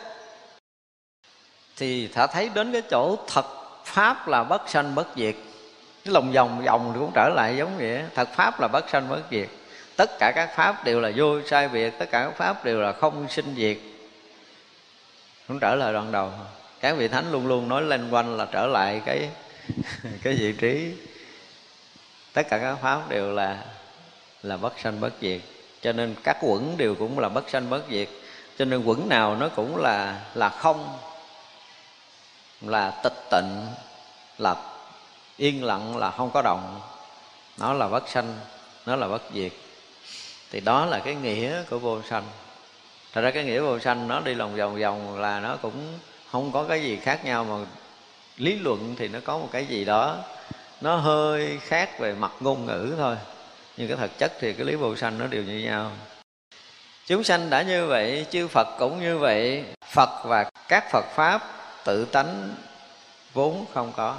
thì 1.76 2.08
thả 2.08 2.26
thấy 2.26 2.50
đến 2.54 2.72
cái 2.72 2.82
chỗ 2.90 3.18
thật 3.26 3.46
pháp 3.84 4.28
là 4.28 4.44
bất 4.44 4.68
sanh 4.68 4.94
bất 4.94 5.06
diệt. 5.16 5.34
Cái 6.04 6.14
lòng 6.14 6.32
vòng 6.32 6.62
vòng 6.64 6.96
cũng 6.98 7.10
trở 7.14 7.28
lại 7.28 7.56
giống 7.56 7.78
vậy, 7.78 8.02
thật 8.14 8.28
pháp 8.32 8.60
là 8.60 8.68
bất 8.68 8.90
sanh 8.90 9.08
bất 9.08 9.22
diệt. 9.30 9.48
Tất 9.96 10.10
cả 10.18 10.32
các 10.34 10.56
pháp 10.56 10.84
đều 10.84 11.00
là 11.00 11.12
vô 11.16 11.42
sai 11.46 11.68
biệt, 11.68 11.90
tất 11.98 12.06
cả 12.10 12.24
các 12.24 12.36
pháp 12.36 12.64
đều 12.64 12.80
là 12.80 12.92
không 12.92 13.28
sinh 13.28 13.54
diệt. 13.56 13.76
Cũng 15.48 15.60
trở 15.60 15.74
lại 15.74 15.92
đoạn 15.92 16.12
đầu. 16.12 16.30
Các 16.80 16.96
vị 16.96 17.08
thánh 17.08 17.32
luôn 17.32 17.46
luôn 17.46 17.68
nói 17.68 17.82
lên 17.82 18.10
quanh 18.10 18.36
là 18.36 18.46
trở 18.52 18.66
lại 18.66 19.02
cái 19.04 19.28
cái 20.22 20.34
vị 20.34 20.52
trí. 20.52 20.92
Tất 22.32 22.42
cả 22.50 22.58
các 22.58 22.76
pháp 22.82 23.08
đều 23.08 23.32
là 23.32 23.64
là 24.42 24.56
bất 24.56 24.78
sanh 24.78 25.00
bất 25.00 25.12
diệt 25.20 25.40
cho 25.82 25.92
nên 25.92 26.14
các 26.24 26.36
quẩn 26.40 26.76
đều 26.76 26.94
cũng 26.94 27.18
là 27.18 27.28
bất 27.28 27.50
sanh 27.50 27.70
bất 27.70 27.82
diệt. 27.90 28.08
Cho 28.58 28.64
nên 28.64 28.84
quẩn 28.84 29.08
nào 29.08 29.36
nó 29.36 29.48
cũng 29.48 29.76
là 29.76 30.20
là 30.34 30.48
không, 30.48 30.98
là 32.60 32.90
tịch 32.90 33.30
tịnh, 33.30 33.66
là 34.38 34.56
yên 35.36 35.64
lặng, 35.64 35.96
là 35.96 36.10
không 36.10 36.30
có 36.30 36.42
động. 36.42 36.80
Nó 37.58 37.72
là 37.72 37.88
bất 37.88 38.08
sanh, 38.08 38.34
nó 38.86 38.96
là 38.96 39.08
bất 39.08 39.22
diệt. 39.34 39.52
Thì 40.50 40.60
đó 40.60 40.86
là 40.86 40.98
cái 40.98 41.14
nghĩa 41.14 41.62
của 41.70 41.78
vô 41.78 42.02
sanh. 42.02 42.24
Thật 43.12 43.20
ra 43.20 43.30
cái 43.30 43.44
nghĩa 43.44 43.60
vô 43.60 43.78
sanh 43.78 44.08
nó 44.08 44.20
đi 44.20 44.34
lòng 44.34 44.56
vòng 44.56 44.80
vòng 44.80 45.20
là 45.20 45.40
nó 45.40 45.56
cũng 45.62 45.98
không 46.32 46.52
có 46.52 46.64
cái 46.64 46.82
gì 46.82 46.96
khác 46.96 47.24
nhau, 47.24 47.44
mà 47.44 47.56
lý 48.36 48.58
luận 48.58 48.94
thì 48.98 49.08
nó 49.08 49.18
có 49.24 49.38
một 49.38 49.48
cái 49.52 49.66
gì 49.66 49.84
đó 49.84 50.16
nó 50.80 50.96
hơi 50.96 51.58
khác 51.62 51.98
về 51.98 52.12
mặt 52.12 52.32
ngôn 52.40 52.66
ngữ 52.66 52.94
thôi 52.98 53.16
nhưng 53.78 53.88
cái 53.88 53.96
thực 53.96 54.18
chất 54.18 54.32
thì 54.40 54.52
cái 54.52 54.66
lý 54.66 54.74
vô 54.74 54.96
sanh 54.96 55.18
nó 55.18 55.26
đều 55.26 55.42
như 55.42 55.58
nhau. 55.58 55.92
Chúng 57.06 57.24
sanh 57.24 57.50
đã 57.50 57.62
như 57.62 57.86
vậy, 57.86 58.26
chư 58.30 58.48
phật 58.48 58.68
cũng 58.78 59.00
như 59.00 59.18
vậy, 59.18 59.64
phật 59.90 60.24
và 60.24 60.50
các 60.68 60.90
phật 60.92 61.04
pháp 61.14 61.42
tự 61.84 62.04
tánh 62.04 62.54
vốn 63.32 63.64
không 63.74 63.92
có. 63.96 64.16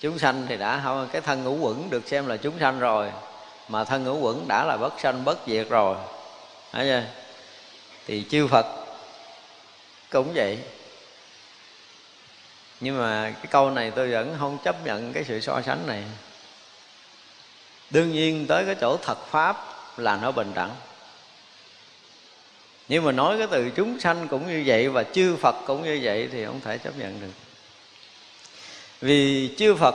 Chúng 0.00 0.18
sanh 0.18 0.46
thì 0.48 0.56
đã 0.56 0.80
không, 0.84 1.08
cái 1.12 1.20
thân 1.20 1.44
ngũ 1.44 1.56
quẩn 1.56 1.90
được 1.90 2.08
xem 2.08 2.26
là 2.26 2.36
chúng 2.36 2.58
sanh 2.60 2.78
rồi, 2.78 3.12
mà 3.68 3.84
thân 3.84 4.04
ngũ 4.04 4.18
quẩn 4.18 4.48
đã 4.48 4.64
là 4.64 4.76
bất 4.76 5.00
sanh, 5.00 5.24
bất 5.24 5.38
diệt 5.46 5.68
rồi. 5.68 5.96
Thấy 6.72 6.86
chưa? 6.86 7.02
Thì 8.06 8.24
chư 8.30 8.46
phật 8.46 8.66
cũng 10.10 10.32
vậy. 10.34 10.58
Nhưng 12.80 12.98
mà 12.98 13.30
cái 13.30 13.46
câu 13.50 13.70
này 13.70 13.90
tôi 13.90 14.10
vẫn 14.10 14.36
không 14.38 14.58
chấp 14.64 14.86
nhận 14.86 15.12
cái 15.12 15.24
sự 15.24 15.40
so 15.40 15.62
sánh 15.62 15.86
này 15.86 16.04
đương 17.92 18.12
nhiên 18.12 18.46
tới 18.46 18.64
cái 18.66 18.74
chỗ 18.80 18.96
thật 18.96 19.26
pháp 19.26 19.56
là 19.96 20.16
nó 20.16 20.32
bình 20.32 20.52
đẳng. 20.54 20.70
Nhưng 22.88 23.04
mà 23.04 23.12
nói 23.12 23.38
cái 23.38 23.46
từ 23.50 23.70
chúng 23.70 24.00
sanh 24.00 24.28
cũng 24.28 24.46
như 24.46 24.62
vậy 24.66 24.88
và 24.88 25.02
chư 25.02 25.36
phật 25.36 25.56
cũng 25.66 25.84
như 25.84 26.00
vậy 26.02 26.28
thì 26.32 26.44
không 26.44 26.60
thể 26.60 26.78
chấp 26.78 26.98
nhận 26.98 27.20
được. 27.20 27.32
Vì 29.00 29.50
chư 29.56 29.74
phật, 29.74 29.94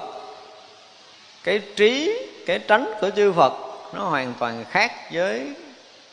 cái 1.43 1.61
trí, 1.75 2.19
cái 2.45 2.59
tránh 2.59 2.93
của 3.01 3.09
chư 3.15 3.31
phật 3.31 3.53
nó 3.93 4.03
hoàn 4.03 4.33
toàn 4.39 4.65
khác 4.69 4.91
với 5.11 5.53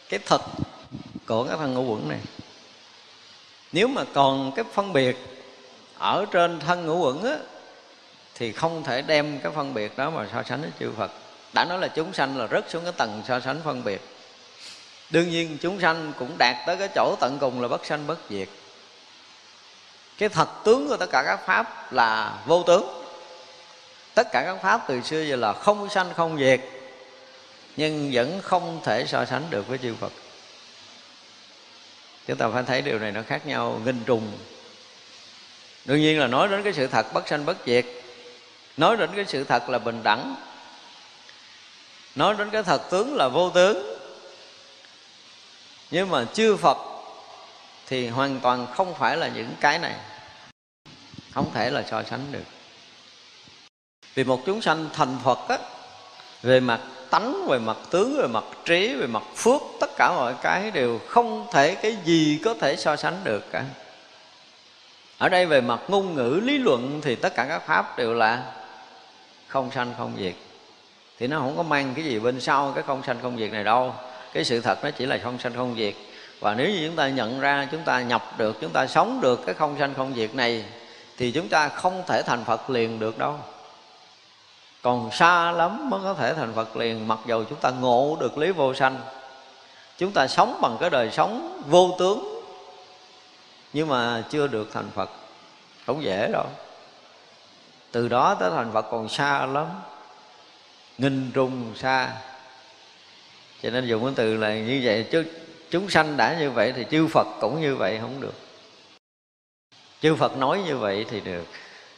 cái 0.08 0.20
thật 0.26 0.40
của 1.26 1.44
cái 1.44 1.56
thân 1.56 1.74
ngũ 1.74 1.82
quẩn 1.82 2.08
này. 2.08 2.20
Nếu 3.72 3.88
mà 3.88 4.04
còn 4.14 4.52
cái 4.56 4.64
phân 4.72 4.92
biệt 4.92 5.16
ở 5.98 6.26
trên 6.32 6.60
thân 6.60 6.86
ngũ 6.86 6.98
quẩn 6.98 7.22
á, 7.22 7.36
thì 8.34 8.52
không 8.52 8.82
thể 8.82 9.02
đem 9.02 9.38
cái 9.38 9.52
phân 9.52 9.74
biệt 9.74 9.98
đó 9.98 10.10
mà 10.10 10.26
so 10.32 10.42
sánh 10.42 10.60
với 10.60 10.70
chư 10.80 10.92
Phật 10.96 11.10
đã 11.54 11.64
nói 11.64 11.78
là 11.78 11.88
chúng 11.88 12.12
sanh 12.12 12.38
là 12.38 12.46
rất 12.46 12.64
xuống 12.68 12.84
cái 12.84 12.92
tầng 12.96 13.22
so 13.28 13.40
sánh 13.40 13.60
phân 13.64 13.84
biệt. 13.84 14.00
Đương 15.10 15.30
nhiên 15.30 15.58
chúng 15.60 15.80
sanh 15.80 16.12
cũng 16.18 16.38
đạt 16.38 16.56
tới 16.66 16.76
cái 16.76 16.88
chỗ 16.94 17.16
tận 17.20 17.38
cùng 17.40 17.60
là 17.60 17.68
bất 17.68 17.86
sanh 17.86 18.06
bất 18.06 18.18
diệt. 18.30 18.48
Cái 20.18 20.28
thật 20.28 20.48
tướng 20.64 20.88
của 20.88 20.96
tất 20.96 21.06
cả 21.12 21.22
các 21.26 21.46
pháp 21.46 21.92
là 21.92 22.38
vô 22.46 22.62
tướng. 22.62 23.04
Tất 24.14 24.26
cả 24.32 24.42
các 24.46 24.62
pháp 24.62 24.84
từ 24.88 25.00
xưa 25.00 25.22
giờ 25.22 25.36
là 25.36 25.52
không 25.52 25.88
sanh 25.90 26.14
không 26.16 26.38
diệt, 26.38 26.60
nhưng 27.76 28.10
vẫn 28.12 28.40
không 28.42 28.80
thể 28.84 29.06
so 29.06 29.24
sánh 29.24 29.42
được 29.50 29.68
với 29.68 29.78
chư 29.78 29.94
Phật. 30.00 30.12
Chúng 32.26 32.36
ta 32.36 32.48
phải 32.52 32.62
thấy 32.62 32.82
điều 32.82 32.98
này 32.98 33.12
nó 33.12 33.20
khác 33.26 33.46
nhau 33.46 33.80
nghìn 33.84 34.04
trùng. 34.04 34.32
Đương 35.84 36.00
nhiên 36.00 36.20
là 36.20 36.26
nói 36.26 36.48
đến 36.48 36.62
cái 36.62 36.72
sự 36.72 36.86
thật 36.86 37.12
bất 37.12 37.28
sanh 37.28 37.44
bất 37.44 37.56
diệt, 37.66 37.84
nói 38.76 38.96
đến 38.96 39.10
cái 39.16 39.24
sự 39.28 39.44
thật 39.44 39.68
là 39.68 39.78
bình 39.78 40.00
đẳng 40.02 40.36
nói 42.14 42.34
đến 42.38 42.50
cái 42.50 42.62
thật 42.62 42.82
tướng 42.90 43.16
là 43.16 43.28
vô 43.28 43.50
tướng. 43.50 43.98
Nhưng 45.90 46.10
mà 46.10 46.24
chư 46.24 46.56
phật 46.56 46.76
thì 47.86 48.08
hoàn 48.08 48.40
toàn 48.40 48.66
không 48.74 48.94
phải 48.94 49.16
là 49.16 49.28
những 49.28 49.50
cái 49.60 49.78
này. 49.78 49.94
Không 51.34 51.50
thể 51.54 51.70
là 51.70 51.82
so 51.90 52.02
sánh 52.02 52.32
được. 52.32 52.44
Vì 54.14 54.24
một 54.24 54.40
chúng 54.46 54.62
sanh 54.62 54.88
thành 54.92 55.18
phật 55.24 55.38
á, 55.48 55.58
về 56.42 56.60
mặt 56.60 56.80
tánh, 57.10 57.46
về 57.48 57.58
mặt 57.58 57.76
tướng, 57.90 58.16
về 58.16 58.26
mặt 58.26 58.44
trí, 58.64 58.94
về 58.94 59.06
mặt 59.06 59.22
phước, 59.36 59.60
tất 59.80 59.90
cả 59.96 60.12
mọi 60.16 60.34
cái 60.42 60.70
đều 60.70 61.00
không 61.08 61.46
thể 61.52 61.74
cái 61.74 61.96
gì 62.04 62.40
có 62.44 62.54
thể 62.60 62.76
so 62.76 62.96
sánh 62.96 63.20
được 63.24 63.44
cả. 63.52 63.64
Ở 65.18 65.28
đây 65.28 65.46
về 65.46 65.60
mặt 65.60 65.80
ngôn 65.88 66.14
ngữ, 66.14 66.40
lý 66.44 66.58
luận 66.58 67.00
thì 67.04 67.14
tất 67.14 67.34
cả 67.34 67.46
các 67.48 67.66
pháp 67.66 67.98
đều 67.98 68.14
là 68.14 68.52
không 69.46 69.70
sanh 69.70 69.94
không 69.98 70.12
diệt 70.18 70.34
thì 71.18 71.26
nó 71.26 71.38
không 71.38 71.56
có 71.56 71.62
mang 71.62 71.92
cái 71.94 72.04
gì 72.04 72.18
bên 72.18 72.40
sau, 72.40 72.72
cái 72.74 72.84
không 72.86 73.02
sanh 73.02 73.18
không 73.22 73.38
diệt 73.38 73.52
này 73.52 73.64
đâu. 73.64 73.94
Cái 74.32 74.44
sự 74.44 74.60
thật 74.60 74.84
nó 74.84 74.90
chỉ 74.90 75.06
là 75.06 75.18
không 75.22 75.38
sanh 75.38 75.54
không 75.54 75.74
diệt. 75.76 75.94
Và 76.40 76.54
nếu 76.54 76.70
như 76.70 76.86
chúng 76.86 76.96
ta 76.96 77.08
nhận 77.08 77.40
ra, 77.40 77.68
chúng 77.72 77.82
ta 77.82 78.02
nhập 78.02 78.22
được, 78.38 78.60
chúng 78.60 78.70
ta 78.70 78.86
sống 78.86 79.20
được 79.20 79.40
cái 79.46 79.54
không 79.54 79.76
sanh 79.78 79.94
không 79.94 80.14
diệt 80.14 80.34
này, 80.34 80.64
thì 81.16 81.32
chúng 81.32 81.48
ta 81.48 81.68
không 81.68 82.02
thể 82.06 82.22
thành 82.22 82.44
phật 82.44 82.70
liền 82.70 82.98
được 82.98 83.18
đâu. 83.18 83.38
Còn 84.82 85.10
xa 85.12 85.52
lắm 85.52 85.90
mới 85.90 86.00
có 86.02 86.14
thể 86.14 86.34
thành 86.34 86.52
phật 86.54 86.76
liền, 86.76 87.08
mặc 87.08 87.18
dù 87.26 87.44
chúng 87.48 87.58
ta 87.60 87.70
ngộ 87.70 88.16
được 88.20 88.38
lý 88.38 88.52
vô 88.52 88.74
sanh. 88.74 89.00
Chúng 89.98 90.12
ta 90.12 90.26
sống 90.26 90.58
bằng 90.62 90.76
cái 90.80 90.90
đời 90.90 91.10
sống 91.10 91.62
vô 91.66 91.96
tướng, 91.98 92.44
nhưng 93.72 93.88
mà 93.88 94.22
chưa 94.30 94.46
được 94.46 94.70
thành 94.72 94.90
phật. 94.94 95.10
Không 95.86 96.02
dễ 96.02 96.28
đâu. 96.32 96.46
Từ 97.92 98.08
đó 98.08 98.34
tới 98.34 98.50
thành 98.50 98.72
phật 98.72 98.86
còn 98.90 99.08
xa 99.08 99.46
lắm 99.46 99.66
nghìn 100.98 101.30
trùng 101.34 101.72
xa. 101.76 102.12
Cho 103.62 103.70
nên 103.70 103.86
dùng 103.86 104.04
cái 104.04 104.12
từ 104.16 104.36
là 104.36 104.54
như 104.54 104.80
vậy, 104.84 105.06
chứ 105.10 105.24
chúng 105.70 105.90
sanh 105.90 106.16
đã 106.16 106.36
như 106.40 106.50
vậy 106.50 106.72
thì 106.76 106.84
chư 106.90 107.06
phật 107.06 107.26
cũng 107.40 107.60
như 107.60 107.76
vậy 107.76 107.98
không 108.00 108.20
được. 108.20 108.34
Chư 110.02 110.14
phật 110.14 110.36
nói 110.36 110.60
như 110.66 110.76
vậy 110.76 111.06
thì 111.10 111.20
được. 111.20 111.44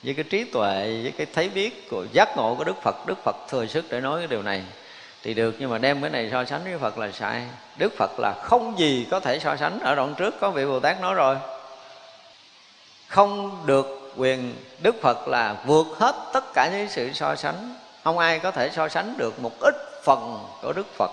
Với 0.03 0.15
cái 0.15 0.25
trí 0.25 0.45
tuệ, 0.45 1.01
với 1.03 1.13
cái 1.17 1.27
thấy 1.35 1.49
biết 1.49 1.91
của 1.91 2.07
giác 2.13 2.37
ngộ 2.37 2.55
của 2.55 2.65
đức 2.65 2.83
phật 2.83 3.07
đức 3.07 3.19
phật 3.25 3.37
thừa 3.49 3.67
sức 3.67 3.85
để 3.91 4.01
nói 4.01 4.21
cái 4.21 4.27
điều 4.27 4.43
này 4.43 4.63
thì 5.23 5.35
được. 5.35 5.57
Nhưng 5.59 5.71
mà 5.71 5.79
đem 5.79 6.01
cái 6.01 6.11
này 6.11 6.29
so 6.33 6.45
sánh 6.45 6.65
với 6.65 6.79
phật 6.79 6.99
là 6.99 7.13
sai. 7.13 7.43
Đức 7.79 7.93
phật 7.97 8.11
là 8.19 8.35
không 8.43 8.79
gì 8.79 9.07
có 9.11 9.21
thể 9.21 9.39
so 9.39 9.57
sánh. 9.57 9.81
Ở 9.81 9.95
đoạn 9.95 10.15
trước 10.19 10.35
có 10.41 10.51
vị 10.51 10.65
bồ 10.65 10.81
tát 10.81 11.01
nói 11.01 11.15
rồi, 11.15 11.37
không 13.09 13.63
được 13.67 14.13
quyền 14.17 14.55
đức 14.83 14.97
phật 15.03 15.29
là 15.29 15.57
vượt 15.67 15.87
hết 15.99 16.15
tất 16.33 16.45
cả 16.55 16.71
những 16.73 16.89
sự 16.91 17.13
so 17.13 17.37
sánh 17.37 17.75
không 18.07 18.19
ai 18.19 18.39
có 18.39 18.51
thể 18.51 18.71
so 18.71 18.89
sánh 18.89 19.17
được 19.17 19.41
một 19.41 19.53
ít 19.61 19.75
phần 20.05 20.47
của 20.63 20.73
đức 20.73 20.87
phật. 20.95 21.11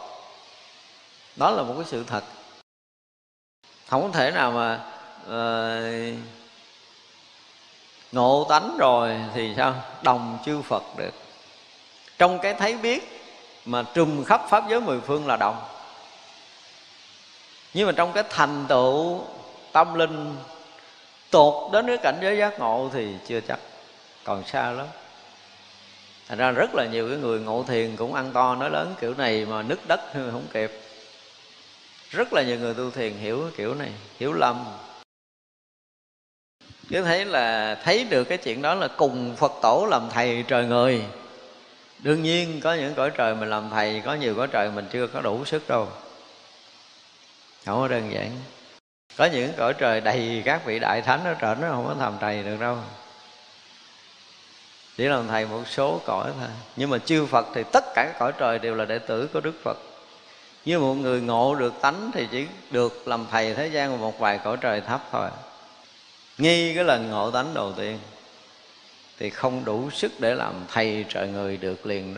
Đó 1.35 1.51
là 1.51 1.63
một 1.63 1.73
cái 1.77 1.85
sự 1.87 2.03
thật. 2.07 2.23
Không 3.87 4.11
thể 4.11 4.31
nào 4.31 4.51
mà 4.51 4.79
uh, 5.25 6.17
ngộ 8.11 8.45
tánh 8.49 8.77
rồi 8.77 9.15
thì 9.33 9.53
sao? 9.57 9.75
Đồng 10.01 10.37
chư 10.45 10.61
phật 10.61 10.83
được. 10.97 11.13
Trong 12.17 12.39
cái 12.39 12.53
thấy 12.53 12.77
biết 12.77 13.21
mà 13.65 13.83
trùm 13.93 14.23
khắp 14.23 14.41
pháp 14.49 14.63
giới 14.69 14.81
mười 14.81 15.01
phương 15.01 15.27
là 15.27 15.37
đồng. 15.37 15.65
Nhưng 17.73 17.87
mà 17.87 17.91
trong 17.91 18.13
cái 18.13 18.23
thành 18.29 18.65
tựu 18.67 19.25
tâm 19.71 19.93
linh 19.93 20.35
tột 21.29 21.71
đến 21.71 21.87
cái 21.87 21.97
cảnh 21.97 22.19
giới 22.21 22.37
giác 22.37 22.59
ngộ 22.59 22.89
thì 22.93 23.15
chưa 23.27 23.39
chắc. 23.41 23.59
Còn 24.23 24.43
xa 24.45 24.71
lắm 24.71 24.87
thành 26.33 26.39
ra 26.39 26.51
rất 26.51 26.75
là 26.75 26.85
nhiều 26.85 27.09
cái 27.09 27.17
người 27.17 27.39
ngộ 27.39 27.63
thiền 27.67 27.95
cũng 27.95 28.13
ăn 28.13 28.31
to, 28.33 28.55
nói 28.55 28.69
lớn 28.69 28.95
kiểu 29.01 29.13
này 29.17 29.45
mà 29.45 29.61
nứt 29.61 29.79
đất 29.87 29.99
không 30.13 30.45
kịp. 30.53 30.71
Rất 32.09 32.33
là 32.33 32.43
nhiều 32.43 32.59
người 32.59 32.73
tu 32.73 32.91
thiền 32.91 33.13
hiểu 33.13 33.41
cái 33.41 33.51
kiểu 33.57 33.75
này, 33.75 33.91
hiểu 34.19 34.33
lầm. 34.33 34.65
Cứ 36.89 37.01
thấy 37.01 37.25
là 37.25 37.75
thấy 37.83 38.03
được 38.09 38.23
cái 38.23 38.37
chuyện 38.37 38.61
đó 38.61 38.75
là 38.75 38.87
cùng 38.87 39.35
phật 39.35 39.51
tổ 39.61 39.87
làm 39.89 40.09
thầy 40.09 40.43
trời 40.47 40.65
người. 40.65 41.03
Đương 41.99 42.23
nhiên 42.23 42.59
có 42.63 42.73
những 42.73 42.93
cõi 42.93 43.11
trời 43.17 43.35
mình 43.35 43.49
làm 43.49 43.69
thầy, 43.69 44.01
có 44.05 44.13
nhiều 44.13 44.35
cõi 44.35 44.47
trời 44.47 44.71
mình 44.71 44.85
chưa 44.91 45.07
có 45.07 45.21
đủ 45.21 45.45
sức 45.45 45.67
đâu. 45.67 45.87
Không 47.65 47.79
có 47.79 47.87
đơn 47.87 48.11
giản. 48.13 48.31
Có 49.17 49.25
những 49.25 49.53
cõi 49.57 49.73
trời 49.73 50.01
đầy 50.01 50.41
các 50.45 50.65
vị 50.65 50.79
đại 50.79 51.01
thánh 51.01 51.23
ở 51.23 51.35
trển 51.41 51.61
nó 51.61 51.69
không 51.69 51.85
có 51.87 51.95
làm 51.99 52.13
thầy 52.19 52.43
được 52.43 52.57
đâu 52.59 52.77
chỉ 54.97 55.03
làm 55.03 55.27
thầy 55.27 55.45
một 55.45 55.67
số 55.67 56.01
cõi 56.05 56.31
thôi. 56.39 56.49
Nhưng 56.75 56.89
mà 56.89 56.97
chư 56.97 57.25
phật 57.25 57.47
thì 57.53 57.63
tất 57.71 57.83
cả 57.95 58.03
các 58.05 58.19
cõi 58.19 58.33
trời 58.39 58.59
đều 58.59 58.75
là 58.75 58.85
đệ 58.85 58.99
tử 58.99 59.29
của 59.33 59.41
đức 59.41 59.53
phật. 59.63 59.77
Như 60.65 60.79
một 60.79 60.93
người 60.93 61.21
ngộ 61.21 61.55
được 61.55 61.73
tánh 61.81 62.11
thì 62.13 62.27
chỉ 62.31 62.47
được 62.71 63.07
làm 63.07 63.25
thầy 63.31 63.55
thế 63.55 63.67
gian 63.67 63.99
một 63.99 64.19
vài 64.19 64.39
cõi 64.43 64.57
trời 64.61 64.81
thấp 64.81 65.01
thôi. 65.11 65.29
Nghi 66.37 66.75
cái 66.75 66.83
lần 66.83 67.09
ngộ 67.09 67.31
tánh 67.31 67.53
đầu 67.53 67.73
tiên 67.73 67.99
thì 69.19 69.29
không 69.29 69.65
đủ 69.65 69.89
sức 69.89 70.11
để 70.19 70.35
làm 70.35 70.53
thầy 70.67 71.05
trời 71.09 71.27
người 71.27 71.57
được 71.57 71.85
liền 71.85 72.15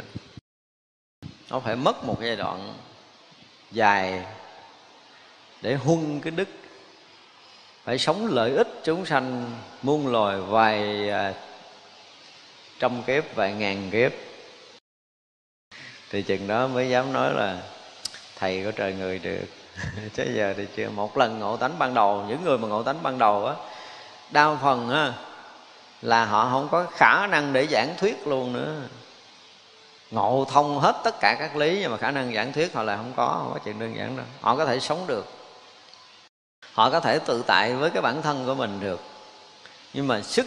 nó 1.50 1.60
phải 1.60 1.76
mất 1.76 2.04
một 2.04 2.18
giai 2.22 2.36
đoạn 2.36 2.74
dài 3.72 4.26
để 5.62 5.76
huân 5.76 6.20
cái 6.20 6.32
đức. 6.32 6.48
Phải 7.84 7.98
sống 7.98 8.28
lợi 8.28 8.52
ích 8.56 8.68
chúng 8.84 9.06
sanh 9.06 9.52
muôn 9.82 10.08
loài 10.08 10.38
vài 10.42 11.10
à, 11.10 11.34
trăm 12.86 13.04
kiếp 13.04 13.36
vài 13.36 13.54
ngàn 13.54 13.90
kiếp. 13.92 14.12
Thì 16.12 16.22
chừng 16.22 16.48
đó 16.48 16.68
mới 16.68 16.90
dám 16.90 17.14
nói 17.14 17.34
là 17.34 17.58
thầy 18.40 18.64
của 18.64 18.72
trời 18.72 18.94
người 18.94 19.20
được. 19.20 19.46
Chứ 20.14 20.24
giờ 20.36 20.54
thì 20.58 20.68
chưa. 20.76 20.90
Một 20.90 21.18
lần 21.18 21.40
ngộ 21.40 21.58
tánh 21.58 21.80
ban 21.80 21.94
đầu, 21.94 22.26
những 22.30 22.44
người 22.44 22.58
mà 22.58 22.68
ngộ 22.68 22.84
tánh 22.84 23.04
ban 23.04 23.18
đầu 23.20 23.46
á, 23.46 23.56
đa 24.32 24.56
phần 24.62 24.90
á, 24.90 25.14
là 26.02 26.26
họ 26.26 26.50
không 26.52 26.68
có 26.72 26.86
khả 26.92 27.28
năng 27.28 27.54
để 27.54 27.68
giảng 27.68 27.94
thuyết 27.98 28.28
luôn 28.28 28.54
nữa. 28.54 28.76
Ngộ 30.12 30.46
thông 30.52 30.80
hết 30.80 30.96
tất 31.04 31.20
cả 31.20 31.36
các 31.40 31.56
lý 31.56 31.80
nhưng 31.82 31.92
mà 31.92 31.98
khả 31.98 32.12
năng 32.12 32.34
giảng 32.34 32.54
thuyết 32.54 32.74
họ 32.74 32.84
là 32.84 32.98
không 32.98 33.14
có 33.16 33.28
không 33.28 33.52
có 33.54 33.60
chuyện 33.66 33.80
đơn 33.80 33.96
giản 33.98 34.18
đâu. 34.18 34.26
Họ 34.42 34.56
có 34.56 34.66
thể 34.66 34.80
sống 34.80 35.08
được. 35.08 35.26
Họ 36.74 36.90
có 36.90 37.00
thể 37.00 37.20
tự 37.20 37.44
tại 37.48 37.74
với 37.74 37.90
cái 37.90 38.02
bản 38.02 38.22
thân 38.22 38.46
của 38.46 38.56
mình 38.56 38.80
được. 38.80 39.00
Nhưng 39.94 40.08
mà 40.08 40.22
sức 40.22 40.46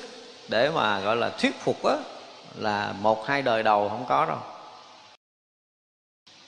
để 0.49 0.71
mà, 0.71 1.01
gọi 1.01 1.17
là, 1.17 1.31
thuyết 1.31 1.61
phục 1.61 1.85
á 1.85 1.97
là 2.55 2.95
một 3.01 3.27
hai 3.27 3.43
đời 3.43 3.63
đầu 3.63 3.89
không 3.89 4.05
có 4.09 4.27
đâu. 4.27 4.39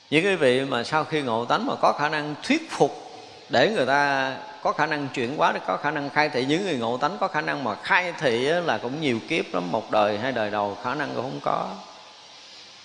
Những 0.09 0.23
cái 0.23 0.35
vị 0.35 0.65
mà 0.65 0.83
sau 0.83 1.03
khi 1.03 1.21
ngộ 1.21 1.45
tánh 1.45 1.65
mà 1.65 1.75
có 1.81 1.93
khả 1.93 2.09
năng 2.09 2.35
thuyết 2.43 2.71
phục 2.71 3.11
để 3.49 3.69
người 3.75 3.85
ta 3.85 4.37
có 4.63 4.71
khả 4.71 4.85
năng 4.85 5.07
chuyển 5.07 5.37
hóa, 5.37 5.53
có 5.67 5.77
khả 5.77 5.91
năng 5.91 6.09
khai 6.09 6.29
thị. 6.29 6.45
Những 6.45 6.63
người 6.63 6.77
ngộ 6.77 6.97
tánh 6.97 7.17
có 7.19 7.27
khả 7.27 7.41
năng 7.41 7.63
mà 7.63 7.75
khai 7.75 8.13
thị 8.19 8.39
là 8.39 8.77
cũng 8.77 9.01
nhiều 9.01 9.19
kiếp 9.29 9.53
lắm, 9.53 9.71
một 9.71 9.91
đời 9.91 10.17
hai 10.17 10.31
đời 10.31 10.51
đầu 10.51 10.77
khả 10.83 10.95
năng 10.95 11.15
cũng 11.15 11.23
không 11.23 11.39
có. 11.43 11.69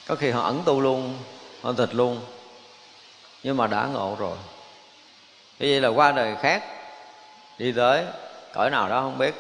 Có 0.07 0.15
khi 0.15 0.31
họ 0.31 0.43
ẩn 0.43 0.63
tu 0.65 0.81
luôn, 0.81 1.19
họ 1.63 1.73
tịch 1.73 1.95
luôn, 1.95 2.21
nhưng 3.43 3.57
mà 3.57 3.67
đã 3.67 3.87
ngộ 3.87 4.17
rồi. 4.19 4.37
Như 5.59 5.67
vậy 5.71 5.81
là 5.81 5.89
qua 5.89 6.13
đời 6.13 6.37
khác, 6.43 6.65
đi 7.59 7.73
tới 7.73 8.05
cõi 8.55 8.71
nào 8.71 8.89
đó 8.89 9.01
không 9.01 9.19
biết, 9.19 9.35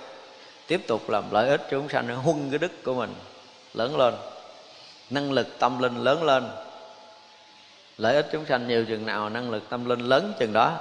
tiếp 0.67 0.81
tục 0.87 1.11
làm 1.11 1.25
lợi 1.31 1.49
ích 1.49 1.67
chúng 1.71 1.89
sanh, 1.89 2.09
huân 2.09 2.51
cái 2.51 2.59
đức 2.59 2.85
của 2.85 2.95
mình 2.95 3.15
lớn 3.77 3.97
lên. 3.97 4.15
Năng 5.11 5.33
lực 5.33 5.59
tâm 5.59 5.79
linh 5.79 6.05
lớn 6.05 6.23
lên. 6.23 6.49
Lợi 7.99 8.15
ích 8.15 8.29
chúng 8.33 8.47
sanh 8.47 8.69
nhiều 8.69 8.85
chừng 8.85 9.07
nào, 9.07 9.29
năng 9.29 9.51
lực 9.51 9.63
tâm 9.69 9.85
linh 9.85 10.01
lớn 10.01 10.33
chừng 10.39 10.53
đó. 10.53 10.73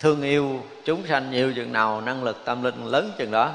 Thương 0.00 0.22
yêu 0.22 0.60
chúng 0.84 1.06
sanh 1.06 1.30
nhiều 1.30 1.52
chừng 1.56 1.72
nào, 1.72 2.00
năng 2.00 2.24
lực 2.24 2.44
tâm 2.44 2.62
linh 2.62 2.86
lớn 2.86 3.12
chừng 3.18 3.30
đó. 3.30 3.50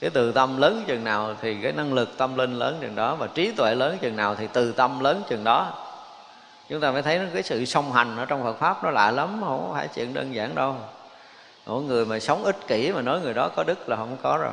Cái 0.00 0.10
từ 0.10 0.32
tâm 0.32 0.56
lớn 0.60 0.84
chừng 0.86 1.04
nào 1.04 1.36
thì 1.40 1.56
cái 1.62 1.72
năng 1.72 1.92
lực 1.92 2.18
tâm 2.18 2.36
linh 2.36 2.54
lớn 2.54 2.78
chừng 2.80 2.94
đó, 2.94 3.14
và 3.14 3.26
trí 3.26 3.52
tuệ 3.52 3.74
lớn 3.74 3.98
chừng 4.00 4.16
nào 4.16 4.34
thì 4.34 4.48
từ 4.52 4.72
tâm 4.72 5.00
lớn 5.00 5.22
chừng 5.28 5.44
đó. 5.44 5.84
Chúng 6.68 6.80
ta 6.80 6.90
mới 6.90 7.02
thấy 7.02 7.20
cái 7.34 7.42
sự 7.42 7.64
song 7.64 7.92
hành 7.92 8.16
ở 8.16 8.24
trong 8.24 8.42
Phật 8.44 8.58
pháp 8.58 8.84
nó 8.84 8.90
lạ 8.90 9.10
lắm, 9.10 9.40
không 9.44 9.70
phải 9.74 9.88
chuyện 9.94 10.14
đơn 10.14 10.34
giản 10.34 10.54
đâu. 10.54 10.76
Mỗi 11.66 11.82
người 11.82 12.06
mà 12.06 12.18
sống 12.18 12.44
ích 12.44 12.66
kỷ 12.66 12.92
mà 12.92 13.02
nói 13.02 13.20
người 13.20 13.34
đó 13.34 13.48
có 13.56 13.64
đức 13.64 13.88
là 13.88 13.96
không 13.96 14.16
có 14.22 14.36
rồi 14.36 14.52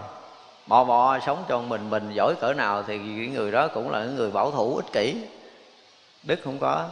bò 0.67 0.83
bò 0.83 1.19
sống 1.19 1.45
cho 1.49 1.59
mình 1.61 1.89
mình 1.89 2.13
giỏi 2.13 2.35
cỡ 2.41 2.53
nào 2.53 2.83
thì 2.83 2.97
cái 2.97 3.27
người 3.27 3.51
đó 3.51 3.67
cũng 3.67 3.91
là 3.91 4.03
người 4.03 4.31
bảo 4.31 4.51
thủ, 4.51 4.75
ích 4.75 4.93
kỷ. 4.93 5.15
Đức 6.23 6.39
không 6.43 6.59
có. 6.59 6.89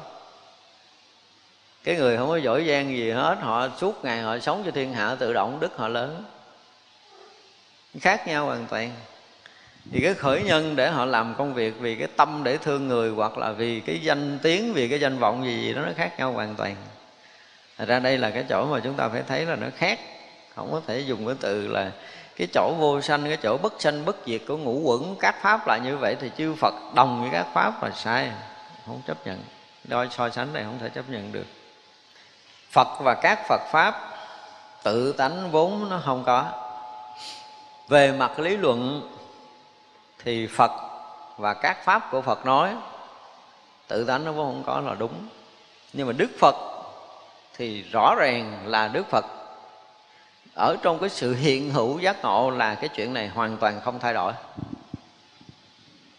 Cái 1.83 1.95
người 1.95 2.17
không 2.17 2.29
có 2.29 2.37
giỏi 2.37 2.65
giang 2.67 2.97
gì 2.97 3.11
hết, 3.11 3.37
họ 3.41 3.67
suốt 3.77 4.05
ngày 4.05 4.21
họ 4.21 4.39
sống 4.39 4.61
cho 4.65 4.71
thiên 4.71 4.93
hạ 4.93 5.15
tự 5.19 5.33
động, 5.33 5.59
đức 5.59 5.77
họ 5.77 5.87
lớn. 5.87 6.23
Khác 8.01 8.27
nhau 8.27 8.45
hoàn 8.45 8.65
toàn. 8.69 8.91
Thì 9.91 9.99
cái 10.03 10.13
khởi 10.13 10.43
nhân 10.43 10.75
để 10.75 10.89
họ 10.89 11.05
làm 11.05 11.35
công 11.37 11.53
việc, 11.53 11.73
vì 11.79 11.95
cái 11.95 12.07
tâm 12.15 12.41
để 12.43 12.57
thương 12.57 12.87
người, 12.87 13.09
hoặc 13.09 13.37
là 13.37 13.51
vì 13.51 13.79
cái 13.79 13.99
danh 13.99 14.39
tiếng, 14.43 14.73
vì 14.73 14.87
cái 14.87 14.99
danh 14.99 15.17
vọng 15.17 15.45
gì 15.45 15.61
gì 15.61 15.73
đó, 15.73 15.81
nó 15.81 15.91
khác 15.95 16.11
nhau 16.17 16.31
hoàn 16.31 16.55
toàn. 16.55 16.75
Thật 17.77 17.85
ra 17.87 17.99
đây 17.99 18.17
là 18.17 18.29
cái 18.29 18.45
chỗ 18.49 18.65
mà 18.65 18.79
chúng 18.83 18.93
ta 18.93 19.09
phải 19.09 19.23
thấy 19.27 19.45
là 19.45 19.55
nó 19.55 19.67
khác. 19.77 19.99
Không 20.55 20.71
có 20.71 20.81
thể 20.87 20.99
dùng 20.99 21.25
cái 21.25 21.35
từ 21.39 21.67
là 21.67 21.91
cái 22.35 22.47
chỗ 22.53 22.73
vô 22.79 23.01
sanh, 23.01 23.23
cái 23.23 23.37
chỗ 23.43 23.57
bất 23.57 23.81
sanh, 23.81 24.05
bất 24.05 24.15
diệt 24.25 24.41
của 24.47 24.57
ngũ 24.57 24.79
quẩn, 24.79 25.15
các 25.19 25.35
pháp 25.41 25.67
là 25.67 25.77
như 25.77 25.97
vậy 25.97 26.15
thì 26.19 26.31
chư 26.37 26.55
phật 26.55 26.73
đồng 26.95 27.21
với 27.21 27.29
các 27.31 27.47
pháp 27.53 27.83
là 27.83 27.91
sai, 27.91 28.31
không 28.85 29.01
chấp 29.07 29.27
nhận. 29.27 29.43
Đôi 29.83 30.07
so 30.11 30.29
sánh 30.29 30.53
này 30.53 30.63
không 30.63 30.79
thể 30.79 30.89
chấp 30.89 31.09
nhận 31.09 31.31
được. 31.31 31.45
Phật 32.71 32.87
và 32.99 33.13
các 33.13 33.47
phật 33.47 33.61
pháp 33.71 34.09
tự 34.83 35.11
tánh 35.13 35.51
vốn 35.51 35.89
nó 35.89 36.01
không 36.05 36.23
có. 36.23 36.45
Về 37.87 38.11
mặt 38.11 38.39
lý 38.39 38.57
luận 38.57 39.09
thì 40.23 40.47
phật 40.47 40.71
và 41.37 41.53
các 41.53 41.85
pháp 41.85 42.11
của 42.11 42.21
phật 42.21 42.45
nói, 42.45 42.75
tự 43.87 44.05
tánh 44.05 44.25
nó 44.25 44.31
vốn 44.31 44.45
không 44.45 44.63
có 44.65 44.79
là 44.79 44.95
đúng. 44.95 45.13
Nhưng 45.93 46.07
mà 46.07 46.13
đức 46.13 46.29
phật 46.39 46.55
thì 47.57 47.81
rõ 47.81 48.15
ràng 48.17 48.63
là 48.65 48.87
đức 48.87 49.07
phật 49.09 49.25
ở 50.55 50.77
trong 50.81 50.99
cái 50.99 51.09
sự 51.09 51.35
hiện 51.35 51.71
hữu 51.71 51.99
giác 51.99 52.23
ngộ 52.23 52.49
là 52.49 52.75
cái 52.75 52.89
chuyện 52.89 53.13
này 53.13 53.27
hoàn 53.27 53.57
toàn 53.57 53.81
không 53.83 53.99
thay 53.99 54.13
đổi. 54.13 54.33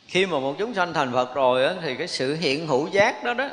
Khi 0.07 0.27
mà 0.27 0.39
một 0.39 0.55
chúng 0.59 0.75
sanh 0.75 0.95
thành 0.95 1.13
phật 1.13 1.35
rồi 1.35 1.65
á, 1.65 1.75
thì 1.83 1.97
cái 1.97 2.09
sự 2.09 2.35
hiện 2.35 2.67
hữu 2.67 2.89
giác 2.89 3.25
đó 3.25 3.35
đó 3.35 3.49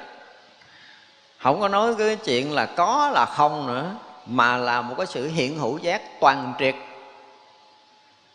không 1.38 1.62
có 1.62 1.68
nói 1.68 1.96
cái 1.98 2.16
chuyện 2.16 2.54
là 2.54 2.66
có 2.66 3.12
là 3.14 3.26
không 3.26 3.68
nữa 3.68 3.92
mà 4.26 4.58
là 4.58 4.82
một 4.82 4.96
cái 4.98 5.08
sự 5.08 5.28
hiện 5.28 5.60
hữu 5.60 5.78
giác 5.78 6.02
toàn 6.20 6.54
triệt. 6.60 6.76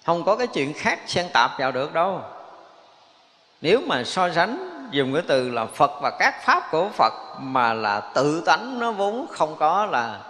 Không 0.05 0.25
có 0.25 0.37
cái 0.37 0.47
chuyện 0.47 0.73
khác 0.73 1.01
xen 1.07 1.27
tạp 1.33 1.51
vào 1.59 1.73
được 1.73 1.93
đâu. 1.93 2.21
Nếu 3.61 3.81
mà 3.87 4.05
so 4.05 4.33
sánh 4.33 4.71
dùng 4.91 5.13
cái 5.13 5.23
từ 5.27 5.51
là 5.51 5.67
phật 5.67 5.91
và 6.03 6.11
các 6.19 6.45
pháp 6.45 6.71
của 6.71 6.89
phật 6.89 7.13
mà 7.41 7.73
là 7.73 8.01
tự 8.01 8.43
tánh 8.47 8.79
nó 8.79 8.93
vốn 8.93 9.27
không 9.31 9.57
có 9.59 9.87
là 9.87 10.21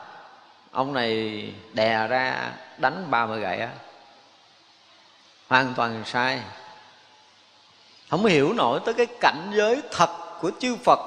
ông 0.76 0.92
này 0.92 1.42
đè 1.72 2.06
ra 2.06 2.52
đánh 2.78 3.10
ba 3.10 3.26
mươi 3.26 3.40
gậy 3.40 3.58
á. 3.58 3.68
Hoàn 5.48 5.74
toàn 5.76 6.02
sai. 6.06 6.40
Không 8.10 8.24
hiểu 8.24 8.52
nổi 8.52 8.80
tới 8.84 8.94
cái 8.94 9.06
cảnh 9.20 9.50
giới 9.54 9.82
thật 9.90 10.10
của 10.40 10.50
chư 10.60 10.76
phật. 10.84 10.98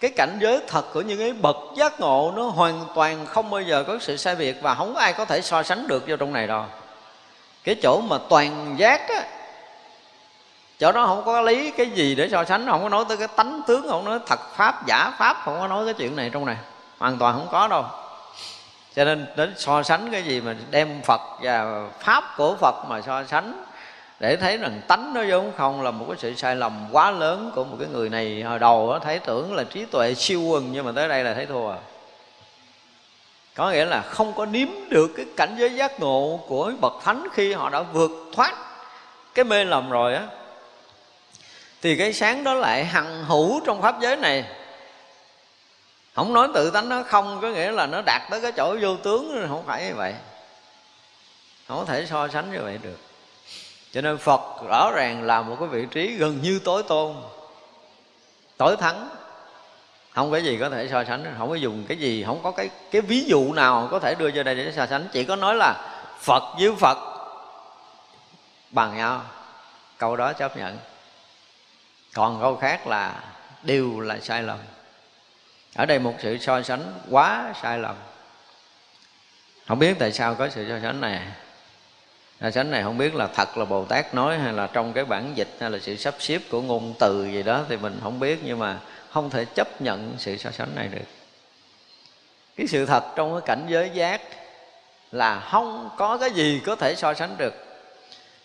Cái 0.00 0.10
cảnh 0.16 0.38
giới 0.40 0.60
thật 0.68 0.84
của 0.92 1.00
những 1.00 1.18
cái 1.18 1.32
bậc 1.32 1.56
giác 1.76 2.00
ngộ 2.00 2.32
nó 2.36 2.42
hoàn 2.42 2.84
toàn 2.94 3.26
không 3.26 3.50
bao 3.50 3.60
giờ 3.60 3.84
có 3.86 3.98
sự 4.00 4.16
sai 4.16 4.36
biệt 4.36 4.56
và 4.62 4.74
không 4.74 4.94
có 4.94 5.00
ai 5.00 5.12
có 5.12 5.24
thể 5.24 5.40
so 5.40 5.62
sánh 5.62 5.88
được 5.88 6.04
vô 6.08 6.16
trong 6.16 6.32
này 6.32 6.46
đâu. 6.46 6.64
Cái 7.64 7.76
chỗ 7.82 8.00
mà 8.00 8.18
toàn 8.28 8.74
giác 8.78 9.08
á, 9.08 9.22
chỗ 10.78 10.92
đó 10.92 11.06
không 11.06 11.24
có 11.24 11.40
lý 11.40 11.70
cái 11.70 11.90
gì 11.90 12.14
để 12.14 12.28
so 12.28 12.44
sánh, 12.44 12.66
không 12.66 12.82
có 12.82 12.88
nói 12.88 13.04
tới 13.08 13.16
cái 13.16 13.28
tánh 13.28 13.62
tướng, 13.66 13.88
không 13.88 14.04
nói 14.04 14.18
thật 14.26 14.40
pháp, 14.56 14.86
giả 14.86 15.10
pháp, 15.18 15.36
không 15.44 15.58
có 15.60 15.68
nói 15.68 15.84
cái 15.84 15.94
chuyện 15.94 16.16
này 16.16 16.30
trong 16.32 16.46
này. 16.46 16.56
Hoàn 16.98 17.18
toàn 17.18 17.34
không 17.34 17.48
có 17.50 17.68
đâu 17.68 17.84
cho 18.96 19.04
nên 19.04 19.26
đến 19.36 19.54
so 19.56 19.82
sánh 19.82 20.10
cái 20.10 20.22
gì 20.22 20.40
mà 20.40 20.54
đem 20.70 21.02
phật 21.02 21.20
và 21.42 21.88
pháp 22.00 22.24
của 22.36 22.56
phật 22.60 22.74
mà 22.88 23.00
so 23.00 23.24
sánh 23.24 23.64
để 24.20 24.36
thấy 24.36 24.56
rằng 24.56 24.80
tánh 24.88 25.14
nó 25.14 25.22
vốn 25.28 25.52
không 25.56 25.82
là 25.82 25.90
một 25.90 26.04
cái 26.08 26.16
sự 26.18 26.34
sai 26.34 26.56
lầm 26.56 26.86
quá 26.92 27.10
lớn 27.10 27.52
của 27.54 27.64
một 27.64 27.76
cái 27.78 27.88
người 27.92 28.08
này. 28.08 28.42
Hồi 28.42 28.58
đầu 28.58 28.92
nó 28.92 28.98
thấy 28.98 29.18
tưởng 29.18 29.54
là 29.54 29.64
trí 29.64 29.84
tuệ 29.84 30.14
siêu 30.14 30.42
quần, 30.42 30.72
nhưng 30.72 30.84
mà 30.84 30.92
tới 30.94 31.08
đây 31.08 31.24
là 31.24 31.34
thấy 31.34 31.46
thua. 31.46 31.70
À 31.70 31.78
có 33.56 33.70
nghĩa 33.70 33.84
là 33.84 34.02
không 34.02 34.32
có 34.36 34.46
nếm 34.46 34.68
được 34.88 35.10
cái 35.16 35.26
cảnh 35.36 35.56
giới 35.58 35.74
giác 35.74 36.00
ngộ 36.00 36.40
của 36.48 36.72
bậc 36.80 36.92
thánh 37.04 37.26
khi 37.32 37.52
họ 37.52 37.70
đã 37.70 37.82
vượt 37.82 38.10
thoát 38.32 38.54
cái 39.34 39.44
mê 39.44 39.64
lầm 39.64 39.90
rồi 39.90 40.14
á. 40.14 40.22
Thì 41.82 41.96
cái 41.96 42.12
sáng 42.12 42.44
đó 42.44 42.54
lại 42.54 42.84
hằng 42.84 43.24
hữu 43.24 43.60
trong 43.66 43.82
pháp 43.82 44.00
giới 44.00 44.16
này 44.16 44.44
không 46.16 46.32
nói 46.32 46.48
tự 46.54 46.70
tánh 46.70 46.88
nó 46.88 47.02
không, 47.02 47.38
có 47.42 47.48
nghĩa 47.48 47.70
là 47.70 47.86
nó 47.86 48.02
đạt 48.06 48.22
tới 48.30 48.40
cái 48.40 48.52
chỗ 48.52 48.76
vô 48.80 48.96
tướng 48.96 49.46
không 49.48 49.66
phải 49.66 49.84
như 49.84 49.94
vậy. 49.94 50.14
Không 51.68 51.78
có 51.78 51.84
thể 51.84 52.06
so 52.06 52.28
sánh 52.28 52.52
như 52.52 52.58
vậy 52.62 52.78
được. 52.82 52.98
Cho 53.92 54.00
nên 54.00 54.18
phật 54.18 54.40
rõ 54.70 54.90
ràng 54.94 55.22
là 55.22 55.42
một 55.42 55.56
cái 55.60 55.68
vị 55.68 55.86
trí 55.90 56.16
gần 56.16 56.38
như 56.42 56.60
tối 56.64 56.82
tôn, 56.82 57.16
tối 58.56 58.76
thắng. 58.76 59.08
Không 60.10 60.30
có 60.30 60.36
gì 60.36 60.58
có 60.60 60.70
thể 60.70 60.88
so 60.90 61.04
sánh, 61.04 61.34
không 61.38 61.48
có 61.48 61.54
dùng 61.54 61.84
cái 61.88 61.96
gì, 61.96 62.24
không 62.24 62.40
có 62.42 62.50
cái 62.50 62.70
cái 62.90 63.02
ví 63.02 63.24
dụ 63.24 63.52
nào 63.52 63.88
có 63.90 63.98
thể 63.98 64.14
đưa 64.14 64.30
cho 64.30 64.42
đây 64.42 64.54
để 64.54 64.72
so 64.76 64.86
sánh. 64.86 65.08
Chỉ 65.12 65.24
có 65.24 65.36
nói 65.36 65.54
là 65.54 65.74
phật 66.20 66.42
với 66.60 66.74
phật. 66.80 66.98
Bằng 68.70 68.96
nhau. 68.96 69.22
Câu 69.98 70.16
đó 70.16 70.32
chấp 70.32 70.56
nhận. 70.56 70.78
Còn 72.14 72.40
câu 72.42 72.56
khác 72.56 72.86
là 72.86 73.20
đều 73.62 74.00
là 74.00 74.18
sai 74.20 74.42
lầm 74.42 74.58
ở 75.76 75.86
đây 75.86 75.98
một 75.98 76.14
sự 76.22 76.38
so 76.38 76.62
sánh 76.62 76.92
quá 77.10 77.52
sai 77.62 77.78
lầm. 77.78 77.96
Không 79.68 79.78
biết 79.78 79.96
tại 79.98 80.12
sao 80.12 80.34
có 80.34 80.48
sự 80.48 80.68
so 80.68 80.78
sánh 80.82 81.00
này. 81.00 81.20
So 82.40 82.50
sánh 82.50 82.70
này 82.70 82.82
không 82.82 82.98
biết 82.98 83.14
là 83.14 83.26
thật 83.26 83.58
là 83.58 83.64
bồ 83.64 83.84
tát 83.84 84.14
nói 84.14 84.38
hay 84.38 84.52
là 84.52 84.66
trong 84.66 84.92
cái 84.92 85.04
bản 85.04 85.32
dịch 85.34 85.48
hay 85.60 85.70
là 85.70 85.78
sự 85.78 85.96
sắp 85.96 86.14
xếp 86.18 86.40
của 86.50 86.62
ngôn 86.62 86.94
từ 86.98 87.24
gì 87.24 87.42
đó 87.42 87.60
thì 87.68 87.76
mình 87.76 88.00
không 88.02 88.20
biết, 88.20 88.40
nhưng 88.44 88.58
mà 88.58 88.78
không 89.10 89.30
thể 89.30 89.44
chấp 89.44 89.80
nhận 89.80 90.14
sự 90.18 90.36
so 90.36 90.50
sánh 90.50 90.74
này 90.74 90.88
được. 90.88 91.06
Cái 92.56 92.66
sự 92.66 92.86
thật 92.86 93.04
trong 93.16 93.32
cái 93.32 93.42
cảnh 93.46 93.66
giới 93.68 93.90
giác 93.94 94.20
là 95.12 95.40
không 95.40 95.90
có 95.96 96.18
cái 96.18 96.30
gì 96.30 96.60
có 96.66 96.76
thể 96.76 96.94
so 96.96 97.14
sánh 97.14 97.36
được. 97.36 97.54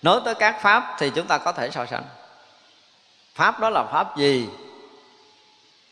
Nói 0.02 0.22
tới 0.26 0.36
các 0.36 0.62
pháp 0.62 0.96
thì 1.00 1.12
chúng 1.16 1.28
ta 1.28 1.38
có 1.38 1.52
thể 1.52 1.70
so 1.72 1.86
sánh. 1.86 2.04
Pháp 3.36 3.60
đó 3.60 3.70
là 3.70 3.84
pháp 3.92 4.18
gì? 4.18 4.48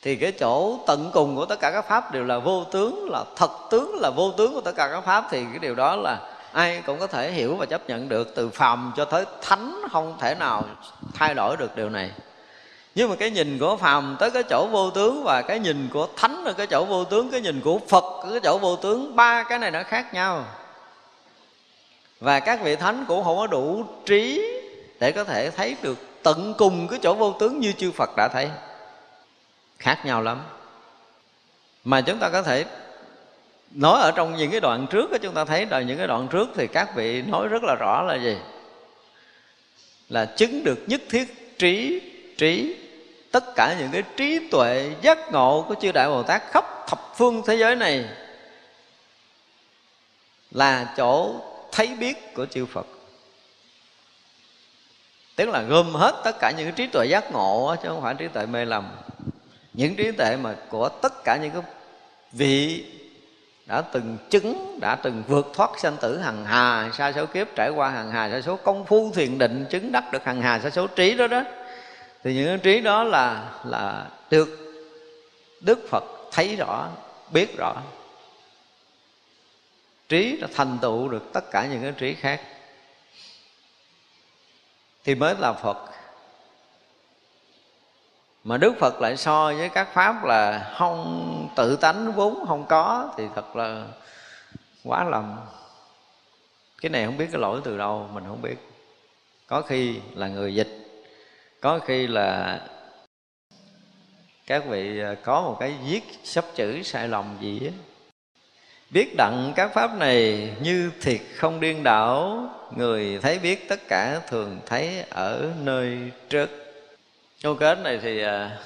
Thì 0.01 0.15
cái 0.15 0.31
chỗ 0.31 0.80
tận 0.88 1.09
cùng 1.13 1.35
của 1.35 1.45
tất 1.45 1.59
cả 1.59 1.71
các 1.71 1.88
pháp 1.88 2.11
đều 2.11 2.23
là 2.23 2.39
vô 2.39 2.63
tướng, 2.63 3.09
là 3.09 3.23
thật 3.35 3.51
tướng, 3.69 3.95
là 3.99 4.09
vô 4.09 4.31
tướng 4.31 4.53
của 4.53 4.61
tất 4.61 4.76
cả 4.76 4.89
các 4.91 5.01
pháp. 5.01 5.27
Thì 5.31 5.43
cái 5.43 5.59
điều 5.59 5.76
đó 5.76 5.95
là 5.95 6.19
ai 6.51 6.81
cũng 6.85 6.99
có 6.99 7.07
thể 7.07 7.31
hiểu 7.31 7.55
và 7.55 7.65
chấp 7.65 7.89
nhận 7.89 8.09
được. 8.09 8.35
Từ 8.35 8.49
phàm 8.49 8.93
cho 8.97 9.05
tới 9.05 9.26
thánh 9.41 9.81
không 9.91 10.17
thể 10.19 10.35
nào 10.35 10.63
thay 11.13 11.34
đổi 11.34 11.57
được 11.57 11.76
điều 11.76 11.89
này. 11.89 12.11
Nhưng 12.95 13.09
mà 13.09 13.15
cái 13.15 13.31
nhìn 13.31 13.59
của 13.59 13.77
phàm 13.77 14.15
tới 14.19 14.31
cái 14.31 14.43
chỗ 14.43 14.67
vô 14.71 14.89
tướng 14.89 15.23
và 15.23 15.41
cái 15.41 15.59
nhìn 15.59 15.89
của 15.93 16.07
thánh 16.15 16.45
ở 16.45 16.53
cái 16.53 16.67
chỗ 16.67 16.85
vô 16.85 17.03
tướng, 17.03 17.31
cái 17.31 17.41
nhìn 17.41 17.61
của 17.61 17.80
phật 17.88 18.03
ở 18.03 18.31
cái 18.31 18.39
chỗ 18.43 18.57
vô 18.57 18.76
tướng, 18.76 19.15
ba 19.15 19.43
cái 19.43 19.59
này 19.59 19.71
nó 19.71 19.84
khác 19.84 20.13
nhau. 20.13 20.45
Và 22.19 22.39
các 22.39 22.61
vị 22.63 22.76
thánh 22.76 23.05
cũng 23.07 23.23
không 23.23 23.38
có 23.38 23.47
đủ 23.47 23.84
trí 24.05 24.51
để 24.99 25.11
có 25.11 25.23
thể 25.23 25.49
thấy 25.49 25.76
được 25.81 25.97
tận 26.23 26.53
cùng 26.57 26.88
cái 26.88 26.99
chỗ 27.03 27.13
vô 27.13 27.34
tướng 27.39 27.59
như 27.59 27.71
chư 27.71 27.91
phật 27.91 28.09
đã 28.17 28.27
thấy 28.27 28.49
khác 29.80 30.06
nhau 30.06 30.22
lắm. 30.22 30.43
Mà 31.84 32.01
chúng 32.01 32.19
ta 32.19 32.30
có 32.30 32.41
thể 32.41 32.65
nói 33.72 34.01
ở 34.01 34.11
trong 34.11 34.35
những 34.35 34.51
cái 34.51 34.60
đoạn 34.60 34.88
trước 34.89 35.11
đó, 35.11 35.18
chúng 35.22 35.34
ta 35.34 35.45
thấy 35.45 35.65
là 35.65 35.81
những 35.81 35.97
cái 35.97 36.07
đoạn 36.07 36.27
trước 36.27 36.49
thì 36.56 36.68
các 36.68 36.95
vị 36.95 37.22
nói 37.22 37.47
rất 37.47 37.64
là 37.64 37.76
rõ 37.76 38.03
là 38.03 38.15
gì? 38.15 38.38
Là 40.10 40.26
chứng 40.26 40.64
được 40.64 40.80
nhất 40.88 41.01
thiết 41.10 41.57
trí 41.60 42.01
trí 42.38 42.76
tất 43.31 43.43
cả 43.56 43.76
những 43.80 43.89
cái 43.91 44.03
trí 44.18 44.49
tuệ 44.51 44.91
giác 45.01 45.31
ngộ 45.31 45.65
của 45.68 45.76
chư 45.81 45.91
đại 45.91 46.07
bồ 46.07 46.23
tát 46.23 46.41
khắp 46.51 46.65
thập 46.88 46.99
phương 47.15 47.41
thế 47.47 47.56
giới 47.56 47.76
này 47.76 48.06
là 50.51 50.93
chỗ 50.97 51.35
thấy 51.72 51.88
biết 51.88 52.34
của 52.34 52.45
chư 52.45 52.65
phật. 52.65 52.88
Tức 55.35 55.49
là 55.49 55.61
gom 55.61 55.93
hết 55.93 56.22
tất 56.23 56.39
cả 56.39 56.51
những 56.51 56.65
cái 56.65 56.73
trí 56.76 56.88
tuệ 56.88 57.06
giác 57.06 57.31
ngộ 57.31 57.76
chứ 57.84 57.89
không 57.89 58.01
phải 58.01 58.15
trí 58.15 58.27
tuệ 58.27 58.45
mê 58.45 58.65
lầm 58.65 58.91
những 59.73 59.95
trí 59.95 60.11
tuệ 60.11 60.37
mà 60.37 60.55
của 60.69 60.89
tất 60.89 61.23
cả 61.23 61.37
những 61.41 61.51
cái 61.51 61.61
vị 62.31 62.85
đã 63.65 63.81
từng 63.81 64.17
chứng, 64.29 64.79
đã 64.81 64.95
từng 64.95 65.23
vượt 65.27 65.51
thoát 65.53 65.79
sanh 65.79 65.97
tử 65.97 66.17
hằng 66.17 66.45
hà, 66.45 66.91
sa 66.93 67.11
số 67.11 67.25
kiếp 67.25 67.47
trải 67.55 67.69
qua 67.69 67.89
hằng 67.89 68.11
hà, 68.11 68.29
sa 68.29 68.41
số 68.41 68.55
công 68.55 68.85
phu 68.85 69.11
thiền 69.11 69.37
định 69.37 69.65
chứng 69.69 69.91
đắc 69.91 70.11
được 70.11 70.23
hằng 70.25 70.41
hà, 70.41 70.59
sa 70.59 70.69
số 70.69 70.87
trí 70.87 71.13
đó 71.13 71.27
đó, 71.27 71.43
thì 72.23 72.33
những 72.33 72.47
cái 72.47 72.57
trí 72.57 72.81
đó 72.81 73.03
là 73.03 73.53
là 73.65 74.07
được 74.29 74.49
đức 75.61 75.87
phật 75.89 76.03
thấy 76.31 76.55
rõ, 76.55 76.89
biết 77.31 77.57
rõ. 77.57 77.75
Trí 80.09 80.37
là 80.37 80.47
thành 80.53 80.77
tựu 80.81 81.07
được 81.07 81.33
tất 81.33 81.51
cả 81.51 81.65
những 81.65 81.81
cái 81.81 81.93
trí 81.97 82.13
khác. 82.13 82.41
Thì 85.03 85.15
mới 85.15 85.35
là 85.39 85.53
phật 85.53 85.89
mà 88.44 88.57
đức 88.57 88.76
phật 88.80 89.02
lại 89.02 89.18
so 89.18 89.53
với 89.57 89.70
các 89.70 89.88
pháp 89.94 90.24
là 90.24 90.72
không 90.78 91.49
tự 91.56 91.76
tánh 91.76 92.11
vốn 92.11 92.45
không 92.48 92.66
có 92.70 93.14
thì 93.18 93.24
thật 93.36 93.56
là 93.56 93.86
quá 94.84 95.03
lầm. 95.03 95.40
Cái 96.82 96.90
này 96.90 97.06
không 97.06 97.18
biết 97.18 97.28
cái 97.32 97.41
lỗi 97.41 97.61
từ 97.64 97.78
đâu, 97.78 98.10
mình 98.14 98.24
không 98.28 98.41
biết. 98.41 98.56
Có 99.48 99.61
khi 99.61 99.99
là 100.16 100.28
người 100.28 100.56
dịch, 100.56 100.68
có 101.61 101.80
khi 101.80 102.07
là 102.07 102.60
các 104.48 104.66
vị 104.66 104.99
à, 104.99 105.16
có 105.24 105.41
một 105.41 105.57
cái 105.60 105.76
viết 105.86 106.03
sắp 106.24 106.45
chữ 106.56 106.84
sai 106.84 107.07
lầm 107.07 107.38
gì 107.41 107.61
á. 107.66 107.72
Biết 108.90 109.16
đặng 109.18 109.53
các 109.56 109.72
pháp 109.74 109.98
này 109.98 110.49
như 110.61 110.91
thiệt 111.02 111.22
không 111.36 111.60
điên 111.60 111.84
đảo, 111.84 112.49
người 112.78 113.20
thấy 113.22 113.40
biết 113.40 113.70
tất 113.70 113.80
cả 113.88 114.22
thường 114.28 114.60
thấy 114.66 115.03
ở 115.10 115.52
nơi 115.64 116.11
trước 116.30 116.68
câu 117.44 117.56
kết 117.56 117.80
này 117.80 117.99
thì 118.02 118.24
à, 118.24 118.57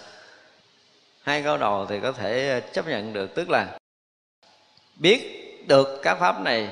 hai 1.24 1.44
câu 1.44 1.58
đầu 1.58 1.86
thì 1.90 2.00
có 2.00 2.12
thể 2.12 2.50
à, 2.50 2.60
chấp 2.60 2.88
nhận 2.88 3.14
được. 3.14 3.36
Tức 3.36 3.50
là 3.50 3.78
biết 4.96 5.20
được 5.68 6.00
các 6.04 6.18
pháp 6.20 6.42
này, 6.42 6.70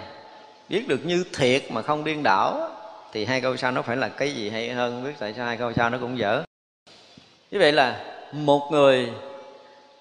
biết 0.69 0.87
được 0.87 1.05
như 1.05 1.25
thiệt 1.33 1.63
mà 1.71 1.81
không 1.81 2.03
điên 2.03 2.23
đảo, 2.23 2.69
thì 3.11 3.25
hai 3.25 3.41
câu 3.41 3.57
sau 3.57 3.71
nó 3.71 3.81
phải 3.81 3.97
là 3.97 4.09
cái 4.09 4.33
gì 4.33 4.49
hay 4.49 4.69
hơn, 4.69 5.03
biết 5.03 5.13
tại 5.19 5.33
sao 5.33 5.45
hai 5.45 5.57
câu 5.57 5.73
sau 5.73 5.89
nó 5.89 5.97
cũng 6.01 6.17
dở. 6.17 6.43
Như 7.51 7.59
vậy 7.59 7.71
là 7.71 8.05
một 8.31 8.69
người 8.71 9.09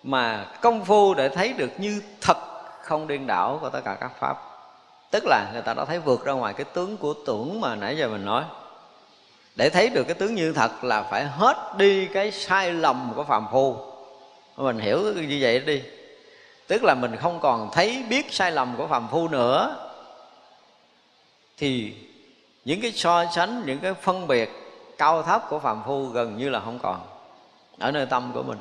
mà 0.03 0.47
công 0.61 0.85
phu 0.85 1.15
để 1.15 1.29
thấy 1.29 1.53
được 1.53 1.71
như 1.79 2.03
thật 2.21 2.37
không 2.83 3.07
điên 3.07 3.27
đảo 3.27 3.59
của 3.61 3.71
tất 3.71 3.81
cả 3.85 3.97
các 4.01 4.13
pháp, 4.19 4.37
tức 5.11 5.25
là 5.27 5.51
người 5.53 5.63
ta 5.63 5.75
đã 5.75 5.85
thấy 5.85 5.99
vượt 5.99 6.25
ra 6.25 6.33
ngoài 6.33 6.55
cái 6.55 6.67
tướng 6.75 6.97
của 6.97 7.15
tưởng 7.27 7.61
mà 7.61 7.77
nãy 7.77 7.97
giờ 7.97 8.09
mình 8.09 8.25
nói 8.25 8.45
để 9.61 9.70
thấy 9.70 9.89
được 9.89 10.05
cái 10.05 10.15
tướng 10.15 10.35
như 10.35 10.53
thật 10.53 10.85
là 10.85 11.03
phải 11.03 11.24
hết 11.24 11.57
đi 11.77 12.07
cái 12.07 12.31
sai 12.31 12.73
lầm 12.73 13.12
của 13.16 13.24
phàm 13.24 13.47
phu. 13.53 13.77
Mình 14.57 14.78
hiểu 14.78 14.99
như 15.15 15.39
vậy 15.41 15.61
đi. 15.61 15.82
Tức 16.66 16.85
là 16.85 16.95
mình 16.95 17.16
không 17.16 17.41
còn 17.41 17.70
thấy 17.73 18.05
biết 18.09 18.32
sai 18.32 18.53
lầm 18.53 18.74
của 18.77 18.87
phàm 18.87 19.09
phu 19.11 19.28
nữa. 19.28 19.77
Thì 21.59 21.95
những 22.65 22.81
cái 22.81 22.93
so 22.93 23.24
sánh, 23.35 23.62
những 23.66 23.78
cái 23.78 23.95
phân 23.95 24.27
biệt 24.27 24.51
cao 24.99 25.23
thấp 25.23 25.43
của 25.49 25.59
phàm 25.59 25.82
phu 25.87 26.05
gần 26.05 26.37
như 26.37 26.49
là 26.49 26.61
không 26.61 26.78
còn. 26.78 27.01
Ở 27.78 27.91
nơi 27.91 28.07
tâm 28.07 28.31
của 28.35 28.43
mình, 28.43 28.59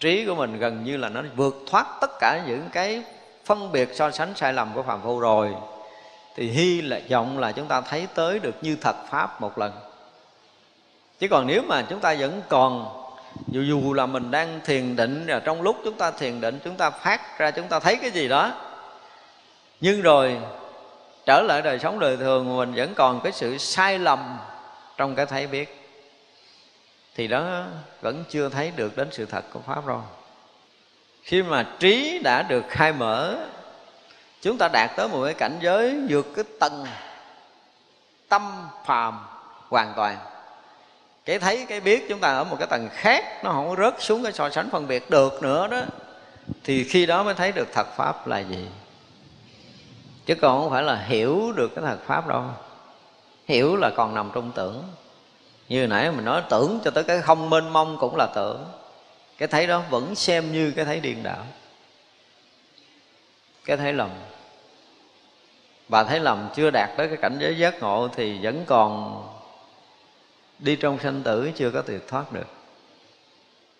trí 0.00 0.24
của 0.26 0.34
mình 0.34 0.58
gần 0.58 0.84
như 0.84 0.96
là 0.96 1.08
nó 1.08 1.22
vượt 1.36 1.54
thoát 1.70 1.86
tất 2.00 2.10
cả 2.20 2.42
những 2.46 2.68
cái 2.72 3.02
phân 3.44 3.72
biệt 3.72 3.88
so 3.94 4.10
sánh 4.10 4.32
sai 4.36 4.52
lầm 4.52 4.70
của 4.74 4.82
phàm 4.82 5.02
phu 5.02 5.20
rồi. 5.20 5.54
Thì 6.36 6.50
hy 6.50 6.82
là 6.82 7.00
vọng 7.10 7.38
là 7.38 7.52
chúng 7.52 7.66
ta 7.66 7.80
thấy 7.80 8.06
tới 8.14 8.38
được 8.38 8.54
như 8.62 8.76
thật 8.80 8.96
pháp 9.10 9.40
một 9.40 9.58
lần 9.58 9.72
chứ 11.22 11.28
còn 11.28 11.46
nếu 11.46 11.62
mà 11.62 11.82
chúng 11.82 12.00
ta 12.00 12.14
vẫn 12.18 12.42
còn, 12.48 12.88
dù 13.48 13.62
dù 13.62 13.92
là 13.92 14.06
mình 14.06 14.30
đang 14.30 14.60
thiền 14.64 14.96
định 14.96 15.24
và 15.28 15.40
trong 15.40 15.62
lúc 15.62 15.76
chúng 15.84 15.94
ta 15.94 16.10
thiền 16.10 16.40
định, 16.40 16.58
chúng 16.64 16.76
ta 16.76 16.90
phát 16.90 17.38
ra, 17.38 17.50
chúng 17.50 17.68
ta 17.68 17.80
thấy 17.80 17.96
cái 17.96 18.10
gì 18.10 18.28
đó. 18.28 18.52
Nhưng 19.80 20.02
rồi, 20.02 20.38
trở 21.26 21.42
lại 21.42 21.62
đời 21.62 21.78
sống 21.78 21.98
đời 21.98 22.16
thường, 22.16 22.56
mình 22.56 22.72
vẫn 22.74 22.94
còn 22.94 23.20
cái 23.20 23.32
sự 23.32 23.58
sai 23.58 23.98
lầm 23.98 24.38
trong 24.96 25.14
cái 25.14 25.26
thấy 25.26 25.46
biết. 25.46 25.88
Thì 27.14 27.28
đó, 27.28 27.64
vẫn 28.00 28.24
chưa 28.28 28.48
thấy 28.48 28.72
được 28.76 28.96
đến 28.96 29.08
sự 29.10 29.26
thật 29.26 29.44
của 29.52 29.60
pháp 29.66 29.86
rồi. 29.86 30.02
Khi 31.22 31.42
mà 31.42 31.66
trí 31.78 32.20
đã 32.24 32.42
được 32.42 32.64
khai 32.68 32.92
mở, 32.92 33.36
chúng 34.40 34.58
ta 34.58 34.68
đạt 34.68 34.90
tới 34.96 35.08
một 35.08 35.24
cái 35.24 35.34
cảnh 35.34 35.58
giới 35.60 36.00
vượt 36.08 36.26
cái 36.36 36.44
tầng 36.60 36.86
tâm 38.28 38.68
phàm 38.86 39.18
hoàn 39.68 39.92
toàn 39.96 40.16
cái 41.24 41.38
thấy, 41.38 41.66
cái 41.68 41.80
biết 41.80 42.06
chúng 42.08 42.20
ta 42.20 42.28
ở 42.28 42.44
một 42.44 42.56
cái 42.58 42.68
tầng 42.68 42.88
khác, 42.92 43.44
nó 43.44 43.52
không 43.52 43.68
có 43.68 43.84
rớt 43.84 44.02
xuống 44.02 44.22
cái 44.22 44.32
so 44.32 44.50
sánh 44.50 44.70
phân 44.70 44.86
biệt 44.86 45.10
được 45.10 45.42
nữa 45.42 45.68
đó, 45.68 45.82
thì 46.64 46.84
khi 46.84 47.06
đó 47.06 47.22
mới 47.22 47.34
thấy 47.34 47.52
được 47.52 47.68
thật 47.72 47.86
pháp 47.96 48.26
là 48.26 48.38
gì. 48.38 48.66
Chứ 50.26 50.34
còn 50.34 50.60
không 50.60 50.70
phải 50.70 50.82
là 50.82 50.96
hiểu 50.96 51.52
được 51.52 51.74
cái 51.74 51.84
thật 51.84 51.98
pháp 52.06 52.28
đâu. 52.28 52.44
Hiểu 53.46 53.76
là 53.76 53.90
còn 53.90 54.14
nằm 54.14 54.30
trong 54.34 54.52
tưởng. 54.54 54.84
Như 55.68 55.86
nãy 55.86 56.12
mình 56.12 56.24
nói, 56.24 56.42
tưởng 56.50 56.78
cho 56.84 56.90
tới 56.90 57.04
cái 57.04 57.20
không 57.20 57.50
mênh 57.50 57.72
mông 57.72 57.96
cũng 58.00 58.16
là 58.16 58.26
tưởng. 58.34 58.64
Cái 59.38 59.48
thấy 59.48 59.66
đó 59.66 59.82
vẫn 59.90 60.14
xem 60.14 60.52
như 60.52 60.72
cái 60.76 60.84
thấy 60.84 61.00
điên 61.00 61.22
đảo. 61.22 61.46
Cái 63.64 63.76
thấy 63.76 63.92
lầm. 63.92 64.10
Và 65.88 66.04
thấy 66.04 66.20
lầm 66.20 66.48
chưa 66.54 66.70
đạt 66.70 66.90
tới 66.96 67.08
cái 67.08 67.16
cảnh 67.16 67.38
giới 67.40 67.58
giác 67.58 67.80
ngộ 67.80 68.08
thì 68.16 68.38
vẫn 68.42 68.64
còn 68.66 69.22
đi 70.62 70.76
trong 70.76 70.98
sanh 70.98 71.22
tử 71.22 71.50
chưa 71.54 71.70
có 71.70 71.82
tuyệt 71.82 72.08
thoát 72.08 72.32
được. 72.32 72.46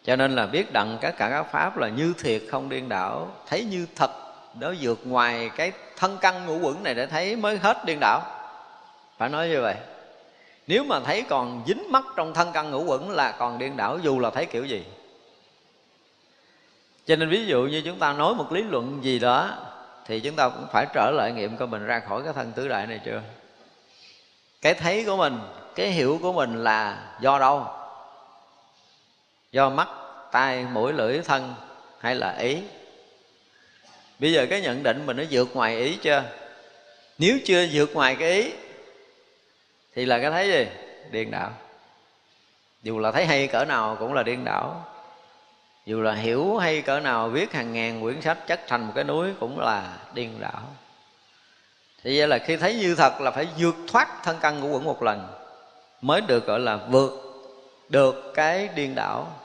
Cho 0.05 0.17
nên 0.17 0.37
là 0.37 0.47
biết 0.47 0.73
đặng 0.73 0.99
các 1.01 1.15
cả 1.19 1.31
các 1.31 1.43
pháp 1.43 1.77
là 1.77 1.89
như 1.89 2.13
thiệt 2.19 2.43
không 2.51 2.69
điên 2.69 2.89
đảo. 2.89 3.31
Thấy 3.47 3.65
như 3.65 3.87
thật, 3.97 4.11
đó 4.61 4.73
vượt 4.81 5.01
ngoài 5.05 5.51
cái 5.57 5.73
thân 5.97 6.19
căn 6.21 6.47
ngũ 6.47 6.59
quẩn 6.59 6.83
này 6.83 6.95
để 6.95 7.07
thấy 7.07 7.37
mới 7.37 7.57
hết 7.59 7.85
điên 7.85 7.99
đảo. 8.01 8.21
Phải 9.19 9.29
nói 9.29 9.49
như 9.49 9.63
vậy. 9.63 9.75
Nếu 10.67 10.85
mà 10.85 11.01
thấy 11.01 11.23
còn 11.29 11.63
dính 11.67 11.93
mắc 11.93 12.05
trong 12.17 12.35
thân 12.35 12.51
căn 12.53 12.71
ngũ 12.71 12.85
quẩn 12.85 13.11
là 13.11 13.33
còn 13.33 13.59
điên 13.59 13.77
đảo, 13.77 13.99
dù 14.03 14.19
là 14.19 14.31
thấy 14.31 14.47
kiểu 14.47 14.65
gì. 14.65 14.85
Cho 17.07 17.17
nên 17.17 17.29
ví 17.29 17.47
dụ 17.47 17.63
như 17.63 17.83
chúng 17.85 17.99
ta 17.99 18.13
nói 18.13 18.35
một 18.35 18.53
lý 18.53 18.63
luận 18.63 18.99
gì 19.03 19.19
đó, 19.19 19.51
thì 20.07 20.21
chúng 20.21 20.37
ta 20.37 20.49
cũng 20.49 20.67
phải 20.73 20.87
trở 20.95 21.11
lại 21.11 21.33
nghiệm 21.33 21.57
coi 21.57 21.69
mình 21.69 21.87
ra 21.87 22.01
khỏi 22.01 22.23
cái 22.25 22.33
thân 22.33 22.53
tứ 22.53 22.69
đại 22.69 22.87
này 22.87 23.01
chưa? 23.05 23.23
Cái 24.63 24.75
thấy 24.75 25.05
của 25.05 25.17
mình 25.17 25.39
cái 25.75 25.91
hiểu 25.91 26.19
của 26.23 26.33
mình 26.33 26.65
là 26.65 27.09
do 27.21 27.39
đâu? 27.39 27.67
Do 29.53 29.71
mắt, 29.71 29.89
tai, 30.33 30.65
mũi, 30.65 30.93
lưỡi, 30.93 31.21
thân 31.21 31.55
hay 31.99 32.15
là 32.15 32.37
ý? 32.39 32.63
Bây 34.19 34.33
giờ 34.33 34.47
cái 34.51 34.61
nhận 34.61 34.83
định 34.83 35.07
mình 35.07 35.17
nó 35.17 35.23
vượt 35.31 35.57
ngoài 35.57 35.79
ý 35.79 35.97
chưa? 35.97 36.23
Nếu 37.19 37.39
chưa 37.45 37.67
vượt 37.73 37.95
ngoài 37.95 38.17
cái 38.17 38.33
ý, 38.33 38.53
thì 39.95 40.05
là 40.05 40.19
cái 40.19 40.31
thấy 40.31 40.49
gì? 40.49 40.67
Điên 41.11 41.31
đảo. 41.31 41.51
Dù 42.83 42.99
là 42.99 43.13
thấy 43.13 43.27
hay 43.27 43.47
cỡ 43.47 43.65
nào 43.65 43.97
cũng 44.01 44.15
là 44.15 44.23
điên 44.23 44.45
đảo. 44.45 44.87
Dù 45.87 46.03
là 46.03 46.15
hiểu 46.15 46.57
hay 46.57 46.83
cỡ 46.83 47.01
nào, 47.01 47.29
viết 47.29 47.53
hàng 47.53 47.73
ngàn 47.73 48.03
quyển 48.03 48.23
sách 48.23 48.39
chất 48.47 48.61
thành 48.69 48.87
một 48.87 48.93
cái 48.95 49.05
núi 49.05 49.29
cũng 49.41 49.61
là 49.61 49.99
điên 50.15 50.41
đảo. 50.41 50.63
Thì 52.05 52.19
vậy 52.19 52.29
là 52.29 52.39
khi 52.39 52.57
thấy 52.57 52.75
như 52.75 52.95
thật 52.95 53.21
là 53.21 53.31
phải 53.31 53.49
vượt 53.59 53.75
thoát 53.89 54.09
thân 54.23 54.39
căn 54.41 54.61
của 54.61 54.69
quẩn 54.69 54.85
một 54.85 55.03
lần 55.03 55.42
mới 56.03 56.21
được, 56.21 56.47
gọi 56.47 56.61
là, 56.61 56.77
vượt 56.77 57.13
được 57.89 58.33
cái 58.35 58.69
điên 58.75 58.95
đảo, 58.95 59.41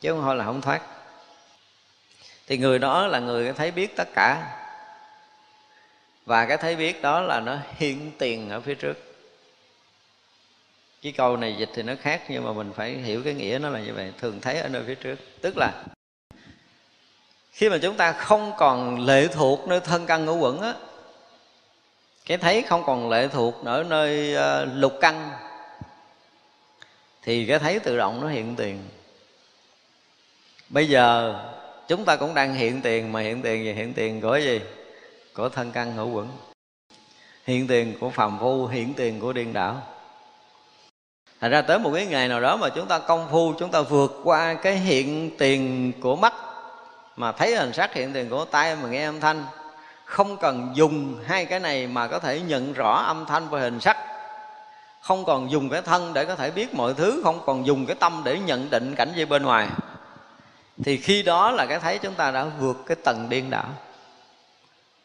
chứ 0.00 0.10
không 0.10 0.22
thôi 0.22 0.36
là 0.36 0.44
không 0.44 0.60
thoát. 0.60 0.82
Thì 2.46 2.58
người 2.58 2.78
đó 2.78 3.06
là 3.06 3.18
người 3.18 3.52
thấy 3.52 3.70
biết 3.70 3.96
tất 3.96 4.08
cả. 4.14 4.56
Và 6.26 6.46
cái 6.46 6.56
thấy 6.56 6.76
biết 6.76 7.02
đó 7.02 7.20
là 7.20 7.40
nó 7.40 7.58
hiện 7.76 8.10
tiền 8.18 8.50
ở 8.50 8.60
phía 8.60 8.74
trước. 8.74 8.98
Cái 11.02 11.12
câu 11.12 11.36
này 11.36 11.56
dịch 11.58 11.70
thì 11.74 11.82
nó 11.82 11.92
khác, 12.00 12.22
nhưng 12.28 12.44
mà 12.44 12.52
mình 12.52 12.72
phải 12.76 12.90
hiểu 12.90 13.22
cái 13.24 13.34
nghĩa 13.34 13.58
nó 13.62 13.68
là 13.68 13.80
như 13.80 13.94
vậy. 13.94 14.12
Thường 14.18 14.40
thấy 14.40 14.60
ở 14.60 14.68
nơi 14.68 14.82
phía 14.86 14.94
trước. 14.94 15.16
Tức 15.40 15.54
là, 15.56 15.84
khi 17.52 17.68
mà 17.68 17.78
chúng 17.82 17.96
ta 17.96 18.12
không 18.12 18.52
còn 18.58 19.06
lệ 19.06 19.26
thuộc 19.26 19.68
nơi 19.68 19.80
thân 19.80 20.06
căn 20.06 20.24
ngũ 20.24 20.36
quẩn 20.38 20.60
á 20.60 20.74
cái 22.30 22.38
thấy 22.38 22.62
không 22.62 22.84
còn 22.86 23.10
lệ 23.10 23.28
thuộc 23.28 23.64
ở 23.64 23.84
nơi 23.88 24.34
ờ, 24.34 24.64
lục 24.64 24.92
căn. 25.00 25.30
Thì 27.22 27.46
cái 27.46 27.58
thấy 27.58 27.78
tự 27.78 27.96
động 27.96 28.20
nó 28.20 28.28
hiện 28.28 28.56
tiền. 28.56 28.88
Bây 30.68 30.88
giờ, 30.88 31.34
chúng 31.88 32.04
ta 32.04 32.16
cũng 32.16 32.34
đang 32.34 32.54
hiện 32.54 32.80
tiền, 32.82 33.12
mà 33.12 33.20
hiện 33.20 33.42
tiền 33.42 33.64
gì? 33.64 33.72
Hiện 33.72 33.92
tiền 33.94 34.20
của 34.20 34.36
gì? 34.36 34.60
Của 35.34 35.48
thân 35.48 35.72
căn 35.72 35.92
hữu 35.92 36.10
quẩn. 36.10 36.28
Hiện 37.46 37.66
tiền 37.66 37.94
của 38.00 38.10
phàm 38.10 38.38
phu, 38.38 38.66
hiện 38.66 38.94
tiền 38.94 39.20
của 39.20 39.32
điên 39.32 39.52
đảo. 39.52 39.82
Thành 41.40 41.50
ra 41.50 41.62
tới 41.62 41.78
một 41.78 41.90
cái 41.94 42.06
ngày 42.06 42.28
nào 42.28 42.40
đó 42.40 42.56
mà 42.56 42.68
chúng 42.68 42.86
ta 42.86 42.98
công 42.98 43.28
phu, 43.30 43.54
chúng 43.58 43.70
ta 43.70 43.80
vượt 43.80 44.20
qua 44.24 44.54
cái 44.54 44.76
hiện 44.76 45.30
tiền 45.38 45.92
của 46.00 46.16
mắt, 46.16 46.34
mà 47.16 47.32
thấy 47.32 47.56
hình 47.56 47.72
sắc 47.72 47.94
hiện 47.94 48.12
tiền 48.12 48.28
của 48.30 48.44
tay 48.44 48.76
mà 48.76 48.88
nghe 48.88 49.04
âm 49.04 49.20
thanh 49.20 49.46
không 50.10 50.36
cần 50.36 50.70
dùng 50.74 51.22
hai 51.26 51.44
cái 51.44 51.60
này 51.60 51.86
mà 51.86 52.06
có 52.06 52.18
thể 52.18 52.40
nhận 52.40 52.72
rõ 52.72 53.02
âm 53.06 53.26
thanh 53.26 53.48
và 53.48 53.60
hình 53.60 53.80
sắc. 53.80 53.96
Không 55.00 55.24
còn 55.24 55.50
dùng 55.50 55.68
cái 55.70 55.82
thân 55.82 56.12
để 56.14 56.24
có 56.24 56.36
thể 56.36 56.50
biết 56.50 56.74
mọi 56.74 56.94
thứ, 56.94 57.20
không 57.24 57.40
còn 57.46 57.66
dùng 57.66 57.86
cái 57.86 57.96
tâm 58.00 58.22
để 58.24 58.38
nhận 58.38 58.70
định 58.70 58.94
cảnh 58.94 59.12
gì 59.16 59.24
bên 59.24 59.42
ngoài. 59.42 59.68
Thì 60.84 60.96
khi 60.96 61.22
đó 61.22 61.50
là 61.50 61.66
cái 61.66 61.78
thấy 61.78 61.98
chúng 61.98 62.14
ta 62.14 62.30
đã 62.30 62.44
vượt 62.44 62.76
cái 62.86 62.96
tầng 63.04 63.28
điên 63.28 63.50
đảo. 63.50 63.68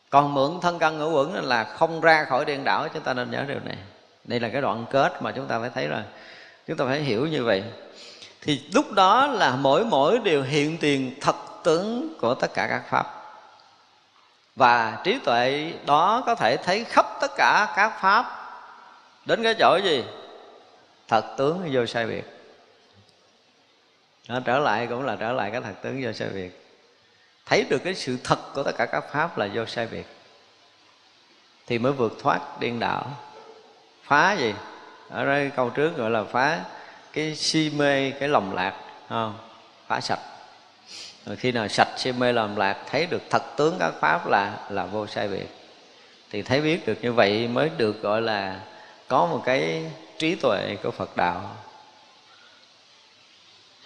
Còn 0.10 0.34
mượn 0.34 0.52
thân 0.62 0.80
căn 0.80 1.00
ngũ 1.00 1.12
uẩn 1.12 1.34
là 1.34 1.64
không 1.64 2.02
ra 2.02 2.26
khỏi 2.30 2.46
điên 2.46 2.64
đảo, 2.64 2.88
chúng 2.94 3.04
ta 3.04 3.14
nên 3.14 3.32
nhớ 3.32 3.46
điều 3.48 3.60
này. 3.66 3.78
Đây 4.24 4.40
là 4.40 4.50
cái 4.50 4.62
đoạn 4.62 4.86
kết 4.92 5.22
mà 5.22 5.32
chúng 5.32 5.48
ta 5.48 5.60
phải 5.60 5.70
thấy 5.74 5.88
rồi. 5.88 6.02
chúng 6.68 6.78
ta 6.78 6.86
phải 6.86 7.02
hiểu 7.02 7.28
như 7.28 7.44
vậy. 7.44 7.64
Thì 8.42 8.62
lúc 8.74 8.92
đó 8.92 9.28
là 9.28 9.56
mỗi 9.56 9.86
mỗi 9.86 10.20
điều 10.20 10.44
hiện 10.44 10.78
tiền 10.78 11.16
thật 11.22 11.36
tướng 11.64 12.18
của 12.22 12.36
tất 12.36 12.54
cả 12.54 12.68
các 12.68 12.84
pháp 12.90 13.25
và 14.56 15.02
trí 15.04 15.20
tuệ 15.20 15.74
đó 15.86 16.24
có 16.26 16.36
thể 16.36 16.58
thấy 16.58 16.84
khắp 16.84 17.06
tất 17.22 17.32
cả 17.38 17.74
các 17.76 17.94
pháp. 18.02 18.26
Đến 19.26 19.44
cái 19.44 19.56
chỗ 19.60 19.78
gì? 19.84 20.04
Thật 21.08 21.26
tướng 21.38 21.70
vô 21.72 21.86
sai 21.86 22.08
biệt. 22.08 22.24
Nó 24.28 24.40
trở 24.40 24.60
lại 24.60 24.88
cũng 24.88 25.06
là 25.06 25.16
trở 25.16 25.32
lại 25.32 25.52
cái 25.52 25.62
thật 25.62 25.74
tướng 25.82 26.04
vô 26.04 26.12
sai 26.12 26.30
biệt. 26.30 26.62
Thấy 27.46 27.66
được 27.70 27.80
cái 27.84 27.96
sự 27.96 28.18
thật 28.24 28.40
của 28.54 28.64
tất 28.64 28.72
cả 28.78 28.86
các 28.86 29.04
pháp 29.12 29.38
là 29.38 29.50
vô 29.54 29.66
sai 29.66 29.88
biệt. 29.88 30.06
Thì 31.68 31.80
mới 31.80 31.92
vượt 31.92 32.14
thoát 32.20 32.60
điên 32.60 32.80
đảo. 32.80 33.06
Phá 34.04 34.34
gì? 34.34 34.54
Ở 35.10 35.26
đây 35.26 35.52
câu 35.56 35.70
trước 35.70 35.98
gọi 35.98 36.10
là 36.10 36.24
phá 36.24 36.60
cái 37.14 37.36
si 37.36 37.72
mê, 37.76 38.12
cái 38.12 38.30
lòng 38.30 38.54
lạc, 38.54 38.74
không? 39.10 39.38
Phá 39.88 40.02
sạch 40.02 40.20
rồi 41.26 41.36
khi 41.36 41.52
nào 41.52 41.68
sạch 41.68 41.88
si 41.98 42.12
mê 42.12 42.32
làm 42.32 42.56
lạc, 42.56 42.78
thấy 42.90 43.06
được 43.06 43.22
thật 43.30 43.44
tướng 43.58 43.76
các 43.80 43.94
pháp 44.00 44.28
là 44.28 44.58
là 44.70 44.86
vô 44.86 45.08
sai 45.08 45.28
biệt. 45.28 45.48
Thì 46.32 46.42
thấy 46.42 46.62
biết 46.62 46.86
được 46.86 46.98
như 47.02 47.14
vậy 47.14 47.48
mới 47.48 47.70
được 47.78 48.02
gọi 48.02 48.22
là 48.22 48.60
có 49.08 49.26
một 49.26 49.42
cái 49.46 49.92
trí 50.18 50.36
tuệ 50.36 50.78
của 50.84 50.92
phật 50.92 51.18
đạo. 51.18 51.56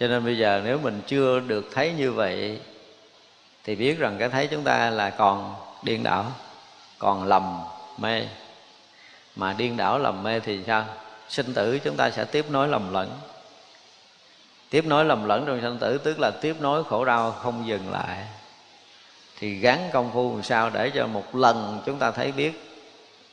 Cho 0.00 0.08
nên 0.08 0.24
bây 0.24 0.38
giờ 0.38 0.62
nếu 0.64 0.78
mình 0.78 1.02
chưa 1.06 1.40
được 1.40 1.68
thấy 1.72 1.92
như 1.92 2.12
vậy, 2.12 2.60
thì 3.64 3.76
biết 3.76 3.98
rằng 3.98 4.16
cái 4.18 4.28
thấy 4.28 4.46
chúng 4.46 4.64
ta 4.64 4.90
là 4.90 5.10
còn 5.10 5.54
điên 5.82 6.02
đảo, 6.02 6.32
còn 6.98 7.24
lầm 7.24 7.58
mê. 7.98 8.22
Mà 9.36 9.52
điên 9.52 9.76
đảo 9.76 9.98
lầm 9.98 10.22
mê 10.22 10.40
thì 10.40 10.60
sao? 10.66 10.84
Sinh 11.28 11.54
tử 11.54 11.78
chúng 11.78 11.96
ta 11.96 12.10
sẽ 12.10 12.24
tiếp 12.24 12.44
nối 12.50 12.68
lầm 12.68 12.92
lẫn 12.92 13.10
tiếp 14.70 14.84
nối 14.86 15.04
lầm 15.04 15.24
lẫn 15.24 15.46
trong 15.46 15.60
sanh 15.60 15.78
tử, 15.78 15.98
tức 15.98 16.18
là 16.18 16.30
tiếp 16.40 16.56
nối 16.60 16.84
khổ 16.84 17.04
đau 17.04 17.32
không 17.32 17.66
dừng 17.66 17.90
lại. 17.90 18.26
Thì 19.38 19.54
gắn 19.54 19.90
công 19.92 20.10
phu 20.12 20.34
làm 20.34 20.42
sao 20.42 20.70
để 20.70 20.90
cho 20.94 21.06
một 21.06 21.34
lần 21.36 21.82
chúng 21.86 21.98
ta 21.98 22.10
thấy 22.10 22.32
biết 22.32 22.76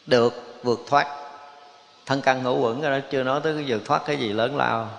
được 0.05 0.59
vượt 0.63 0.79
thoát. 0.87 1.07
Thân 2.05 2.21
căn 2.21 2.43
ngũ 2.43 2.59
quẩn 2.59 2.81
đó 2.81 2.99
chưa 3.11 3.23
nói 3.23 3.41
tới 3.43 3.53
cái 3.55 3.63
vượt 3.67 3.85
thoát 3.85 4.01
cái 4.05 4.17
gì 4.17 4.33
lớn 4.33 4.57
lao. 4.57 4.89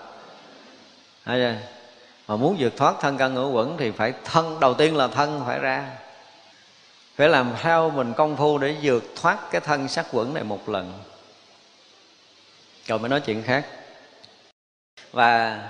Mà 2.29 2.37
muốn 2.37 2.57
vượt 2.59 2.77
thoát 2.77 2.95
thân 3.01 3.19
căn 3.19 3.35
ngũ 3.35 3.51
quẩn 3.51 3.77
thì 3.79 3.91
phải 3.91 4.13
thân, 4.25 4.61
đầu 4.61 4.75
tiên 4.75 4.97
là 4.97 5.09
thân 5.09 5.43
phải 5.47 5.59
ra. 5.59 5.91
Phải 7.17 7.29
làm 7.29 7.53
sao 7.63 7.91
mình 7.91 8.13
công 8.13 8.37
phu 8.37 8.59
để 8.59 8.77
vượt 8.83 9.05
thoát 9.23 9.39
cái 9.51 9.61
thân 9.61 9.89
sắc 9.89 10.07
quẩn 10.13 10.35
này 10.35 10.45
một 10.45 10.69
lần. 10.69 10.93
Rồi 12.85 12.99
mới 12.99 13.09
nói 13.09 13.21
chuyện 13.21 13.43
khác. 13.43 13.67
Và 15.13 15.63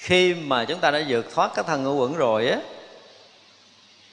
khi 0.00 0.34
mà 0.34 0.64
chúng 0.64 0.78
ta 0.78 0.90
đã 0.90 1.02
vượt 1.08 1.34
thoát 1.34 1.50
cái 1.54 1.64
thân 1.68 1.84
ngũ 1.84 1.94
quẩn 1.94 2.16
rồi 2.16 2.48
á, 2.48 2.58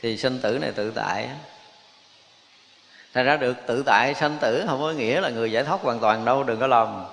thì 0.02 0.18
sinh 0.18 0.40
tử 0.42 0.58
này 0.62 0.72
tự 0.72 0.92
tại 0.96 1.30
Thành 3.14 3.26
ra 3.26 3.38
được 3.38 3.58
tự 3.68 3.84
tại 3.86 4.14
sanh 4.14 4.38
tử 4.42 4.64
không 4.68 4.82
có 4.82 4.92
nghĩa 4.92 5.22
là 5.22 5.30
người 5.30 5.52
giải 5.52 5.64
thoát 5.64 5.82
hoàn 5.82 6.00
toàn 6.00 6.26
đâu, 6.26 6.44
đừng 6.44 6.60
có 6.60 6.68
lầm. 6.68 7.06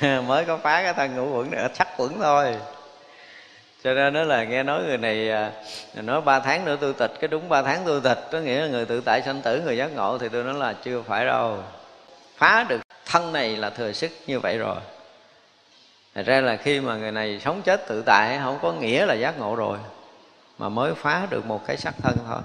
Mới 0.26 0.44
có 0.44 0.56
phá 0.56 0.82
cái 0.82 0.92
thân 0.92 1.16
ngũ 1.16 1.36
quẩn 1.36 1.50
này 1.50 1.68
sắc 1.74 1.88
quẩn 1.96 2.20
thôi. 2.20 2.56
Cho 3.84 3.94
nên 3.94 4.14
đó 4.14 4.22
là 4.22 4.44
nghe 4.44 4.62
nói 4.62 4.82
người 4.82 4.98
này 4.98 5.30
à, 5.30 5.52
nói 5.94 6.20
ba 6.20 6.40
tháng 6.40 6.64
nữa 6.64 6.76
tu 6.80 6.92
tịch, 6.92 7.12
cái 7.20 7.28
đúng 7.28 7.48
ba 7.48 7.62
tháng 7.62 7.84
tu 7.86 8.00
tịch, 8.00 8.18
có 8.32 8.38
nghĩa 8.38 8.60
là 8.60 8.66
người 8.66 8.84
tự 8.84 9.00
tại 9.00 9.22
sanh 9.22 9.42
tử, 9.42 9.62
người 9.64 9.76
giác 9.76 9.92
ngộ 9.92 10.18
thì 10.18 10.28
tôi 10.28 10.44
nói 10.44 10.54
là 10.54 10.72
chưa 10.72 11.02
phải 11.02 11.26
đâu. 11.26 11.58
Phá 12.36 12.66
được 12.68 12.80
thân 13.06 13.32
này 13.32 13.56
là 13.56 13.70
thừa 13.70 13.92
sức 13.92 14.10
như 14.26 14.40
vậy 14.40 14.58
rồi. 14.58 14.76
Thật 16.14 16.22
ra 16.26 16.40
là 16.40 16.56
khi 16.56 16.80
mà 16.80 16.96
người 16.96 17.12
này 17.12 17.40
sống 17.40 17.62
chết 17.62 17.86
tự 17.88 18.02
tại, 18.06 18.38
không 18.42 18.58
có 18.62 18.72
nghĩa 18.72 19.06
là 19.06 19.14
giác 19.14 19.38
ngộ 19.38 19.56
rồi, 19.56 19.78
Mà 20.58 20.68
mới 20.68 20.94
phá 20.94 21.26
được 21.30 21.46
một 21.46 21.66
cái 21.66 21.76
sắc 21.76 21.94
thân 22.02 22.16
thôi. 22.26 22.40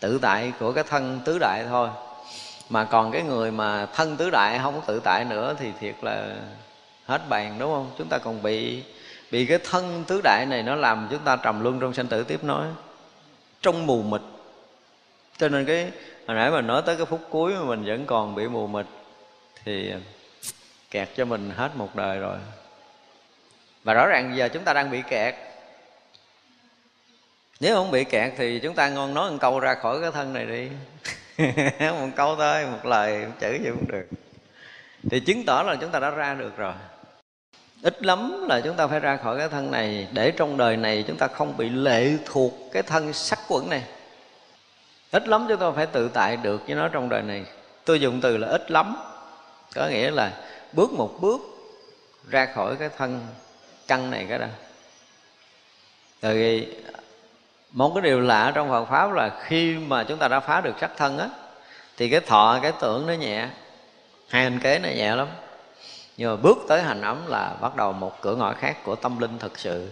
Tự 0.00 0.18
tại 0.22 0.52
của 0.60 0.72
cái 0.72 0.84
thân 0.84 1.20
tứ 1.24 1.38
đại 1.38 1.64
thôi. 1.68 1.88
Mà 2.68 2.84
còn 2.84 3.12
cái 3.12 3.22
người 3.22 3.50
mà 3.50 3.86
thân 3.86 4.16
tứ 4.16 4.30
đại 4.30 4.58
không 4.62 4.80
tự 4.86 5.00
tại 5.04 5.24
nữa 5.24 5.54
Thì 5.58 5.72
thiệt 5.80 5.94
là 6.02 6.36
hết 7.06 7.28
bàn, 7.28 7.56
đúng 7.58 7.72
không? 7.72 7.90
Chúng 7.98 8.08
ta 8.08 8.18
còn 8.18 8.42
bị 8.42 8.82
bị 9.30 9.46
cái 9.46 9.58
thân 9.70 10.04
tứ 10.06 10.20
đại 10.24 10.46
này 10.46 10.62
nó 10.62 10.74
làm 10.74 11.08
chúng 11.10 11.18
ta 11.24 11.36
trầm 11.36 11.62
luân 11.62 11.80
trong 11.80 11.94
sanh 11.94 12.06
tử. 12.06 12.24
Tiếp 12.24 12.44
nối 12.44 12.66
Trong 13.62 13.86
mù 13.86 14.02
mịt. 14.02 14.20
Cho 15.38 15.48
nên 15.48 15.64
cái, 15.64 15.90
hồi 16.26 16.36
nãy 16.36 16.50
mình 16.50 16.66
nói 16.66 16.82
tới 16.86 16.96
cái 16.96 17.06
phút 17.06 17.20
cuối 17.30 17.54
mà 17.54 17.64
mình 17.64 17.84
vẫn 17.84 18.06
còn 18.06 18.34
bị 18.34 18.48
mù 18.48 18.66
mịt, 18.66 18.86
Thì 19.64 19.92
kẹt 20.90 21.08
cho 21.16 21.24
mình 21.24 21.50
hết 21.56 21.70
một 21.76 21.96
đời 21.96 22.18
rồi 22.18 22.36
và 23.86 23.94
rõ 23.94 24.06
ràng 24.06 24.36
giờ 24.36 24.48
chúng 24.48 24.64
ta 24.64 24.72
đang 24.72 24.90
bị 24.90 25.02
kẹt. 25.08 25.34
Nếu 27.60 27.74
không 27.74 27.90
bị 27.90 28.04
kẹt 28.04 28.32
thì 28.36 28.58
chúng 28.58 28.74
ta 28.74 28.88
ngon 28.88 29.14
nói 29.14 29.30
một 29.30 29.36
câu 29.40 29.60
ra 29.60 29.74
khỏi 29.74 30.00
cái 30.00 30.10
thân 30.10 30.32
này 30.32 30.46
đi. 30.46 30.68
Một 31.80 32.08
câu 32.16 32.36
thôi, 32.36 32.66
một 32.66 32.86
lời, 32.86 33.26
một 33.26 33.32
chữ 33.40 33.52
gì 33.52 33.70
cũng 33.70 33.88
được. 33.88 34.06
Thì 35.10 35.20
chứng 35.20 35.44
tỏ 35.46 35.62
là 35.62 35.76
chúng 35.80 35.90
ta 35.90 35.98
đã 35.98 36.10
ra 36.10 36.34
được 36.34 36.56
rồi. 36.56 36.72
Ít 37.82 38.02
lắm 38.02 38.46
là 38.48 38.60
chúng 38.60 38.76
ta 38.76 38.86
phải 38.86 39.00
ra 39.00 39.16
khỏi 39.16 39.38
cái 39.38 39.48
thân 39.48 39.70
này 39.70 40.08
để 40.12 40.30
trong 40.30 40.56
đời 40.56 40.76
này 40.76 41.04
chúng 41.06 41.16
ta 41.16 41.28
không 41.28 41.56
bị 41.56 41.68
lệ 41.68 42.12
thuộc 42.24 42.52
cái 42.72 42.82
thân 42.82 43.12
sắc 43.12 43.38
quẩn 43.48 43.70
này. 43.70 43.82
Ít 45.10 45.28
lắm 45.28 45.46
chúng 45.48 45.60
ta 45.60 45.70
phải 45.70 45.86
tự 45.86 46.10
tại 46.14 46.36
được 46.36 46.66
với 46.66 46.74
nó 46.74 46.88
trong 46.88 47.08
đời 47.08 47.22
này. 47.22 47.44
Tôi 47.84 48.00
dùng 48.00 48.20
từ 48.20 48.36
là 48.36 48.48
ít 48.48 48.70
lắm. 48.70 48.96
Có 49.74 49.88
nghĩa 49.88 50.10
là 50.10 50.32
bước 50.72 50.92
một 50.92 51.18
bước 51.20 51.40
ra 52.28 52.46
khỏi 52.46 52.76
cái 52.76 52.88
thân 52.96 53.26
căn 53.88 54.10
này 54.10 54.26
cái 54.28 54.38
đó. 54.38 54.46
Rồi 56.22 56.68
một 57.70 57.92
cái 57.94 58.02
điều 58.02 58.20
lạ 58.20 58.52
trong 58.54 58.68
Phật 58.68 58.84
pháp 58.84 59.12
là 59.12 59.42
khi 59.44 59.74
mà 59.74 60.04
chúng 60.04 60.18
ta 60.18 60.28
đã 60.28 60.40
phá 60.40 60.60
được 60.60 60.74
sắc 60.80 60.90
thân 60.96 61.18
á, 61.18 61.28
thì 61.96 62.10
cái 62.10 62.20
thọ, 62.20 62.58
cái 62.62 62.72
tưởng 62.80 63.06
nó 63.06 63.12
nhẹ. 63.12 63.48
Hai 64.28 64.44
hình 64.44 64.60
kế 64.60 64.78
nó 64.78 64.88
nhẹ 64.88 65.16
lắm. 65.16 65.28
Nhưng 66.16 66.30
mà 66.30 66.36
bước 66.36 66.58
tới 66.68 66.82
hành 66.82 67.02
ấm 67.02 67.26
là 67.26 67.56
bắt 67.60 67.76
đầu 67.76 67.92
một 67.92 68.20
cửa 68.20 68.36
ngõ 68.36 68.52
khác 68.52 68.76
của 68.84 68.94
tâm 68.94 69.18
linh 69.18 69.38
thực 69.38 69.58
sự. 69.58 69.90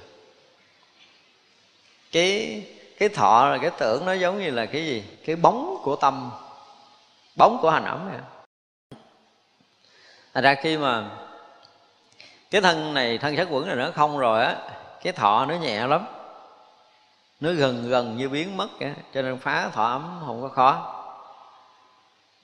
Cái 2.13 2.63
cái 2.99 3.09
thọ 3.09 3.49
là 3.49 3.59
cái 3.59 3.71
tưởng 3.79 4.07
nó 4.07 4.13
giống 4.13 4.39
như 4.39 4.51
là 4.51 4.67
cái 4.67 4.87
gì? 4.87 5.05
Cái 5.27 5.37
bóng 5.37 5.77
của 5.83 5.97
tâm. 5.97 6.31
Bóng 7.37 7.59
của 7.63 7.71
hành 7.71 7.85
ấm 7.85 8.09
này 8.09 8.21
thành 10.35 10.45
ra 10.45 10.55
khi 10.55 10.77
mà 10.79 11.11
cái 12.55 12.61
thân 12.61 12.95
này, 12.95 13.19
thân 13.19 13.37
sắc 13.37 13.49
quẩn 13.51 13.67
này 13.67 13.77
nó 13.77 13.91
không 13.95 14.19
rồi 14.19 14.45
á, 14.45 14.57
cái 15.03 15.13
thọ 15.13 15.47
nó 15.47 15.55
nhẹ 15.55 15.87
lắm. 15.87 16.07
Nó 17.41 17.53
gần 17.53 17.89
gần 17.89 18.17
như 18.17 18.29
biến 18.29 18.57
mất 18.57 18.69
kìa 18.81 18.95
cho 19.15 19.23
nên 19.23 19.39
phá 19.39 19.69
thọ 19.69 19.85
ấm 19.85 20.21
không 20.27 20.43
có 20.43 20.49
khó. 20.49 20.95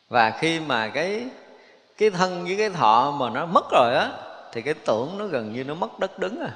Và 0.09 0.31
khi 0.31 0.61
mà 0.61 0.89
cái 0.89 1.27
cái 1.99 2.11
thân 2.11 2.45
với 2.45 2.57
cái 2.57 2.71
thọ 2.71 3.17
mà 3.19 3.31
nó 3.31 3.47
mất 3.47 3.65
rồi 3.71 3.95
á, 3.95 4.11
thì 4.53 4.63
cái 4.63 4.75
tưởng 4.75 5.19
nó 5.19 5.27
gần 5.27 5.53
như 5.53 5.65
nó 5.65 5.75
mất 5.75 5.99
đất 5.99 6.19
đứng 6.19 6.41
à. 6.41 6.53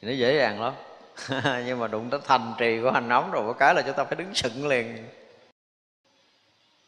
Thì 0.00 0.08
nó 0.08 0.14
dễ 0.14 0.36
dàng 0.36 0.62
lắm. 0.62 0.72
Nhưng 1.66 1.78
mà 1.78 1.88
đụng 1.88 2.10
tới 2.10 2.20
thành 2.26 2.54
trì 2.58 2.80
của 2.82 2.90
hành 2.90 3.08
ấm 3.08 3.30
rồi 3.30 3.44
có 3.46 3.52
cái 3.52 3.74
là 3.74 3.82
chúng 3.82 3.94
ta 3.94 4.04
phải 4.04 4.16
đứng 4.16 4.34
sững 4.34 4.66
liền. 4.66 5.08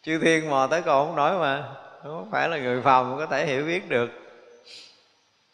Chư 0.02 0.18
thiên 0.18 0.50
mò 0.50 0.66
tới 0.70 0.82
còn 0.82 1.06
không 1.06 1.16
nói 1.16 1.38
mà, 1.38 1.68
không 2.02 2.28
phải 2.30 2.48
là 2.48 2.58
người 2.58 2.82
phàm 2.82 3.16
có 3.18 3.26
thể 3.26 3.46
hiểu 3.46 3.64
biết 3.64 3.88
được 3.88 4.23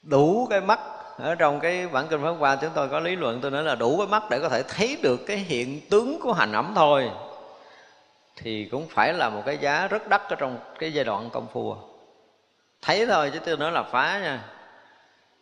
đủ 0.03 0.47
cái 0.51 0.61
mắt. 0.61 0.81
Ở 1.19 1.35
trong 1.35 1.61
cái 1.61 1.89
bản 1.89 2.09
kinh 2.09 2.23
pháp 2.23 2.31
hoa 2.31 2.57
chúng 2.57 2.71
tôi 2.75 2.89
có 2.89 3.01
lý 3.01 3.17
luận, 3.17 3.41
tôi 3.41 3.51
nói 3.51 3.63
là 3.63 3.75
đủ 3.75 3.99
cái 3.99 4.07
mắt 4.07 4.23
để 4.31 4.39
có 4.41 4.49
thể 4.49 4.63
thấy 4.63 4.99
được 5.03 5.21
cái 5.27 5.37
hiện 5.37 5.81
tướng 5.91 6.21
của 6.23 6.33
hành 6.33 6.53
ẩm 6.53 6.73
thôi. 6.77 7.11
Thì 8.37 8.65
cũng 8.65 8.89
phải 8.89 9.13
là 9.13 9.29
một 9.29 9.43
cái 9.47 9.59
giá 9.59 9.89
rất 9.89 10.09
đắt 10.09 10.23
ở 10.29 10.37
trong 10.37 10.59
cái 10.79 10.93
giai 10.93 11.05
đoạn 11.05 11.31
công 11.31 11.47
phu. 11.53 11.75
Thấy 12.83 13.07
thôi 13.07 13.31
chứ 13.35 13.39
tôi 13.39 13.57
nói 13.57 13.73
là 13.73 13.83
phá 13.83 14.21
nha. 14.23 14.45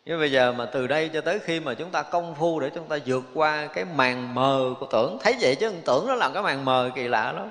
Nhưng 0.05 0.19
bây 0.19 0.31
giờ 0.31 0.51
mà 0.51 0.65
từ 0.65 0.87
đây 0.87 1.09
cho 1.13 1.21
tới 1.21 1.39
khi 1.39 1.59
mà 1.59 1.73
chúng 1.73 1.89
ta 1.89 2.01
công 2.01 2.35
phu 2.35 2.59
để 2.59 2.69
chúng 2.75 2.87
ta 2.87 2.97
vượt 3.05 3.23
qua 3.33 3.67
cái 3.67 3.85
màn 3.85 4.35
mờ 4.35 4.73
của 4.79 4.85
tưởng. 4.85 5.17
Thấy 5.21 5.35
vậy 5.41 5.55
chứ 5.55 5.73
tưởng 5.85 6.07
nó 6.07 6.15
làm 6.15 6.33
cái 6.33 6.43
màn 6.43 6.65
mờ 6.65 6.89
kỳ 6.95 7.07
lạ 7.07 7.31
lắm 7.31 7.49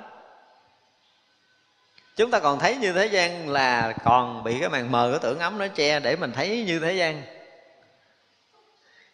chúng 2.18 2.30
ta 2.30 2.40
còn 2.40 2.58
thấy 2.58 2.76
như 2.76 2.92
thế 2.92 3.06
gian 3.06 3.48
là 3.48 3.92
còn 4.04 4.44
bị 4.44 4.60
cái 4.60 4.68
màn 4.68 4.92
mờ 4.92 5.10
của 5.12 5.18
tưởng 5.18 5.38
ấm 5.38 5.58
nó 5.58 5.66
che 5.68 6.00
để 6.00 6.16
mình 6.16 6.32
thấy 6.32 6.64
như 6.66 6.78
thế 6.78 6.92
gian. 6.92 7.22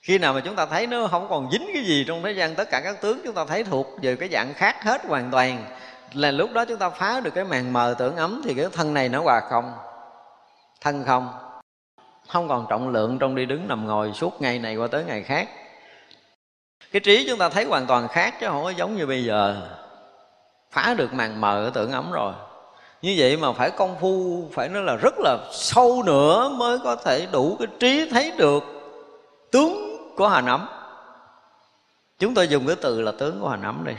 Khi 0.02 0.18
nào 0.18 0.32
mà 0.32 0.40
chúng 0.44 0.56
ta 0.56 0.66
thấy 0.66 0.86
nó 0.86 1.06
không 1.06 1.26
còn 1.30 1.50
dính 1.52 1.70
cái 1.74 1.84
gì 1.84 2.04
trong 2.08 2.22
thế 2.22 2.32
gian, 2.32 2.54
tất 2.54 2.70
cả 2.70 2.80
các 2.84 3.00
tướng 3.00 3.20
chúng 3.24 3.34
ta 3.34 3.44
thấy 3.44 3.64
thuộc 3.64 3.86
về 4.02 4.16
cái 4.16 4.28
dạng 4.32 4.54
khác 4.54 4.82
hết 4.82 5.06
hoàn 5.06 5.30
toàn, 5.30 5.64
là 6.12 6.30
lúc 6.30 6.52
đó 6.52 6.64
chúng 6.64 6.78
ta 6.78 6.90
phá 6.90 7.20
được 7.20 7.34
cái 7.34 7.44
màn 7.44 7.72
mờ 7.72 7.94
tưởng 7.98 8.16
ấm 8.16 8.42
thì 8.44 8.54
cái 8.54 8.66
thân 8.72 8.94
này 8.94 9.08
nó 9.08 9.22
hòa 9.22 9.40
không, 9.50 9.72
thân 10.80 11.04
không. 11.04 11.28
Không 12.28 12.48
còn 12.48 12.66
trọng 12.70 12.88
lượng 12.88 13.18
trong 13.18 13.34
đi 13.34 13.46
đứng 13.46 13.68
nằm 13.68 13.86
ngồi 13.86 14.12
suốt 14.12 14.40
ngày 14.40 14.58
này 14.58 14.76
qua 14.76 14.86
tới 14.86 15.04
ngày 15.04 15.22
khác. 15.22 15.48
Cái 16.92 17.00
trí 17.00 17.26
chúng 17.28 17.38
ta 17.38 17.48
thấy 17.48 17.64
hoàn 17.64 17.86
toàn 17.86 18.08
khác 18.08 18.34
chứ 18.40 18.46
không 18.48 18.64
có 18.64 18.70
giống 18.70 18.96
như 18.96 19.06
bây 19.06 19.24
giờ. 19.24 19.68
Phá 20.70 20.94
được 20.98 21.12
màn 21.12 21.40
mờ 21.40 21.70
tưởng 21.74 21.92
ấm 21.92 22.12
rồi 22.12 22.32
như 23.04 23.14
vậy 23.18 23.36
mà 23.36 23.52
phải 23.52 23.70
công 23.70 23.96
phu, 24.00 24.44
phải 24.52 24.68
nói 24.68 24.82
là 24.82 24.96
rất 24.96 25.14
là 25.18 25.38
sâu 25.52 26.02
nữa 26.06 26.48
mới 26.56 26.78
có 26.78 26.96
thể 26.96 27.26
đủ 27.32 27.56
cái 27.58 27.68
trí 27.80 28.08
thấy 28.10 28.32
được 28.36 28.64
tướng 29.50 29.96
của 30.16 30.28
hành 30.28 30.46
ấm 30.46 30.68
chúng 32.18 32.34
tôi 32.34 32.48
dùng 32.48 32.66
cái 32.66 32.76
từ 32.82 33.00
là 33.00 33.12
tướng 33.12 33.40
của 33.40 33.48
hành 33.48 33.62
ấm 33.62 33.84
đi. 33.86 33.92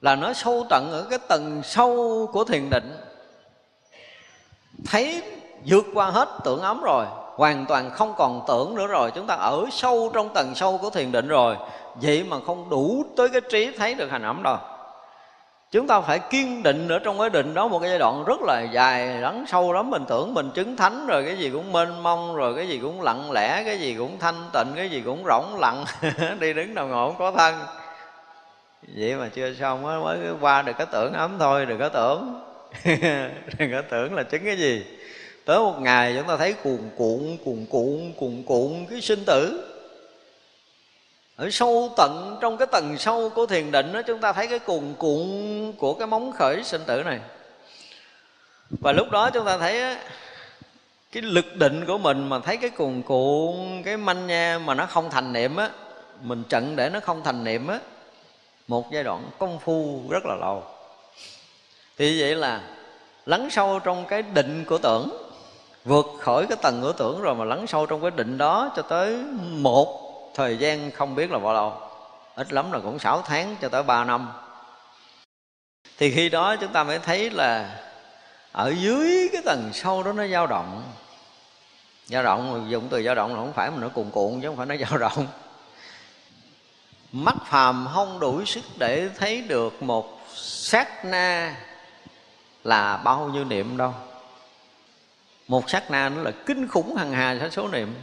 Là 0.00 0.16
nó 0.16 0.32
sâu 0.32 0.66
tận 0.70 0.90
ở 0.92 1.06
cái 1.10 1.18
tầng 1.28 1.60
sâu 1.64 2.26
của 2.32 2.44
thiền 2.44 2.70
định. 2.70 2.96
Thấy, 4.86 5.22
vượt 5.66 5.84
qua 5.94 6.10
hết 6.10 6.28
tưởng 6.44 6.60
ấm 6.60 6.80
rồi, 6.82 7.06
hoàn 7.36 7.66
toàn 7.66 7.90
không 7.90 8.14
còn 8.16 8.44
tưởng 8.48 8.74
nữa 8.74 8.86
rồi. 8.86 9.10
Chúng 9.14 9.26
ta 9.26 9.34
ở 9.34 9.66
sâu 9.72 10.10
trong 10.14 10.34
tầng 10.34 10.54
sâu 10.54 10.78
của 10.78 10.90
thiền 10.90 11.12
định 11.12 11.28
rồi. 11.28 11.56
Vậy 11.94 12.24
mà 12.24 12.36
không 12.46 12.70
đủ 12.70 13.04
tới 13.16 13.28
cái 13.28 13.40
trí 13.50 13.72
thấy 13.78 13.94
được 13.94 14.10
hành 14.10 14.22
ấm 14.22 14.42
đâu 14.42 14.56
chúng 15.70 15.86
ta 15.86 16.00
phải 16.00 16.18
kiên 16.18 16.62
định 16.62 16.88
ở 16.88 16.98
trong 16.98 17.18
cái 17.18 17.30
định 17.30 17.54
đó, 17.54 17.68
một 17.68 17.78
cái 17.78 17.90
giai 17.90 17.98
đoạn 17.98 18.24
rất 18.24 18.40
là 18.42 18.62
dài 18.72 19.06
lắng 19.20 19.44
sâu 19.48 19.72
lắm. 19.72 19.90
Mình 19.90 20.04
tưởng 20.08 20.34
mình 20.34 20.50
chứng 20.54 20.76
thánh 20.76 21.06
rồi, 21.06 21.24
cái 21.24 21.38
gì 21.38 21.50
cũng 21.50 21.72
mênh 21.72 22.02
mông 22.02 22.36
rồi, 22.36 22.54
cái 22.56 22.68
gì 22.68 22.78
cũng 22.78 23.02
lặng 23.02 23.32
lẽ, 23.32 23.62
cái 23.64 23.80
gì 23.80 23.94
cũng 23.98 24.18
thanh 24.18 24.50
tịnh, 24.52 24.66
cái 24.76 24.88
gì 24.88 25.02
cũng 25.04 25.24
rỗng 25.24 25.60
lặng. 25.60 25.84
Đi 26.40 26.52
đứng 26.52 26.74
nào 26.74 26.88
ngồi 26.88 27.10
không 27.10 27.18
có 27.18 27.32
thân. 27.32 27.54
Vậy 28.96 29.14
mà 29.14 29.28
chưa 29.34 29.54
xong 29.54 29.86
á, 29.86 29.98
mới 29.98 30.18
qua 30.40 30.62
được 30.62 30.72
cái 30.78 30.86
tưởng 30.92 31.12
ấm 31.12 31.36
thôi, 31.38 31.66
đừng 31.66 31.78
có 31.78 31.88
tưởng. 31.88 32.42
Đừng 33.58 33.72
có 33.72 33.82
tưởng 33.90 34.14
là 34.14 34.22
chứng 34.22 34.44
cái 34.44 34.56
gì. 34.56 34.84
Tới 35.44 35.58
một 35.58 35.80
ngày 35.80 36.14
chúng 36.18 36.28
ta 36.28 36.36
thấy 36.36 36.52
cuồn 36.52 36.78
cuộn 36.96 37.36
cuồn 37.44 37.66
cuộn 37.70 38.12
cuồn 38.16 38.42
cuộn, 38.46 38.86
cái 38.90 39.00
sinh 39.00 39.24
tử 39.26 39.69
ở 41.40 41.50
sâu 41.50 41.92
tận 41.96 42.38
trong 42.40 42.56
cái 42.56 42.66
tầng 42.66 42.98
sâu 42.98 43.30
của 43.34 43.46
thiền 43.46 43.70
định 43.70 43.92
đó, 43.92 44.02
chúng 44.06 44.20
ta 44.20 44.32
thấy 44.32 44.46
cái 44.46 44.58
cuồn 44.58 44.94
cuộn 44.98 45.28
của 45.78 45.94
cái 45.94 46.06
móng 46.06 46.32
khởi 46.32 46.64
sinh 46.64 46.80
tử 46.86 47.02
này. 47.02 47.20
Và 48.70 48.92
lúc 48.92 49.10
đó 49.10 49.30
chúng 49.30 49.44
ta 49.44 49.58
thấy 49.58 49.96
cái 51.12 51.22
lực 51.22 51.56
định 51.56 51.84
của 51.86 51.98
mình 51.98 52.28
mà 52.28 52.38
thấy 52.38 52.56
cái 52.56 52.70
cuồn 52.70 53.02
cuộn, 53.02 53.82
cái 53.84 53.96
manh 53.96 54.26
nha 54.26 54.58
mà 54.64 54.74
nó 54.74 54.86
không 54.86 55.10
thành 55.10 55.32
niệm 55.32 55.56
á, 55.56 55.70
mình 56.22 56.42
trận 56.48 56.76
để 56.76 56.90
nó 56.90 57.00
không 57.00 57.22
thành 57.24 57.44
niệm 57.44 57.66
á, 57.66 57.78
một 58.68 58.92
giai 58.92 59.04
đoạn 59.04 59.30
công 59.38 59.58
phu 59.58 60.00
rất 60.10 60.26
là 60.26 60.34
lâu. 60.34 60.62
Thì 61.98 62.20
vậy 62.20 62.34
là 62.34 62.60
lắng 63.26 63.48
sâu 63.50 63.78
trong 63.78 64.04
cái 64.08 64.22
định 64.22 64.64
của 64.64 64.78
tưởng, 64.78 65.30
vượt 65.84 66.06
khỏi 66.18 66.46
cái 66.48 66.58
tầng 66.62 66.80
của 66.82 66.92
tưởng 66.92 67.22
rồi 67.22 67.34
mà 67.34 67.44
lắng 67.44 67.66
sâu 67.66 67.86
trong 67.86 68.02
cái 68.02 68.10
định 68.10 68.38
đó 68.38 68.72
cho 68.76 68.82
tới 68.82 69.16
một 69.50 70.09
thời 70.34 70.56
gian 70.56 70.90
không 70.90 71.14
biết 71.14 71.30
là 71.30 71.38
bao 71.38 71.54
lâu, 71.54 71.80
ít 72.34 72.52
lắm 72.52 72.72
là 72.72 72.78
cũng 72.78 72.98
6 72.98 73.22
tháng 73.22 73.56
cho 73.60 73.68
tới 73.68 73.82
3 73.82 74.04
năm. 74.04 74.32
Thì 75.98 76.10
khi 76.14 76.28
đó 76.28 76.56
chúng 76.56 76.72
ta 76.72 76.84
mới 76.84 76.98
thấy 76.98 77.30
là 77.30 77.80
ở 78.52 78.74
dưới 78.78 79.28
cái 79.32 79.42
tầng 79.44 79.70
sâu 79.74 80.02
đó 80.02 80.12
nó 80.12 80.26
dao 80.26 80.46
động. 80.46 80.82
Dao 82.06 82.22
động, 82.22 82.66
dùng 82.70 82.88
từ 82.88 83.02
dao 83.02 83.14
động 83.14 83.30
là 83.30 83.36
không 83.36 83.52
phải 83.52 83.70
mà 83.70 83.76
nó 83.80 83.88
cuồn 83.88 84.10
cuộn 84.10 84.40
chứ 84.40 84.48
không 84.48 84.56
phải 84.56 84.66
nó 84.66 84.76
dao 84.76 84.98
động. 84.98 85.26
Mắt 87.12 87.36
phàm 87.46 87.88
không 87.94 88.20
đủ 88.20 88.44
sức 88.44 88.64
để 88.78 89.08
thấy 89.18 89.40
được 89.40 89.82
một 89.82 90.20
sát 90.34 91.04
na 91.04 91.56
là 92.64 92.96
bao 92.96 93.28
nhiêu 93.28 93.44
niệm 93.44 93.76
đâu. 93.76 93.94
Một 95.48 95.70
sát 95.70 95.90
na 95.90 96.08
nó 96.08 96.22
là 96.22 96.30
kinh 96.46 96.68
khủng 96.68 96.96
hằng 96.96 97.12
hà 97.12 97.48
số 97.52 97.68
niệm 97.68 97.94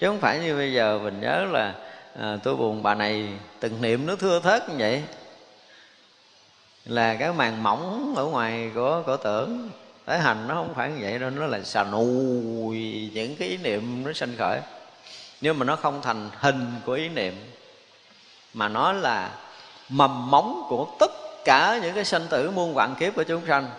chứ 0.00 0.06
không 0.06 0.20
phải 0.20 0.38
như 0.38 0.56
bây 0.56 0.72
giờ 0.72 0.98
mình 1.02 1.20
nhớ 1.20 1.46
là 1.50 1.74
à, 2.20 2.36
tôi 2.42 2.56
buồn 2.56 2.82
bà 2.82 2.94
này 2.94 3.28
từng 3.60 3.82
niệm 3.82 4.06
nó 4.06 4.16
thưa 4.16 4.40
thớt 4.40 4.68
như 4.68 4.74
vậy. 4.78 5.02
Là 6.84 7.14
cái 7.14 7.32
màn 7.32 7.62
mỏng 7.62 8.14
ở 8.16 8.24
ngoài 8.24 8.70
của 8.74 9.02
của 9.06 9.16
tưởng. 9.16 9.70
Tới 10.04 10.18
hành 10.18 10.48
nó 10.48 10.54
không 10.54 10.74
phải 10.74 10.90
như 10.90 10.98
vậy 11.00 11.18
đâu 11.18 11.30
nó 11.30 11.46
là 11.46 11.60
xà 11.62 11.84
nùi 11.84 13.10
những 13.14 13.36
cái 13.36 13.48
ý 13.48 13.56
niệm 13.56 14.04
nó 14.04 14.12
sanh 14.12 14.36
khởi. 14.38 14.60
Nhưng 15.40 15.58
mà 15.58 15.64
nó 15.64 15.76
không 15.76 16.02
thành 16.02 16.30
hình 16.38 16.66
của 16.86 16.92
ý 16.92 17.08
niệm 17.08 17.34
mà 18.54 18.68
nó 18.68 18.92
là 18.92 19.30
mầm 19.88 20.30
móng 20.30 20.66
của 20.68 20.86
tất 20.98 21.10
cả 21.44 21.78
những 21.82 21.94
cái 21.94 22.04
sanh 22.04 22.26
tử 22.30 22.50
muôn 22.50 22.74
vạn 22.74 22.94
kiếp 22.94 23.14
của 23.14 23.24
chúng 23.24 23.46
sanh 23.46 23.70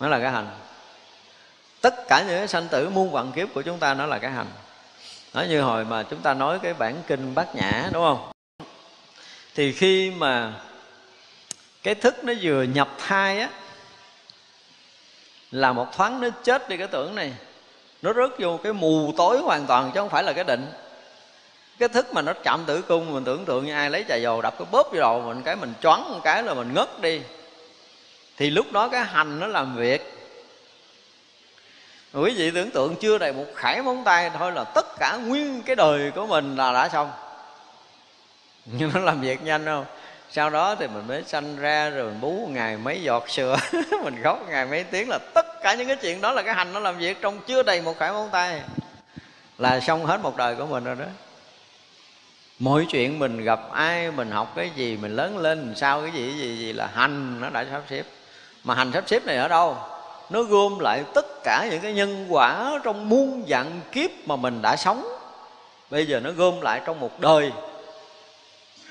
nó 0.00 0.08
là 0.08 0.18
cái 0.18 0.30
hành. 0.30 0.48
Tất 1.80 1.94
cả 2.08 2.24
những 2.26 2.38
cái 2.38 2.48
sanh 2.48 2.68
tử 2.68 2.90
muôn 2.90 3.10
vạn 3.10 3.32
kiếp 3.32 3.48
của 3.54 3.62
chúng 3.62 3.78
ta 3.78 3.94
nó 3.94 4.06
là 4.06 4.18
cái 4.18 4.30
hành 4.30 4.46
nói 5.34 5.48
như 5.48 5.60
hồi 5.60 5.84
mà 5.84 6.02
chúng 6.02 6.20
ta 6.20 6.34
nói 6.34 6.58
cái 6.58 6.74
bản 6.74 7.02
kinh 7.06 7.34
bát 7.34 7.54
nhã, 7.54 7.88
đúng 7.92 8.02
không? 8.02 8.32
Thì 9.54 9.72
khi 9.72 10.10
mà 10.10 10.52
cái 11.82 11.94
thức 11.94 12.24
nó 12.24 12.32
vừa 12.42 12.62
nhập 12.62 12.88
thai 12.98 13.40
á, 13.40 13.48
là 15.50 15.72
một 15.72 15.96
thoáng 15.96 16.20
nó 16.20 16.28
chết 16.44 16.68
đi, 16.68 16.76
cái 16.76 16.86
tưởng 16.86 17.14
này, 17.14 17.32
nó 18.02 18.12
rớt 18.12 18.30
vô 18.38 18.60
cái 18.62 18.72
mù 18.72 19.12
tối 19.16 19.38
hoàn 19.38 19.66
toàn, 19.66 19.90
chứ 19.94 20.00
không 20.00 20.08
phải 20.08 20.22
là 20.22 20.32
cái 20.32 20.44
định. 20.44 20.66
Cái 21.78 21.88
thức 21.88 22.14
mà 22.14 22.22
nó 22.22 22.32
chạm 22.44 22.64
tử 22.66 22.82
cung, 22.82 23.12
mình 23.12 23.24
tưởng 23.24 23.44
tượng 23.44 23.66
như 23.66 23.74
ai 23.74 23.90
lấy 23.90 24.04
chà 24.08 24.16
dầu 24.16 24.42
đập 24.42 24.54
cái 24.58 24.66
bóp 24.70 24.86
vô 24.92 25.00
đầu 25.00 25.20
mình, 25.20 25.42
cái 25.42 25.56
mình 25.56 25.72
choáng 25.82 26.12
một 26.12 26.20
cái 26.24 26.42
là 26.42 26.54
mình 26.54 26.74
ngất 26.74 27.00
đi. 27.00 27.20
Thì 28.36 28.50
lúc 28.50 28.72
đó 28.72 28.88
cái 28.88 29.04
hành 29.04 29.40
nó 29.40 29.46
làm 29.46 29.76
việc 29.76 30.19
quý 32.12 32.34
vị 32.36 32.50
tưởng 32.50 32.70
tượng 32.70 32.96
chưa 32.96 33.18
đầy 33.18 33.32
một 33.32 33.46
khải 33.54 33.82
móng 33.82 34.02
tay 34.04 34.30
thôi 34.38 34.52
là 34.52 34.64
tất 34.64 34.86
cả 34.98 35.16
nguyên 35.16 35.62
cái 35.62 35.76
đời 35.76 36.10
của 36.10 36.26
mình 36.26 36.56
là 36.56 36.72
đã 36.72 36.88
xong. 36.88 37.10
Nhưng 38.64 38.90
nó 38.94 39.00
làm 39.00 39.20
việc 39.20 39.42
nhanh 39.42 39.64
không? 39.64 39.84
Sau 40.30 40.50
đó 40.50 40.74
thì 40.74 40.86
mình 40.86 41.06
mới 41.06 41.22
sanh 41.26 41.56
ra 41.56 41.90
rồi 41.90 42.04
mình 42.04 42.20
bú 42.20 42.48
ngày 42.50 42.76
mấy 42.76 43.02
giọt 43.02 43.30
sữa. 43.30 43.56
Mình 44.04 44.22
khóc 44.22 44.38
ngày 44.48 44.66
mấy 44.66 44.84
tiếng 44.84 45.08
là 45.08 45.18
tất 45.34 45.46
cả 45.62 45.74
những 45.74 45.86
cái 45.86 45.96
chuyện 45.96 46.20
đó 46.20 46.32
là 46.32 46.42
cái 46.42 46.54
hành 46.54 46.72
nó 46.72 46.80
làm 46.80 46.98
việc 46.98 47.20
trong 47.20 47.40
chưa 47.46 47.62
đầy 47.62 47.82
một 47.82 47.98
khải 47.98 48.12
móng 48.12 48.28
tay. 48.32 48.62
Là 49.58 49.80
xong 49.80 50.06
hết 50.06 50.20
một 50.20 50.36
đời 50.36 50.54
của 50.54 50.66
mình 50.66 50.84
rồi 50.84 50.96
đó. 50.96 51.04
Mọi 52.58 52.86
chuyện 52.90 53.18
mình 53.18 53.44
gặp 53.44 53.60
ai, 53.72 54.10
mình 54.10 54.30
học 54.30 54.52
cái 54.56 54.70
gì, 54.76 54.96
mình 54.96 55.16
lớn 55.16 55.38
lên 55.38 55.72
sao 55.76 56.00
cái 56.00 56.10
gì 56.10 56.30
cái 56.30 56.38
gì 56.38 56.56
gì 56.58 56.72
là 56.72 56.86
hành 56.94 57.40
nó 57.40 57.50
đã 57.50 57.64
sắp 57.70 57.82
xếp. 57.90 58.02
Mà 58.64 58.74
hành 58.74 58.92
sắp 58.92 59.04
xếp 59.06 59.26
này 59.26 59.36
ở 59.36 59.48
đâu? 59.48 59.76
Nó 60.30 60.42
gom 60.42 60.78
lại 60.78 61.04
tất 61.14 61.26
cả 61.44 61.68
những 61.70 61.80
cái 61.80 61.92
nhân 61.92 62.26
quả 62.28 62.78
trong 62.84 63.08
muôn 63.08 63.44
vạn 63.48 63.80
kiếp 63.92 64.10
mà 64.26 64.36
mình 64.36 64.62
đã 64.62 64.76
sống. 64.76 65.16
Bây 65.90 66.06
giờ 66.06 66.20
nó 66.20 66.30
gom 66.30 66.60
lại 66.60 66.80
trong 66.86 67.00
một 67.00 67.20
đời. 67.20 67.52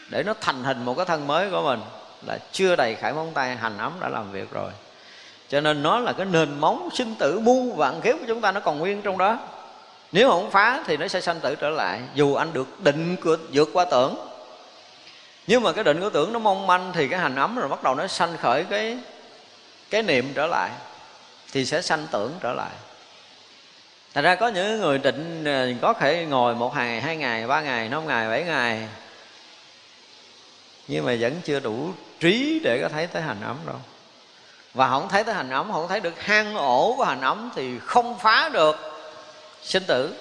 Để 0.10 0.24
nó 0.24 0.34
thành 0.42 0.64
hình 0.64 0.86
một 0.86 0.94
cái 0.98 1.06
thân 1.06 1.28
mới 1.28 1.50
của 1.50 1.62
mình 1.62 1.80
là 2.26 2.40
chưa 2.52 2.76
đầy 2.76 2.96
khải 2.96 3.14
móng 3.14 3.32
tay, 3.34 3.56
hành 3.56 3.78
ấm 3.78 3.94
đã 4.00 4.10
làm 4.10 4.32
việc 4.32 4.52
rồi. 4.52 4.72
Cho 5.50 5.62
nên 5.62 5.84
nó 5.84 6.00
là 6.00 6.14
cái 6.14 6.26
nền 6.26 6.60
móng 6.60 6.90
sinh 6.94 7.16
tử 7.16 7.40
muôn 7.40 7.76
vạn 7.76 8.02
kiếp 8.02 8.16
của 8.20 8.26
chúng 8.28 8.42
ta, 8.42 8.52
nó 8.52 8.60
còn 8.60 8.80
nguyên 8.80 9.02
trong 9.02 9.18
đó. 9.18 9.38
Nếu 10.12 10.30
không 10.30 10.52
phá 10.52 10.84
thì 10.86 10.98
nó 10.98 11.08
sẽ 11.08 11.22
sanh 11.22 11.40
tử 11.40 11.56
trở 11.56 11.70
lại, 11.70 12.02
dù 12.16 12.36
anh 12.36 12.54
được 12.54 12.80
định 12.80 13.16
của, 13.24 13.38
vượt 13.54 13.70
qua 13.74 13.86
tưởng. 13.86 14.16
Nhưng 15.48 15.64
mà 15.64 15.72
cái 15.72 15.84
định 15.84 16.02
của 16.02 16.10
tưởng 16.10 16.34
nó 16.34 16.40
mong 16.40 16.68
manh 16.68 16.92
thì 16.94 17.08
cái 17.08 17.20
hành 17.20 17.36
ấm 17.36 17.56
rồi 17.56 17.68
bắt 17.70 17.84
đầu 17.84 17.96
nó 17.96 18.08
sanh 18.08 18.38
khởi 18.38 18.64
cái 18.64 18.98
cái 19.90 20.04
niệm 20.04 20.32
trở 20.36 20.48
lại 20.48 20.70
thì 21.52 21.66
sẽ 21.66 21.82
sanh 21.82 22.08
tưởng 22.12 22.40
trở 22.42 22.54
lại. 22.54 22.72
Thật 24.14 24.22
ra 24.22 24.36
có 24.36 24.48
những 24.48 24.80
người 24.80 24.98
định 24.98 25.44
ờ, 25.44 25.68
có 25.82 25.94
thể 25.94 26.26
ngồi 26.26 26.56
một 26.56 26.76
ngày, 26.76 27.02
hai 27.02 27.18
ngày, 27.18 27.48
ba 27.48 27.62
ngày, 27.62 27.90
năm 27.90 28.08
ngày, 28.08 28.30
bảy 28.30 28.44
ngày 28.44 28.88
Nhưng 30.88 31.06
mà 31.06 31.16
vẫn 31.20 31.42
chưa 31.44 31.60
đủ 31.60 31.94
trí 32.20 32.62
để 32.64 32.80
có 32.82 32.90
thấy 32.90 33.08
tới 33.08 33.22
hành 33.22 33.42
ấm 33.42 33.58
đâu. 33.68 33.76
Và 34.74 34.90
không 34.90 35.10
thấy 35.10 35.24
tới 35.24 35.36
hành 35.36 35.50
ấm, 35.50 35.72
không 35.72 35.88
thấy 35.88 36.00
được 36.00 36.22
hang 36.22 36.56
ổ 36.56 36.94
của 36.98 37.04
hành 37.04 37.22
ấm 37.22 37.52
Thì 37.56 37.80
không 37.80 38.20
phá 38.20 38.50
được 38.54 38.76
sinh 39.64 39.84
tử. 39.88 40.16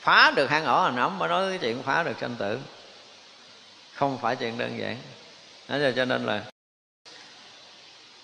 Phá 0.00 0.32
được 0.36 0.50
hang 0.50 0.64
ổ 0.64 0.82
hành 0.82 0.96
ấm 0.96 1.18
mới 1.18 1.28
nói 1.28 1.50
cái 1.50 1.58
chuyện 1.58 1.82
phá 1.82 2.02
được 2.02 2.16
sinh 2.20 2.36
tử. 2.38 2.58
Không 3.94 4.18
phải 4.22 4.36
chuyện 4.36 4.58
đơn 4.58 4.78
giản. 4.78 4.96
Đó 5.68 5.76
cho 5.96 6.04
nên 6.04 6.26
là 6.26 6.42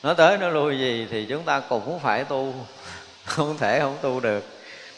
nói 0.03 0.15
tới 0.15 0.39
nói 0.39 0.53
lui 0.53 0.79
gì 0.79 1.07
thì 1.11 1.27
chúng 1.29 1.43
ta 1.43 1.61
cũng 1.61 2.01
phải 2.01 2.25
tu. 2.25 2.55
Không 3.25 3.59
thể 3.59 3.81
không 3.81 3.97
tu 4.03 4.21
được. 4.21 4.45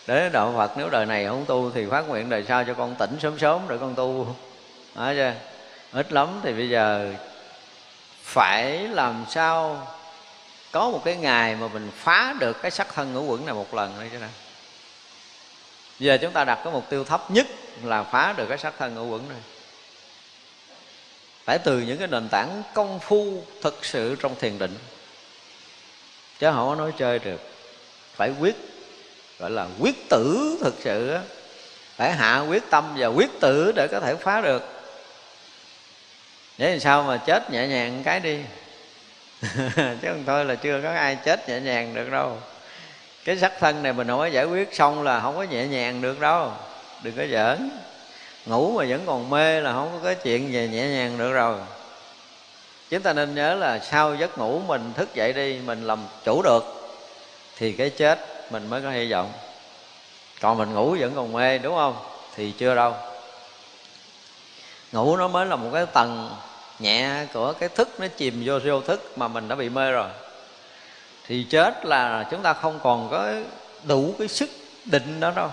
Để 0.07 0.29
đạo 0.29 0.55
phật 0.57 0.73
nếu 0.77 0.91
đời 0.91 1.07
này 1.07 1.27
không 1.27 1.45
tu 1.45 1.71
thì 1.71 1.87
phát 1.91 2.09
nguyện 2.09 2.29
đời 2.29 2.45
sau 2.49 2.65
cho 2.65 2.75
con 2.75 2.95
tỉnh 2.95 3.17
sớm 3.21 3.39
sớm 3.39 3.61
để 3.69 3.77
con 3.81 3.95
tu. 3.95 4.37
Nói 4.95 5.15
chưa? 5.15 5.33
Ít 5.93 6.13
lắm 6.13 6.41
thì 6.43 6.53
bây 6.53 6.69
giờ 6.69 7.13
phải 8.23 8.89
làm 8.89 9.25
sao 9.31 9.87
có 10.73 10.91
một 10.91 11.03
cái 11.05 11.17
ngày 11.17 11.57
mà 11.57 11.69
mình 11.69 11.91
phá 11.95 12.35
được 12.41 12.63
cái 12.63 12.71
sắc 12.71 12.95
thân 12.95 13.15
ngũ 13.15 13.25
quẩn 13.25 13.47
này 13.47 13.55
một 13.55 13.75
lần 13.75 13.95
đây 13.99 14.09
chứ 14.13 14.19
nào. 14.19 14.31
Giờ 15.99 16.19
chúng 16.23 16.33
ta 16.33 16.45
đặt 16.45 16.61
cái 16.65 16.73
mục 16.73 16.85
tiêu 16.91 17.05
thấp 17.05 17.31
nhất 17.31 17.47
là 17.85 18.03
phá 18.03 18.35
được 18.37 18.47
cái 18.49 18.59
sắc 18.59 18.75
thân 18.79 18.95
ngũ 18.95 19.07
quẩn 19.07 19.29
này 19.29 19.39
phải 21.51 21.59
từ 21.59 21.79
những 21.79 21.99
cái 21.99 22.09
nền 22.09 22.29
tảng 22.29 22.63
công 22.75 23.01
phu 23.01 23.43
thực 23.63 23.85
sự 23.85 24.17
trong 24.21 24.35
thiền 24.41 24.59
định. 24.59 24.79
Chứ 26.39 26.51
không 26.51 26.69
có 26.69 26.75
nói 26.75 26.93
chơi 26.99 27.19
được. 27.19 27.41
Phải 28.15 28.33
quyết, 28.41 28.57
gọi 29.39 29.51
là 29.51 29.67
quyết 29.81 30.09
tử 30.09 30.57
thực 30.61 30.75
sự 30.81 31.19
phải 31.97 32.13
hạ 32.13 32.41
quyết 32.41 32.63
tâm 32.71 32.95
và 32.99 33.07
quyết 33.07 33.31
tử 33.41 33.73
để 33.77 33.89
có 33.91 34.01
thể 34.01 34.15
phá 34.15 34.41
được. 34.41 34.63
Để 36.59 36.71
làm 36.71 36.81
sao 36.81 37.03
mà 37.03 37.17
chết 37.17 37.51
nhẹ 37.51 37.67
nhàng 37.67 38.03
cái 38.05 38.21
đi. 38.21 38.39
Chứ 39.77 40.09
không 40.09 40.25
thôi 40.27 40.45
là 40.45 40.55
chưa 40.55 40.81
có 40.83 40.91
ai 40.91 41.19
chết 41.25 41.49
nhẹ 41.49 41.61
nhàng 41.61 41.95
được 41.95 42.11
đâu. 42.11 42.39
Cái 43.25 43.39
sắc 43.39 43.53
thân 43.61 43.83
này 43.83 43.93
mình 43.93 44.09
không 44.09 44.19
có 44.19 44.27
giải 44.27 44.45
quyết 44.45 44.75
xong 44.75 45.03
là 45.03 45.21
không 45.21 45.37
có 45.37 45.43
nhẹ 45.43 45.67
nhàng 45.67 46.03
được 46.03 46.21
đâu. 46.21 46.53
Đừng 47.03 47.17
có 47.17 47.27
giỡn 47.27 47.71
ngủ 48.47 48.79
mà 48.79 48.85
vẫn 48.89 49.03
còn 49.07 49.31
mê 49.31 49.61
là 49.61 49.73
không 49.73 49.91
có 49.93 49.99
cái 50.05 50.15
chuyện 50.15 50.53
về 50.53 50.69
nhẹ 50.69 50.89
nhàng 50.89 51.19
được 51.19 51.33
rồi. 51.33 51.59
Chúng 52.91 53.03
ta 53.03 53.13
nên 53.13 53.35
nhớ 53.35 53.55
là 53.55 53.79
sau 53.79 54.15
giấc 54.15 54.39
ngủ 54.39 54.61
mình 54.67 54.93
thức 54.97 55.15
dậy 55.15 55.33
đi, 55.33 55.59
mình 55.59 55.87
làm 55.87 55.99
chủ 56.25 56.43
được, 56.43 56.93
thì 57.57 57.73
cái 57.73 57.91
chết 57.91 58.53
mình 58.53 58.71
mới 58.71 58.83
có 58.83 58.91
hy 58.91 59.13
vọng. 59.13 59.33
Còn 60.41 60.59
mình 60.59 60.75
ngủ 60.75 60.97
vẫn 61.01 61.13
còn 61.17 61.33
mê, 61.33 61.59
đúng 61.59 61.75
không? 61.75 61.97
Thì 62.37 62.53
chưa 62.59 62.75
đâu. 62.75 62.95
Ngủ 64.93 65.17
nó 65.17 65.29
mới 65.29 65.47
là 65.47 65.57
một 65.57 65.71
cái 65.73 65.87
tầng 65.87 66.37
nhẹ 66.79 67.27
của 67.35 67.53
cái 67.53 67.69
thức, 67.69 67.89
nó 67.99 68.07
chìm 68.17 68.43
vô 68.45 68.59
vô 68.65 68.81
thức 68.81 69.13
mà 69.19 69.29
mình 69.29 69.49
đã 69.49 69.57
bị 69.57 69.69
mê 69.69 69.91
rồi. 69.91 70.09
Thì 71.27 71.47
chết 71.51 71.87
là 71.87 72.29
chúng 72.31 72.43
ta 72.43 72.53
không 72.53 72.81
còn 72.83 73.09
có 73.11 73.33
đủ 73.85 74.15
cái 74.19 74.29
sức 74.29 74.51
định 74.85 75.21
đó 75.21 75.33
đâu 75.37 75.51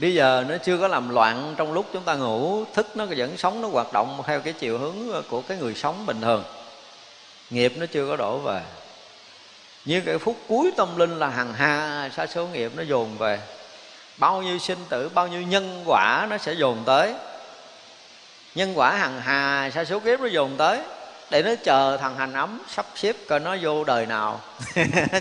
bây 0.00 0.14
giờ 0.14 0.44
nó 0.48 0.56
chưa 0.56 0.78
có 0.78 0.88
làm 0.88 1.08
loạn 1.08 1.54
trong 1.56 1.72
lúc 1.72 1.86
chúng 1.92 2.02
ta 2.02 2.14
ngủ, 2.14 2.64
thức 2.74 2.96
nó 2.96 3.06
vẫn 3.16 3.36
sống, 3.36 3.62
nó 3.62 3.68
hoạt 3.68 3.92
động 3.92 4.22
theo 4.26 4.40
cái 4.40 4.52
chiều 4.52 4.78
hướng 4.78 5.22
của 5.30 5.42
cái 5.42 5.56
người 5.58 5.74
sống 5.74 6.06
bình 6.06 6.20
thường. 6.20 6.44
Nghiệp 7.50 7.72
nó 7.76 7.86
chưa 7.86 8.08
có 8.08 8.16
đổ 8.16 8.38
về. 8.38 8.60
Như 9.84 10.00
cái 10.00 10.18
phút 10.18 10.36
cuối 10.48 10.70
tâm 10.76 10.96
linh 10.96 11.18
là 11.18 11.28
hằng 11.28 11.54
hà 11.54 12.10
sa 12.16 12.26
số 12.26 12.46
nghiệp 12.46 12.72
nó 12.76 12.82
dồn 12.82 13.18
về. 13.18 13.40
Bao 14.16 14.42
nhiêu 14.42 14.58
sinh 14.58 14.78
tử, 14.88 15.08
bao 15.14 15.28
nhiêu 15.28 15.42
nhân 15.42 15.82
quả 15.86 16.26
nó 16.30 16.38
sẽ 16.38 16.52
dồn 16.52 16.82
tới. 16.86 17.14
Nhân 18.54 18.78
quả 18.78 18.90
hằng 18.90 19.20
hà, 19.20 19.70
sa 19.74 19.84
số 19.84 20.00
kiếp 20.00 20.20
nó 20.20 20.26
dồn 20.26 20.56
tới. 20.56 20.80
Để 21.30 21.42
nó 21.42 21.50
chờ 21.64 21.96
thằng 22.00 22.16
hành 22.16 22.32
ấm 22.32 22.62
sắp 22.74 22.86
xếp 22.94 23.16
coi 23.28 23.40
nó 23.40 23.56
vô 23.62 23.84
đời 23.84 24.06
nào. 24.06 24.40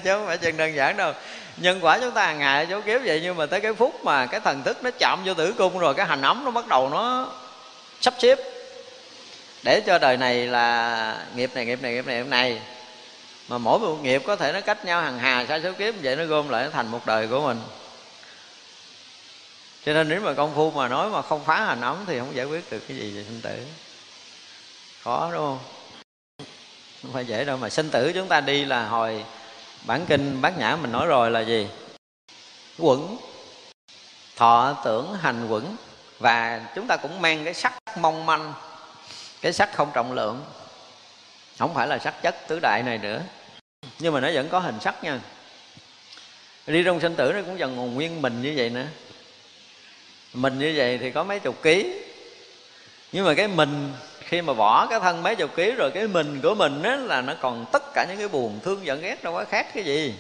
Chứ 0.04 0.12
không 0.12 0.28
phải 0.28 0.38
chuyện 0.38 0.58
đơn 0.58 0.76
giản 0.76 0.98
đâu 0.98 1.14
nhân 1.58 1.80
quả 1.82 2.00
chúng 2.00 2.12
ta 2.12 2.26
hàng 2.26 2.40
ngày 2.40 2.68
chỗ 2.70 2.82
kiếp 2.82 3.02
vậy, 3.06 3.20
nhưng 3.24 3.38
mà 3.38 3.46
tới 3.46 3.62
cái 3.62 3.74
phút 3.74 4.06
mà 4.06 4.26
cái 4.26 4.40
thần 4.40 4.64
thức 4.64 4.84
nó 4.84 4.90
chạm 5.00 5.24
vô 5.26 5.34
tử 5.34 5.54
cung 5.58 5.80
rồi, 5.80 5.94
cái 5.94 6.06
hành 6.06 6.22
ấm 6.22 6.46
nó 6.46 6.52
bắt 6.52 6.68
đầu 6.68 6.90
nó 6.90 7.32
sắp 8.02 8.14
xếp. 8.20 8.40
Để 9.64 9.82
cho 9.86 10.00
đời 10.00 10.18
này 10.18 10.48
là 10.48 11.26
nghiệp 11.36 11.52
này 11.54 11.66
nghiệp 11.66 11.82
này 11.82 11.94
nghiệp 11.94 12.08
này 12.08 12.18
nghiệp 12.18 12.30
này. 12.30 12.62
Mà 13.48 13.58
mỗi 13.58 13.80
một 13.80 13.96
nghiệp 14.02 14.22
có 14.26 14.36
thể 14.36 14.54
nó 14.54 14.62
cách 14.62 14.86
nhau 14.86 15.02
hàng 15.02 15.20
hà, 15.20 15.46
sai 15.48 15.62
số 15.64 15.72
kiếp, 15.72 15.94
vậy 16.04 16.16
nó 16.16 16.26
gom 16.26 16.50
lại 16.50 16.64
nó 16.64 16.70
thành 16.70 16.88
một 16.88 17.06
đời 17.06 17.28
của 17.28 17.42
mình. 17.42 17.62
Cho 19.86 19.94
nên 19.94 20.10
nếu 20.10 20.22
mà 20.22 20.34
công 20.34 20.56
phu 20.56 20.72
mà 20.72 20.88
nói 20.88 21.10
mà 21.10 21.22
không 21.22 21.46
phá 21.46 21.66
hành 21.66 21.82
ấm 21.82 21.98
thì 22.08 22.20
không 22.20 22.36
giải 22.36 22.46
quyết 22.46 22.72
được 22.72 22.84
cái 22.88 22.98
gì 22.98 23.18
về 23.18 23.24
sinh 23.24 23.42
tử. 23.42 23.66
Khó, 25.04 25.30
đúng 25.32 25.42
không? 25.42 25.60
Không 27.02 27.14
phải 27.14 27.26
dễ 27.26 27.46
đâu, 27.46 27.58
mà 27.58 27.70
sinh 27.70 27.90
tử 27.90 28.12
chúng 28.16 28.28
ta 28.28 28.42
đi 28.42 28.66
là 28.66 28.88
hồi 28.88 29.24
bản 29.88 30.06
kinh 30.06 30.42
bát 30.42 30.58
nhã 30.58 30.76
mình 30.76 30.92
nói 30.92 31.08
rồi 31.08 31.32
là 31.32 31.40
gì? 31.40 31.68
Quẩn. 32.78 33.18
Thọ 34.36 34.82
tưởng 34.86 35.14
hành 35.14 35.48
quẩn. 35.48 35.76
Và 36.20 36.62
chúng 36.76 36.88
ta 36.88 36.98
cũng 36.98 37.22
mang 37.22 37.44
cái 37.46 37.54
sắc 37.54 37.74
mong 38.00 38.26
manh, 38.26 38.54
cái 39.42 39.54
sắc 39.54 39.74
không 39.74 39.92
trọng 39.94 40.14
lượng. 40.14 40.46
Không 41.60 41.74
phải 41.74 41.88
là 41.88 42.00
sắc 42.00 42.22
chất 42.22 42.36
tứ 42.48 42.60
đại 42.62 42.84
này 42.86 42.98
nữa. 42.98 43.22
Nhưng 44.00 44.14
mà 44.14 44.20
nó 44.20 44.30
vẫn 44.34 44.50
có 44.50 44.60
hình 44.60 44.80
sắc 44.82 45.04
nha. 45.04 45.20
Đi 46.68 46.84
trong 46.84 47.02
sinh 47.02 47.16
tử 47.16 47.32
nó 47.34 47.42
cũng 47.42 47.60
dần 47.60 47.78
còn 47.78 47.94
nguyên 47.94 48.22
mình 48.22 48.42
như 48.42 48.54
vậy 48.58 48.70
nữa. 48.70 48.86
Mình 50.34 50.60
như 50.60 50.74
vậy 50.78 50.98
thì 50.98 51.12
có 51.12 51.24
mấy 51.24 51.40
chục 51.40 51.64
ký. 51.64 51.94
Nhưng 53.12 53.26
mà 53.26 53.34
cái 53.34 53.48
mình 53.48 53.94
khi 54.28 54.42
mà 54.42 54.54
bỏ 54.54 54.88
cái 54.90 55.00
thân 55.00 55.24
mấy 55.24 55.36
chục 55.36 55.56
ký 55.56 55.72
rồi 55.72 55.92
cái 55.92 56.08
mình 56.08 56.42
của 56.44 56.56
mình 56.56 56.84
á, 56.84 56.96
là 56.96 57.22
nó 57.22 57.34
còn 57.42 57.66
tất 57.72 57.84
cả 57.94 58.06
những 58.10 58.18
cái 58.18 58.28
buồn 58.28 58.60
thương 58.64 58.86
giận 58.86 59.02
ghét 59.02 59.24
đâu 59.24 59.34
có 59.34 59.46
khác 59.50 59.68
cái 59.74 59.84
gì. 59.84 60.16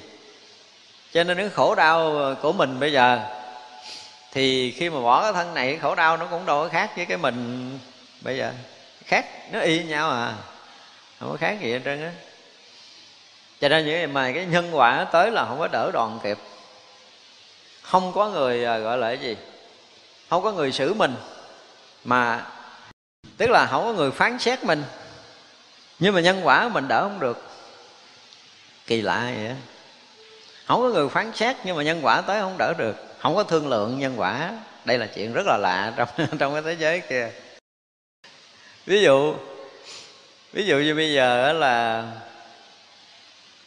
Cho 1.13 1.23
nên 1.23 1.37
cái 1.37 1.49
khổ 1.49 1.75
đau 1.75 2.35
của 2.41 2.53
mình 2.53 2.79
bây 2.79 2.91
giờ, 2.91 3.19
thì 4.31 4.71
khi 4.71 4.89
mà 4.89 4.99
bỏ 5.01 5.21
cái 5.21 5.33
thân 5.33 5.53
này 5.53 5.77
khổ 5.77 5.95
đau 5.95 6.17
nó 6.17 6.25
cũng 6.31 6.45
đâu 6.45 6.63
có 6.63 6.69
khác 6.69 6.91
với 6.95 7.05
cái 7.05 7.17
mình 7.17 7.79
bây 8.21 8.37
giờ. 8.37 8.51
Khác, 9.05 9.25
nó 9.51 9.59
y 9.59 9.83
nhau 9.83 10.11
à 10.11 10.33
không 11.19 11.31
có 11.31 11.37
khác 11.37 11.57
gì 11.61 11.73
hết 11.73 11.79
trơn 11.85 12.03
á. 12.03 12.11
Cho 13.61 13.69
nên 13.69 13.85
những 13.85 14.13
mà 14.13 14.31
cái 14.31 14.45
nhân 14.45 14.69
quả 14.71 15.05
tới 15.11 15.31
là 15.31 15.45
không 15.45 15.59
có 15.59 15.67
đỡ 15.67 15.91
đòn 15.93 16.19
kịp. 16.23 16.37
Không 17.81 18.13
có 18.13 18.29
người 18.29 18.65
à, 18.65 18.77
gọi 18.77 18.97
là 18.97 19.07
cái 19.07 19.17
gì? 19.17 19.37
Không 20.29 20.43
có 20.43 20.51
người 20.51 20.71
xử 20.71 20.93
mình, 20.93 21.15
mà 22.03 22.45
tức 23.37 23.49
là 23.49 23.65
không 23.65 23.83
có 23.83 23.93
người 23.93 24.11
phán 24.11 24.39
xét 24.39 24.63
mình. 24.63 24.83
Nhưng 25.99 26.13
mà 26.13 26.21
nhân 26.21 26.41
quả 26.43 26.69
mình 26.69 26.87
đỡ 26.87 27.01
không 27.01 27.19
được. 27.19 27.43
Kỳ 28.87 29.01
lạ 29.01 29.31
vậy 29.35 29.47
đó. 29.47 29.55
không 30.65 30.81
có 30.81 30.89
người 30.89 31.09
phán 31.09 31.31
xét 31.35 31.55
nhưng 31.63 31.75
mà 31.75 31.83
nhân 31.83 31.99
quả 32.01 32.21
tới 32.21 32.41
không 32.41 32.55
đỡ 32.57 32.73
được. 32.77 32.95
Không 33.19 33.35
có 33.35 33.43
thương 33.43 33.67
lượng 33.67 33.99
nhân 33.99 34.13
quả. 34.17 34.51
Đây 34.85 34.97
là 34.97 35.07
chuyện 35.15 35.33
rất 35.33 35.45
là 35.45 35.57
lạ 35.57 35.93
trong 35.97 36.37
trong 36.39 36.53
cái 36.53 36.61
thế 36.61 36.75
giới 36.79 36.99
kia. 36.99 37.29
Ví 38.85 39.01
dụ 39.01 39.35
ví 40.53 40.65
dụ 40.65 40.77
như 40.77 40.95
bây 40.95 41.13
giờ 41.13 41.53
là 41.53 42.05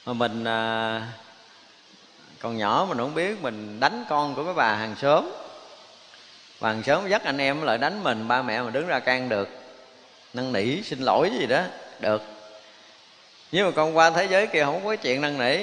mà 0.06 0.12
mình 0.12 0.44
à, 0.44 1.02
còn 2.40 2.56
nhỏ 2.56 2.86
mình 2.88 2.98
không 2.98 3.14
biết 3.14 3.42
mình 3.42 3.80
đánh 3.80 4.04
con 4.08 4.34
của 4.34 4.44
cái 4.44 4.54
bà 4.54 4.74
hàng 4.74 4.94
xóm. 4.96 5.30
Bà 6.60 6.68
hàng 6.68 6.82
xóm 6.82 7.08
dắt 7.08 7.24
anh 7.24 7.38
em 7.38 7.62
lại 7.62 7.78
đánh 7.78 8.02
mình 8.02 8.28
ba 8.28 8.42
mẹ 8.42 8.62
mà 8.62 8.70
đứng 8.70 8.86
ra 8.86 9.00
can 9.00 9.28
được 9.28 9.59
năn 10.34 10.52
nỉ, 10.52 10.82
xin 10.82 10.98
lỗi 10.98 11.30
gì 11.38 11.46
đó. 11.46 11.60
Được. 12.00 12.22
Nhưng 13.52 13.66
mà 13.66 13.72
con 13.76 13.96
qua 13.96 14.10
thế 14.10 14.26
giới 14.30 14.46
kia 14.46 14.64
không 14.64 14.84
có 14.84 14.96
chuyện 14.96 15.20
năn 15.20 15.38
nỉ. 15.38 15.56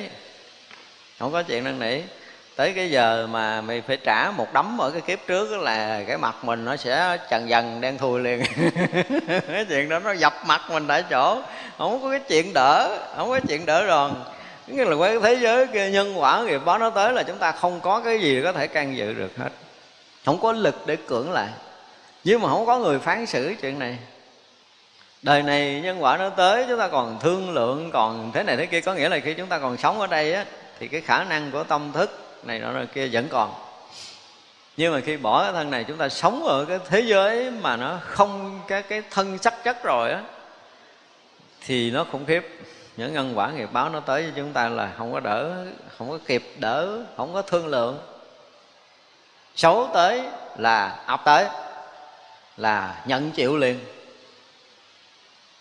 Không 1.20 1.32
có 1.32 1.44
chuyện 1.44 1.64
năn 1.64 1.80
nỉ. 1.80 2.02
Tới 2.56 2.74
cái 2.76 2.92
giờ 2.92 3.28
mà 3.32 3.62
mày 3.62 3.82
phải 3.82 3.98
trả 3.98 4.32
một 4.32 4.54
đấm 4.54 4.78
ở 4.82 4.92
cái 4.92 5.02
kiếp 5.02 5.20
trước 5.28 5.58
là 5.62 6.04
cái 6.08 6.18
mặt 6.18 6.36
mình 6.44 6.66
nó 6.66 6.76
sẽ 6.76 7.18
trần 7.30 7.50
dần 7.50 7.82
đen 7.82 7.98
thui 7.98 8.20
liền. 8.20 8.42
Cái 9.48 9.66
chuyện 9.70 9.90
đó 9.90 10.00
nó 10.00 10.12
dập 10.12 10.34
mặt 10.46 10.62
mình 10.70 10.88
tại 10.88 11.04
chỗ. 11.10 11.42
Không 11.78 12.02
có 12.04 12.10
cái 12.10 12.20
chuyện 12.28 12.54
đỡ. 12.54 12.98
Không 13.16 13.30
có 13.30 13.40
chuyện 13.48 13.66
đỡ 13.66 13.88
đòn 13.88 14.24
nghĩa 14.68 14.86
là 14.86 14.96
cái 15.00 15.20
thế 15.24 15.40
giới 15.42 15.68
kia, 15.68 15.90
nhân 15.90 16.20
quả 16.20 16.44
nghiệp 16.44 16.62
báo 16.66 16.80
nó 16.80 16.90
tới 16.90 17.14
là 17.14 17.24
chúng 17.24 17.38
ta 17.38 17.52
không 17.52 17.80
có 17.80 18.00
cái 18.00 18.22
gì 18.22 18.42
có 18.44 18.52
thể 18.54 18.68
can 18.68 18.98
dự 18.98 19.14
được 19.14 19.38
hết. 19.38 19.50
Không 20.26 20.40
có 20.42 20.52
lực 20.52 20.76
để 20.86 20.96
cưỡng 20.96 21.32
lại. 21.32 21.48
Nhưng 22.24 22.42
mà 22.42 22.50
không 22.50 22.66
có 22.66 22.80
người 22.80 23.00
phán 23.00 23.26
xử 23.26 23.54
chuyện 23.62 23.80
này 23.80 23.98
đời 25.22 25.44
này 25.44 25.82
nhân 25.82 26.04
quả 26.04 26.18
nó 26.18 26.30
tới, 26.30 26.66
chúng 26.70 26.80
ta 26.80 26.88
còn 26.88 27.20
thương 27.20 27.54
lượng, 27.54 27.92
còn 27.92 28.32
thế 28.34 28.44
này 28.44 28.58
thế 28.58 28.66
kia, 28.66 28.82
có 28.82 28.94
nghĩa 28.94 29.10
là 29.10 29.20
khi 29.20 29.34
chúng 29.34 29.48
ta 29.48 29.60
còn 29.60 29.78
sống 29.78 30.00
ở 30.00 30.08
đây 30.08 30.34
á, 30.34 30.46
thì 30.80 30.88
cái 30.88 31.02
khả 31.02 31.24
năng 31.24 31.52
của 31.52 31.64
tâm 31.64 31.92
thức 31.94 32.40
này 32.44 32.60
nọ 32.60 32.72
kia 32.94 33.10
vẫn 33.12 33.28
còn. 33.30 33.54
Nhưng 34.78 34.94
mà 34.94 35.00
khi 35.00 35.18
bỏ 35.18 35.44
cái 35.44 35.54
thân 35.54 35.72
này, 35.72 35.84
chúng 35.84 35.98
ta 35.98 36.10
sống 36.10 36.44
ở 36.44 36.66
cái 36.66 36.80
thế 36.88 37.00
giới 37.00 37.52
mà 37.52 37.76
nó 37.76 38.00
không 38.02 38.60
cái 38.68 38.82
cái 38.82 39.02
thân 39.12 39.38
sắc 39.38 39.64
chất 39.64 39.84
rồi 39.84 40.12
á, 40.12 40.22
thì 41.66 41.92
nó 41.92 42.06
khủng 42.12 42.26
khiếp. 42.26 42.60
Những 42.98 43.14
nhân 43.14 43.34
quả 43.36 43.52
nghiệp 43.52 43.70
báo 43.72 43.90
nó 43.90 44.00
tới 44.00 44.24
cho 44.24 44.32
chúng 44.36 44.54
ta 44.54 44.70
là 44.70 44.90
không 44.98 45.14
có 45.14 45.20
đỡ, 45.20 45.66
không 45.98 46.10
có 46.10 46.20
kịp 46.28 46.44
đỡ, 46.58 47.00
không 47.18 47.34
có 47.34 47.42
thương 47.42 47.68
lượng. 47.68 48.00
Xấu 49.56 49.90
tới 49.94 50.24
là 50.58 51.00
ập 51.06 51.22
tới, 51.26 51.46
là 52.58 53.04
nhận 53.06 53.32
chịu 53.32 53.58
liền 53.58 53.80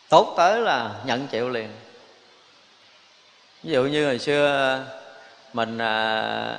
tốt 0.09 0.35
tới 0.37 0.61
là 0.61 0.91
nhận 1.05 1.27
chịu 1.27 1.49
liền. 1.49 1.69
Ví 3.63 3.73
dụ 3.73 3.85
như 3.85 4.07
hồi 4.07 4.19
xưa 4.19 4.81
mình 5.53 5.79
à, 5.79 6.59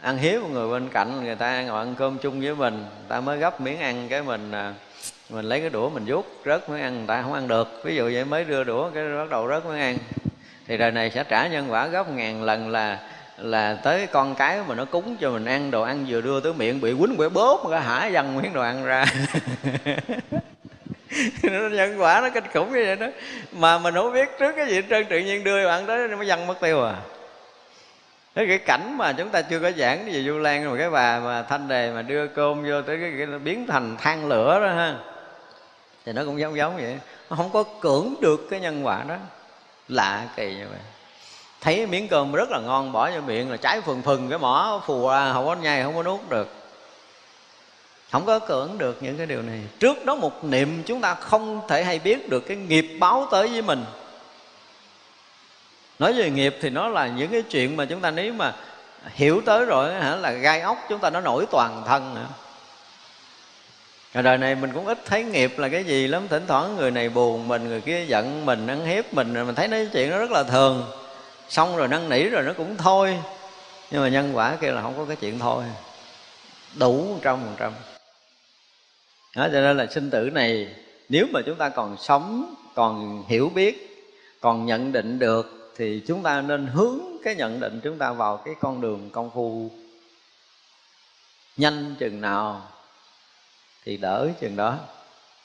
ăn 0.00 0.18
hiếp 0.18 0.42
một 0.42 0.48
người 0.52 0.68
bên 0.68 0.88
cạnh 0.88 1.24
người 1.24 1.34
ta 1.34 1.62
ngồi 1.62 1.78
ăn 1.78 1.94
cơm 1.98 2.18
chung 2.18 2.40
với 2.40 2.54
mình 2.54 2.74
người 2.74 3.08
ta 3.08 3.20
mới 3.20 3.38
gấp 3.38 3.60
miếng 3.60 3.78
ăn 3.80 4.08
cái 4.08 4.22
mình 4.22 4.52
à, 4.52 4.74
mình 5.30 5.44
lấy 5.44 5.60
cái 5.60 5.70
đũa 5.70 5.88
mình 5.90 6.04
vuốt 6.06 6.26
rớt 6.44 6.70
miếng 6.70 6.82
ăn 6.82 6.98
người 6.98 7.06
ta 7.06 7.22
không 7.22 7.32
ăn 7.32 7.48
được. 7.48 7.80
Ví 7.84 7.96
dụ 7.96 8.10
vậy 8.12 8.24
mới 8.24 8.44
đưa 8.44 8.64
đũa 8.64 8.90
cái 8.90 9.04
bắt 9.16 9.30
đầu 9.30 9.48
rớt 9.48 9.64
miếng 9.64 9.80
ăn. 9.80 9.98
Thì 10.66 10.76
đời 10.76 10.90
này 10.90 11.10
sẽ 11.10 11.24
trả 11.24 11.46
nhân 11.46 11.66
quả 11.70 11.86
gấp 11.86 12.10
ngàn 12.10 12.42
lần 12.42 12.70
là 12.70 12.98
là 13.38 13.74
tới 13.74 14.06
con 14.06 14.34
cái 14.34 14.60
mà 14.66 14.74
nó 14.74 14.84
cúng 14.84 15.16
cho 15.20 15.30
mình 15.30 15.44
ăn 15.44 15.70
đồ 15.70 15.82
ăn 15.82 16.06
vừa 16.08 16.20
đưa 16.20 16.40
tới 16.40 16.52
miệng 16.52 16.80
bị 16.80 16.94
quýnh 17.00 17.16
quẻ 17.16 17.28
bóp 17.28 17.66
mà 17.70 17.80
hả 17.80 18.06
dằn 18.06 18.36
miếng 18.42 18.52
đồ 18.52 18.62
ăn 18.62 18.84
ra. 18.84 19.04
nó 21.42 21.68
nhân 21.68 22.00
quả 22.00 22.20
nó 22.20 22.28
kinh 22.34 22.44
khủng 22.54 22.72
như 22.72 22.84
vậy 22.86 22.96
đó. 22.96 23.06
Mà 23.52 23.78
mình 23.78 23.94
không 23.94 24.12
biết 24.12 24.28
trước 24.38 24.52
cái 24.56 24.66
gì 24.66 24.80
trơn 24.90 25.06
tự 25.06 25.18
nhiên 25.18 25.44
đưa 25.44 25.66
bạn 25.66 25.86
đó 25.86 25.96
nó 25.96 26.22
dằn 26.22 26.46
mất 26.46 26.60
tiêu 26.60 26.84
à. 26.84 26.94
Cái 28.34 28.46
cái 28.48 28.58
cảnh 28.58 28.98
mà 28.98 29.12
chúng 29.12 29.28
ta 29.28 29.42
chưa 29.42 29.60
có 29.60 29.70
giảng 29.76 30.06
về 30.12 30.22
du 30.22 30.38
lan 30.38 30.70
mà 30.70 30.78
cái 30.78 30.90
bà 30.90 31.20
mà 31.20 31.42
thanh 31.42 31.68
đề 31.68 31.90
mà 31.90 32.02
đưa 32.02 32.26
cơm 32.26 32.62
vô 32.62 32.82
tới 32.82 32.98
cái, 33.00 33.12
cái, 33.18 33.26
biến 33.38 33.66
thành 33.66 33.96
than 33.96 34.28
lửa 34.28 34.60
đó 34.60 34.68
ha. 34.68 34.94
Thì 36.06 36.12
nó 36.12 36.24
cũng 36.24 36.40
giống 36.40 36.56
giống 36.56 36.76
vậy. 36.76 36.98
Nó 37.30 37.36
không 37.36 37.50
có 37.52 37.64
cưỡng 37.80 38.14
được 38.20 38.46
cái 38.50 38.60
nhân 38.60 38.86
quả 38.86 39.04
đó. 39.08 39.16
Lạ 39.88 40.22
kỳ 40.36 40.54
như 40.54 40.66
vậy. 40.70 40.80
Thấy 41.60 41.86
miếng 41.86 42.08
cơm 42.08 42.32
rất 42.32 42.50
là 42.50 42.60
ngon 42.60 42.92
bỏ 42.92 43.10
vô 43.10 43.20
miệng 43.20 43.50
là 43.50 43.56
cháy 43.56 43.80
phừng 43.80 44.02
phừng 44.02 44.28
cái 44.30 44.38
mỏ 44.38 44.82
phù 44.86 45.08
ra 45.08 45.32
không 45.32 45.46
có 45.46 45.54
nhai 45.54 45.82
không 45.82 45.94
có 45.94 46.02
nuốt 46.02 46.20
được 46.28 46.55
không 48.10 48.26
có 48.26 48.38
cưỡng 48.38 48.78
được 48.78 49.02
những 49.02 49.16
cái 49.16 49.26
điều 49.26 49.42
này. 49.42 49.60
Trước 49.80 50.04
đó 50.04 50.14
một 50.14 50.44
niệm 50.44 50.82
chúng 50.86 51.00
ta 51.00 51.14
không 51.14 51.60
thể 51.68 51.84
hay 51.84 51.98
biết 51.98 52.28
được 52.28 52.40
cái 52.40 52.56
nghiệp 52.56 52.96
báo 53.00 53.28
tới 53.30 53.48
với 53.48 53.62
mình. 53.62 53.84
Nói 55.98 56.12
về 56.12 56.30
nghiệp 56.30 56.56
thì 56.60 56.70
nó 56.70 56.88
là 56.88 57.06
những 57.06 57.30
cái 57.30 57.42
chuyện 57.42 57.76
mà 57.76 57.84
chúng 57.84 58.00
ta 58.00 58.10
nếu 58.10 58.32
mà 58.32 58.52
hiểu 59.14 59.42
tới 59.46 59.64
rồi 59.64 59.94
hả 59.94 60.16
là 60.16 60.30
gai 60.30 60.60
ốc 60.60 60.78
chúng 60.88 60.98
ta 60.98 61.10
nó 61.10 61.20
nổi 61.20 61.46
toàn 61.50 61.82
thân 61.86 62.14
nữa 62.14 62.26
Rồi 64.14 64.22
đời 64.22 64.38
này 64.38 64.54
mình 64.54 64.72
cũng 64.74 64.86
ít 64.86 64.98
thấy 65.04 65.24
nghiệp 65.24 65.58
là 65.58 65.68
cái 65.68 65.84
gì 65.84 66.06
lắm. 66.06 66.28
Thỉnh 66.28 66.44
thoảng 66.46 66.76
người 66.76 66.90
này 66.90 67.08
buồn 67.08 67.48
mình, 67.48 67.68
người 67.68 67.80
kia 67.80 68.04
giận 68.04 68.46
mình, 68.46 68.66
ăn 68.66 68.86
hiếp 68.86 69.14
mình 69.14 69.34
Rồi 69.34 69.44
mình 69.44 69.54
thấy 69.54 69.68
nói 69.68 69.88
chuyện 69.92 70.10
nó 70.10 70.18
rất 70.18 70.30
là 70.30 70.42
thường. 70.42 70.84
Xong 71.48 71.76
rồi 71.76 71.88
năn 71.88 72.08
nỉ 72.08 72.22
rồi 72.22 72.42
nó 72.42 72.52
cũng 72.52 72.76
thôi. 72.76 73.18
Nhưng 73.90 74.02
mà 74.02 74.08
nhân 74.08 74.30
quả 74.34 74.56
kia 74.60 74.70
là 74.72 74.82
không 74.82 74.94
có 74.96 75.04
cái 75.04 75.16
chuyện 75.16 75.38
thôi. 75.38 75.64
Đủ 76.74 76.92
một 76.92 77.18
trăm 77.22 77.40
phần 77.42 77.54
trăm 77.58 77.95
đó, 79.36 79.48
cho 79.52 79.60
nên 79.60 79.76
là 79.76 79.86
sinh 79.86 80.10
tử 80.10 80.30
này 80.30 80.74
nếu 81.08 81.26
mà 81.32 81.40
chúng 81.46 81.56
ta 81.56 81.68
còn 81.68 81.96
sống 81.96 82.54
còn 82.74 83.24
hiểu 83.28 83.50
biết 83.54 84.04
còn 84.40 84.66
nhận 84.66 84.92
định 84.92 85.18
được 85.18 85.72
thì 85.76 86.02
chúng 86.06 86.22
ta 86.22 86.40
nên 86.40 86.66
hướng 86.66 86.98
cái 87.24 87.34
nhận 87.34 87.60
định 87.60 87.80
chúng 87.84 87.98
ta 87.98 88.12
vào 88.12 88.36
cái 88.36 88.54
con 88.60 88.80
đường 88.80 89.10
công 89.12 89.30
phu. 89.34 89.70
Nhanh 91.56 91.94
chừng 91.98 92.20
nào 92.20 92.62
thì 93.84 93.96
đỡ 93.96 94.28
chừng 94.40 94.56
đó. 94.56 94.76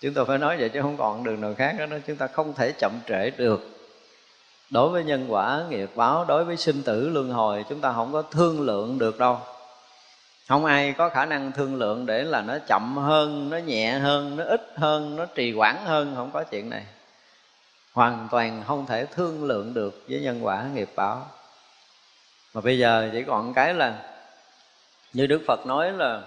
Chúng 0.02 0.14
tôi 0.14 0.26
phải 0.26 0.38
nói 0.38 0.58
vậy 0.58 0.70
chứ 0.70 0.82
không 0.82 0.98
còn 0.98 1.24
đường 1.24 1.42
nào 1.42 1.54
khác 1.58 1.76
đó 1.80 1.98
chúng 2.08 2.16
ta 2.16 2.28
không 2.28 2.54
thể 2.54 2.72
chậm 2.72 2.92
trễ 3.08 3.30
được. 3.30 3.70
Đối 4.70 4.90
với 4.90 5.04
nhân 5.04 5.26
quả 5.30 5.64
nghiệp 5.70 5.90
báo 5.96 6.26
đối 6.26 6.46
với 6.46 6.58
sinh 6.58 6.84
tử 6.84 7.10
luân 7.10 7.30
hồi 7.30 7.66
chúng 7.70 7.82
ta 7.82 7.94
không 7.94 8.14
có 8.14 8.22
thương 8.22 8.62
lượng 8.62 9.00
được 9.00 9.20
đâu 9.20 9.40
không 10.52 10.66
ai 10.66 10.94
có 10.98 11.10
khả 11.10 11.26
năng 11.26 11.52
thương 11.52 11.76
lượng 11.76 12.06
để 12.06 12.24
là 12.24 12.42
nó 12.42 12.58
chậm 12.68 12.98
hơn, 12.98 13.50
nó 13.50 13.58
nhẹ 13.58 13.92
hơn, 13.92 14.36
nó 14.36 14.44
ít 14.44 14.74
hơn, 14.76 15.16
nó 15.16 15.26
trì 15.26 15.54
hoãn 15.54 15.76
hơn, 15.86 16.14
không 16.16 16.32
có 16.32 16.44
chuyện 16.44 16.70
này. 16.70 16.86
Hoàn 17.94 18.28
toàn 18.32 18.64
không 18.68 18.86
thể 18.86 19.06
thương 19.06 19.44
lượng 19.44 19.74
được 19.74 20.04
với 20.10 20.20
nhân 20.20 20.46
quả 20.46 20.64
nghiệp 20.74 20.90
báo. 20.96 21.28
Mà 22.54 22.62
bây 22.62 22.80
giờ 22.80 23.10
chỉ 23.12 23.24
còn 23.24 23.54
cái 23.54 23.74
là 23.74 23.98
như 25.14 25.28
đức 25.28 25.42
phật 25.48 25.66
nói 25.66 25.92
là 25.92 26.22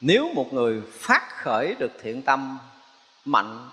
nếu 0.00 0.30
một 0.34 0.52
người 0.52 0.82
phát 1.00 1.28
khởi 1.28 1.74
được 1.78 1.92
thiện 2.02 2.22
tâm 2.22 2.58
mạnh, 3.24 3.68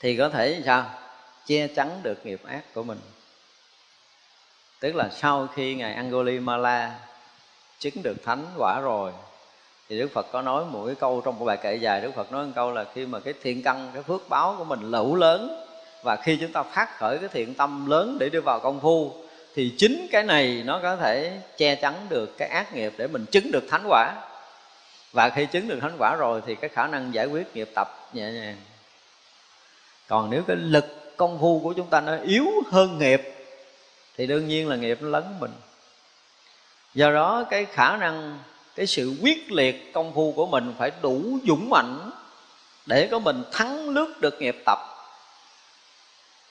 thì 0.00 0.16
có 0.16 0.28
thể 0.28 0.62
sao? 0.66 0.90
Che 1.46 1.66
chắn 1.66 2.00
được 2.02 2.26
nghiệp 2.26 2.40
ác 2.44 2.74
của 2.74 2.82
mình. 2.82 3.00
Tức 4.80 4.94
là 4.94 5.08
sau 5.12 5.46
khi 5.46 5.74
ngài 5.74 5.94
Angulimala 5.94 6.98
chứng 7.82 8.02
được 8.02 8.16
thánh 8.24 8.46
quả 8.58 8.80
rồi. 8.80 9.12
Thì 9.88 9.98
Đức 9.98 10.08
Phật 10.12 10.26
có 10.32 10.42
nói 10.42 10.64
một 10.64 10.86
cái 10.86 10.94
câu 10.94 11.22
trong 11.24 11.38
một 11.38 11.44
bài 11.44 11.56
kệ 11.62 11.74
dài, 11.74 12.00
Đức 12.00 12.14
Phật 12.14 12.32
nói 12.32 12.44
một 12.46 12.52
câu 12.54 12.72
là 12.72 12.84
khi 12.94 13.06
mà 13.06 13.20
cái 13.20 13.34
thiện 13.42 13.62
căn, 13.62 13.90
cái 13.94 14.02
phước 14.02 14.28
báo 14.28 14.54
của 14.58 14.64
mình 14.64 14.90
lũ 14.90 15.16
lớn 15.16 15.66
và 16.02 16.16
khi 16.16 16.38
chúng 16.40 16.52
ta 16.52 16.62
phát 16.62 16.98
khởi 16.98 17.18
cái 17.18 17.28
thiện 17.32 17.54
tâm 17.54 17.86
lớn 17.86 18.16
để 18.20 18.28
đưa 18.28 18.40
vào 18.40 18.60
công 18.60 18.80
phu, 18.80 19.12
thì 19.54 19.74
chính 19.78 20.06
cái 20.12 20.22
này 20.22 20.62
nó 20.66 20.80
có 20.82 20.96
thể 20.96 21.38
che 21.56 21.74
chắn 21.74 21.94
được 22.08 22.38
cái 22.38 22.48
ác 22.48 22.74
nghiệp 22.74 22.92
để 22.96 23.06
mình 23.06 23.24
chứng 23.30 23.50
được 23.52 23.64
thánh 23.70 23.84
quả. 23.88 24.14
Và 25.12 25.28
khi 25.28 25.46
chứng 25.46 25.68
được 25.68 25.78
thánh 25.80 25.96
quả 25.98 26.16
rồi 26.16 26.42
thì 26.46 26.54
cái 26.54 26.70
khả 26.70 26.86
năng 26.86 27.14
giải 27.14 27.26
quyết 27.26 27.56
nghiệp 27.56 27.70
tập 27.74 28.08
nhẹ 28.12 28.32
nhàng. 28.32 28.56
Còn 30.08 30.30
nếu 30.30 30.42
cái 30.46 30.56
lực 30.56 31.16
công 31.16 31.38
phu 31.40 31.60
của 31.60 31.72
chúng 31.72 31.86
ta 31.86 32.00
nó 32.00 32.16
yếu 32.16 32.46
hơn 32.70 32.98
nghiệp, 32.98 33.22
thì 34.16 34.26
đương 34.26 34.48
nhiên 34.48 34.68
là 34.68 34.76
nghiệp 34.76 34.98
nó 35.00 35.08
lấn 35.08 35.24
mình 35.40 35.52
do 36.94 37.10
đó 37.10 37.44
cái 37.50 37.64
khả 37.64 37.96
năng, 37.96 38.38
cái 38.76 38.86
sự 38.86 39.16
quyết 39.22 39.52
liệt 39.52 39.92
công 39.92 40.14
phu 40.14 40.32
của 40.36 40.46
mình 40.46 40.74
phải 40.78 40.90
đủ 41.02 41.38
dũng 41.46 41.70
mạnh 41.70 42.10
để 42.86 43.08
có 43.10 43.18
mình 43.18 43.42
thắng 43.52 43.88
lướt 43.88 44.14
được 44.20 44.34
nghiệp 44.40 44.62
tập. 44.66 44.78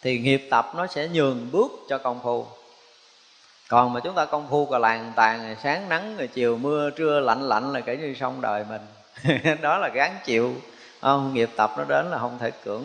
Thì 0.01 0.19
nghiệp 0.19 0.47
tập 0.51 0.71
nó 0.75 0.87
sẽ 0.87 1.07
nhường 1.07 1.47
bước 1.51 1.71
cho 1.89 1.97
công 1.97 2.19
phu. 2.23 2.45
Còn 3.69 3.93
mà 3.93 3.99
chúng 3.99 4.15
ta 4.15 4.25
công 4.25 4.47
phu 4.49 4.65
còn 4.65 4.81
làng 4.81 5.11
tàn 5.15 5.55
sáng 5.63 5.89
nắng 5.89 6.17
rồi 6.17 6.27
chiều 6.27 6.57
mưa, 6.57 6.89
trưa 6.89 7.19
lạnh 7.19 7.41
lạnh 7.41 7.73
là 7.73 7.81
kể 7.81 7.97
như 7.97 8.13
xong 8.19 8.41
đời 8.41 8.65
mình. 8.69 8.81
Đó 9.61 9.77
là 9.77 9.89
gán 9.93 10.11
chịu. 10.25 10.55
Không, 11.01 11.33
nghiệp 11.33 11.49
tập 11.55 11.71
nó 11.77 11.83
đến 11.83 12.11
là 12.11 12.17
không 12.17 12.37
thể 12.39 12.51
cưỡng, 12.51 12.83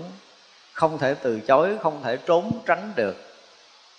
không 0.73 0.99
thể 0.99 1.15
từ 1.15 1.41
chối, 1.41 1.77
không 1.83 2.03
thể 2.03 2.16
trốn 2.16 2.53
tránh 2.66 2.93
được. 2.97 3.16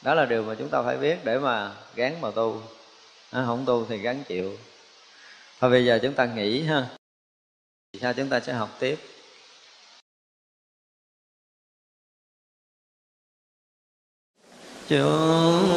Đó 0.02 0.14
là 0.14 0.26
điều 0.26 0.44
mà 0.44 0.56
chúng 0.56 0.70
ta 0.70 0.82
phải 0.82 0.98
biết 0.98 1.26
để 1.26 1.40
mà 1.40 1.72
gán 1.96 2.14
mà 2.22 2.32
tu 2.36 2.62
à, 3.32 3.44
không 3.46 3.64
tu 3.66 3.86
thì 3.86 3.98
gắng 3.98 4.24
chịu. 4.28 4.58
Thôi 5.60 5.72
bây 5.72 5.86
giờ 5.86 6.00
chúng 6.02 6.14
ta 6.14 6.26
nghỉ 6.26 6.64
ha. 6.64 6.98
Sao 8.02 8.14
chúng 8.14 8.30
ta 8.30 8.40
sẽ 8.40 8.54
học 8.54 8.78
tiếp. 8.80 9.00
Chúng 14.90 15.77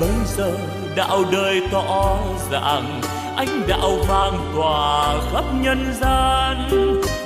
bây 0.00 0.10
giờ, 0.36 0.52
đạo 0.96 1.24
đời 1.32 1.62
tỏ 1.72 2.16
rằng 2.50 3.00
ánh 3.36 3.62
đạo 3.68 3.90
vang 4.08 4.52
tỏa 4.56 5.14
khắp 5.32 5.44
nhân 5.60 5.94
gian. 6.00 6.68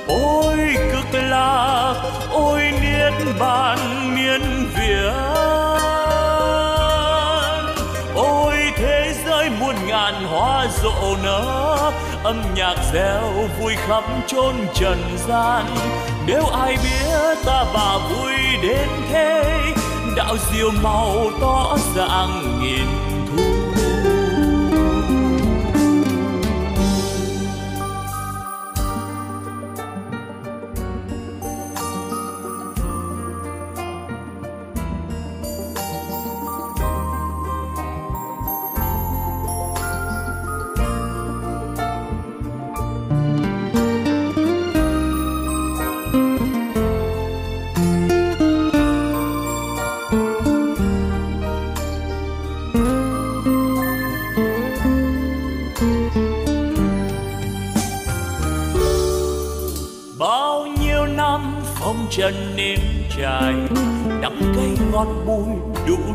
Ôi 0.08 0.58
cực 0.92 1.20
lạc, 1.22 1.94
ôi 2.32 2.60
niết 2.82 3.12
bàn 3.38 3.78
miên 4.14 4.40
việt 4.76 5.12
ôi 8.14 8.56
thế 8.76 9.14
giới 9.26 9.50
muôn 9.60 9.74
ngàn 9.86 10.14
hoa 10.24 10.66
rộ 10.82 11.16
nở, 11.22 11.92
âm 12.24 12.42
nhạc 12.54 12.76
reo 12.92 13.22
vui 13.60 13.74
khắp 13.86 14.04
chốn 14.26 14.54
trần 14.74 14.98
gian. 15.28 15.64
Nếu 16.26 16.46
ai 16.46 16.76
biết 16.82 17.38
ta 17.44 17.64
bà 17.74 17.98
vui 17.98 18.32
đến 18.62 18.88
thế 19.12 19.42
đạo 20.16 20.36
diệu 20.52 20.70
màu 20.82 21.30
tỏ 21.40 21.76
dạng 21.94 22.60
nghìn 22.62 23.11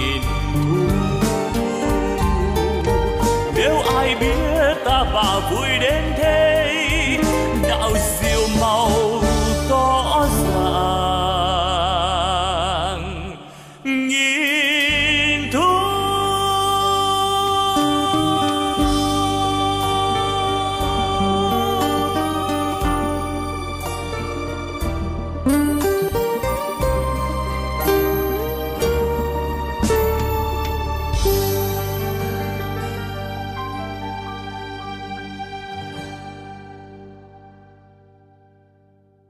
nghìn 0.00 0.22
thu 0.22 0.30
nếu 3.54 3.80
ai 3.96 4.14
biết 4.20 4.74
ta 4.84 5.04
bà 5.14 5.50
vui 5.50 5.68
đến 5.80 6.02
thế. 6.16 6.49